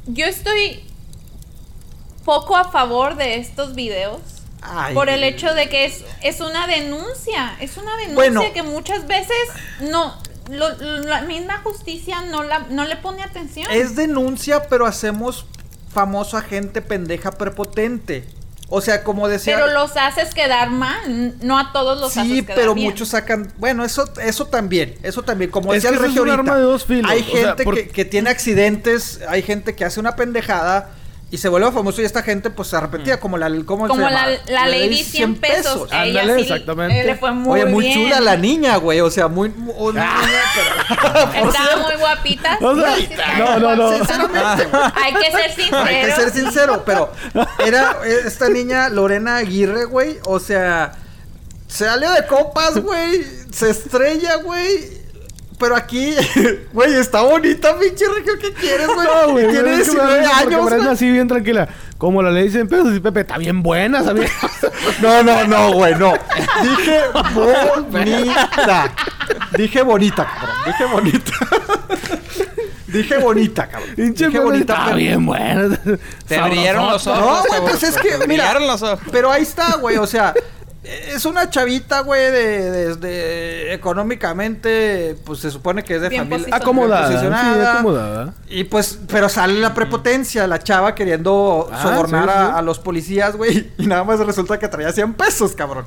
yo 0.07 0.25
estoy 0.25 0.83
poco 2.25 2.55
a 2.57 2.65
favor 2.71 3.15
de 3.15 3.37
estos 3.37 3.73
videos. 3.75 4.19
Ay, 4.61 4.93
por 4.93 5.07
el 5.09 5.23
hecho 5.23 5.53
de 5.53 5.69
que 5.69 5.85
es, 5.85 6.03
es 6.21 6.41
una 6.41 6.67
denuncia, 6.67 7.55
es 7.61 7.77
una 7.77 7.95
denuncia 7.97 8.15
Bueno. 8.15 8.43
que 8.53 8.63
muchas 8.63 9.07
veces 9.07 9.35
no 9.91 10.17
lo- 10.49 10.75
lo- 10.77 10.99
la 11.03 11.21
misma 11.21 11.57
justicia 11.63 12.21
no 12.21 12.43
la 12.43 12.59
no 12.69 12.85
le 12.85 12.95
pone 12.97 13.23
atención. 13.23 13.67
Es 13.71 13.95
denuncia, 13.95 14.67
pero 14.69 14.85
hacemos 14.85 15.45
famoso 15.91 16.37
a 16.37 16.41
gente 16.41 16.81
pendeja 16.81 17.31
prepotente. 17.31 18.25
O 18.69 18.81
sea, 18.81 19.03
como 19.05 19.29
decía. 19.29 19.55
pero 19.55 19.71
los 19.71 19.95
haces 19.95 20.33
quedar 20.33 20.69
mal, 20.69 21.35
no 21.41 21.57
a 21.57 21.71
todos 21.71 22.01
los 22.01 22.11
sí, 22.11 22.19
haces 22.19 22.41
quedar 22.43 22.55
pero 22.57 22.73
bien. 22.73 22.89
muchos 22.89 23.07
sacan. 23.09 23.53
Bueno, 23.57 23.85
eso, 23.85 24.09
eso 24.21 24.45
también. 24.47 24.95
Eso 25.03 25.21
también. 25.23 25.49
Como 25.51 25.73
Es 25.73 25.83
decía 25.83 25.95
el 25.95 26.01
regio 26.03 26.23
es 26.23 26.23
un 26.23 26.29
ahorita, 26.31 26.51
arma 26.51 26.55
de 26.57 26.63
dos 26.63 26.85
filos, 26.85 27.09
Hay 27.09 27.21
o 27.21 27.23
sea, 27.31 27.47
gente 27.47 27.63
por- 27.63 27.75
que, 27.75 27.87
que 27.87 28.03
tiene 28.03 28.29
accidentes, 28.29 29.21
hay 29.29 29.41
gente 29.41 29.73
que 29.73 29.85
hace 29.85 30.01
una 30.01 30.17
pendejada. 30.17 30.89
Y 31.29 31.37
se 31.39 31.49
vuelve 31.49 31.69
famoso 31.73 32.01
y 32.01 32.05
esta 32.05 32.23
gente 32.23 32.49
pues 32.49 32.69
se 32.69 32.77
arrepentía 32.77 33.19
como 33.19 33.37
la 33.37 33.49
¿cómo 33.65 33.85
se 33.85 33.89
Como 33.89 34.09
la, 34.09 34.29
la 34.47 34.65
Lady 34.65 35.03
100 35.03 35.35
pesos. 35.35 35.91
Ándale, 35.91 36.35
sí 36.35 36.41
exactamente. 36.43 37.03
le 37.03 37.15
fue 37.17 37.33
muy 37.33 37.59
Oye, 37.61 37.69
muy 37.69 37.85
bien. 37.85 37.99
chula 38.05 38.21
la 38.21 38.37
niña, 38.37 38.77
güey. 38.77 39.01
O 39.01 39.11
sea, 39.11 39.27
muy. 39.27 39.49
niña, 39.49 40.09
pero- 40.55 40.97
por 41.27 41.35
Estaba 41.35 41.51
cierto, 41.51 41.83
muy 41.83 41.95
guapita. 41.97 42.57
O 42.61 42.75
sea, 42.79 42.95
sí, 42.95 43.05
sí, 43.07 43.13
estaba 43.13 43.37
no, 43.37 43.59
no, 43.59 43.75
no. 43.75 43.97
Sinceramente, 43.97 44.65
güey. 44.67 44.83
Hay 44.95 45.13
que 45.15 45.31
ser 45.31 45.51
sincero. 45.51 45.83
Hay 45.83 46.05
que 46.05 46.11
ser 46.13 46.31
sincero, 46.31 46.83
pero 46.85 47.11
era 47.65 47.97
esta 48.25 48.47
niña 48.47 48.87
Lorena 48.87 49.35
Aguirre, 49.37 49.83
güey. 49.83 50.19
O 50.25 50.39
sea, 50.39 50.93
se 51.67 51.83
salió 51.85 52.09
de 52.11 52.25
copas, 52.25 52.77
güey. 52.77 53.25
Se 53.51 53.69
estrella, 53.69 54.37
güey. 54.37 54.96
Pero 55.59 55.75
aquí, 55.75 56.13
güey, 56.73 56.93
está 56.95 57.21
bonita, 57.21 57.77
pinche 57.79 58.05
Regio, 58.07 58.33
¿qué 58.39 58.53
quieres, 58.53 58.87
güey? 58.87 59.07
No, 59.25 59.31
güey, 59.31 59.49
tiene 59.49 59.73
es 59.81 59.89
que 59.89 59.95
me 59.95 60.01
da 60.03 60.07
19 60.07 60.19
risa 60.19 60.31
porque 60.41 60.55
años, 60.55 60.69
güey. 60.71 60.87
así 60.87 61.09
bien 61.11 61.27
tranquila. 61.27 61.67
Como 61.97 62.21
la 62.21 62.29
ley 62.29 62.43
dicen 62.43 62.67
pesos 62.67 62.95
y 62.95 62.99
Pepe, 62.99 63.21
está 63.21 63.37
bien 63.39 63.63
buena, 63.63 64.03
¿sabes? 64.03 64.31
No, 65.01 65.21
no, 65.23 65.45
no, 65.45 65.73
güey, 65.73 65.93
no. 65.95 66.13
Dije 66.63 67.01
bonita. 67.91 68.93
Dije 69.57 69.81
bonita, 69.83 70.25
cabrón. 70.25 70.55
Dije 70.65 70.85
bonita. 70.85 71.31
Dije 72.87 73.17
bonita, 73.17 73.67
cabrón. 73.67 73.89
Dije 73.95 74.39
bonita, 74.39 74.73
está 74.73 74.85
pero- 74.85 74.97
bien 74.97 75.25
buena. 75.25 75.77
Te 76.27 76.41
brillaron 76.41 76.87
los 76.91 77.05
ojos. 77.07 77.19
No, 77.19 77.43
güey, 77.49 77.61
pues 77.71 77.83
es 77.83 77.97
que, 77.97 78.09
Te 78.11 78.27
mira, 78.27 78.45
brillaron 78.45 78.67
los 78.67 78.81
ojos. 78.81 78.99
pero 79.11 79.31
ahí 79.31 79.43
está, 79.43 79.75
güey, 79.77 79.97
o 79.97 80.07
sea, 80.07 80.33
es 81.15 81.25
una 81.25 81.49
chavita, 81.49 82.01
güey, 82.01 82.31
de, 82.31 82.71
desde 82.71 83.73
económicamente, 83.73 85.15
pues 85.25 85.39
se 85.39 85.51
supone 85.51 85.83
que 85.83 85.95
es 85.95 86.01
de 86.01 86.09
Bien 86.09 86.23
familia 86.23 86.37
posicionada. 86.37 86.63
Acomodada, 86.63 87.07
sí, 87.07 87.13
posicionada. 87.13 87.73
acomodada. 87.73 88.33
Y 88.49 88.63
pues, 88.65 88.99
pero 89.07 89.29
sale 89.29 89.59
la 89.59 89.73
prepotencia, 89.73 90.47
la 90.47 90.59
chava 90.59 90.95
queriendo 90.95 91.69
Ah, 91.71 91.81
sobornar 91.83 92.23
sí, 92.25 92.29
a, 92.35 92.45
sí. 92.47 92.51
a 92.55 92.61
los 92.61 92.79
policías, 92.79 93.35
güey, 93.35 93.71
y 93.77 93.87
nada 93.87 94.03
más 94.03 94.19
resulta 94.19 94.57
que 94.59 94.67
traía 94.67 94.91
100 94.91 95.13
pesos, 95.13 95.53
cabrón. 95.53 95.85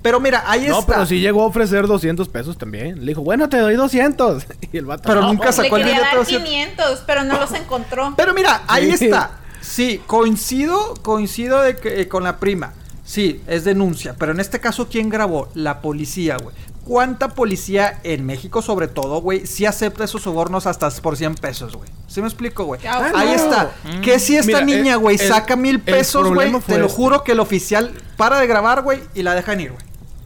Pero 0.00 0.20
mira, 0.20 0.44
ahí 0.46 0.68
No, 0.68 0.78
está. 0.78 0.92
pero 0.94 1.06
sí 1.06 1.20
llegó 1.20 1.42
a 1.42 1.46
ofrecer 1.46 1.86
200 1.88 2.28
pesos 2.28 2.56
también. 2.56 3.00
Le 3.00 3.06
dijo, 3.06 3.22
bueno, 3.22 3.48
te 3.48 3.58
doy 3.58 3.74
200. 3.74 4.46
Y 4.72 4.78
el 4.78 4.84
vato, 4.86 5.02
Pero 5.06 5.22
no. 5.22 5.28
nunca 5.28 5.46
Le 5.46 5.52
sacó 5.52 5.76
el 5.76 5.82
dar 5.86 6.10
de 6.12 6.16
200. 6.18 6.48
500, 6.48 7.02
pero 7.06 7.24
no 7.24 7.38
los 7.40 7.52
encontró. 7.52 8.14
Pero 8.16 8.32
mira, 8.32 8.62
ahí 8.68 8.96
Sí. 8.96 9.06
está. 9.06 9.30
Sí, 9.60 10.00
coincido, 10.06 10.94
coincido 11.02 11.60
de 11.62 11.76
que, 11.76 12.00
eh, 12.00 12.08
con 12.08 12.22
la 12.22 12.36
prima. 12.38 12.72
Sí, 13.08 13.40
es 13.46 13.64
denuncia. 13.64 14.14
Pero 14.18 14.32
en 14.32 14.40
este 14.40 14.60
caso, 14.60 14.86
¿quién 14.90 15.08
grabó? 15.08 15.48
La 15.54 15.80
policía, 15.80 16.36
güey. 16.36 16.54
¿Cuánta 16.84 17.30
policía 17.30 18.00
en 18.02 18.26
México, 18.26 18.60
sobre 18.60 18.86
todo, 18.86 19.22
güey, 19.22 19.46
sí 19.46 19.64
acepta 19.64 20.04
esos 20.04 20.20
sobornos 20.20 20.66
hasta 20.66 20.90
por 20.90 21.16
100 21.16 21.36
pesos, 21.36 21.74
güey? 21.74 21.88
¿Sí 22.06 22.20
me 22.20 22.26
explico, 22.26 22.66
güey? 22.66 22.86
Ah, 22.86 23.10
Ahí 23.14 23.28
no. 23.28 23.34
está. 23.34 23.72
Que 24.02 24.18
si 24.18 24.36
esta 24.36 24.60
Mira, 24.60 24.60
niña, 24.60 24.96
güey, 24.96 25.16
saca 25.16 25.56
mil 25.56 25.80
pesos, 25.80 26.28
güey, 26.28 26.52
te 26.66 26.78
lo 26.78 26.84
este. 26.84 26.96
juro 26.96 27.24
que 27.24 27.32
el 27.32 27.40
oficial 27.40 27.94
para 28.18 28.38
de 28.40 28.46
grabar, 28.46 28.82
güey, 28.82 29.00
y 29.14 29.22
la 29.22 29.34
dejan 29.34 29.62
ir, 29.62 29.72
güey. 29.72 29.82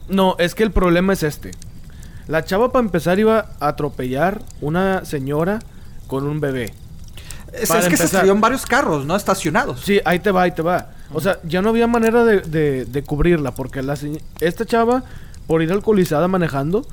No, 0.09 0.35
es 0.37 0.53
que 0.53 0.63
el 0.63 0.71
problema 0.71 1.13
es 1.13 1.23
este. 1.23 1.51
La 2.27 2.43
chava, 2.43 2.73
para 2.73 2.83
empezar, 2.83 3.17
iba 3.17 3.51
a 3.61 3.67
atropellar 3.69 4.41
una 4.59 5.05
señora 5.05 5.59
con 6.07 6.27
un 6.27 6.41
bebé. 6.41 6.73
Es, 7.53 7.69
que 7.69 7.95
se 7.95 8.05
estrelló 8.05 8.33
en 8.33 8.41
varios 8.41 8.65
carros, 8.65 9.05
¿no? 9.05 9.15
Estacionados. 9.15 9.79
Sí, 9.79 10.01
ahí 10.03 10.19
te 10.19 10.31
va, 10.31 10.41
ahí 10.41 10.51
te 10.51 10.61
va. 10.61 10.89
O 11.13 11.21
sea, 11.21 11.39
ya 11.43 11.61
no 11.61 11.69
había 11.69 11.87
manera 11.87 12.23
de, 12.25 12.41
de- 12.41 12.85
de 12.85 13.03
cubrirla 13.03 13.51
porque 13.51 13.81
la 13.81 13.95
esta 14.39 14.65
chava, 14.65 15.03
por 15.47 15.61
ir 15.61 15.71
alcoholizada 15.71 16.27
manejando, 16.27 16.85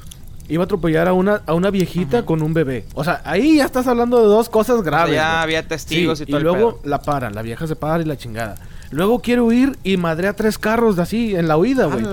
iba 0.48 0.62
a 0.62 0.66
atropellar 0.66 1.06
a 1.09 1.12
una, 1.12 1.42
a 1.47 1.55
una 1.55 1.70
viejita 1.70 2.24
con 2.26 2.42
un 2.42 2.52
bebé. 2.52 2.84
O 2.94 3.05
sea, 3.05 3.22
ahí 3.24 3.56
ya 3.59 3.64
estás 3.64 3.86
hablando 3.86 4.18
de 4.18 4.24
dos 4.26 4.48
cosas 4.48 4.82
graves. 4.82 5.14
ya 5.14 5.42
había 5.42 5.66
testigos 5.66 6.18
Sí, 6.18 6.24
y 6.24 6.26
todo 6.26 6.38
el 6.38 6.42
luego 6.42 6.78
pedo. 6.80 6.90
la 6.90 7.01
paran, 7.02 7.34
la 7.34 7.42
vieja 7.42 7.66
se 7.66 7.76
para 7.76 8.02
y 8.02 8.06
la 8.06 8.16
chingada. 8.16 8.56
Luego 8.90 9.20
quiere 9.20 9.40
huir 9.40 9.78
y 9.84 9.97
madrea 9.97 10.32
tres 10.32 10.59
carros 10.59 10.97
de 10.97 11.02
así 11.02 11.36
en 11.36 11.47
la 11.47 11.56
huida, 11.56 11.86
güey. 11.86 12.05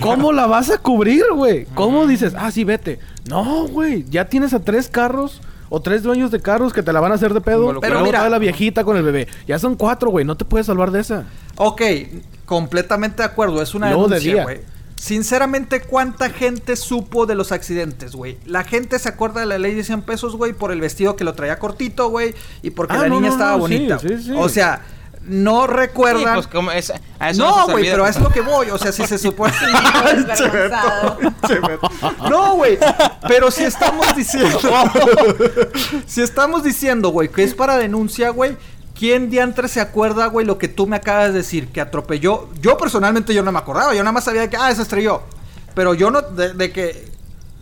¿Cómo 0.00 0.32
la 0.32 0.46
vas 0.46 0.70
a 0.70 0.78
cubrir, 0.78 1.22
güey? 1.34 1.66
¿Cómo 1.74 2.06
dices, 2.06 2.32
ah, 2.38 2.50
sí, 2.50 2.64
vete? 2.64 2.98
No, 3.28 3.68
güey, 3.68 4.06
ya 4.08 4.24
tienes 4.24 4.54
a 4.54 4.60
tres 4.60 4.88
carros 4.88 5.42
o 5.74 5.80
tres 5.80 6.02
dueños 6.02 6.30
de 6.30 6.40
carros 6.40 6.72
que 6.72 6.82
te 6.82 6.92
la 6.92 7.00
van 7.00 7.12
a 7.12 7.16
hacer 7.16 7.34
de 7.34 7.40
pedo. 7.40 7.80
Pero 7.80 8.00
mira- 8.02 8.28
la 8.28 8.38
viejita 8.38 8.84
con 8.84 8.96
el 8.96 9.02
bebé. 9.02 9.26
Ya 9.46 9.58
son 9.58 9.74
cuatro, 9.76 10.10
güey, 10.10 10.24
no 10.24 10.36
te 10.36 10.44
puedes 10.44 10.66
salvar 10.66 10.90
de 10.90 11.00
esa. 11.00 11.24
Ok, 11.56 11.82
completamente 12.44 13.18
de 13.22 13.24
acuerdo. 13.24 13.60
Es 13.62 13.74
una 13.74 13.88
de 13.88 13.92
denuncia, 13.94 14.42
güey. 14.44 14.60
Sinceramente, 14.96 15.80
¿cuánta 15.82 16.30
gente 16.30 16.76
supo 16.76 17.26
de 17.26 17.34
los 17.34 17.52
accidentes, 17.52 18.14
güey? 18.14 18.38
La 18.46 18.64
gente 18.64 18.98
se 18.98 19.08
acuerda 19.08 19.40
de 19.40 19.46
la 19.46 19.58
ley 19.58 19.74
de 19.74 19.84
100 19.84 20.02
pesos, 20.02 20.36
güey, 20.36 20.52
por 20.54 20.70
el 20.72 20.80
vestido 20.80 21.16
que 21.16 21.24
lo 21.24 21.34
traía 21.34 21.58
cortito, 21.58 22.08
güey, 22.08 22.34
y 22.62 22.70
porque 22.70 22.94
Ah, 22.94 22.98
la 23.02 23.08
no, 23.08 23.16
niña 23.16 23.26
no, 23.28 23.32
estaba 23.34 23.52
no, 23.52 23.58
bonita. 23.58 23.98
sí, 23.98 24.08
sí, 24.08 24.22
sí. 24.22 24.32
O 24.36 24.48
sea, 24.48 24.80
no 25.26 25.66
Sí, 25.66 25.72
recuerdan. 25.72 26.34
pues 26.34 26.46
como 26.46 26.70
es, 26.70 26.92
a 27.18 27.30
eso 27.30 27.42
no, 27.42 27.66
güey, 27.68 27.84
pero 27.84 28.06
es 28.06 28.18
lo 28.20 28.30
que 28.30 28.40
voy. 28.40 28.70
O 28.70 28.78
sea, 28.78 28.92
si 28.92 29.06
se 29.06 29.18
supone. 29.18 29.52
No, 32.30 32.54
güey. 32.56 32.78
Pero 33.28 33.50
si 33.50 33.64
estamos 33.64 34.14
diciendo. 34.16 34.58
si 36.06 36.22
estamos 36.22 36.62
diciendo, 36.62 37.10
güey, 37.10 37.28
que 37.28 37.42
es 37.42 37.54
para 37.54 37.76
denuncia, 37.76 38.30
güey. 38.30 38.56
¿Quién 38.98 39.28
diantre 39.28 39.66
se 39.66 39.80
acuerda, 39.80 40.26
güey, 40.26 40.46
lo 40.46 40.56
que 40.56 40.68
tú 40.68 40.86
me 40.86 40.96
acabas 40.96 41.32
de 41.32 41.38
decir? 41.38 41.68
Que 41.68 41.80
atropelló. 41.80 42.48
Yo 42.60 42.78
personalmente 42.78 43.34
yo 43.34 43.42
no 43.42 43.50
me 43.50 43.58
acordaba. 43.58 43.92
Yo 43.92 44.02
nada 44.04 44.12
más 44.12 44.24
sabía 44.24 44.48
que, 44.48 44.56
ah, 44.56 44.72
se 44.72 44.82
estrelló. 44.82 45.22
Pero 45.74 45.94
yo 45.94 46.10
no, 46.10 46.22
de, 46.22 46.54
de 46.54 46.70
que. 46.72 47.08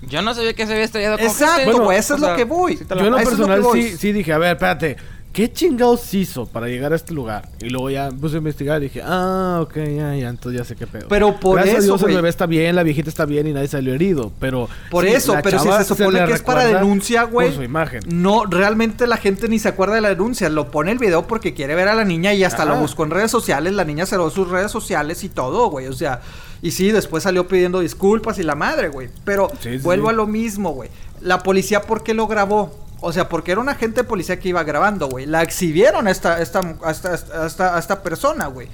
Yo 0.03 0.21
no 0.21 0.35
sabía 0.35 0.53
que 0.53 0.67
se 0.67 0.73
había 0.73 0.85
estrellado 0.85 1.17
con 1.17 1.27
Exacto, 1.27 1.85
güey, 1.85 1.99
eso 1.99 2.15
es 2.15 2.21
lo 2.21 2.27
sea, 2.27 2.37
que 2.37 2.45
voy. 2.45 2.77
Yo 2.77 2.97
en 2.99 3.11
lo 3.13 3.17
a 3.17 3.23
eso 3.23 3.33
es 3.33 3.39
lo 3.39 3.47
personal 3.47 3.61
que 3.61 3.67
voy. 3.67 3.83
sí, 3.83 3.97
sí 3.97 4.13
dije, 4.13 4.33
a 4.33 4.39
ver, 4.39 4.53
espérate. 4.53 4.97
¿Qué 5.33 5.51
chingados 5.51 6.13
hizo 6.13 6.45
para 6.45 6.67
llegar 6.69 6.93
a 6.93 6.97
este 6.97 7.15
lugar? 7.15 7.49
Y 7.63 7.71
luego 7.71 7.89
ya 7.89 8.11
puse 8.11 8.35
a 8.35 8.39
investigar 8.39 8.83
y 8.83 8.85
dije, 8.85 9.01
ah, 9.03 9.61
ok, 9.63 9.77
ya, 9.77 10.15
ya, 10.15 10.29
entonces 10.29 10.61
ya 10.61 10.65
sé 10.67 10.77
qué 10.77 10.87
pedo. 10.87 11.07
Pero 11.09 11.41
por 11.41 11.55
Gracias 11.57 11.77
a 11.77 11.79
eso, 11.79 11.87
Dios 11.87 12.01
güey. 12.03 12.13
el 12.15 12.19
bebé 12.19 12.29
está 12.29 12.45
bien, 12.45 12.77
la 12.77 12.83
viejita 12.83 13.09
está 13.09 13.25
bien 13.25 13.47
y 13.47 13.53
nadie 13.55 13.69
salió 13.69 13.95
herido. 13.95 14.31
Pero. 14.39 14.69
Por 14.91 15.05
sí, 15.07 15.11
eso, 15.13 15.35
pero 15.43 15.59
si 15.59 15.69
se 15.71 15.85
supone 15.85 16.21
le 16.21 16.27
que 16.27 16.33
es 16.35 16.43
para 16.43 16.67
denuncia, 16.67 17.23
güey. 17.23 17.49
Por 17.49 17.57
su 17.57 17.63
imagen. 17.63 18.03
No, 18.09 18.45
realmente 18.45 19.07
la 19.07 19.17
gente 19.17 19.49
ni 19.49 19.59
se 19.59 19.69
acuerda 19.69 19.95
de 19.95 20.03
la 20.03 20.11
denuncia. 20.11 20.51
Lo 20.51 20.71
pone 20.71 20.93
el 20.93 20.99
video 20.99 21.27
porque 21.27 21.55
quiere 21.55 21.75
ver 21.75 21.89
a 21.89 21.95
la 21.95 22.05
niña 22.05 22.35
y 22.35 22.45
hasta 22.45 22.65
Ajá. 22.65 22.75
lo 22.75 22.81
buscó 22.81 23.05
en 23.05 23.11
redes 23.13 23.31
sociales. 23.31 23.73
La 23.73 23.85
niña 23.85 24.05
cerró 24.05 24.29
sus 24.29 24.49
redes 24.51 24.71
sociales 24.71 25.25
y 25.25 25.31
todo, 25.31 25.71
güey. 25.71 25.87
O 25.87 25.95
sea, 25.95 26.21
y 26.61 26.73
sí, 26.73 26.91
después 26.93 27.23
salió 27.23 27.49
pidiendo 27.49 27.81
disculpas 27.81 28.39
y 28.39 28.43
la 28.43 28.55
madre, 28.55 28.89
güey. 28.89 29.09
Pero 29.25 29.49
Sí, 29.61 29.71
sí, 29.71 29.79
vuelvo 29.79 30.09
sí. 30.09 30.13
a 30.13 30.17
lo 30.17 30.27
mismo, 30.27 30.73
güey. 30.73 30.91
La 31.23 31.39
policía, 31.43 31.83
¿por 31.83 32.03
qué 32.03 32.13
lo 32.13 32.27
grabó? 32.27 32.83
O 33.05 33.13
sea, 33.13 33.29
porque 33.29 33.51
era 33.51 33.61
un 33.61 33.69
agente 33.69 34.03
de 34.03 34.05
policía 34.05 34.39
que 34.39 34.49
iba 34.49 34.63
grabando, 34.63 35.09
güey. 35.09 35.27
La 35.27 35.43
exhibieron 35.43 36.07
a 36.07 36.11
esta, 36.13 36.41
esta, 36.41 36.61
a 36.85 36.91
esta, 36.93 37.75
a 37.75 37.79
esta, 37.79 38.03
persona, 38.03 38.47
güey. 38.47 38.69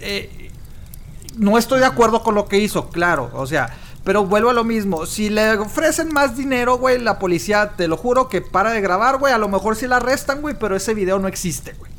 Eh, 0.00 0.50
no 1.36 1.56
estoy 1.56 1.78
de 1.78 1.86
acuerdo 1.86 2.24
con 2.24 2.34
lo 2.34 2.48
que 2.48 2.58
hizo, 2.58 2.88
claro, 2.88 3.30
o 3.34 3.46
sea, 3.46 3.70
pero 4.02 4.26
vuelvo 4.26 4.50
a 4.50 4.52
lo 4.52 4.64
mismo. 4.64 5.06
Si 5.06 5.30
le 5.30 5.56
ofrecen 5.58 6.12
más 6.12 6.36
dinero, 6.36 6.78
güey, 6.78 6.98
la 6.98 7.20
policía, 7.20 7.74
te 7.76 7.86
lo 7.86 7.96
juro 7.96 8.28
que 8.28 8.40
para 8.40 8.72
de 8.72 8.80
grabar, 8.80 9.18
güey. 9.18 9.32
A 9.32 9.38
lo 9.38 9.48
mejor 9.48 9.76
sí 9.76 9.86
la 9.86 9.96
arrestan, 9.96 10.40
güey, 10.40 10.56
pero 10.58 10.74
ese 10.74 10.92
video 10.94 11.20
no 11.20 11.28
existe, 11.28 11.74
güey. 11.78 11.92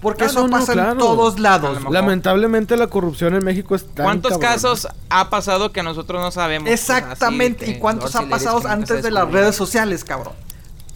Porque 0.00 0.24
Ah, 0.24 0.26
eso 0.28 0.40
no, 0.42 0.48
no, 0.48 0.58
pasa 0.58 0.72
en 0.72 0.96
todos 0.96 1.38
lados. 1.38 1.78
Lamentablemente 1.90 2.76
la 2.76 2.86
corrupción 2.86 3.34
en 3.34 3.44
México 3.44 3.74
es 3.74 3.84
tan 3.84 4.04
¿Cuántos 4.04 4.38
casos 4.38 4.88
ha 5.10 5.28
pasado 5.28 5.72
que 5.72 5.82
nosotros 5.82 6.22
no 6.22 6.30
sabemos? 6.30 6.70
Exactamente. 6.70 7.64
Así 7.64 7.74
¿Y 7.74 7.78
cuántos 7.78 8.14
Ladies 8.14 8.30
pasado 8.30 8.66
antes 8.66 9.02
de 9.02 9.10
las 9.10 9.30
redes 9.30 9.56
sociales, 9.56 10.04
cabrón? 10.04 10.34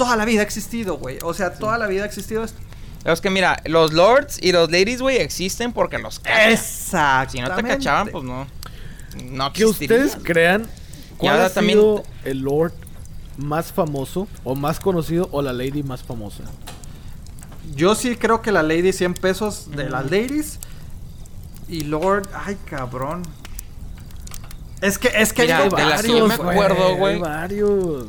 Toda 0.05 0.17
la 0.17 0.25
vida 0.25 0.41
ha 0.41 0.45
existido, 0.45 0.97
güey. 0.99 1.19
O 1.23 1.35
sea, 1.35 1.55
toda 1.55 1.79
la 1.79 1.87
vida 1.87 2.03
ha 2.03 2.07
existido 2.07 2.45
esto. 2.45 2.59
Es 3.05 3.21
que 3.21 3.31
mira, 3.31 3.61
los 3.67 3.93
lords 3.93 4.39
y 4.41 4.53
los 4.53 4.71
ladies, 4.71 5.01
güey, 5.03 5.17
existen 5.19 5.73
porque 5.73 5.99
los 5.99 6.21
cachan. 6.21 6.51
Exacto. 6.53 7.33
Si 7.33 7.41
no 7.41 7.55
te 7.55 7.63
cachaban, 7.63 8.09
pues 8.09 8.25
no. 8.25 8.47
No 9.25 9.53
Que 9.53 9.65
ustedes 9.67 10.17
crean 10.23 10.67
cuál 11.19 11.41
ha 11.41 11.51
también 11.51 11.79
sido 11.79 12.05
el 12.25 12.39
Lord 12.41 12.73
más 13.37 13.73
famoso 13.73 14.29
o 14.45 14.55
más 14.55 14.79
conocido 14.81 15.29
o 15.33 15.43
la 15.43 15.53
Lady 15.53 15.83
más 15.83 16.03
famosa. 16.03 16.45
Yo 17.75 17.95
sí 17.95 18.17
creo 18.17 18.43
que 18.43 18.53
la 18.53 18.63
lady 18.63 18.93
100 18.93 19.15
pesos 19.15 19.71
de 19.71 19.89
las 19.89 20.05
ladies. 20.11 20.59
Y 21.69 21.83
Lord, 21.83 22.29
ay 22.35 22.57
cabrón. 22.67 23.23
Es 24.81 24.99
que, 24.99 25.09
es 25.15 25.33
que 25.33 25.43
Mira, 25.43 25.59
hay 25.59 25.69
de 25.71 25.85
las 25.87 26.03
que 26.03 26.09
yo 26.09 26.15
varios, 26.27 26.29
me 26.29 26.37
güey. 26.37 26.51
acuerdo, 26.51 26.87
Hay 26.89 26.97
güey. 26.97 27.19
varios. 27.19 28.07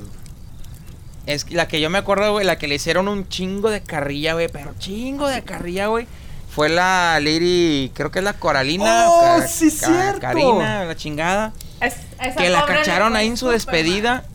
Es 1.25 1.45
que 1.45 1.55
la 1.55 1.67
que 1.67 1.79
yo 1.79 1.89
me 1.89 1.97
acuerdo, 1.97 2.31
güey, 2.33 2.45
la 2.45 2.57
que 2.57 2.67
le 2.67 2.75
hicieron 2.75 3.07
un 3.07 3.27
chingo 3.29 3.69
de 3.69 3.81
carrilla, 3.81 4.33
güey, 4.33 4.49
pero 4.49 4.73
chingo 4.77 5.27
de 5.27 5.41
carrilla, 5.43 5.87
güey. 5.87 6.07
Fue 6.49 6.69
la 6.69 7.19
Lady, 7.21 7.91
creo 7.95 8.11
que 8.11 8.19
es 8.19 8.25
la 8.25 8.33
Coralina. 8.33 9.07
¡Oh, 9.09 9.41
sí, 9.47 9.71
cierto! 9.71 10.19
Karina, 10.19 10.85
la 10.85 10.95
chingada. 10.95 11.53
Es- 11.81 11.95
esa 12.21 12.35
que 12.35 12.49
la 12.49 12.65
cacharon 12.65 13.15
ahí 13.15 13.27
en 13.27 13.37
su 13.37 13.47
despedida. 13.49 14.25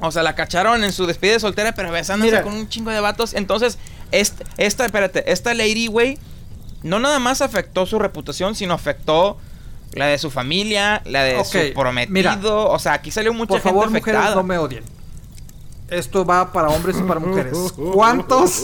O 0.00 0.10
sea, 0.10 0.22
la 0.24 0.34
cacharon 0.34 0.82
en 0.82 0.92
su 0.92 1.06
despedida 1.06 1.34
de 1.34 1.40
soltera, 1.40 1.72
pero 1.74 1.92
besándose 1.92 2.30
Mira. 2.32 2.42
con 2.42 2.54
un 2.54 2.68
chingo 2.68 2.90
de 2.90 2.98
vatos. 2.98 3.34
Entonces, 3.34 3.78
este, 4.10 4.44
esta, 4.56 4.84
espérate, 4.84 5.30
esta 5.30 5.54
lady, 5.54 5.86
güey, 5.86 6.18
no 6.82 6.98
nada 6.98 7.20
más 7.20 7.40
afectó 7.40 7.86
su 7.86 8.00
reputación, 8.00 8.56
sino 8.56 8.74
afectó 8.74 9.38
la 9.92 10.06
de 10.06 10.18
su 10.18 10.30
familia, 10.30 11.02
la 11.04 11.22
de 11.22 11.44
su 11.44 11.72
prometido. 11.74 12.12
mira. 12.12 12.40
o 12.42 12.78
sea, 12.80 12.94
aquí 12.94 13.12
salió 13.12 13.32
mucha 13.32 13.50
Por 13.50 13.58
gente 13.58 13.68
favor, 13.68 13.90
mujeres, 13.90 14.08
afectada. 14.16 14.34
no 14.34 14.42
me 14.42 14.58
odien. 14.58 14.82
Esto 15.92 16.24
va 16.24 16.52
para 16.52 16.68
hombres 16.68 16.96
y 16.98 17.02
para 17.02 17.20
mujeres. 17.20 17.56
¿Cuántos, 17.92 18.62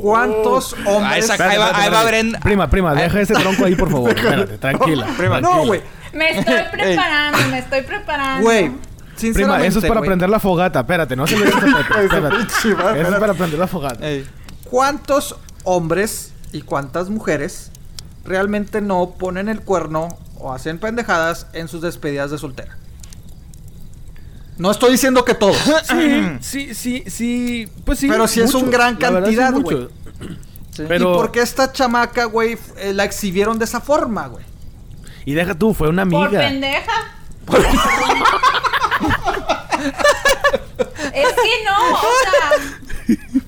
cuántos 0.00 0.74
Ah, 0.84 0.88
hombres? 0.90 1.24
esa- 1.30 1.48
ahí 1.48 1.58
va, 1.58 1.70
ahí 1.74 1.90
va 1.90 2.04
Brenda. 2.04 2.40
Prima, 2.40 2.68
prima, 2.68 2.94
deja 2.94 3.20
ese 3.20 3.34
tronco 3.34 3.64
ahí, 3.64 3.74
por 3.74 3.90
favor. 3.90 4.10
Espérate, 4.16 4.58
tranquila. 4.58 5.06
No, 5.40 5.66
güey. 5.66 5.82
Me 6.12 6.38
estoy 6.38 6.54
preparando, 6.70 7.38
me 7.50 7.58
estoy 7.58 7.82
preparando. 7.82 8.42
Güey, 8.44 8.70
Prima, 9.32 9.64
eso 9.64 9.78
es 9.78 9.84
para 9.86 10.00
güey, 10.00 10.08
prender 10.08 10.28
la 10.28 10.40
fogata. 10.40 10.80
Espérate, 10.80 11.14
no 11.14 11.26
se 11.26 11.36
Pepe. 11.36 11.48
Espérate. 12.04 12.36
Eso 13.00 13.12
es 13.14 13.20
para 13.20 13.34
prender 13.34 13.58
la 13.58 13.66
fogata. 13.68 14.06
Ey. 14.06 14.26
¿Cuántos 14.64 15.36
hombres 15.64 16.32
y 16.52 16.62
cuántas 16.62 17.08
mujeres 17.08 17.70
realmente 18.24 18.80
no 18.80 19.10
ponen 19.18 19.48
el 19.48 19.60
cuerno 19.60 20.08
o 20.38 20.52
hacen 20.52 20.78
pendejadas 20.78 21.46
en 21.52 21.68
sus 21.68 21.82
despedidas 21.82 22.30
de 22.30 22.38
soltera? 22.38 22.76
No 24.58 24.70
estoy 24.70 24.92
diciendo 24.92 25.24
que 25.24 25.34
todos. 25.34 25.56
Sí, 25.88 26.38
sí, 26.40 26.74
sí, 26.74 27.04
sí. 27.06 27.68
Pues 27.84 27.98
sí. 27.98 28.08
Pero 28.08 28.28
sí 28.28 28.40
es 28.40 28.54
un 28.54 28.70
gran 28.70 28.96
La 29.00 29.10
verdad, 29.10 29.26
cantidad, 29.28 29.52
mucho. 29.52 29.76
güey. 29.76 29.88
Sí. 30.70 30.84
Pero- 30.88 31.12
¿Y 31.12 31.16
por 31.16 31.30
qué 31.32 31.40
esta 31.40 31.72
chamaca, 31.72 32.24
güey, 32.26 32.56
eh, 32.78 32.92
la 32.94 33.04
exhibieron 33.04 33.58
de 33.58 33.64
esa 33.64 33.80
forma, 33.80 34.26
güey? 34.28 34.44
Y 35.24 35.34
deja 35.34 35.54
tú, 35.54 35.74
fue 35.74 35.88
una 35.88 36.04
Por 36.06 36.26
amiga. 36.26 36.40
pendeja. 36.40 36.92
es 41.12 41.32
que 41.32 41.64
no, 41.64 41.94
o 41.94 42.00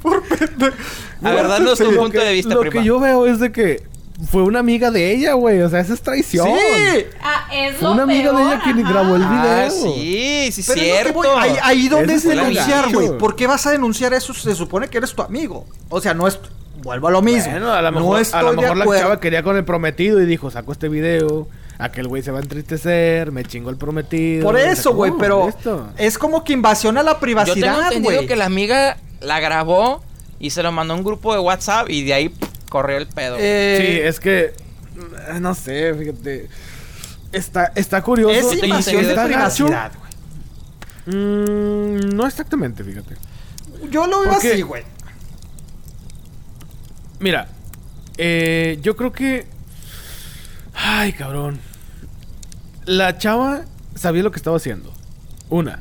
sea, 0.02 1.31
A 1.31 1.35
ver, 1.35 1.48
danos 1.48 1.78
tu 1.78 1.90
Lo 1.90 1.97
punto 1.98 2.18
que- 2.18 2.24
de 2.24 2.32
vista, 2.32 2.55
Lo 2.55 2.60
prima. 2.60 2.72
que 2.81 2.85
yo 2.86 3.01
veo 3.01 3.26
es 3.26 3.39
de 3.40 3.52
que 3.52 3.86
fue 4.30 4.42
una 4.42 4.60
amiga 4.60 4.90
de 4.90 5.12
ella, 5.14 5.34
güey. 5.34 5.60
O 5.62 5.68
sea, 5.68 5.80
esa 5.80 5.94
es 5.94 6.01
traición. 6.02 6.46
Sí. 6.48 7.06
ah, 7.22 7.48
es 7.52 7.76
Fue 7.76 7.88
lo 7.88 7.94
una 7.94 8.02
amiga 8.05 8.32
de 8.32 8.42
ella 8.42 8.60
quien 8.62 8.80
ajá. 8.84 8.92
grabó 8.92 9.16
el 9.16 9.22
Ah, 9.24 9.66
video. 9.68 9.70
sí, 9.70 10.48
sí, 10.52 10.62
Pero 10.66 10.80
es 10.80 10.86
lo 10.86 10.94
que 10.94 11.02
cierto. 11.02 11.12
voy, 11.14 11.28
ahí, 11.38 11.56
ahí 11.62 11.88
donde 11.88 12.14
es 12.14 12.24
es 12.24 12.28
denunciar, 12.30 12.92
güey. 12.92 13.18
¿Por 13.18 13.36
qué 13.36 13.46
vas 13.46 13.66
a 13.66 13.70
denunciar 13.70 14.12
eso? 14.14 14.32
Se 14.34 14.55
supone 14.55 14.88
que 14.88 14.98
eres 14.98 15.14
tu 15.14 15.22
amigo. 15.22 15.64
O 15.88 16.01
sea, 16.01 16.14
no 16.14 16.26
es. 16.26 16.38
Vuelvo 16.82 17.09
a 17.09 17.10
lo 17.10 17.22
mismo. 17.22 17.51
Bueno, 17.51 17.72
a 17.72 17.80
lo 17.80 17.90
no 17.92 18.01
mejor, 18.01 18.20
estoy 18.20 18.40
a 18.40 18.42
lo 18.42 18.52
mejor 18.52 18.76
la 18.76 18.98
chava 18.98 19.20
quería 19.20 19.42
con 19.42 19.56
el 19.56 19.64
prometido 19.64 20.20
y 20.20 20.26
dijo, 20.26 20.51
saco 20.51 20.72
este 20.72 20.88
video. 20.90 21.48
Aquel 21.78 22.06
güey 22.09 22.22
se 22.22 22.30
va 22.30 22.38
a 22.38 22.42
entristecer, 22.42 23.32
me 23.32 23.42
chingo 23.44 23.70
el 23.70 23.76
prometido. 23.76 24.44
Por 24.44 24.59
eso, 24.59 24.92
güey, 24.94 25.12
pero 25.18 25.46
listo. 25.46 25.88
es 25.96 26.18
como 26.18 26.44
que 26.44 26.52
invasión 26.52 26.98
a 26.98 27.02
la 27.02 27.12
Yo 27.12 27.18
tengo 27.18 27.20
privacidad, 27.20 27.86
entendido 27.88 28.14
güey. 28.16 28.26
que 28.26 28.36
la 28.36 28.44
amiga 28.44 28.96
la 29.20 29.40
grabó 29.40 30.02
y 30.38 30.51
se 30.51 30.62
lo 30.62 30.70
mandó 30.72 30.94
a 30.94 30.96
un 30.98 31.05
grupo 31.05 31.32
de 31.32 31.40
WhatsApp 31.40 31.88
y 31.90 32.05
de 32.05 32.14
ahí 32.14 32.28
pff, 32.28 32.48
corrió 32.74 32.96
el 32.98 33.06
pedo. 33.06 33.36
Eh, 33.38 33.78
Sí, 33.80 34.01
es 34.02 34.18
que. 34.18 34.52
No 35.40 35.55
sé, 35.55 35.94
fíjate. 35.94 36.48
Está, 37.30 37.70
está 37.76 38.02
curioso. 38.02 38.51
es 38.52 38.60
invasión 38.64 39.06
de 39.06 39.14
privacidad, 39.14 39.92
güey. 41.06 41.16
Mm, 41.16 42.16
no 42.16 42.26
exactamente, 42.26 42.82
fíjate. 42.82 43.14
Yo 43.92 44.09
lo 44.09 44.22
veo 44.22 44.32
Porque- 44.32 44.55
así, 44.55 44.62
güey. 44.62 44.82
Mira, 47.20 47.46
eh, 48.18 48.78
yo 48.82 48.96
creo 48.96 49.12
que. 49.12 49.46
Ay, 50.74 51.12
cabrón. 51.12 51.60
La 52.86 53.16
chava 53.18 53.66
sabía 53.94 54.24
lo 54.24 54.32
que 54.32 54.38
estaba 54.38 54.56
haciendo. 54.56 54.92
Una. 55.48 55.80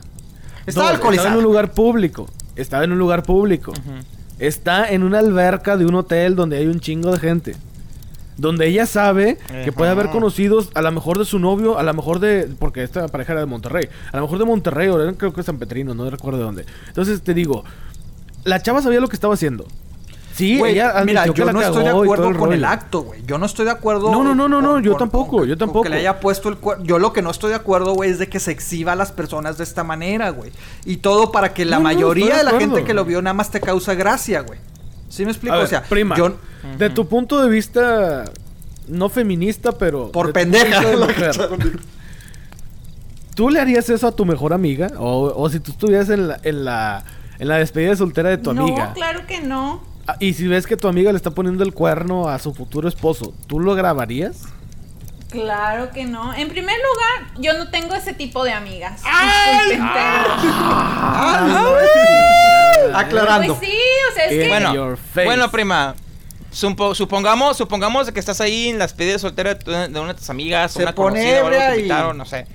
Estaba 0.67 0.87
Dos, 0.89 0.95
alcoholizada. 0.97 1.29
Estaba 1.29 1.33
en 1.33 1.37
un 1.39 1.43
lugar 1.43 1.71
público. 1.71 2.29
Estaba 2.55 2.83
en 2.83 2.91
un 2.91 2.99
lugar 2.99 3.23
público. 3.23 3.73
Está 4.43 4.89
en 4.91 5.03
una 5.03 5.19
alberca 5.19 5.77
de 5.77 5.85
un 5.85 5.95
hotel 5.95 6.35
donde 6.35 6.57
hay 6.57 6.67
un 6.67 6.81
chingo 6.81 7.13
de 7.13 7.17
gente. 7.17 7.55
Donde 8.35 8.67
ella 8.67 8.85
sabe 8.85 9.37
que 9.63 9.71
puede 9.71 9.89
haber 9.89 10.09
conocidos 10.09 10.69
a 10.73 10.81
lo 10.81 10.91
mejor 10.91 11.17
de 11.17 11.23
su 11.23 11.39
novio, 11.39 11.79
a 11.79 11.83
lo 11.83 11.93
mejor 11.93 12.19
de. 12.19 12.49
Porque 12.59 12.83
esta 12.83 13.07
pareja 13.07 13.31
era 13.31 13.39
de 13.39 13.45
Monterrey. 13.45 13.87
A 14.11 14.17
lo 14.17 14.23
mejor 14.23 14.39
de 14.39 14.45
Monterrey, 14.45 14.89
o 14.89 15.15
creo 15.15 15.31
que 15.31 15.43
San 15.43 15.59
Petrino, 15.59 15.93
no 15.93 16.09
recuerdo 16.09 16.39
de 16.39 16.43
dónde. 16.43 16.65
Entonces 16.89 17.21
te 17.21 17.33
digo, 17.33 17.63
la 18.43 18.61
chava 18.61 18.81
sabía 18.81 18.99
lo 18.99 19.07
que 19.07 19.15
estaba 19.15 19.33
haciendo. 19.33 19.65
Sí, 20.35 20.57
Güey, 20.57 20.73
ella 20.73 20.89
admitió 20.89 21.05
mira, 21.05 21.23
que 21.26 21.39
yo 21.39 21.53
no 21.53 21.61
estoy 21.61 21.84
de 21.84 21.89
acuerdo 21.91 22.35
con 22.39 22.53
el 22.53 22.65
acto, 22.65 23.01
güey. 23.03 23.22
Yo 23.27 23.38
no 23.38 23.45
estoy 23.45 23.65
de 23.65 23.72
acuerdo. 23.72 24.11
No, 24.11 24.23
no, 24.23 24.34
no, 24.34 24.49
no, 24.49 24.61
no, 24.64 24.80
yo 24.80 24.91
con- 24.93 24.99
tampoco, 24.99 25.38
con- 25.38 25.47
yo 25.47 25.55
tampoco. 25.57 25.84
que 25.84 25.89
le 25.89 25.97
haya 25.97 26.19
puesto 26.19 26.49
el. 26.49 26.57
Yo 26.84 26.97
lo 26.97 27.14
que 27.14 27.22
no 27.22 27.30
estoy 27.30 27.49
de 27.51 27.55
acuerdo, 27.55 27.93
güey, 27.93 28.10
es 28.10 28.18
de 28.18 28.27
que 28.30 28.39
se 28.39 28.49
exhiba 28.51 28.93
a 28.93 28.95
las 28.95 29.11
personas 29.11 29.60
de 29.60 29.64
esta 29.64 29.84
manera, 29.84 30.31
güey. 30.31 30.51
Y 30.85 30.97
todo 30.97 31.31
para 31.31 31.53
que 31.53 31.65
la 31.65 31.76
No, 31.77 31.81
no, 31.84 31.89
mayoría 31.89 32.31
de 32.31 32.38
de 32.38 32.43
la 32.45 32.49
acuerdo. 32.49 32.68
gente 32.76 32.84
que 32.88 32.93
lo 32.95 33.05
vio 33.05 33.22
nada 33.22 33.35
más 33.35 33.51
te 33.51 33.61
causa 33.61 33.93
gracia, 33.93 34.41
güey. 34.41 34.60
¿Sí 35.07 35.23
me 35.23 35.30
explico? 35.31 35.53
A 35.53 35.57
ver, 35.60 35.65
o 35.68 35.69
sea, 35.69 35.84
prima, 35.84 36.15
yo 36.15 36.34
de 36.80 36.89
tu 36.89 37.07
punto 37.07 37.39
de 37.43 37.47
vista, 37.49 38.23
no 38.88 39.10
feminista, 39.10 39.72
pero... 39.73 40.11
por 40.11 40.34
pendeja. 40.34 40.81
¿Tú 43.35 43.49
le 43.49 43.60
harías 43.60 43.89
eso 43.89 44.07
a 44.07 44.11
tu 44.15 44.26
mejor 44.26 44.53
amiga? 44.53 44.91
O, 44.97 45.31
o 45.35 45.49
si 45.49 45.60
tú 45.60 45.72
estuvieras 45.72 46.10
en 46.10 46.27
la, 46.27 46.39
en, 46.43 46.65
la, 46.65 47.03
en 47.39 47.47
la 47.47 47.57
despedida 47.57 47.89
de 47.91 47.97
soltera 47.97 48.30
de 48.30 48.38
tu 48.38 48.53
no, 48.53 48.64
amiga. 48.64 48.93
claro 48.93 49.26
que 49.27 49.41
no. 49.41 49.81
Ah, 50.07 50.15
Y 50.19 50.34
si 50.34 50.47
ves 50.47 50.67
que 50.67 50.75
tu 50.77 50.88
amiga 50.88 51.11
le 51.11 51.17
está 51.17 51.31
poniendo 51.31 51.63
el 51.63 51.73
cuerno 51.73 52.27
a 52.30 52.38
su 52.39 52.53
futuro 52.53 52.88
esposo, 52.89 53.34
¿tú 53.47 53.59
lo 53.59 53.73
grabarías? 53.75 54.41
Claro 55.30 55.89
que 55.91 56.05
no. 56.05 56.34
En 56.34 56.49
primer 56.49 56.75
lugar, 56.77 57.34
yo 57.41 57.57
no 57.57 57.69
tengo 57.69 57.95
ese 57.95 58.13
tipo 58.13 58.43
de 58.43 58.51
amigas. 58.53 59.01
Disculpen, 59.01 59.80
Ah, 59.81 61.41
pero- 62.84 62.97
Aclarando. 62.97 63.55
Pues 63.55 63.69
sí, 63.69 63.77
o 64.11 64.13
sea, 64.13 64.25
es 64.25 64.30
que... 64.30 64.49
Your 64.73 64.97
Bueno, 65.15 65.25
bueno, 65.25 65.51
prima. 65.51 65.95
supo- 66.51 66.93
supongamos, 66.93 67.57
supongamos 67.57 68.11
que 68.11 68.19
estás 68.19 68.41
ahí 68.41 68.69
en 68.69 68.77
las 68.77 68.91
despedida 68.91 69.13
de 69.13 69.19
soltera 69.19 69.53
de, 69.55 69.99
una 69.99 70.13
de 70.13 70.19
tus 70.19 70.30
amigas, 70.30 70.73
Se 70.73 70.84
una 70.84 70.93
pone 70.93 71.19
conocida 71.21 71.43
o 71.43 71.47
algo, 71.47 71.55
ebria 71.55 71.69
te 71.69 71.75
y- 71.75 71.80
invitaron, 71.80 72.17
no 72.17 72.25
sé. 72.25 72.45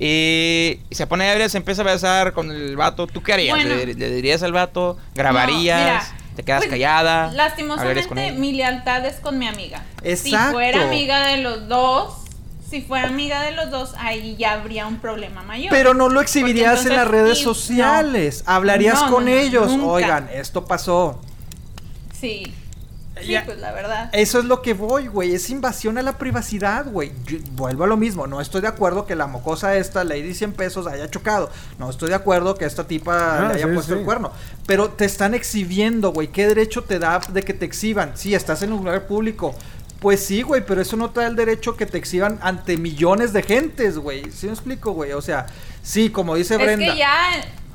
Y, 0.00 0.78
y 0.90 0.94
se 0.94 1.08
pone 1.08 1.32
ebria, 1.32 1.48
se 1.48 1.56
empieza 1.58 1.82
a 1.82 1.86
besar 1.86 2.32
con 2.34 2.52
el 2.52 2.76
vato. 2.76 3.08
¿Tú 3.08 3.20
qué 3.22 3.32
harías? 3.32 3.56
Bueno. 3.56 3.74
¿Le, 3.74 3.94
le 3.94 4.10
dirías 4.10 4.44
al 4.44 4.52
vato? 4.52 4.96
¿Grabarías? 5.16 5.78
No, 5.80 5.84
mira, 5.86 6.02
¿Te 6.38 6.44
quedas 6.44 6.60
pues, 6.60 6.70
callada? 6.70 7.24
¿Hablarías 7.24 7.34
Lastimosamente, 7.48 8.30
mi 8.38 8.52
lealtad 8.52 9.04
es 9.04 9.16
con 9.16 9.40
mi 9.40 9.48
amiga. 9.48 9.82
Si 10.14 10.30
fuera 10.52 10.82
amiga 10.84 11.26
de 11.26 11.38
los 11.38 11.66
dos, 11.66 12.14
si 12.70 12.80
fuera 12.80 13.08
amiga 13.08 13.42
de 13.42 13.50
los 13.56 13.72
dos, 13.72 13.94
ahí 13.98 14.36
ya 14.38 14.52
habría 14.52 14.86
un 14.86 14.98
problema 14.98 15.42
mayor. 15.42 15.70
Pero 15.70 15.94
no 15.94 16.08
lo 16.08 16.20
exhibirías 16.20 16.86
en 16.86 16.94
las 16.94 17.08
redes 17.08 17.40
y- 17.40 17.42
sociales. 17.42 18.44
Hablarías 18.46 19.02
No, 19.02 19.10
con 19.10 19.24
no, 19.24 19.32
ellos. 19.32 19.66
nunca. 19.66 19.86
Oigan, 19.86 20.30
esto 20.32 20.64
pasó. 20.64 21.20
Sí. 22.12 22.54
Sí, 23.20 23.28
Ya. 23.32 23.44
pues 23.44 23.58
la 23.58 23.72
verdad. 23.72 24.10
Eso 24.12 24.38
es 24.38 24.44
lo 24.44 24.62
que 24.62 24.74
voy, 24.74 25.06
güey. 25.08 25.34
Es 25.34 25.50
invasión 25.50 25.98
a 25.98 26.02
la 26.02 26.18
privacidad, 26.18 26.86
güey. 26.90 27.12
Vuelvo 27.52 27.84
a 27.84 27.86
lo 27.86 27.96
mismo. 27.96 28.26
No 28.26 28.40
estoy 28.40 28.60
de 28.60 28.68
acuerdo 28.68 29.06
que 29.06 29.14
la 29.16 29.26
mocosa 29.26 29.76
esta, 29.76 30.04
Lady 30.04 30.34
100 30.34 30.52
pesos, 30.52 30.86
haya 30.86 31.10
chocado. 31.10 31.50
No 31.78 31.90
estoy 31.90 32.08
de 32.10 32.14
acuerdo 32.16 32.54
que 32.56 32.64
esta 32.64 32.86
tipa 32.86 33.38
Ah, 33.38 33.48
le 33.48 33.54
haya 33.54 33.66
sí, 33.66 33.72
puesto 33.74 33.92
sí. 33.94 33.98
el 34.00 34.04
cuerno. 34.04 34.32
Pero 34.66 34.90
te 34.90 35.04
están 35.04 35.34
exhibiendo, 35.34 36.12
güey. 36.12 36.28
¿Qué 36.28 36.46
derecho 36.46 36.82
te 36.84 36.98
da 36.98 37.20
de 37.28 37.42
que 37.42 37.54
te 37.54 37.64
exhiban? 37.64 38.12
Sí, 38.14 38.34
estás 38.34 38.62
en 38.62 38.72
un 38.72 38.78
lugar 38.84 39.06
público. 39.06 39.54
Pues 40.00 40.24
sí, 40.24 40.42
güey, 40.42 40.64
pero 40.64 40.80
eso 40.80 40.96
no 40.96 41.10
te 41.10 41.20
da 41.20 41.26
el 41.26 41.34
derecho 41.34 41.76
que 41.76 41.84
te 41.84 41.98
exhiban 41.98 42.38
ante 42.42 42.76
millones 42.76 43.32
de 43.32 43.42
gentes, 43.42 43.98
güey. 43.98 44.30
¿Sí 44.30 44.46
me 44.46 44.52
explico, 44.52 44.92
güey? 44.92 45.10
O 45.12 45.20
sea, 45.20 45.46
sí, 45.82 46.10
como 46.10 46.36
dice 46.36 46.54
es 46.54 46.60
Brenda. 46.60 46.92
que 46.92 46.98
ya 46.98 47.12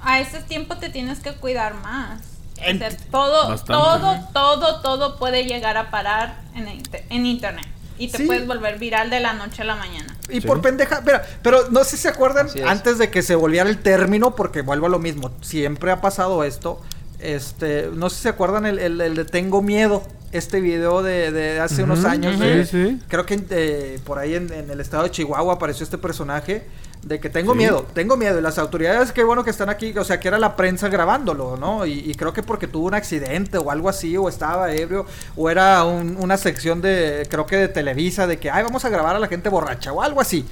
a 0.01 0.19
ese 0.21 0.39
tiempo 0.41 0.77
te 0.77 0.87
tienes 0.89 1.19
que 1.19 1.33
cuidar 1.33 1.73
más. 1.75 2.21
O 2.65 2.69
En- 2.69 2.79
sea, 2.79 2.89
todo, 3.11 3.49
Bastante. 3.49 3.73
todo, 3.73 4.19
todo, 4.33 4.81
todo 4.81 5.15
puede 5.17 5.45
llegar 5.45 5.77
a 5.77 5.91
parar 5.91 6.41
en, 6.55 6.67
en 7.09 7.25
internet. 7.25 7.65
Y 7.97 8.07
te 8.07 8.17
Sí. 8.19 8.25
puedes 8.25 8.47
volver 8.47 8.79
viral 8.79 9.09
de 9.09 9.19
la 9.19 9.33
noche 9.33 9.61
a 9.61 9.65
la 9.65 9.75
mañana. 9.75 10.17
Y 10.29 10.41
Sí. 10.41 10.47
por 10.47 10.61
pendeja, 10.61 11.01
mira, 11.01 11.23
pero 11.43 11.69
no 11.69 11.83
sé 11.83 11.91
si 11.97 12.03
se 12.03 12.07
acuerdan 12.09 12.47
antes 12.67 12.97
de 12.97 13.11
que 13.11 13.21
se 13.21 13.35
volviera 13.35 13.69
el 13.69 13.77
término, 13.79 14.35
porque 14.35 14.61
vuelvo 14.61 14.87
a 14.87 14.89
lo 14.89 14.99
mismo, 14.99 15.31
siempre 15.41 15.91
ha 15.91 16.01
pasado 16.01 16.43
esto. 16.43 16.81
Este, 17.19 17.89
no 17.93 18.09
sé 18.09 18.15
si 18.17 18.21
se 18.23 18.29
acuerdan 18.29 18.65
el, 18.65 18.79
el- 18.79 18.99
el 18.99 19.15
de 19.15 19.25
Tengo 19.25 19.61
Miedo, 19.61 20.03
este 20.31 20.59
video 20.59 21.03
de, 21.03 21.31
de 21.31 21.59
hace 21.59 21.83
unos 21.83 22.03
años. 22.05 22.39
de- 22.39 22.65
Sí, 22.65 22.71
sí. 22.71 22.99
Creo 23.07 23.25
que 23.25 23.41
eh, 23.51 23.99
por 24.03 24.17
ahí 24.19 24.35
en, 24.35 24.51
en 24.51 24.69
el 24.71 24.79
estado 24.81 25.03
de 25.03 25.11
Chihuahua 25.11 25.53
apareció 25.53 25.83
este 25.83 25.97
personaje 25.97 26.65
De 27.03 27.19
que 27.19 27.29
tengo 27.29 27.53
miedo, 27.53 27.85
tengo 27.93 28.15
miedo. 28.15 28.39
Y 28.39 28.41
las 28.41 28.57
autoridades, 28.57 29.11
qué 29.11 29.25
bueno 29.25 29.43
que 29.43 29.49
están 29.49 29.69
aquí, 29.69 29.93
o 29.97 30.05
sea, 30.05 30.21
que 30.21 30.29
era 30.29 30.39
la 30.39 30.55
prensa 30.55 30.87
grabándolo, 30.87 31.57
¿no? 31.57 31.85
Y, 31.85 31.99
y 31.99 32.15
creo 32.15 32.31
que 32.31 32.43
porque 32.43 32.65
tuvo 32.67 32.87
un 32.87 32.93
accidente 32.93 33.57
o 33.57 33.69
algo 33.71 33.89
así, 33.89 34.15
o 34.15 34.29
estaba 34.29 34.71
ebrio, 34.71 35.05
o 35.35 35.49
era 35.49 35.83
un- 35.83 36.15
una 36.17 36.37
sección 36.37 36.81
de, 36.81 37.27
creo 37.29 37.45
que 37.45 37.57
de 37.57 37.67
Televisa, 37.67 38.25
de 38.25 38.37
que, 38.39 38.49
ay, 38.49 38.63
vamos 38.63 38.85
a 38.85 38.89
grabar 38.89 39.17
a 39.17 39.19
la 39.19 39.27
gente 39.27 39.49
borracha, 39.49 39.91
o 39.91 40.01
algo 40.01 40.21
así. 40.21 40.45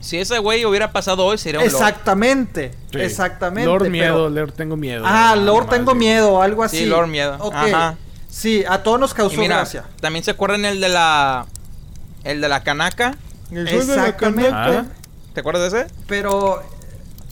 Si 0.00 0.16
ese 0.16 0.38
güey 0.38 0.64
hubiera 0.64 0.92
pasado 0.92 1.24
hoy, 1.26 1.36
sería 1.36 1.60
un. 1.60 1.66
Exactamente, 1.66 2.72
Sí. 2.92 3.00
exactamente. 3.00 3.66
Lord 3.66 3.80
pero- 3.82 3.90
Miedo, 3.92 4.30
Lord 4.30 4.52
Tengo 4.52 4.76
Miedo. 4.76 5.02
Ah, 5.06 5.34
Lord 5.36 5.68
tengo 5.68 5.94
miedo, 5.94 6.40
algo 6.40 6.62
así. 6.62 6.78
Sí, 6.78 6.86
Lord 6.86 7.08
Miedo. 7.08 7.36
Ok. 7.40 7.54
Ajá. 7.54 7.96
Sí, 8.30 8.64
a 8.66 8.82
todos 8.82 8.98
nos 9.00 9.10
Y 9.10 9.14
causó 9.14 9.36
mira, 9.40 9.56
gracia. 9.56 9.84
también 10.00 10.24
se 10.24 10.30
acuerdan 10.30 10.64
el 10.64 10.80
de 10.80 10.88
la. 10.88 11.44
El 12.24 12.40
de 12.40 12.48
la 12.48 12.62
canaca. 12.62 13.16
Exactamente. 13.50 14.50
Ah. 14.54 14.84
¿Te 15.38 15.42
acuerdas 15.42 15.70
de 15.70 15.82
ese? 15.82 15.90
Pero 16.08 16.60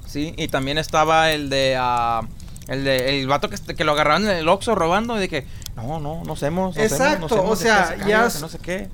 Sí, 0.06 0.32
y 0.36 0.46
también 0.46 0.78
estaba 0.78 1.32
el 1.32 1.50
de. 1.50 1.74
ah, 1.76 2.22
el 2.68 2.84
de. 2.84 3.18
El 3.20 3.26
vato 3.26 3.50
que, 3.50 3.56
que 3.74 3.82
lo 3.82 3.90
agarraron 3.90 4.22
en 4.30 4.36
el 4.36 4.48
Oxxo 4.48 4.76
robando 4.76 5.16
y 5.16 5.20
de 5.22 5.28
que. 5.28 5.44
No, 5.74 5.98
no, 5.98 6.22
no 6.22 6.34
hacemos. 6.34 6.76
no 6.76 6.82
hacemos, 6.84 6.92
Exacto, 7.00 7.42
o 7.42 7.56
sea, 7.56 7.96
se 7.98 8.08
ya 8.08 8.26
es- 8.26 8.40
no 8.40 8.48
sé 8.48 8.60
qué. 8.60 8.88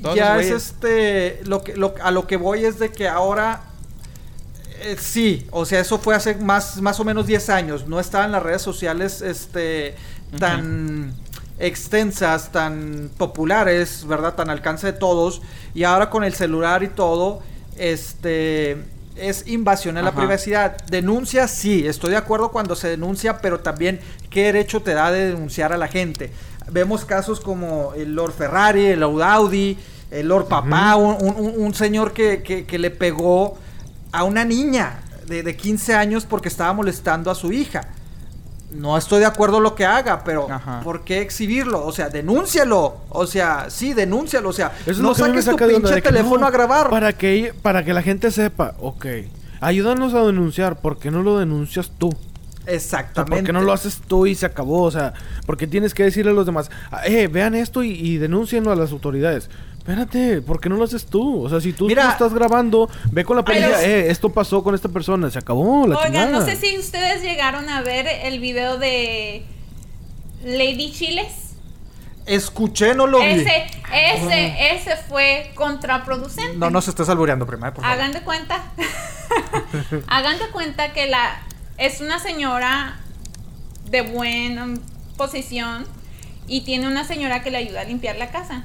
Todos 0.00 0.14
ya 0.14 0.38
es 0.38 0.52
este 0.52 1.40
lo 1.44 1.64
que 1.64 1.74
lo- 1.76 1.94
a 2.04 2.12
lo 2.12 2.28
que 2.28 2.36
voy 2.36 2.64
es 2.64 2.78
de 2.78 2.92
que 2.92 3.08
ahora 3.08 3.62
eh, 4.82 4.96
sí, 4.96 5.44
o 5.50 5.64
sea, 5.64 5.80
eso 5.80 5.98
fue 5.98 6.14
hace 6.14 6.36
más 6.36 6.80
más 6.80 7.00
o 7.00 7.04
menos 7.04 7.26
10 7.26 7.48
años, 7.50 7.88
no 7.88 7.98
estaban 7.98 8.30
las 8.30 8.44
redes 8.44 8.62
sociales 8.62 9.22
este 9.22 9.96
tan 10.38 11.14
extensas, 11.58 12.52
tan 12.52 13.10
populares, 13.18 14.06
¿verdad? 14.06 14.34
Tan 14.36 14.50
al 14.50 14.58
alcance 14.58 14.86
de 14.86 14.92
todos 14.92 15.42
y 15.74 15.82
ahora 15.82 16.10
con 16.10 16.22
el 16.22 16.34
celular 16.34 16.84
y 16.84 16.88
todo 16.88 17.42
este 17.76 18.76
es 19.16 19.46
invasión 19.46 19.96
a 19.98 20.02
la 20.02 20.12
privacidad. 20.12 20.76
Denuncia, 20.86 21.46
sí, 21.48 21.86
estoy 21.86 22.10
de 22.10 22.16
acuerdo 22.16 22.50
cuando 22.50 22.74
se 22.76 22.88
denuncia, 22.88 23.38
pero 23.40 23.60
también 23.60 24.00
qué 24.30 24.44
derecho 24.44 24.80
te 24.82 24.94
da 24.94 25.10
de 25.12 25.26
denunciar 25.32 25.72
a 25.72 25.76
la 25.76 25.88
gente. 25.88 26.30
Vemos 26.70 27.04
casos 27.04 27.40
como 27.40 27.92
el 27.94 28.14
Lord 28.14 28.32
Ferrari, 28.32 28.86
el 28.86 29.00
Lord 29.00 29.22
Audi, 29.22 29.76
el 30.10 30.28
Lord 30.28 30.46
Papá, 30.48 30.96
un, 30.96 31.16
un- 31.36 31.54
un 31.56 31.74
señor 31.74 32.12
que, 32.12 32.42
que- 32.42 32.64
que 32.64 32.78
le 32.78 32.90
pegó 32.90 33.58
a 34.12 34.24
una 34.24 34.44
niña 34.44 35.00
de, 35.26 35.42
de 35.42 35.56
15 35.56 35.94
años 35.94 36.24
porque 36.24 36.48
estaba 36.48 36.72
molestando 36.72 37.30
a 37.30 37.34
su 37.34 37.52
hija. 37.52 37.88
No 38.74 38.96
estoy 38.96 39.20
de 39.20 39.26
acuerdo 39.26 39.60
lo 39.60 39.74
que 39.74 39.84
haga, 39.84 40.24
pero 40.24 40.50
Ajá. 40.50 40.80
¿por 40.82 41.04
qué 41.04 41.20
exhibirlo? 41.20 41.84
O 41.84 41.92
sea, 41.92 42.08
denúncialo. 42.08 42.96
O 43.10 43.26
sea, 43.26 43.66
sí, 43.68 43.92
denúncialo. 43.94 44.48
O 44.48 44.52
sea, 44.52 44.72
Eso 44.82 44.90
es 44.92 44.98
no 44.98 45.14
saques 45.14 45.44
tu 45.44 45.52
saca 45.52 45.66
pinche 45.66 46.00
teléfono 46.00 46.38
no, 46.40 46.46
a 46.46 46.50
grabar. 46.50 46.90
Para 46.90 47.12
que, 47.12 47.52
para 47.62 47.84
que 47.84 47.92
la 47.92 48.02
gente 48.02 48.30
sepa, 48.30 48.74
ok. 48.80 49.06
Ayúdanos 49.60 50.14
a 50.14 50.24
denunciar, 50.24 50.80
¿por 50.80 50.98
qué 50.98 51.10
no 51.10 51.22
lo 51.22 51.38
denuncias 51.38 51.90
tú? 51.98 52.08
O 52.08 52.64
sea, 52.64 52.74
Exactamente. 52.74 53.36
¿por 53.36 53.46
qué 53.46 53.52
no 53.52 53.60
lo 53.62 53.72
haces 53.72 54.00
tú 54.06 54.26
y 54.26 54.34
se 54.34 54.46
acabó? 54.46 54.82
O 54.82 54.90
sea, 54.90 55.14
porque 55.46 55.66
tienes 55.66 55.94
que 55.94 56.04
decirle 56.04 56.30
a 56.30 56.34
los 56.34 56.46
demás, 56.46 56.70
"Ah, 56.92 57.02
eh, 57.06 57.26
vean 57.28 57.54
esto 57.54 57.82
y, 57.82 57.90
y 57.90 58.18
denúncienlo 58.18 58.70
a 58.70 58.76
las 58.76 58.92
autoridades. 58.92 59.50
Espérate, 59.82 60.40
¿por 60.42 60.60
qué 60.60 60.68
no 60.68 60.76
lo 60.76 60.84
haces 60.84 61.06
tú? 61.06 61.42
O 61.44 61.48
sea, 61.50 61.60
si 61.60 61.72
tú, 61.72 61.86
Mira- 61.86 62.04
tú 62.04 62.10
estás 62.12 62.32
grabando, 62.34 62.88
ve 63.10 63.24
con 63.24 63.36
la 63.36 63.44
Pero- 63.44 63.68
policía, 63.68 63.88
eh, 63.88 64.10
esto 64.12 64.32
pasó 64.32 64.62
con 64.62 64.76
esta 64.76 64.88
persona, 64.88 65.28
se 65.28 65.40
acabó 65.40 65.88
la 65.88 65.96
Oigan, 65.98 66.30
no 66.30 66.38
chingada. 66.38 66.46
sé 66.46 66.54
si 66.56 66.78
ustedes 66.78 67.20
llegaron 67.22 67.68
a 67.68 67.82
ver 67.82 68.06
el 68.06 68.38
video 68.38 68.78
de 68.78 69.44
Lady 70.44 70.92
Chiles. 70.92 71.56
Escuché, 72.26 72.94
no 72.94 73.08
lo 73.08 73.18
vi. 73.18 73.24
Ese, 73.24 73.66
ese, 73.92 74.74
ese 74.76 74.96
fue 75.08 75.50
contraproducente. 75.56 76.56
No, 76.56 76.70
no 76.70 76.80
se 76.80 76.90
estés 76.90 77.08
albureando 77.08 77.44
primero, 77.48 77.74
por 77.74 77.82
favor. 77.82 77.98
Hagan 77.98 78.12
de 78.12 78.20
cuenta. 78.22 78.62
Hagan 80.06 80.38
de 80.38 80.46
cuenta 80.50 80.92
que 80.92 81.08
la 81.08 81.42
es 81.78 82.00
una 82.00 82.20
señora 82.20 83.00
de 83.90 84.02
buena 84.02 84.74
posición 85.16 85.86
y 86.46 86.60
tiene 86.60 86.86
una 86.86 87.02
señora 87.02 87.42
que 87.42 87.50
le 87.50 87.58
ayuda 87.58 87.80
a 87.80 87.84
limpiar 87.84 88.14
la 88.14 88.30
casa. 88.30 88.62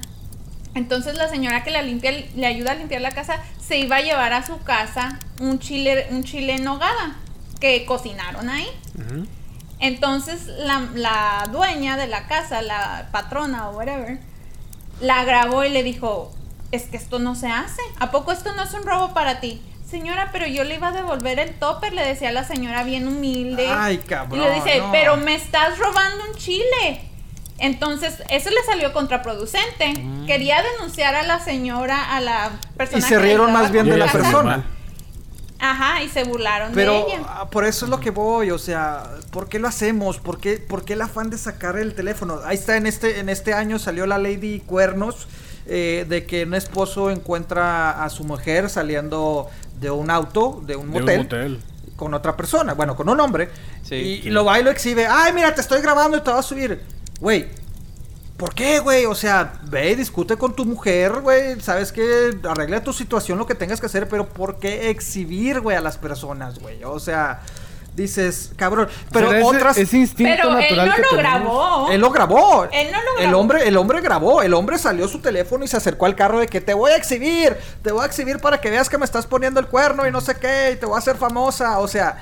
Entonces 0.78 1.16
la 1.16 1.28
señora 1.28 1.64
que 1.64 1.72
la 1.72 1.82
limpia, 1.82 2.12
le 2.12 2.46
ayuda 2.46 2.72
a 2.72 2.76
limpiar 2.76 3.02
la 3.02 3.12
casa 3.12 3.42
se 3.60 3.78
iba 3.78 3.98
a 3.98 4.02
llevar 4.02 4.32
a 4.34 4.46
su 4.46 4.60
casa 4.64 5.20
un 5.42 5.60
chile, 5.60 6.08
un 6.12 6.24
chile 6.24 6.56
en 6.56 6.64
nogada 6.64 7.18
que 7.60 7.86
cocinaron 7.86 8.50
ahí. 8.50 8.68
Entonces 9.80 10.48
la, 10.48 10.88
la 10.96 11.50
dueña 11.52 11.98
de 11.98 12.08
la 12.08 12.28
casa, 12.28 12.62
la 12.62 13.10
patrona 13.12 13.70
o 13.70 13.78
whatever, 13.78 14.20
la 15.02 15.24
grabó 15.24 15.64
y 15.64 15.70
le 15.70 15.84
dijo, 15.84 16.32
es 16.72 16.84
que 16.84 16.98
esto 16.98 17.20
no 17.20 17.36
se 17.36 17.48
hace. 17.48 17.82
¿A 18.00 18.12
poco 18.12 18.32
esto 18.32 18.54
no 18.56 18.64
es 18.64 18.74
un 18.74 18.84
robo 18.84 19.14
para 19.14 19.40
ti? 19.40 19.62
Señora, 19.90 20.30
pero 20.32 20.48
yo 20.48 20.64
le 20.64 20.76
iba 20.76 20.90
a 20.90 20.92
devolver 20.92 21.40
el 21.40 21.54
topper, 21.54 21.94
le 21.94 22.06
decía 22.06 22.32
la 22.32 22.44
señora 22.44 22.84
bien 22.84 23.08
humilde. 23.08 23.68
Ay, 23.70 24.00
cabrón, 24.00 24.40
Y 24.40 24.44
le 24.44 24.52
dice, 24.54 24.80
no. 24.80 24.92
pero 24.92 25.16
me 25.18 25.36
estás 25.36 25.78
robando 25.78 26.26
un 26.30 26.36
chile. 26.36 27.02
Entonces, 27.60 28.22
eso 28.30 28.50
le 28.50 28.64
salió 28.66 28.94
contraproducente. 28.94 29.94
Quería 30.28 30.62
denunciar 30.74 31.16
a 31.16 31.24
la 31.24 31.40
señora, 31.40 32.16
a 32.16 32.22
la 32.22 32.52
persona 32.78 32.98
Mm. 33.00 33.06
Y 33.06 33.10
se 33.10 33.20
rieron 33.20 33.52
más 33.54 33.72
bien 33.72 33.86
de 33.88 33.98
la 33.98 34.12
persona. 34.12 34.64
Ajá, 35.60 36.04
y 36.04 36.10
se 36.10 36.24
burlaron 36.24 36.72
Pero 36.76 36.92
de 36.94 37.00
ella. 37.00 37.22
ah, 37.26 37.50
por 37.50 37.66
eso 37.66 37.86
es 37.86 37.90
lo 37.90 38.00
que 38.00 38.12
voy, 38.12 38.52
o 38.52 38.60
sea, 38.60 39.10
¿por 39.32 39.50
qué 39.50 39.58
lo 39.58 39.68
hacemos? 39.68 40.20
¿Por 40.20 40.40
qué, 40.40 40.58
por 40.58 40.86
qué 40.86 40.94
el 40.94 41.02
afán 41.02 41.32
de 41.32 41.38
sacar 41.40 41.78
el 41.80 41.96
teléfono? 41.96 42.40
Ahí 42.46 42.56
está, 42.56 42.78
en 42.78 42.86
este, 42.86 43.20
en 43.20 43.28
este 43.28 43.56
año 43.56 43.80
salió 43.80 44.06
la 44.06 44.20
Lady 44.20 44.60
Cuernos, 44.60 45.28
eh, 45.66 46.06
de 46.08 46.28
que 46.28 46.44
un 46.44 46.54
esposo 46.54 47.10
encuentra 47.10 48.04
a 48.04 48.10
su 48.12 48.24
mujer 48.24 48.70
saliendo 48.70 49.50
de 49.80 49.90
un 49.90 50.12
auto, 50.12 50.62
de 50.64 50.76
un 50.76 50.92
De 50.92 50.98
un 50.98 51.02
motel, 51.02 51.18
motel. 51.24 51.60
con 51.96 52.14
otra 52.14 52.38
persona, 52.38 52.76
bueno, 52.76 52.96
con 52.96 53.10
un 53.10 53.20
hombre, 53.20 53.50
Sí. 53.82 53.96
y, 53.96 54.28
y 54.28 54.30
lo 54.30 54.46
va 54.46 54.60
y 54.60 54.64
lo 54.64 54.70
exhibe, 54.70 55.08
ay, 55.08 55.34
mira, 55.34 55.56
te 55.56 55.62
estoy 55.62 55.82
grabando 55.82 56.18
y 56.18 56.22
te 56.22 56.30
vas 56.30 56.40
a 56.40 56.44
subir. 56.44 56.80
Güey, 57.20 57.48
¿por 58.38 58.54
qué, 58.54 58.80
güey? 58.80 59.06
O 59.06 59.16
sea, 59.16 59.54
ve 59.64 59.92
y 59.92 59.96
discute 59.96 60.38
con 60.38 60.56
tu 60.56 60.66
mujer, 60.66 61.22
güey, 61.22 61.60
sabes 61.62 61.92
que 61.92 62.38
arregla 62.48 62.84
tu 62.84 62.94
situación, 62.94 63.38
lo 63.38 63.46
que 63.48 63.56
tengas 63.56 63.80
que 63.80 63.88
hacer, 63.88 64.08
pero 64.08 64.28
¿por 64.30 64.60
qué 64.60 64.90
exhibir, 64.90 65.60
güey, 65.62 65.76
a 65.78 65.82
las 65.82 65.98
personas, 65.98 66.60
güey? 66.60 66.84
O 66.84 67.00
sea, 67.00 67.42
dices, 67.96 68.52
cabrón, 68.56 68.88
pero 69.12 69.34
ese- 69.34 69.44
otras... 69.44 69.78
ese 69.80 69.98
instinto 69.98 70.32
Pero 70.36 70.50
él 70.60 70.62
natural 70.62 70.88
no 70.90 70.94
que 70.96 71.02
lo 71.02 71.08
tenemos. 71.10 71.32
grabó. 71.32 71.90
Él 71.92 72.02
lo 72.02 72.12
grabó. 72.12 72.64
Él 72.72 72.88
no 72.92 73.02
lo 73.02 73.18
El 73.18 73.24
grabó. 73.24 73.40
hombre, 73.40 73.68
el 73.68 73.78
hombre 73.78 74.02
grabó. 74.02 74.42
El 74.44 74.54
hombre 74.54 74.78
salió 74.78 75.08
su 75.08 75.20
teléfono 75.20 75.66
y 75.66 75.68
se 75.68 75.78
acercó 75.78 76.06
al 76.06 76.16
carro 76.16 76.40
de 76.40 76.46
que 76.48 76.62
te 76.62 76.76
voy 76.76 76.92
a 76.92 76.96
exhibir. 76.98 77.58
Te 77.82 77.92
voy 77.92 78.04
a 78.04 78.06
exhibir 78.06 78.38
para 78.38 78.62
que 78.62 78.70
veas 78.70 78.88
que 78.88 79.00
me 79.00 79.06
estás 79.06 79.26
poniendo 79.26 79.60
el 79.60 79.66
cuerno 79.66 80.08
y 80.08 80.12
no 80.12 80.22
sé 80.22 80.36
qué. 80.36 80.74
Y 80.74 80.76
te 80.76 80.86
voy 80.86 80.94
a 80.96 81.00
hacer 81.00 81.18
famosa. 81.18 81.80
O 81.80 81.88
sea. 81.88 82.18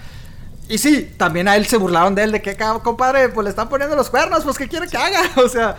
Y 0.68 0.78
sí, 0.78 1.14
también 1.18 1.48
a 1.48 1.56
él 1.56 1.66
se 1.68 1.78
burlaron 1.78 2.16
de 2.16 2.24
él. 2.24 2.32
De 2.32 2.42
que, 2.42 2.58
"Cab- 2.58 2.82
compadre, 2.82 3.30
pues 3.30 3.44
le 3.46 3.50
están 3.52 3.70
poniendo 3.70 3.96
los 3.96 4.10
cuernos. 4.10 4.44
Pues, 4.44 4.58
¿qué 4.58 4.68
quiere 4.68 4.88
que 4.88 4.98
haga? 4.98 5.22
O 5.44 5.50
sea. 5.50 5.78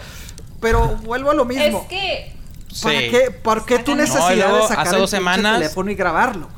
Pero 0.60 0.96
vuelvo 1.02 1.30
a 1.30 1.34
lo 1.34 1.44
mismo. 1.44 1.80
Es 1.82 1.88
que 1.88 2.36
¿Para 2.82 2.98
Sí. 3.00 3.08
qué, 3.10 3.30
¿Por 3.30 3.64
qué 3.64 3.78
tu 3.78 3.92
No, 3.92 4.02
necesidad 4.02 4.34
luego, 4.50 4.62
de 4.62 4.68
sacar 4.68 4.86
hace 4.88 4.96
dos 4.96 5.10
semanas- 5.10 5.58
teléfono 5.58 5.90
y 5.90 5.94
grabarlo? 5.94 6.48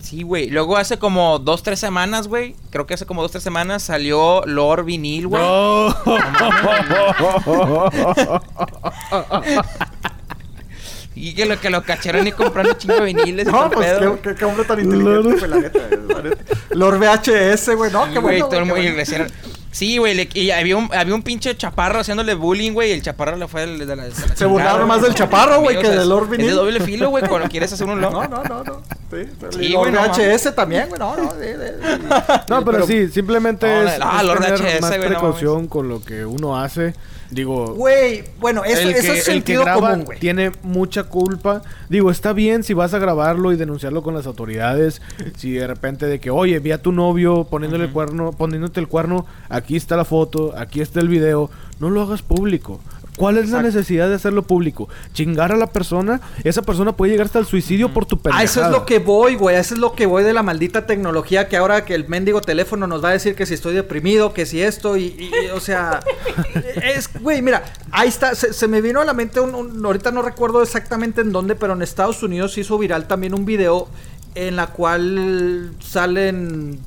Sí, 0.00 0.22
güey. 0.22 0.48
Luego 0.50 0.76
hace 0.76 0.98
como 0.98 1.38
dos, 1.38 1.62
tres 1.62 1.78
semanas, 1.78 2.26
güey. 2.26 2.56
Creo 2.70 2.86
que 2.86 2.94
hace 2.94 3.06
como 3.06 3.22
dos, 3.22 3.30
tres 3.30 3.44
semanas 3.44 3.82
salió 3.82 4.42
Lord 4.46 4.84
Vinil, 4.84 5.28
güey. 5.28 5.42
No. 5.42 5.94
Y 11.14 11.34
que 11.34 11.44
lo, 11.46 11.60
que 11.60 11.68
lo 11.70 11.82
cacharon 11.82 12.26
y 12.26 12.32
comprando 12.32 12.72
chingo 12.74 12.94
de 12.94 13.00
viniles. 13.02 13.46
y 13.46 13.50
No, 13.50 13.70
pues 13.70 13.86
pedo. 13.92 14.16
qué, 14.22 14.30
qué- 14.30 14.34
qué 14.34 14.44
hombre 14.44 14.64
tan 14.64 14.80
inteligente, 14.80 15.36
pues, 15.38 15.50
la 15.50 15.56
neta. 15.58 15.78
Lord 16.70 16.98
VHS, 16.98 17.74
güey. 17.76 17.92
No, 17.92 18.06
Sí, 18.06 18.12
qué 18.14 18.18
güey, 18.18 18.40
bueno. 18.42 19.26
Sí, 19.70 19.96
güey, 19.96 20.14
le- 20.14 20.28
y 20.34 20.50
había 20.50 20.76
un, 20.76 20.90
había 20.94 21.14
un 21.14 21.22
pinche 21.22 21.56
chaparro 21.56 22.00
haciéndole 22.00 22.34
bullying, 22.34 22.72
güey, 22.72 22.90
y 22.90 22.92
el 22.92 23.00
chaparro 23.02 23.36
le 23.36 23.48
fue 23.48 23.62
el 23.62 23.78
de 23.78 23.96
la, 23.96 24.02
de 24.04 24.10
la 24.10 24.14
Se 24.14 24.22
chingada, 24.22 24.46
burlaron 24.48 24.76
güey. 24.80 24.88
más 24.88 25.02
del 25.02 25.14
chaparro, 25.14 25.60
güey, 25.62 25.76
que 25.78 25.86
sea, 25.86 25.98
del 26.00 26.08
Lord 26.10 26.24
Es 26.24 26.30
de 26.30 26.36
Vinil. 26.36 26.54
doble 26.54 26.80
filo, 26.80 27.08
güey, 27.08 27.26
cuando 27.26 27.48
quieres 27.48 27.72
hacer 27.72 27.86
un 27.86 27.98
No, 27.98 28.10
logo. 28.10 28.22
no, 28.28 28.44
no, 28.44 28.64
no. 28.64 28.82
Sí, 29.10 29.26
Sí, 29.50 29.58
y 29.64 29.68
Lord 29.70 29.90
güey, 29.90 29.92
no 29.92 30.12
VHS 30.12 30.54
también, 30.54 30.88
güey. 30.88 30.98
No, 30.98 31.16
no. 31.16 31.30
sí, 31.30 31.36
sí, 31.40 31.88
sí. 32.00 32.06
No, 32.48 32.64
pero, 32.66 32.86
sí, 32.86 33.08
simplemente 33.08 33.66
No, 33.66 33.88
es, 33.88 33.98
ah, 34.02 34.18
es 34.20 34.26
Lord 34.26 34.40
tener 34.44 34.58
HS, 34.60 34.80
más 34.82 34.90
güey, 34.90 35.00
no 35.00 35.06
precaución 35.06 35.66
con 35.68 35.88
lo 35.88 36.02
que 36.02 36.26
uno 36.26 36.58
hace. 36.58 36.94
Digo, 37.32 37.74
Güey, 37.74 38.24
bueno, 38.40 38.62
eso, 38.62 38.82
el 38.82 38.90
eso 38.90 38.92
que, 38.92 38.98
es 38.98 39.06
el 39.06 39.14
que 39.14 39.22
sentido 39.22 39.62
graba 39.62 39.90
común, 39.90 40.04
güey. 40.04 40.18
tiene 40.18 40.52
mucha 40.62 41.04
culpa. 41.04 41.62
Digo, 41.88 42.10
está 42.10 42.34
bien 42.34 42.62
si 42.62 42.74
vas 42.74 42.92
a 42.92 42.98
grabarlo 42.98 43.52
y 43.52 43.56
denunciarlo 43.56 44.02
con 44.02 44.12
las 44.12 44.26
autoridades. 44.26 45.00
Si 45.36 45.52
de 45.52 45.66
repente 45.66 46.06
de 46.06 46.20
que, 46.20 46.30
oye, 46.30 46.58
vi 46.58 46.72
a 46.72 46.82
tu 46.82 46.92
novio 46.92 47.44
poniéndole 47.44 47.84
el 47.84 47.90
cuerno, 47.90 48.32
poniéndote 48.32 48.80
el 48.80 48.88
cuerno, 48.88 49.24
aquí 49.48 49.76
está 49.76 49.96
la 49.96 50.04
foto, 50.04 50.52
aquí 50.58 50.82
está 50.82 51.00
el 51.00 51.08
video, 51.08 51.50
no 51.80 51.88
lo 51.88 52.02
hagas 52.02 52.20
público. 52.20 52.80
¿Cuál 53.16 53.36
es 53.36 53.50
la 53.50 53.60
necesidad 53.62 54.08
de 54.08 54.14
hacerlo 54.14 54.42
público? 54.42 54.88
Chingar 55.12 55.52
a 55.52 55.56
la 55.56 55.66
persona, 55.66 56.20
esa 56.44 56.62
persona 56.62 56.92
puede 56.96 57.12
llegar 57.12 57.26
hasta 57.26 57.38
el 57.38 57.44
suicidio 57.46 57.92
por 57.92 58.06
tu 58.06 58.16
A 58.16 58.18
pendejada. 58.22 58.44
eso 58.44 58.64
es 58.64 58.70
lo 58.70 58.86
que 58.86 59.00
voy, 59.00 59.34
güey. 59.34 59.54
A 59.56 59.60
eso 59.60 59.74
es 59.74 59.80
lo 59.80 59.92
que 59.94 60.06
voy 60.06 60.22
de 60.24 60.32
la 60.32 60.42
maldita 60.42 60.86
tecnología 60.86 61.46
que 61.46 61.58
ahora 61.58 61.84
que 61.84 61.94
el 61.94 62.08
mendigo 62.08 62.40
teléfono 62.40 62.86
nos 62.86 63.04
va 63.04 63.10
a 63.10 63.12
decir 63.12 63.34
que 63.34 63.44
si 63.44 63.52
estoy 63.54 63.74
deprimido, 63.74 64.32
que 64.32 64.46
si 64.46 64.62
esto 64.62 64.96
y, 64.96 65.04
y- 65.18 65.30
y, 65.46 65.50
o 65.54 65.60
sea, 65.60 66.00
es, 66.82 67.10
güey, 67.20 67.42
mira, 67.42 67.64
ahí 67.90 68.08
está, 68.08 68.34
se, 68.34 68.52
se 68.54 68.66
me 68.66 68.80
vino 68.80 69.00
a 69.00 69.04
la 69.04 69.12
mente 69.12 69.40
un, 69.40 69.54
un- 69.54 69.84
ahorita 69.84 70.10
no 70.10 70.22
recuerdo 70.22 70.62
exactamente 70.62 71.20
en 71.20 71.32
dónde, 71.32 71.54
pero 71.54 71.74
en 71.74 71.82
Estados 71.82 72.22
Unidos 72.22 72.56
hizo 72.56 72.78
viral 72.78 73.06
también 73.08 73.34
un 73.34 73.44
video 73.44 73.88
en 74.34 74.56
la 74.56 74.68
cual 74.68 75.72
salen 75.80 76.78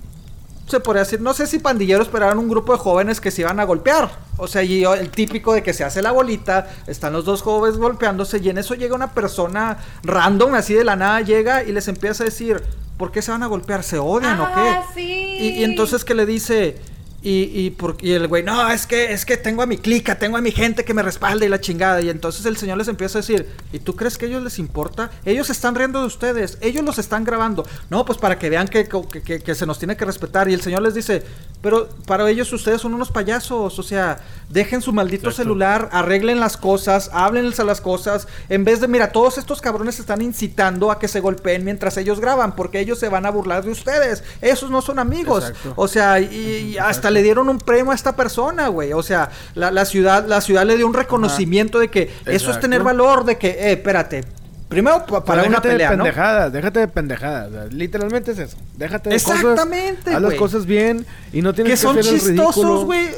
se 0.67 0.79
podría 0.79 1.03
decir, 1.03 1.21
no 1.21 1.33
sé 1.33 1.45
si 1.47 1.59
pandilleros, 1.59 2.07
pero 2.07 2.25
eran 2.25 2.39
un 2.39 2.49
grupo 2.49 2.71
de 2.73 2.79
jóvenes 2.79 3.21
que 3.21 3.29
se 3.31 3.41
iban 3.41 3.59
a 3.59 3.63
golpear. 3.65 4.09
O 4.37 4.47
sea, 4.47 4.63
y 4.63 4.83
el 4.83 5.09
típico 5.11 5.53
de 5.53 5.61
que 5.63 5.73
se 5.73 5.83
hace 5.83 6.01
la 6.01 6.11
bolita, 6.11 6.67
están 6.87 7.13
los 7.13 7.23
dos 7.25 7.41
jóvenes 7.41 7.77
golpeándose 7.77 8.39
y 8.39 8.49
en 8.49 8.57
eso 8.57 8.73
llega 8.73 8.95
una 8.95 9.11
persona 9.13 9.77
random, 10.03 10.55
así 10.55 10.73
de 10.73 10.83
la 10.83 10.95
nada 10.95 11.21
llega 11.21 11.63
y 11.63 11.71
les 11.71 11.87
empieza 11.87 12.23
a 12.23 12.25
decir, 12.25 12.61
¿por 12.97 13.11
qué 13.11 13.21
se 13.21 13.31
van 13.31 13.43
a 13.43 13.47
golpear? 13.47 13.83
¿Se 13.83 13.97
odian 13.99 14.39
o 14.39 14.45
Ah, 14.45 14.83
qué? 14.93 14.99
sí. 15.01 15.37
Y, 15.39 15.47
y 15.59 15.63
entonces 15.63 16.03
que 16.03 16.15
le 16.15 16.25
dice, 16.25 16.77
y, 17.27 17.49
y, 17.65 17.71
por- 17.71 17.97
y 18.01 18.11
el 18.11 18.27
güey, 18.27 18.43
no, 18.43 18.69
es 18.69 18.85
que, 18.85 19.11
es 19.11 19.25
que 19.25 19.35
tengo 19.35 19.63
a 19.63 19.65
mi 19.65 19.77
clica, 19.79 20.19
tengo 20.19 20.37
a 20.37 20.41
mi 20.41 20.51
gente 20.51 20.85
que 20.85 20.93
me 20.93 21.01
respalda 21.01 21.43
y 21.43 21.49
la 21.49 21.59
chingada. 21.59 21.99
Y 22.01 22.09
entonces 22.11 22.45
el 22.45 22.55
señor 22.55 22.77
les 22.77 22.87
empieza 22.87 23.17
a 23.17 23.21
decir, 23.21 23.49
¿y 23.73 23.79
tú 23.79 23.95
crees 23.95 24.17
que 24.19 24.25
a 24.25 24.29
ellos 24.29 24.43
les 24.43 24.59
importa? 24.59 25.09
Ellos 25.25 25.49
están 25.49 25.73
riendo 25.73 25.99
de 25.99 26.05
ustedes, 26.05 26.59
ellos 26.61 26.83
los 26.85 26.99
están 26.99 27.23
grabando. 27.23 27.65
No, 27.89 28.05
pues 28.05 28.19
para 28.19 28.37
que 28.37 28.49
vean 28.51 28.67
que, 28.67 28.87
que, 28.87 29.21
que- 29.23 29.39
que 29.41 29.55
se 29.55 29.65
nos 29.65 29.79
tiene 29.79 29.97
que 29.97 30.05
respetar. 30.05 30.47
Y 30.49 30.53
el 30.53 30.61
señor 30.61 30.83
les 30.83 30.93
dice, 30.93 31.23
pero 31.63 31.89
para 32.05 32.29
ellos 32.29 32.53
ustedes 32.53 32.79
son 32.81 32.93
unos 32.93 33.09
payasos, 33.11 33.79
o 33.79 33.83
sea, 33.83 34.19
dejen 34.49 34.83
su 34.83 34.93
maldito 34.93 35.29
Exacto. 35.29 35.41
celular, 35.43 35.89
arreglen 35.91 36.39
las 36.39 36.57
cosas, 36.57 37.09
háblenles 37.11 37.59
a 37.59 37.63
las 37.63 37.81
cosas. 37.81 38.27
En 38.49 38.63
vez 38.65 38.81
de, 38.81 38.87
mira, 38.87 39.11
todos 39.11 39.39
estos 39.39 39.61
cabrones 39.61 39.99
están 39.99 40.21
incitando 40.21 40.91
a 40.91 40.99
que 40.99 41.07
se 41.07 41.21
golpeen 41.21 41.65
mientras 41.65 41.97
ellos 41.97 42.19
graban, 42.19 42.55
porque 42.55 42.79
ellos 42.79 42.99
se 42.99 43.09
van 43.09 43.25
a 43.25 43.31
burlar 43.31 43.63
de 43.63 43.71
ustedes. 43.71 44.23
Esos 44.41 44.69
no 44.69 44.83
son 44.83 44.99
amigos. 44.99 45.45
Exacto. 45.49 45.73
O 45.75 45.87
sea, 45.87 46.19
y, 46.19 46.73
y 46.73 46.77
hasta 46.77 47.09
le 47.15 47.23
dieron 47.23 47.49
un 47.49 47.57
premio 47.57 47.91
a 47.91 47.95
esta 47.95 48.15
persona, 48.15 48.67
güey. 48.67 48.93
O 48.93 49.01
sea, 49.01 49.31
la, 49.55 49.71
la 49.71 49.85
ciudad, 49.85 50.27
la 50.27 50.41
ciudad 50.41 50.63
le 50.65 50.77
dio 50.77 50.85
un 50.85 50.93
reconocimiento 50.93 51.79
de 51.79 51.87
que 51.89 52.11
eso 52.27 52.51
es 52.51 52.59
tener 52.59 52.83
valor, 52.83 53.25
de 53.25 53.37
que, 53.39 53.47
eh, 53.49 53.71
espérate. 53.71 54.23
Primero 54.69 55.05
pa- 55.05 55.23
para 55.23 55.43
Pero 55.43 55.49
una 55.49 55.57
déjate 55.59 55.69
pelea, 55.69 55.89
de 55.91 55.97
¿no? 55.97 56.03
pendejadas, 56.03 56.51
déjate 56.53 56.79
de 56.79 56.87
pendejadas. 56.87 57.47
o 57.49 57.51
sea, 57.53 57.65
literalmente 57.67 58.31
es 58.31 58.39
eso. 58.39 58.57
Déjate 58.75 59.09
de 59.11 59.15
Exactamente, 59.15 60.01
cosas. 60.05 60.15
Haz 60.15 60.21
las 60.21 60.33
cosas 60.33 60.65
bien 60.65 61.05
y 61.31 61.41
no 61.43 61.53
tienes 61.53 61.71
Que 61.71 61.75
que, 61.75 61.81
son 61.81 61.99
hacer 61.99 62.13
chistosos, 62.19 62.83
güey. 62.83 63.05
Eh, 63.05 63.11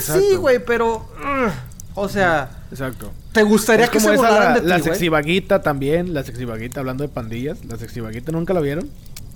sí, 0.00 0.12
Exacto. 0.12 0.40
güey, 0.40 0.58
pero. 0.64 0.94
ugh, 0.96 1.50
o 1.94 2.08
sea, 2.08 2.48
Exacto. 2.70 3.12
¿te 3.32 3.42
gustaría 3.42 3.84
Es 3.84 3.90
que 3.90 3.98
como 3.98 4.08
se 4.08 4.14
esa 4.16 4.30
la, 4.30 4.54
de 4.54 4.66
la 4.66 4.76
ti, 4.76 4.82
güey? 4.82 4.94
sexivaguita 4.94 5.60
también, 5.60 6.14
la 6.14 6.22
sexivaguita 6.24 6.80
hablando 6.80 7.02
de 7.04 7.08
pandillas, 7.08 7.58
la 7.66 7.76
sexivaguita 7.76 8.32
nunca 8.32 8.54
la 8.54 8.60
vieron. 8.60 8.88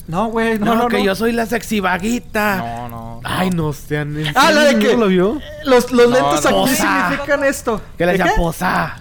No, 0.09 0.27
güey, 0.28 0.59
no, 0.59 0.64
No, 0.66 0.74
no, 0.77 0.89
que 0.89 0.98
no. 0.98 1.05
yo 1.05 1.14
soy 1.14 1.32
la 1.32 1.47
sexivaguita. 1.47 2.56
No, 2.59 2.89
no. 2.89 3.20
Ay, 3.24 3.51
no 3.51 3.72
sean. 3.72 4.18
¿en 4.18 4.32
Ah, 4.36 4.51
la 4.52 4.62
de 4.64 4.78
que. 4.78 4.94
¿No 4.94 5.01
lo 5.01 5.06
vio? 5.09 5.40
Los, 5.64 5.93
los 5.93 6.09
No, 6.10 6.14
lentes 6.16 6.51
no. 6.51 6.62
aquí 6.62 6.70
Posa. 6.72 7.09
significan 7.10 7.44
esto. 7.44 7.81
Que 7.97 8.06
le 8.06 8.12
¿De 8.12 8.18
decía 8.18 8.32
posá. 8.36 9.01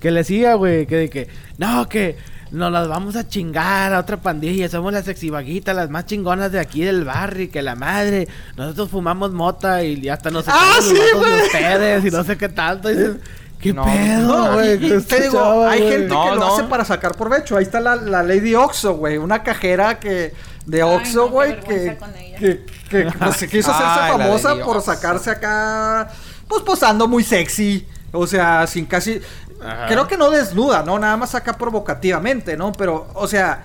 Que 0.00 0.10
le 0.10 0.20
decía, 0.20 0.54
güey, 0.54 0.86
que 0.86 0.96
de 0.96 1.10
que. 1.10 1.28
No, 1.58 1.88
que 1.88 2.16
nos 2.50 2.70
las 2.70 2.86
vamos 2.86 3.16
a 3.16 3.26
chingar 3.26 3.92
a 3.94 3.98
otra 4.00 4.18
pandilla. 4.18 4.68
Somos 4.68 4.92
las 4.92 5.06
sexivaguitas, 5.06 5.74
las 5.74 5.90
más 5.90 6.06
chingonas 6.06 6.52
de 6.52 6.60
aquí 6.60 6.82
del 6.82 7.04
barrio. 7.04 7.50
Que 7.50 7.62
la 7.62 7.74
madre. 7.74 8.28
Nosotros 8.56 8.90
fumamos 8.90 9.32
mota 9.32 9.82
y 9.82 10.08
hasta 10.08 10.30
nos 10.30 10.44
Ah, 10.48 10.76
sí, 10.80 10.94
güey. 11.16 11.42
ustedes 11.42 12.04
y 12.04 12.10
no 12.10 12.22
sé 12.22 12.36
qué 12.36 12.48
tanto. 12.48 12.90
Y 12.90 12.94
dices, 12.96 13.16
¿Qué 13.64 13.72
No. 13.72 13.84
pedo, 13.84 14.26
No, 14.46 14.52
güey? 14.52 14.70
y- 14.72 14.86
y 14.86 14.88
¿Qué 14.90 15.00
te 15.00 15.20
digo, 15.22 15.66
hay 15.66 15.78
gente 15.88 16.06
No, 16.08 16.24
que 16.30 16.36
lo 16.36 16.54
hace 16.54 16.64
para 16.64 16.84
sacar 16.84 17.16
provecho. 17.16 17.56
Ahí 17.56 17.62
está 17.64 17.80
la, 17.80 17.96
la 17.96 18.22
Lady 18.22 18.54
Oxo, 18.54 18.94
güey. 18.94 19.16
Una 19.16 19.42
cajera 19.42 19.98
que 19.98 20.34
de 20.66 20.82
Oxo, 20.82 21.30
güey, 21.30 21.58
que, 21.60 21.96
con 21.96 22.14
ella. 22.14 22.38
que, 22.38 22.66
que, 22.90 23.08
pues, 23.18 23.36
se 23.38 23.48
quiso 23.48 23.72
hacerse 23.72 24.00
Ay, 24.00 24.12
famosa 24.12 24.56
por 24.62 24.82
sacarse 24.82 25.30
acá, 25.30 26.10
pues 26.46 26.62
posando 26.62 27.08
muy 27.08 27.24
sexy. 27.24 27.86
O 28.12 28.26
sea, 28.26 28.66
sin 28.66 28.84
casi. 28.84 29.20
Ajá. 29.64 29.86
Creo 29.88 30.06
que 30.06 30.18
no 30.18 30.30
desnuda, 30.30 30.82
¿no? 30.82 30.98
Nada 30.98 31.16
más 31.16 31.34
acá 31.34 31.54
provocativamente, 31.54 32.58
¿no? 32.58 32.70
Pero, 32.72 33.08
o 33.14 33.26
sea, 33.26 33.64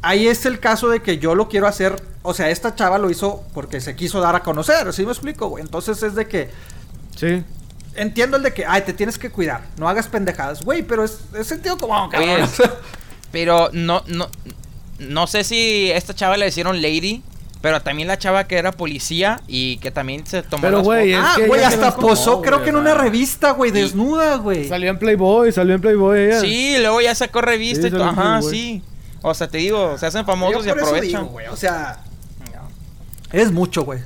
ahí 0.00 0.28
es 0.28 0.46
el 0.46 0.60
caso 0.60 0.88
de 0.88 1.02
que 1.02 1.18
yo 1.18 1.34
lo 1.34 1.48
quiero 1.48 1.66
hacer. 1.66 2.00
O 2.22 2.32
sea, 2.34 2.50
esta 2.50 2.74
chava 2.76 2.98
lo 2.98 3.10
hizo 3.10 3.42
porque 3.52 3.80
se 3.80 3.96
quiso 3.96 4.20
dar 4.20 4.36
a 4.36 4.44
conocer, 4.44 4.92
¿sí 4.92 5.04
me 5.04 5.10
explico, 5.10 5.48
güey? 5.48 5.64
Entonces 5.64 6.00
es 6.04 6.14
de 6.14 6.28
que. 6.28 6.50
Sí. 7.16 7.44
Entiendo 7.94 8.36
el 8.36 8.42
de 8.42 8.54
que, 8.54 8.64
ay, 8.64 8.82
te 8.82 8.92
tienes 8.92 9.18
que 9.18 9.30
cuidar, 9.30 9.62
no 9.76 9.88
hagas 9.88 10.06
pendejadas, 10.08 10.62
güey, 10.64 10.82
pero 10.82 11.04
es, 11.04 11.18
es 11.38 11.46
sentido 11.46 11.76
común, 11.76 12.08
Oye, 12.16 12.26
cabrón. 12.26 12.50
pero 13.32 13.70
no, 13.72 14.02
no, 14.06 14.28
no 14.98 15.26
sé 15.26 15.44
si 15.44 15.90
esta 15.90 16.14
chava 16.14 16.36
le 16.36 16.46
hicieron 16.46 16.80
lady, 16.80 17.22
pero 17.60 17.82
también 17.82 18.08
la 18.08 18.16
chava 18.16 18.44
que 18.44 18.56
era 18.56 18.72
policía 18.72 19.40
y 19.46 19.78
que 19.78 19.90
también 19.90 20.26
se 20.26 20.42
tomó 20.42 20.62
Pero, 20.62 20.76
las 20.78 20.86
güey, 20.86 21.12
ah, 21.14 21.34
güey, 21.46 21.62
hasta 21.62 21.94
posó, 21.96 22.40
creo 22.42 22.62
que 22.62 22.70
en 22.70 22.76
una 22.76 22.94
revista, 22.94 23.50
güey, 23.50 23.70
desnuda, 23.70 24.36
güey. 24.36 24.68
Salió 24.68 24.88
en 24.90 24.98
Playboy, 24.98 25.52
salió 25.52 25.74
en 25.74 25.80
Playboy 25.80 26.20
ella. 26.20 26.40
Sí, 26.40 26.76
luego 26.78 27.00
ya 27.00 27.14
sacó 27.14 27.40
revista 27.40 27.82
Sí, 27.82 27.88
y 27.88 27.90
todo. 27.90 28.04
Ajá, 28.04 28.38
Playboy. 28.38 28.50
sí. 28.50 28.82
O 29.22 29.34
sea, 29.34 29.48
te 29.48 29.58
digo, 29.58 29.98
se 29.98 30.06
hacen 30.06 30.22
Yo 30.22 30.26
famosos 30.26 30.64
y 30.64 30.70
aprovechan. 30.70 31.22
digo, 31.22 31.24
güey, 31.24 31.48
o 31.48 31.56
sea, 31.56 32.02
es 33.32 33.52
mucho, 33.52 33.84
güey. 33.84 34.00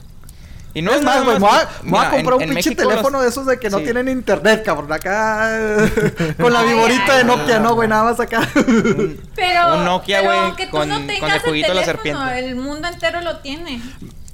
Y 0.75 0.83
no 0.83 0.91
es 0.91 0.99
es 0.99 1.03
más, 1.05 1.15
nada 1.17 1.25
güey, 1.25 1.35
me 1.37 1.41
voy 1.41 1.51
a, 1.59 1.69
voy 1.85 2.01
comprar 2.11 2.25
en- 2.25 2.35
un 2.35 2.43
en 2.43 2.49
pinche 2.51 2.71
México 2.71 2.89
teléfono 2.89 3.11
los- 3.19 3.23
de 3.23 3.29
esos 3.29 3.47
de 3.47 3.59
que 3.61 3.71
no 3.71 3.79
Sí. 3.79 3.85
tienen 3.85 4.09
internet, 4.09 4.63
cabrón. 4.65 4.93
Acá 4.93 5.79
con 6.41 6.53
la 6.53 6.63
viborita 6.63 7.17
de 7.17 7.25
Nokia, 7.25 7.61
no, 7.61 7.75
güey, 7.75 7.89
nada 7.89 8.05
más 8.05 8.21
acá. 8.21 8.41
Pero, 9.35 9.77
Un 9.77 9.85
Nokia, 9.85 10.21
güey, 10.23 10.39
aunque 10.39 10.67
tú 10.67 10.73
con- 10.73 10.89
no 10.89 10.95
con 10.97 11.03
el 11.03 11.09
tengas 11.09 11.35
el, 11.37 11.41
juguito 11.41 11.69
de 11.69 11.75
la 11.75 11.81
teléfono, 11.85 12.19
serpiente. 12.25 12.39
el 12.51 12.57
mundo 12.57 12.89
entero 12.89 13.21
lo 13.21 13.39
tiene. 13.39 13.81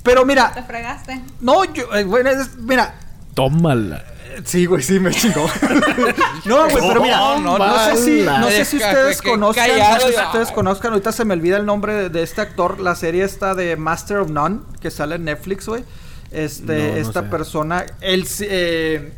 Pero 0.03 0.21
Te 0.23 0.27
mira, 0.27 0.49
fregaste. 0.67 1.21
no, 1.41 1.65
yo, 1.67 1.95
eh, 1.95 2.05
güey, 2.05 2.27
es- 2.27 2.57
mira, 2.57 2.95
Tómala. 3.35 4.05
Sí, 4.45 4.65
güey, 4.65 4.83
sí, 4.83 4.99
me 5.01 5.11
chingó. 5.11 5.47
no, 6.47 6.69
güey, 6.71 6.89
pero 6.89 7.03
mira, 7.03 7.17
no, 7.19 7.41
No, 7.41 7.59
no 7.59 7.79
sé 7.85 7.97
si, 7.97 8.23
no 8.23 8.49
sé 8.49 8.65
si 8.65 8.77
ustedes 8.77 9.21
conozcan, 9.23 9.69
no 9.69 10.01
sé 10.01 10.13
si 10.13 10.21
ustedes 10.21 10.51
conozcan, 10.53 10.93
ahorita 10.93 11.13
se 11.13 11.25
me 11.25 11.35
olvida 11.35 11.57
el 11.57 11.67
nombre 11.67 11.95
de, 11.95 12.09
de 12.11 12.23
este 12.23 12.41
actor, 12.41 12.81
la 12.81 12.95
serie 12.95 13.25
esta 13.25 13.55
de 13.55 13.77
Master 13.77 14.19
of 14.19 14.31
None, 14.31 14.61
que 14.81 14.91
sale 14.91 15.17
en 15.17 15.25
Netflix, 15.25 15.67
güey. 15.67 15.85
Este, 16.33 16.93
No, 16.93 16.97
no 16.97 16.97
esta 16.97 17.23
sé. 17.23 17.29
persona, 17.29 17.85
él, 18.01 18.27
eh, 18.41 19.13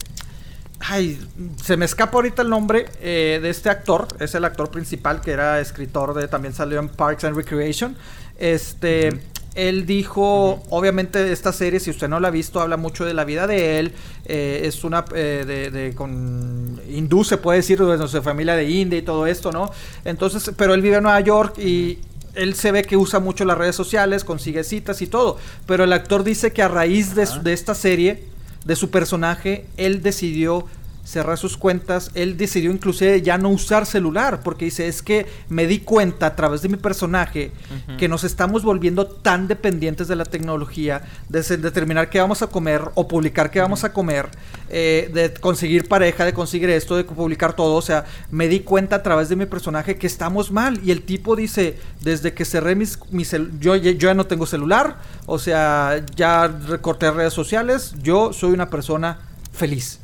ay, 0.80 1.20
se 1.62 1.76
me 1.76 1.84
escapa 1.84 2.16
ahorita 2.16 2.42
el 2.42 2.48
nombre 2.50 2.86
eh, 3.00 3.38
de 3.42 3.50
este 3.50 3.70
actor, 3.70 4.08
es 4.18 4.34
el 4.34 4.44
actor 4.44 4.70
principal 4.70 5.20
que 5.20 5.32
era 5.32 5.60
escritor 5.60 6.14
de, 6.14 6.28
también 6.28 6.54
salió 6.54 6.80
en 6.80 6.88
Parks 6.88 7.24
and 7.24 7.36
Recreation. 7.36 7.96
Este, 8.38 9.20
él 9.54 9.84
dijo, 9.86 10.62
obviamente 10.70 11.30
esta 11.30 11.52
serie, 11.52 11.78
si 11.78 11.90
usted 11.90 12.08
no 12.08 12.18
la 12.18 12.28
ha 12.28 12.30
visto, 12.30 12.60
habla 12.60 12.76
mucho 12.78 13.04
de 13.04 13.14
la 13.14 13.24
vida 13.24 13.46
de 13.46 13.78
él. 13.78 13.92
eh, 14.24 14.62
es 14.64 14.82
una 14.84 15.04
eh, 15.14 15.44
de, 15.46 15.70
de- 15.70 15.94
con 15.94 16.80
hindú, 16.88 17.22
se 17.24 17.36
puede 17.36 17.58
decir, 17.58 17.78
de 17.84 18.08
su 18.08 18.22
familia 18.22 18.56
de 18.56 18.64
India 18.70 18.98
y 18.98 19.02
todo 19.02 19.26
esto, 19.26 19.52
¿no? 19.52 19.70
Entonces, 20.04 20.50
pero 20.56 20.74
él 20.74 20.80
vive 20.82 20.96
en 20.96 21.02
Nueva 21.04 21.20
York 21.20 21.58
y 21.58 21.98
él 22.34 22.54
se 22.54 22.72
ve 22.72 22.82
que 22.82 22.96
usa 22.96 23.20
mucho 23.20 23.44
las 23.44 23.58
redes 23.58 23.76
sociales, 23.76 24.24
consigue 24.24 24.64
citas 24.64 25.02
y 25.02 25.06
todo. 25.06 25.36
Pero 25.66 25.84
el 25.84 25.92
actor 25.92 26.24
dice 26.24 26.52
que 26.52 26.62
a 26.62 26.68
raíz 26.68 27.14
de, 27.14 27.26
su- 27.26 27.42
de 27.42 27.52
esta 27.52 27.74
serie, 27.74 28.24
de 28.64 28.76
su 28.76 28.90
personaje, 28.90 29.66
él 29.76 30.02
decidió 30.02 30.66
cerrar 31.04 31.36
sus 31.36 31.56
cuentas, 31.56 32.10
él 32.14 32.36
decidió 32.36 32.70
inclusive 32.70 33.22
ya 33.22 33.36
no 33.36 33.48
usar 33.48 33.86
celular, 33.86 34.40
porque 34.44 34.66
dice, 34.66 34.86
es 34.86 35.02
que 35.02 35.26
me 35.48 35.66
di 35.66 35.80
cuenta 35.80 36.26
a 36.26 36.36
través 36.36 36.62
de 36.62 36.68
mi 36.68 36.76
personaje 36.76 37.50
que 37.98 38.08
nos 38.08 38.22
estamos 38.24 38.62
volviendo 38.62 39.06
tan 39.06 39.48
dependientes 39.48 40.06
de 40.06 40.14
la 40.16 40.24
tecnología, 40.24 41.02
de 41.28 41.42
determinar 41.56 42.08
qué 42.08 42.20
vamos 42.20 42.42
a 42.42 42.46
comer 42.46 42.82
o 42.94 43.08
publicar 43.08 43.50
qué 43.50 43.60
vamos 43.60 43.82
a 43.82 43.92
comer, 43.92 44.28
eh, 44.70 45.10
de 45.12 45.32
conseguir 45.34 45.88
pareja, 45.88 46.24
de 46.24 46.32
conseguir 46.32 46.70
esto, 46.70 46.96
de 46.96 47.02
publicar 47.04 47.54
todo, 47.54 47.74
o 47.74 47.82
sea, 47.82 48.04
me 48.30 48.46
di 48.46 48.60
cuenta 48.60 48.96
a 48.96 49.02
través 49.02 49.28
de 49.28 49.34
mi 49.36 49.46
personaje 49.46 49.96
que 49.96 50.06
estamos 50.06 50.52
mal 50.52 50.80
y 50.84 50.92
el 50.92 51.02
tipo 51.02 51.34
dice, 51.34 51.78
desde 52.00 52.32
que 52.32 52.44
cerré 52.44 52.76
mis, 52.76 52.98
mi 53.10 53.24
cel- 53.24 53.50
yo, 53.58 53.74
yo 53.74 53.90
ya 53.90 54.14
no 54.14 54.26
tengo 54.26 54.46
celular, 54.46 54.98
o 55.26 55.38
sea, 55.40 56.00
ya 56.14 56.46
recorté 56.46 57.10
redes 57.10 57.32
sociales, 57.32 57.94
yo 58.02 58.32
soy 58.32 58.52
una 58.52 58.70
persona 58.70 59.18
feliz. 59.52 59.98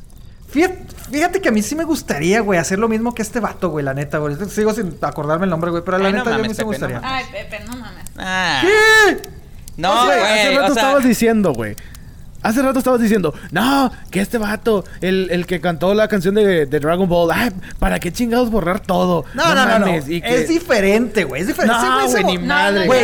Fíjate, 0.51 0.85
fíjate 1.11 1.41
que 1.41 1.49
a 1.49 1.51
mí 1.51 1.61
sí 1.61 1.75
me 1.75 1.83
gustaría, 1.83 2.41
güey, 2.41 2.59
hacer 2.59 2.79
lo 2.79 2.87
mismo 2.87 3.13
que 3.13 3.21
este 3.21 3.39
vato, 3.39 3.69
güey, 3.69 3.85
la 3.85 3.93
neta, 3.93 4.17
güey. 4.17 4.35
Sigo 4.49 4.73
sin 4.73 4.97
acordarme 5.01 5.45
el 5.45 5.49
nombre, 5.51 5.69
güey, 5.71 5.83
pero 5.83 5.97
la 5.99 6.07
Ay, 6.07 6.13
no 6.13 6.17
neta 6.19 6.31
yo 6.31 6.35
a 6.35 6.39
mí 6.39 6.43
sí 6.45 6.49
me 6.49 6.55
Pepe, 6.55 6.63
no 6.63 6.67
gustaría. 6.67 7.01
Ay, 7.03 7.25
Pepe, 7.31 7.63
no 7.65 7.75
mames. 7.77 8.03
Ah, 8.17 8.61
¿Qué? 8.61 9.29
no, 9.77 9.91
O 9.91 10.05
sea, 10.07 10.33
hace 10.33 10.43
güey. 10.45 10.57
rato 10.57 10.71
O 10.71 10.73
sea, 10.73 10.83
estabas 10.83 11.03
diciendo, 11.03 11.53
güey. 11.53 11.75
Hace 12.41 12.61
rato 12.61 12.79
estabas 12.79 13.01
diciendo, 13.01 13.33
no, 13.51 13.91
que 14.11 14.21
este 14.21 14.37
vato, 14.37 14.85
el, 15.01 15.27
el 15.31 15.45
que 15.45 15.59
cantó 15.59 15.93
la 15.93 16.07
canción 16.07 16.35
de, 16.35 16.65
de 16.65 16.79
Dragon 16.79 17.07
Ball, 17.09 17.29
ay, 17.33 17.49
¿para 17.79 17.99
qué 17.99 18.11
chingados 18.13 18.49
borrar 18.49 18.79
todo? 18.79 19.25
No, 19.33 19.53
no, 19.55 19.65
no, 19.65 19.79
no. 19.79 19.85
que- 19.85 20.21
Es 20.23 20.47
diferente, 20.47 21.23
güey. 21.25 21.41
Es 21.41 21.47
diferente. 21.47 21.75
No, 21.77 22.01
Ese 22.05 22.21
güey, 22.23 22.37
ni 22.37 22.45
madre. 22.45 22.85
Güey, 22.85 23.01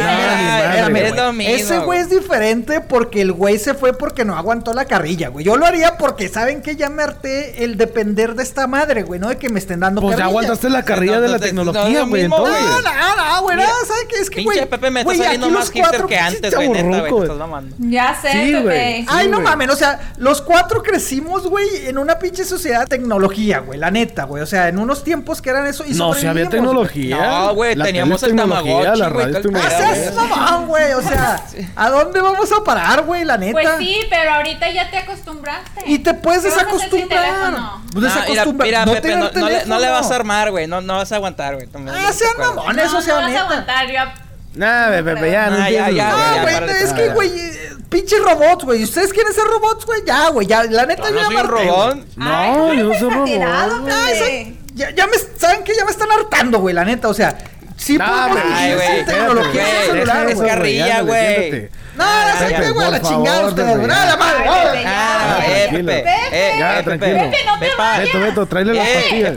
Ese 1.47 1.79
güey 1.79 1.99
es 1.99 2.09
diferente 2.09 2.81
porque 2.81 3.21
el 3.21 3.31
güey 3.31 3.57
se 3.59 3.73
fue 3.73 3.93
porque 3.97 4.25
no 4.25 4.35
aguantó 4.35 4.73
la 4.73 4.85
carrilla, 4.85 5.29
güey. 5.29 5.45
Yo 5.45 5.57
lo 5.57 5.65
haría 5.65 5.97
porque 5.97 6.29
saben 6.29 6.61
que 6.61 6.75
ya 6.75 6.89
me 6.89 7.03
harté 7.03 7.63
el 7.63 7.77
depender 7.77 8.35
de 8.35 8.43
esta 8.43 8.67
madre, 8.67 9.03
güey, 9.03 9.19
no 9.19 9.29
de 9.29 9.37
que 9.37 9.49
me 9.49 9.59
estén 9.59 9.79
dando 9.79 10.01
Pues 10.01 10.13
ya 10.13 10.23
carrilla. 10.23 10.29
aguantaste 10.29 10.69
la 10.69 10.83
carrilla 10.83 11.15
No, 11.15 11.21
de 11.21 11.27
la 11.27 11.33
no, 11.33 11.39
no, 11.39 11.45
tecnología, 11.45 11.99
lo 11.99 12.07
güey, 12.07 12.21
entonces. 12.23 12.61
No, 12.61 12.81
no, 12.81 13.15
no, 13.35 13.41
güey, 13.43 13.57
no, 13.57 13.63
¿sabes 13.63 14.05
qué? 14.09 14.15
Es 14.19 14.29
que, 14.29 14.35
Pinche 14.37 14.59
güey. 14.59 14.69
Pepe 14.69 14.91
me 14.91 14.99
está 15.01 15.05
güey, 15.13 15.17
saliendo 15.17 15.49
más 15.49 15.71
hipster 15.71 16.05
que 16.05 16.17
antes, 16.17 16.55
güey, 16.55 16.69
neta, 16.69 16.83
güey. 16.83 16.93
chavorrucos. 16.93 17.19
Te 17.19 17.25
estás 17.25 17.37
mamando. 17.39 17.75
Ya 17.79 18.15
sé, 18.21 18.61
Pepe. 18.63 19.05
Ay, 19.25 19.31
no 19.31 19.41
mames. 19.41 19.69
O 19.69 19.75
sea, 19.75 20.13
los 20.17 20.41
cuatro 20.41 20.81
crecimos, 20.81 21.47
güey, 21.47 21.87
en 21.87 21.97
una 21.97 22.17
pinche 22.19 22.45
sociedad 22.45 22.81
de 22.81 22.87
tecnología, 22.87 23.59
güey. 23.59 23.79
La 23.79 23.91
neta, 23.91 24.23
güey. 24.23 24.43
O 24.43 24.45
sea, 24.45 24.67
en 24.69 24.79
unos 24.79 25.03
tiempos 25.03 25.41
que 25.41 25.49
eran 25.49 25.67
eso. 25.67 25.83
Y 25.85 25.93
No, 25.93 26.13
si 26.13 26.27
había 26.27 26.47
tecnología. 26.49 27.17
No, 27.17 27.55
güey, 27.55 27.75
teníamos 27.75 28.21
el 28.23 28.29
tecnología, 28.35 28.93
Tamagotchi, 28.93 28.99
la 28.99 29.09
radio 29.09 29.41
Ah, 30.17 30.27
mamón, 30.29 30.67
güey. 30.67 30.93
O 30.93 31.01
sea, 31.01 31.43
¿a 31.75 31.89
dónde 31.89 32.21
vamos 32.21 32.51
a 32.51 32.63
parar, 32.63 33.03
güey? 33.03 33.23
La 33.25 33.37
neta. 33.37 33.53
Pues 33.53 33.69
sí, 33.79 33.99
pero 34.09 34.33
ahorita 34.33 34.69
ya 34.71 34.89
te 34.89 34.97
acostumbraste. 34.97 35.83
Y 35.85 35.99
te 35.99 36.13
puedes 36.13 36.43
¿Qué 36.43 36.49
vas 36.49 36.57
a 36.57 36.61
hacer 36.61 36.79
sin 36.79 37.07
desacostumbrar. 37.09 37.69
Pues 37.91 38.03
desacostumbrar. 38.03 38.67
mira, 38.67 38.85
no 38.85 38.93
no, 38.93 39.31
no 39.31 39.49
le, 39.49 39.65
no 39.65 39.79
le 39.79 39.89
vas 39.89 40.11
a 40.11 40.15
armar, 40.15 40.51
güey. 40.51 40.67
No, 40.67 40.81
no 40.81 40.97
vas 40.97 41.11
a 41.11 41.15
aguantar, 41.15 41.55
güey. 41.55 41.67
No, 41.73 41.91
Ah, 41.91 42.11
sean 42.11 42.33
mamones, 42.37 42.93
o 42.93 43.01
sea, 43.01 43.21
no 43.21 43.33
vas 43.33 43.51
a 43.51 43.55
neta. 43.59 44.24
Nah, 44.55 44.89
bebé, 44.89 45.31
ya, 45.31 45.49
no 45.49 45.69
ya, 45.69 45.89
ya. 45.89 46.09
No, 46.09 46.41
güey, 46.43 46.53
párale, 46.55 46.81
es 46.81 46.93
que, 46.93 47.09
güey, 47.09 47.31
pinches 47.89 48.19
robots, 48.23 48.63
güey. 48.63 48.83
¿Ustedes 48.83 49.11
quieren 49.13 49.33
ser 49.33 49.43
robots, 49.45 49.85
güey? 49.85 50.01
Ya, 50.05 50.29
güey, 50.29 50.47
ya, 50.47 50.63
la 50.63 50.85
neta, 50.85 51.03
No, 51.03 51.09
yo 51.09 51.13
no 51.15 51.19
ya 51.21 51.25
soy 51.27 51.35
me 51.35 51.43
robot. 51.43 51.97
No, 52.15 52.73
yo 52.73 52.83
no 52.85 52.93
soy 52.99 53.09
robot. 53.09 53.27
soy- 54.17 54.59
ya, 54.75 54.89
ya 54.91 55.07
me, 55.07 55.13
¿saben 55.37 55.63
qué? 55.63 55.73
Ya 55.77 55.85
me 55.85 55.91
están 55.91 56.11
hartando, 56.11 56.59
güey, 56.59 56.73
la 56.75 56.83
neta, 56.85 57.07
o 57.09 57.13
sea, 57.13 57.37
sí 57.77 57.97
No, 57.97 58.05
podemos 58.05 58.31
güey, 58.41 58.53
vivir 58.53 58.75
güey, 58.75 58.87
sin 58.97 59.05
tecnología 59.05 59.61
en 59.61 59.67
güey, 59.67 59.79
el 59.79 59.85
celular, 59.91 60.23
güey. 60.23 60.33
eso, 60.33 60.45
carrilla, 60.45 61.01
güey. 61.01 61.69
No, 61.95 62.05
qué, 62.47 62.69
güey, 62.71 62.91
la 62.91 63.01
chingada 63.01 63.47
ustedes, 63.47 63.77
güey. 63.77 63.87
Pepe, 63.87 64.05
la 64.05 64.17
madre. 64.17 64.43
Pepe. 65.45 65.83
Pepe. 65.83 66.03
Pepe. 66.83 66.97
Pepe, 66.99 67.37
no 67.45 67.59
te. 67.59 68.01
Beto, 68.01 68.19
Beto, 68.19 68.45
tráele 68.47 68.73
las 68.73 68.87
Eh, 68.87 68.93
pastillas. 68.95 69.33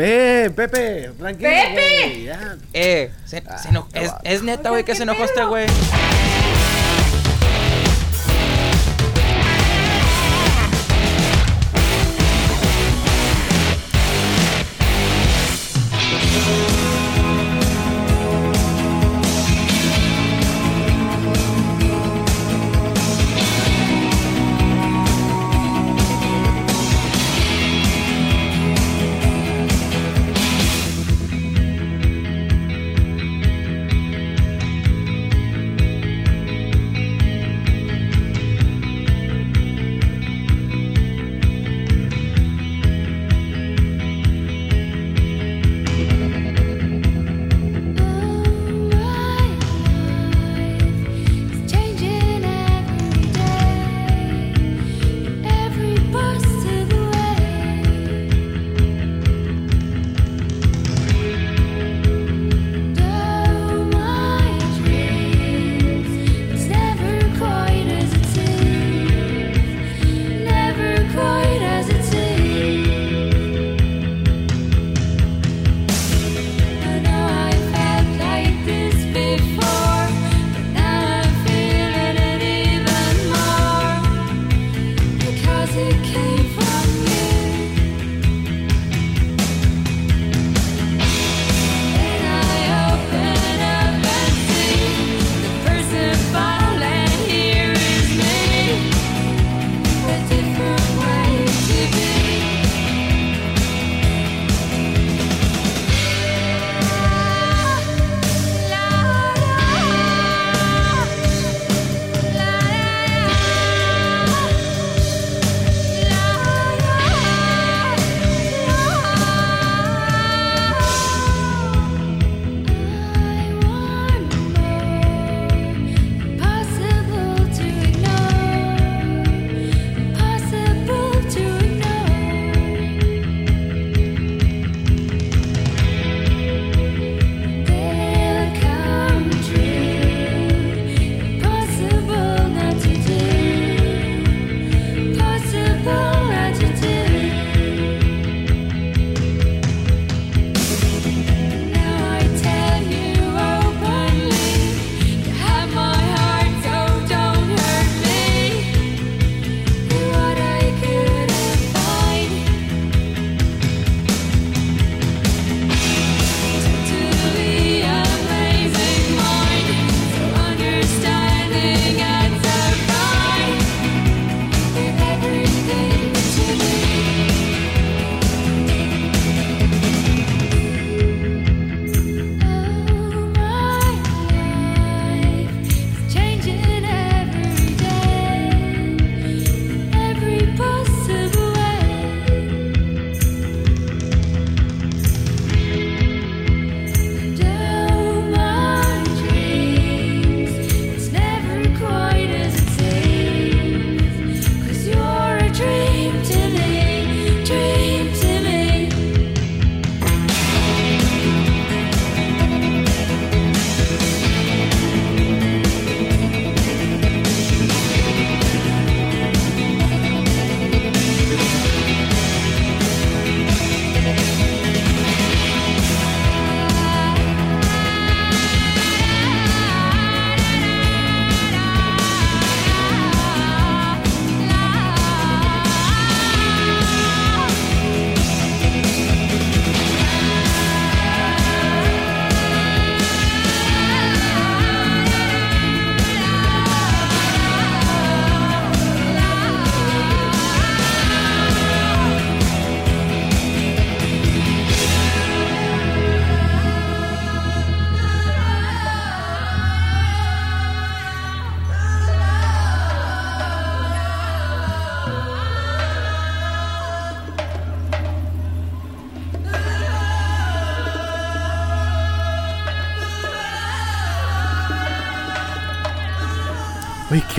Ve, 0.00 0.50
Pepe, 0.56 1.10
tranquilo. 1.18 1.50
Pepe. 1.50 2.08
güey, 2.08 2.24
ya. 2.24 2.56
Eh, 2.72 3.10
se, 3.26 3.42
se 3.42 3.68
eno- 3.68 3.86
es, 3.92 4.10
es 4.24 4.42
neta, 4.42 4.70
güey, 4.70 4.82
que 4.82 4.94
se 4.94 5.02
enojó 5.02 5.24
este 5.24 5.44
güey. 5.44 5.66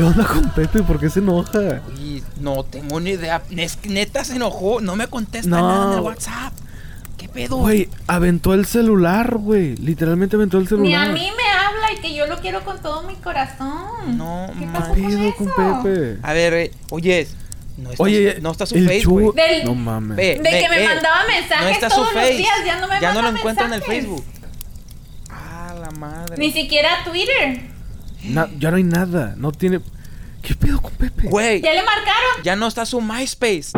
¿Qué 0.02 0.08
onda 0.08 0.26
con 0.26 0.50
Pepe? 0.50 0.82
¿Por 0.82 1.00
qué 1.00 1.10
se 1.12 1.20
enoja? 1.20 1.60
Oye, 1.94 2.24
no 2.40 2.64
tengo 2.64 3.00
ni 3.00 3.12
idea. 3.12 3.42
Neta 3.84 4.24
se 4.24 4.36
enojó. 4.36 4.82
No 4.82 4.96
me 4.96 5.06
contesta 5.08 5.48
No. 5.50 5.68
nada 5.68 5.92
en 5.92 5.98
el 6.00 6.04
WhatsApp. 6.04 6.54
¿Qué 7.18 7.30
pedo? 7.30 7.58
Güey, 7.58 7.88
aventó 8.08 8.56
el 8.56 8.66
celular, 8.66 9.38
güey. 9.38 9.76
Literalmente 9.78 10.36
aventó 10.38 10.58
el 10.58 10.68
celular. 10.68 10.88
Ni 10.88 10.96
a 10.96 11.06
mí 11.14 11.30
me 11.38 11.50
habla 11.52 11.94
y 11.96 12.02
que 12.02 12.16
yo 12.16 12.26
lo 12.26 12.40
quiero 12.40 12.66
con 12.66 12.82
todo 12.82 13.04
mi 13.04 13.14
corazón. 13.16 14.18
No, 14.18 14.50
¿Qué 14.58 14.66
pasó 14.74 14.94
¿Qué 14.96 15.02
con 15.04 15.12
pedo 15.12 15.28
eso? 15.28 15.36
con 15.38 15.84
Pepe? 15.84 16.18
A 16.24 16.34
ver, 16.34 16.54
eh, 16.56 16.72
oye, 16.90 17.28
no 17.78 17.92
está, 17.92 18.04
Oye, 18.04 18.36
su, 18.38 18.42
no 18.42 18.52
está 18.52 18.66
su 18.66 18.76
el 18.78 18.86
face, 18.88 19.02
Chu- 19.02 19.10
güey. 19.12 19.32
Del- 19.36 19.66
No 19.66 19.76
mames. 19.76 20.18
Ve, 20.18 20.40
De 20.42 20.50
ve, 20.52 20.62
que 20.62 20.70
me 20.70 20.78
ve. 20.80 20.86
mandaba 20.88 21.28
mensajes 21.28 21.64
No 21.64 21.70
está 21.70 21.90
todos 21.90 22.08
su 22.10 22.16
los 22.16 22.24
face. 22.24 22.38
días, 22.38 22.56
ya 22.66 22.80
no 22.80 22.88
me 22.88 23.00
Ya 23.00 23.10
no 23.14 23.20
lo 23.22 23.26
manda 23.26 23.40
encuentro 23.40 23.66
en 23.68 23.74
el 23.74 23.80
mensajes. 23.82 24.04
Facebook. 24.04 24.26
Ah, 25.30 25.76
la 25.80 25.92
madre. 25.92 26.38
Ni 26.40 26.52
siquiera 26.52 26.90
Twitter. 27.06 27.70
Na- 28.24 28.50
ya 28.60 28.72
no 28.72 28.78
hay 28.78 28.84
nada. 28.84 29.36
No 29.38 29.52
tiene. 29.52 29.80
¿Qué 30.42 30.56
pedo 30.56 30.82
con 30.82 30.92
Pepe? 30.94 31.28
Güey, 31.28 31.62
Ya 31.62 31.72
le 31.74 31.84
marcaron. 31.84 32.44
ya 32.44 32.56
no 32.56 32.68
está 32.68 32.86
su 32.86 33.00
MySpace. 33.00 33.72